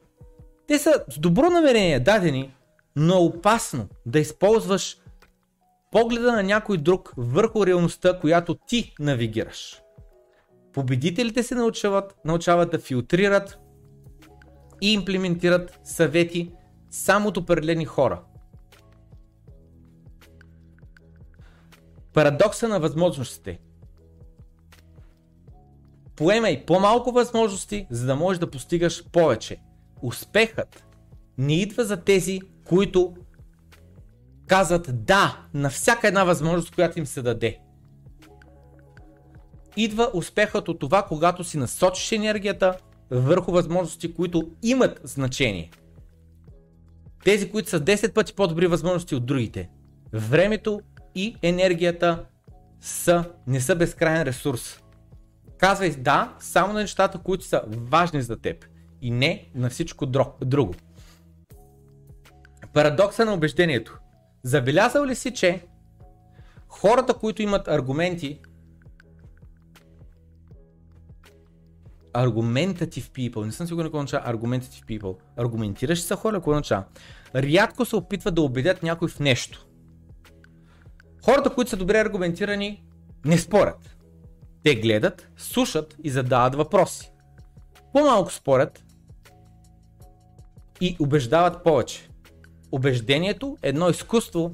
[0.68, 2.54] Те са с добро намерение дадени,
[2.96, 4.98] но е опасно да използваш
[5.92, 9.81] погледа на някой друг върху реалността, която ти навигираш.
[10.74, 13.60] Победителите се научават, научават да филтрират
[14.82, 16.52] и имплементират съвети
[16.90, 18.22] само от определени хора.
[22.14, 23.60] Парадокса на възможностите.
[26.16, 29.58] Поемай по-малко възможности, за да можеш да постигаш повече.
[30.02, 30.86] Успехът
[31.38, 33.16] не идва за тези, които
[34.48, 37.60] казват да на всяка една възможност, която им се даде.
[39.78, 42.78] Идва успехът от това, когато си насочиш енергията
[43.12, 45.72] върху възможности, които имат значение.
[47.24, 49.70] Тези, които са 10 пъти по-добри възможности от другите.
[50.14, 50.82] Времето
[51.16, 52.26] и енергията
[52.82, 54.80] са, не са безкрайен ресурс.
[55.58, 58.66] Казвай да само на нещата, които са важни за теб
[59.02, 60.06] и не на всичко
[60.42, 60.74] друго.
[62.74, 64.00] Парадокса на убеждението.
[64.44, 65.66] Забелязал ли си, че
[66.68, 68.40] хората, които имат аргументи,
[72.14, 76.84] argumentative people, не съм сигурен какво означава argumentative people, аргументиращи са хора, какво означава,
[77.36, 79.68] рядко се опитват да убедят някой в нещо.
[81.26, 82.84] Хората, които са добре аргументирани,
[83.26, 83.98] не спорят.
[84.64, 87.12] Те гледат, слушат и задават въпроси.
[87.94, 88.84] По-малко спорят
[90.82, 92.10] и убеждават повече.
[92.72, 94.52] Убеждението е едно изкуство,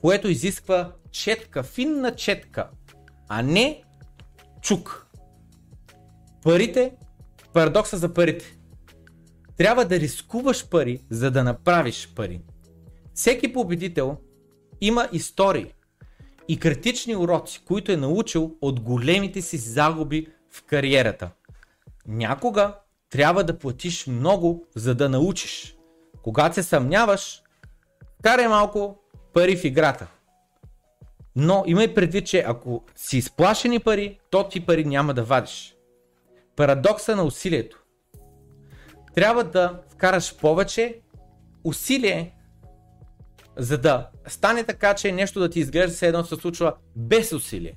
[0.00, 2.68] което изисква четка, финна четка,
[3.28, 3.82] а не
[4.60, 5.03] чук.
[6.44, 6.92] Парите,
[7.52, 8.56] парадокса за парите.
[9.56, 12.40] Трябва да рискуваш пари, за да направиш пари.
[13.14, 14.16] Всеки победител
[14.80, 15.72] има истории
[16.48, 21.30] и критични уроци, които е научил от големите си загуби в кариерата.
[22.06, 22.78] Някога
[23.10, 25.76] трябва да платиш много, за да научиш.
[26.22, 27.42] Когато се съмняваш,
[28.22, 28.98] карай малко
[29.32, 30.06] пари в играта.
[31.36, 35.73] Но имай предвид, че ако си изплашени пари, то ти пари няма да вадиш.
[36.56, 37.84] Парадокса на усилието.
[39.14, 41.00] Трябва да вкараш повече
[41.64, 42.34] усилие,
[43.56, 47.76] за да стане така, че нещо да ти изглежда се едно се случва без усилие.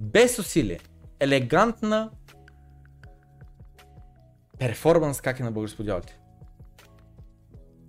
[0.00, 0.80] Без усилие.
[1.20, 2.10] Елегантна
[4.58, 6.18] перформанс, как е на български подявате.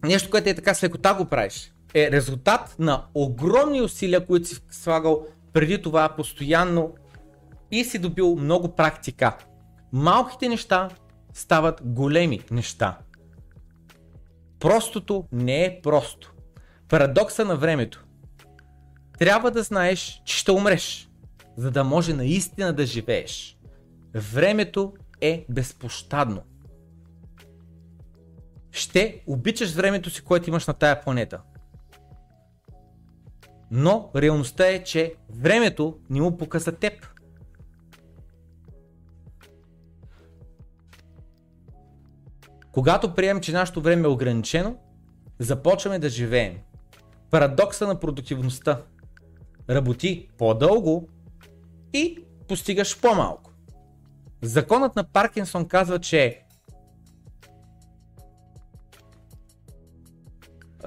[0.03, 4.61] Нещо, което е така с лекота го правиш, е резултат на огромни усилия, които си
[4.69, 6.93] слагал преди това постоянно
[7.71, 9.37] и си добил много практика.
[9.95, 10.89] Малките неща
[11.33, 12.97] стават големи неща.
[14.59, 16.33] Простото не е просто.
[16.87, 18.05] Парадокса на времето.
[19.19, 21.09] Трябва да знаеш, че ще умреш,
[21.57, 23.57] за да може наистина да живееш.
[24.13, 26.43] Времето е безпощадно.
[28.71, 31.41] Ще обичаш времето си, което имаш на тая планета.
[33.71, 37.14] Но реалността е, че времето ни му пука за теб.
[42.75, 44.77] Когато приемем, че нашето време е ограничено,
[45.39, 46.57] започваме да живеем.
[47.31, 48.81] Парадокса на продуктивността.
[49.69, 51.09] Работи по-дълго
[51.93, 53.51] и постигаш по-малко.
[54.41, 56.43] Законът на Паркинсон казва, че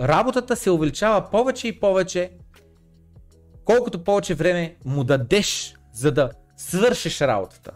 [0.00, 2.32] работата се увеличава повече и повече,
[3.64, 7.72] колкото повече време му дадеш, за да свършиш работата.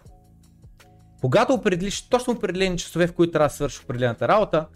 [1.23, 4.67] Когато определиш точно определени часове, в които трябва да свършиш определената работа,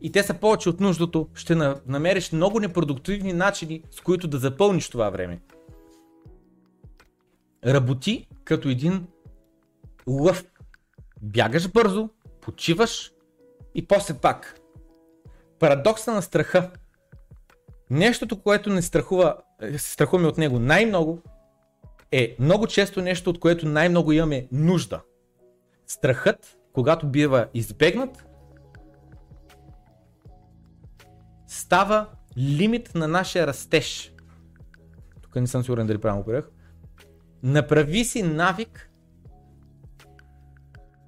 [0.00, 1.54] и те са повече от нуждото, ще
[1.86, 5.40] намериш много непродуктивни начини, с които да запълниш това време.
[7.66, 9.06] Работи като един
[10.06, 10.44] лъв.
[11.22, 12.08] Бягаш бързо,
[12.40, 13.12] почиваш
[13.74, 14.60] и после пак.
[15.58, 16.70] Парадокса на страха.
[17.90, 21.22] Нещото, което не страхува, е, страхуваме от него най-много,
[22.12, 25.00] е много често нещо, от което най-много имаме нужда.
[25.92, 28.26] Страхът, когато бива избегнат,
[31.46, 32.06] става
[32.38, 34.14] лимит на нашия растеж.
[35.22, 36.44] Тук не съм сигурен дали правилно приех.
[37.42, 38.90] Направи си навик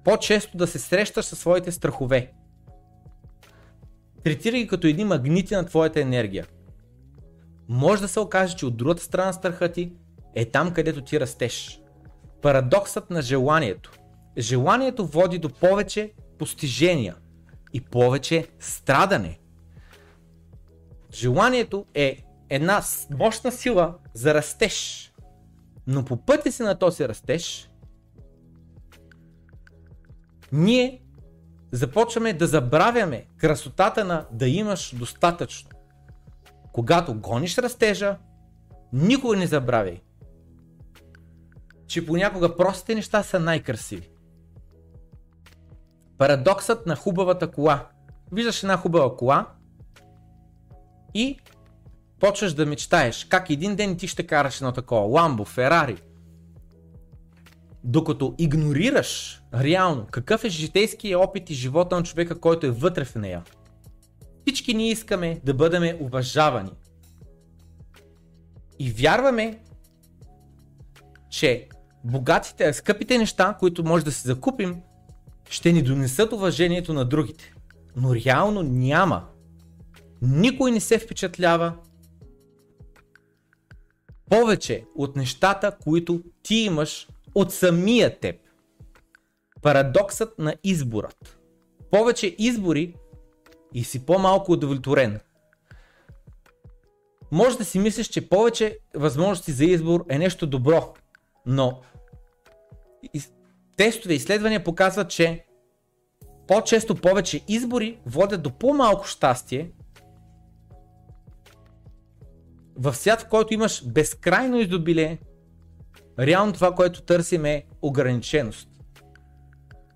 [0.03, 2.33] по-често да се срещаш със своите страхове.
[4.23, 6.47] Третирай ги като едни магнити на твоята енергия.
[7.67, 9.93] Може да се окаже, че от другата страна страха ти
[10.35, 11.81] е там, където ти растеш.
[12.41, 13.91] Парадоксът на желанието.
[14.37, 17.15] Желанието води до повече постижения
[17.73, 19.39] и повече страдане.
[21.13, 22.81] Желанието е една
[23.19, 25.11] мощна сила за растеж.
[25.87, 27.69] Но по пътя си на този растеж,
[30.51, 31.01] ние
[31.71, 35.69] започваме да забравяме красотата на да имаш достатъчно.
[36.71, 38.17] Когато гониш растежа,
[38.93, 40.01] никога не забравяй,
[41.87, 44.09] че понякога простите неща са най-красиви.
[46.17, 47.87] Парадоксът на хубавата кола.
[48.31, 49.47] Виждаш една хубава кола
[51.13, 51.39] и
[52.19, 55.97] почваш да мечтаеш как един ден ти ще караш едно такова Ламбо, Ферари.
[57.83, 63.15] Докато игнорираш реално какъв е житейския опит и живота на човека, който е вътре в
[63.15, 63.43] нея.
[64.41, 66.71] Всички ние искаме да бъдем уважавани.
[68.79, 69.59] И вярваме,
[71.29, 71.69] че
[72.03, 74.81] богатите, скъпите неща, които може да си закупим,
[75.49, 77.53] ще ни донесат уважението на другите.
[77.95, 79.27] Но реално няма.
[80.21, 81.73] Никой не се впечатлява
[84.29, 88.35] повече от нещата, които ти имаш от самия теб.
[89.61, 91.39] Парадоксът на изборът.
[91.91, 92.95] Повече избори
[93.73, 95.19] и си по-малко удовлетворен.
[97.31, 100.93] Може да си мислиш, че повече възможности за избор е нещо добро,
[101.45, 101.81] но
[103.77, 105.45] тестове и изследвания показват, че
[106.47, 109.71] по-често повече избори водят до по-малко щастие
[112.77, 115.19] в свят, в който имаш безкрайно изобилие,
[116.19, 118.69] реално това, което търсим е ограниченост.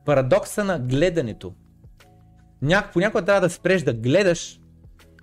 [0.06, 1.53] Парадокса на гледането.
[2.61, 4.59] Няк, понякога трябва да спреш да гледаш,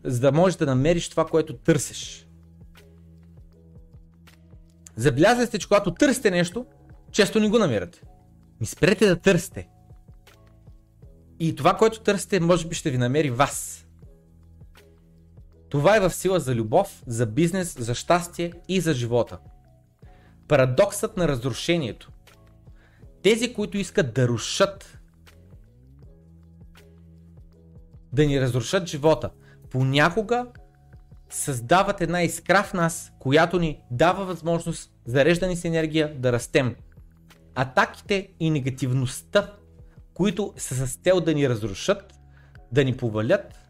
[0.05, 2.29] за да можеш да намериш това, което търсиш.
[4.97, 6.67] Забелязали сте, че когато търсите нещо,
[7.11, 8.01] често не го намирате.
[8.61, 9.69] Ми спрете да търсите.
[11.41, 13.87] И това, което търсите, може би ще ви намери вас.
[15.69, 19.39] Това е в сила за любов, за бизнес, за щастие и за живота.
[20.49, 22.13] Парадоксът на разрушението.
[23.23, 24.99] Тези, които искат да рушат,
[28.13, 29.31] да ни разрушат живота,
[29.71, 30.47] понякога
[31.31, 36.77] създават една искра в нас, която ни дава възможност, зареждани с енергия, да растем.
[37.57, 39.53] Атаките и негативността,
[40.15, 42.15] които са с цел да ни разрушат,
[42.73, 43.61] да ни повалят,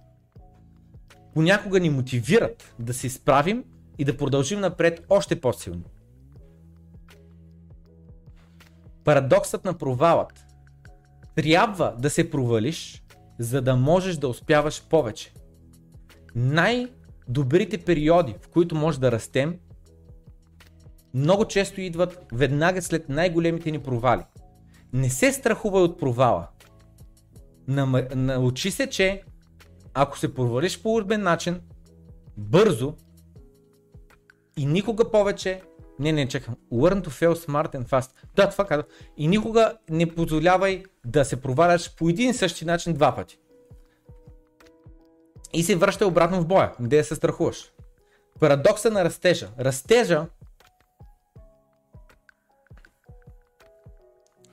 [1.34, 3.65] понякога ни мотивират да се изправим
[3.98, 5.84] и да продължим напред още по-силно.
[9.05, 10.47] Парадоксът на провалът.
[11.34, 13.05] Трябва да се провалиш,
[13.39, 15.32] за да можеш да успяваш повече.
[16.34, 19.58] Най-добрите периоди, в които може да растем,
[21.17, 24.23] много често идват веднага след най-големите ни провали.
[24.93, 26.49] Не се страхувай от провала.
[27.69, 29.23] Научи се, че
[29.95, 31.61] ако се провалиш по урбен начин,
[32.36, 32.95] бързо
[34.57, 35.62] и никога повече
[35.99, 36.57] не, не, чакам.
[36.73, 38.11] Learn to fail smart and fast.
[38.35, 38.85] Да, това казва.
[39.17, 43.39] И никога не позволявай да се проваляш по един и същи начин два пъти.
[45.53, 47.73] И се връщай обратно в боя, де се страхуваш.
[48.41, 49.49] Парадокса на растежа.
[49.61, 50.27] Растежа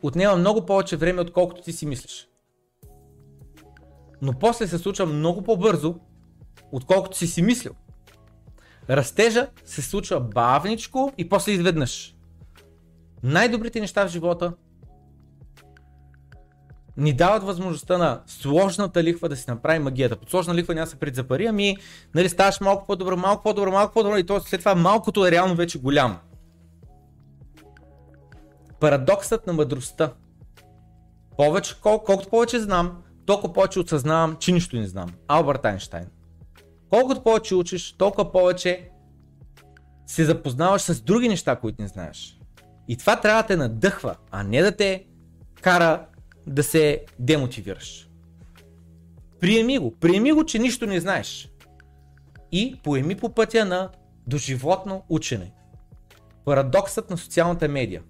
[0.03, 2.27] отнема много повече време, отколкото ти си мислиш.
[4.21, 5.95] Но после се случва много по-бързо,
[6.71, 7.71] отколкото си си мислил.
[8.89, 12.15] Растежа се случва бавничко и после изведнъж.
[13.23, 14.53] Най-добрите неща в живота
[16.97, 20.15] ни дават възможността на сложната лихва да си направи магията.
[20.15, 21.77] Под сложна лихва няма се пред за пари, ами
[22.15, 25.55] нали, ставаш малко по-добро, малко по-добро, малко по-добро и то след това малкото е реално
[25.55, 26.15] вече голямо.
[28.83, 30.13] Парадоксът на мъдростта.
[31.37, 35.09] Повече, кол, колкото повече знам, толкова повече осъзнавам, че нищо не знам.
[35.27, 36.07] Алберт Айнштайн.
[36.89, 38.89] Колкото повече учиш, толкова повече
[40.07, 42.39] се запознаваш с други неща, които не знаеш.
[42.87, 45.05] И това трябва да те надъхва, а не да те
[45.61, 46.05] кара
[46.47, 48.09] да се демотивираш.
[49.39, 49.95] Приеми го.
[49.99, 51.49] Приеми го, че нищо не знаеш.
[52.51, 53.89] И поеми по пътя на
[54.27, 55.51] доживотно учене.
[56.45, 58.01] Парадоксът на социалната медия.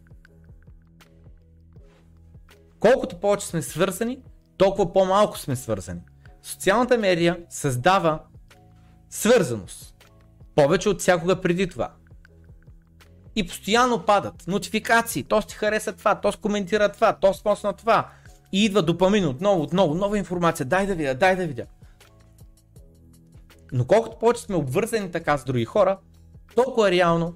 [2.83, 4.19] Колкото повече сме свързани,
[4.57, 6.01] толкова по-малко сме свързани.
[6.41, 8.19] Социалната медия създава
[9.09, 9.95] свързаност.
[10.55, 11.91] Повече от всякога преди това.
[13.35, 18.09] И постоянно падат нотификации, то ти хареса това, то коментира това, то спосна това.
[18.51, 21.65] И идва допамин отново, отново, нова информация, дай да видя, дай да видя.
[23.71, 25.97] Но колкото повече сме обвързани така с други хора,
[26.55, 27.33] толкова реално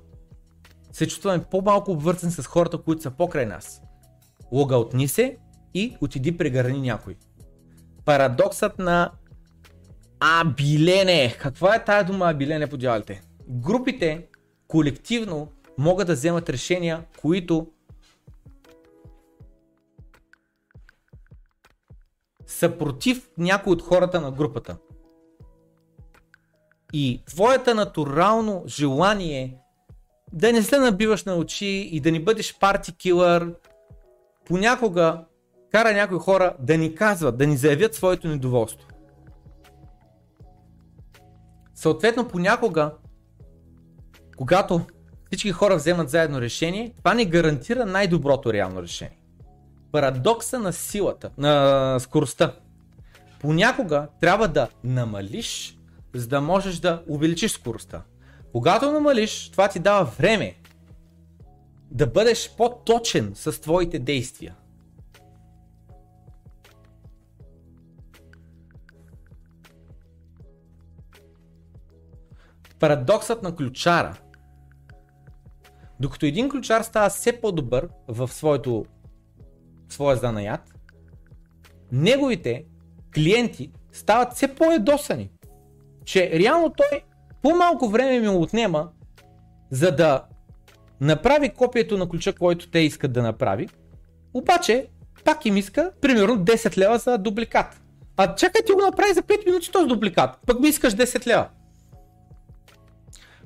[0.91, 3.81] се чувстваме по-малко обвързани с хората, които са покрай нас.
[4.51, 5.37] Логаутни се
[5.73, 7.15] и отиди прегърни някой.
[8.05, 9.11] Парадоксът на
[10.19, 11.35] абилене.
[11.39, 13.21] Каква е тая дума абилене по дяволите?
[13.49, 14.27] Групите
[14.67, 17.67] колективно могат да вземат решения, които
[22.47, 24.77] са против някой от хората на групата.
[26.93, 29.57] И твоята натурално желание
[30.33, 33.53] да не се набиваш на очи и да ни бъдеш парти килър,
[34.47, 35.25] понякога
[35.71, 38.87] кара някои хора да ни казват, да ни заявят своето недоволство.
[41.75, 42.93] Съответно, понякога,
[44.37, 44.81] когато
[45.27, 49.17] всички хора вземат заедно решение, това ни гарантира най-доброто реално решение.
[49.91, 52.55] Парадокса на силата, на скоростта.
[53.39, 55.77] Понякога трябва да намалиш,
[56.15, 58.01] за да можеш да увеличиш скоростта.
[58.51, 60.55] Когато намалиш, това ти дава време
[61.91, 64.55] да бъдеш по-точен с твоите действия.
[72.79, 74.17] Парадоксът на ключара.
[75.99, 78.85] Докато един ключар става все по-добър в своето,
[79.89, 80.73] своя занаят,
[81.91, 82.65] неговите
[83.15, 85.31] клиенти стават все по-едосани.
[86.05, 87.01] Че реално той
[87.41, 88.89] по-малко време ми отнема,
[89.71, 90.25] за да
[91.01, 93.69] направи копието на ключа, който те искат да направи,
[94.33, 94.87] обаче
[95.23, 97.81] пак им иска примерно 10 лева за дубликат.
[98.17, 101.49] А чакай ти го направи за 5 минути този дубликат, пък ми искаш 10 лева.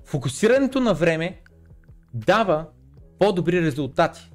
[0.05, 1.41] Фокусирането на време
[2.13, 2.65] дава
[3.19, 4.31] по-добри резултати.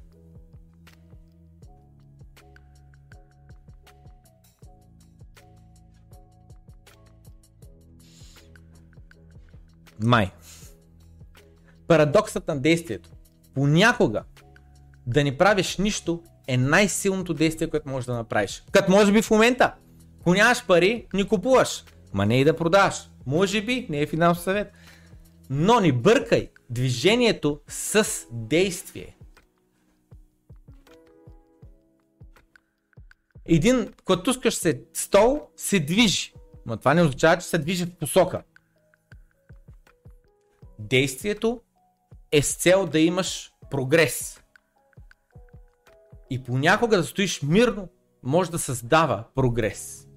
[10.01, 10.31] Май.
[11.89, 13.11] Парадоксът на действието.
[13.55, 14.25] Понякога
[15.07, 18.65] да не правиш нищо е най-силното действие, което можеш да направиш.
[18.73, 19.75] Като може би в момента,
[20.21, 21.85] ако нямаш пари, не купуваш.
[22.13, 23.11] Ма не и да продаваш.
[23.27, 24.73] Може би, не е финансов съвет.
[25.51, 29.17] Но не бъркай движението с действие.
[33.45, 36.33] Един клатускаш се стол се движи.
[36.67, 38.43] Но това не означава, че се движи в посока.
[40.79, 41.61] Действието
[42.33, 44.43] е с цел да имаш прогрес.
[46.31, 47.89] И понякога да стоиш мирно
[48.23, 50.09] може да създава прогрес.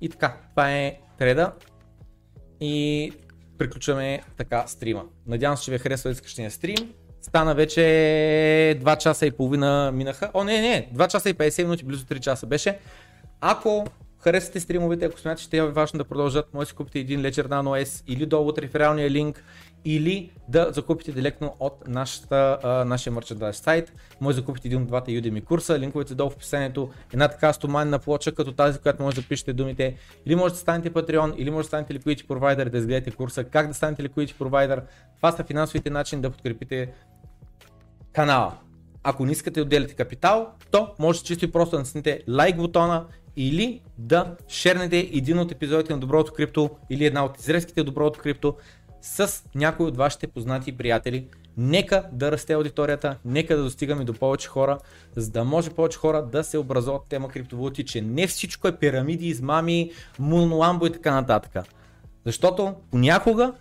[0.00, 1.52] И така, това е треда.
[2.60, 3.12] И
[3.58, 5.04] приключваме така стрима.
[5.26, 6.94] Надявам се, че ви е харесва днескашния стрим.
[7.22, 10.30] Стана вече 2 часа и половина минаха.
[10.34, 12.78] О, не, не, 2 часа и 50 минути, близо 3 часа беше.
[13.40, 13.86] Ако
[14.20, 17.48] харесате стримовете, ако смятате, че е важно да продължат, може да си купите един Ledger
[17.48, 19.44] Nano S или долу от рефералния линк,
[19.84, 23.92] или да закупите директно от нашата, нашия мерчендайз сайт.
[24.20, 26.90] Може да закупите един от двата Udemy курса, линковете долу в описанието.
[27.12, 29.96] Една така стоманена плоча, като тази, която може да пишете думите.
[30.26, 33.44] Или може да станете Patreon, или може да станете Liquidity Provider, да изгледате курса.
[33.44, 34.82] Как да станете Liquidity Provider?
[35.16, 36.92] Това са финансовите начини да подкрепите
[38.12, 38.54] канала.
[39.02, 43.06] Ако не искате да отделяте капитал, то може чисто и просто да натиснете лайк бутона
[43.36, 48.56] или да шернете един от епизодите на Доброто крипто или една от изрезките Доброто крипто
[49.02, 51.26] с някой от вашите познати приятели.
[51.56, 54.78] Нека да расте аудиторията, нека да достигаме до повече хора,
[55.16, 59.26] за да може повече хора да се образуват тема криптовалути, че не всичко е пирамиди,
[59.26, 61.64] измами, мунламбо и така нататък.
[62.26, 63.52] Защото понякога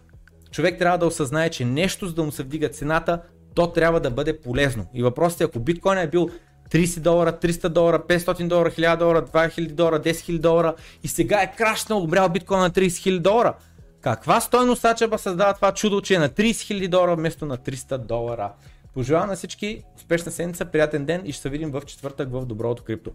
[0.51, 3.21] човек трябва да осъзнае, че нещо за да му се вдига цената,
[3.55, 4.85] то трябва да бъде полезно.
[4.93, 6.29] И въпросът е, ако биткоин е бил
[6.71, 11.41] 30 долара, 300 долара, 500 долара, 1000 долара, 2000 долара, 10 000 долара и сега
[11.41, 13.53] е крашнал, обрял биткоин на 30 000 долара.
[14.01, 17.97] Каква стойност Сачеба създава това чудо, че е на 30 000 долара вместо на 300
[17.97, 18.51] долара?
[18.93, 22.83] Пожелавам на всички успешна седмица, приятен ден и ще се видим в четвъртък в Доброто
[22.83, 23.11] крипто.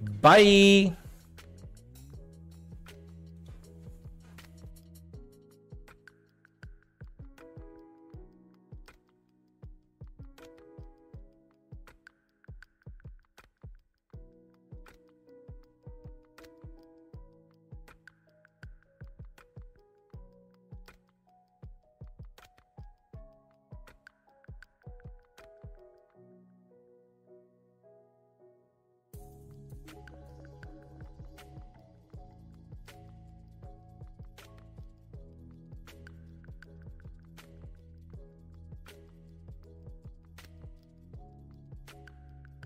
[0.00, 0.92] Бай!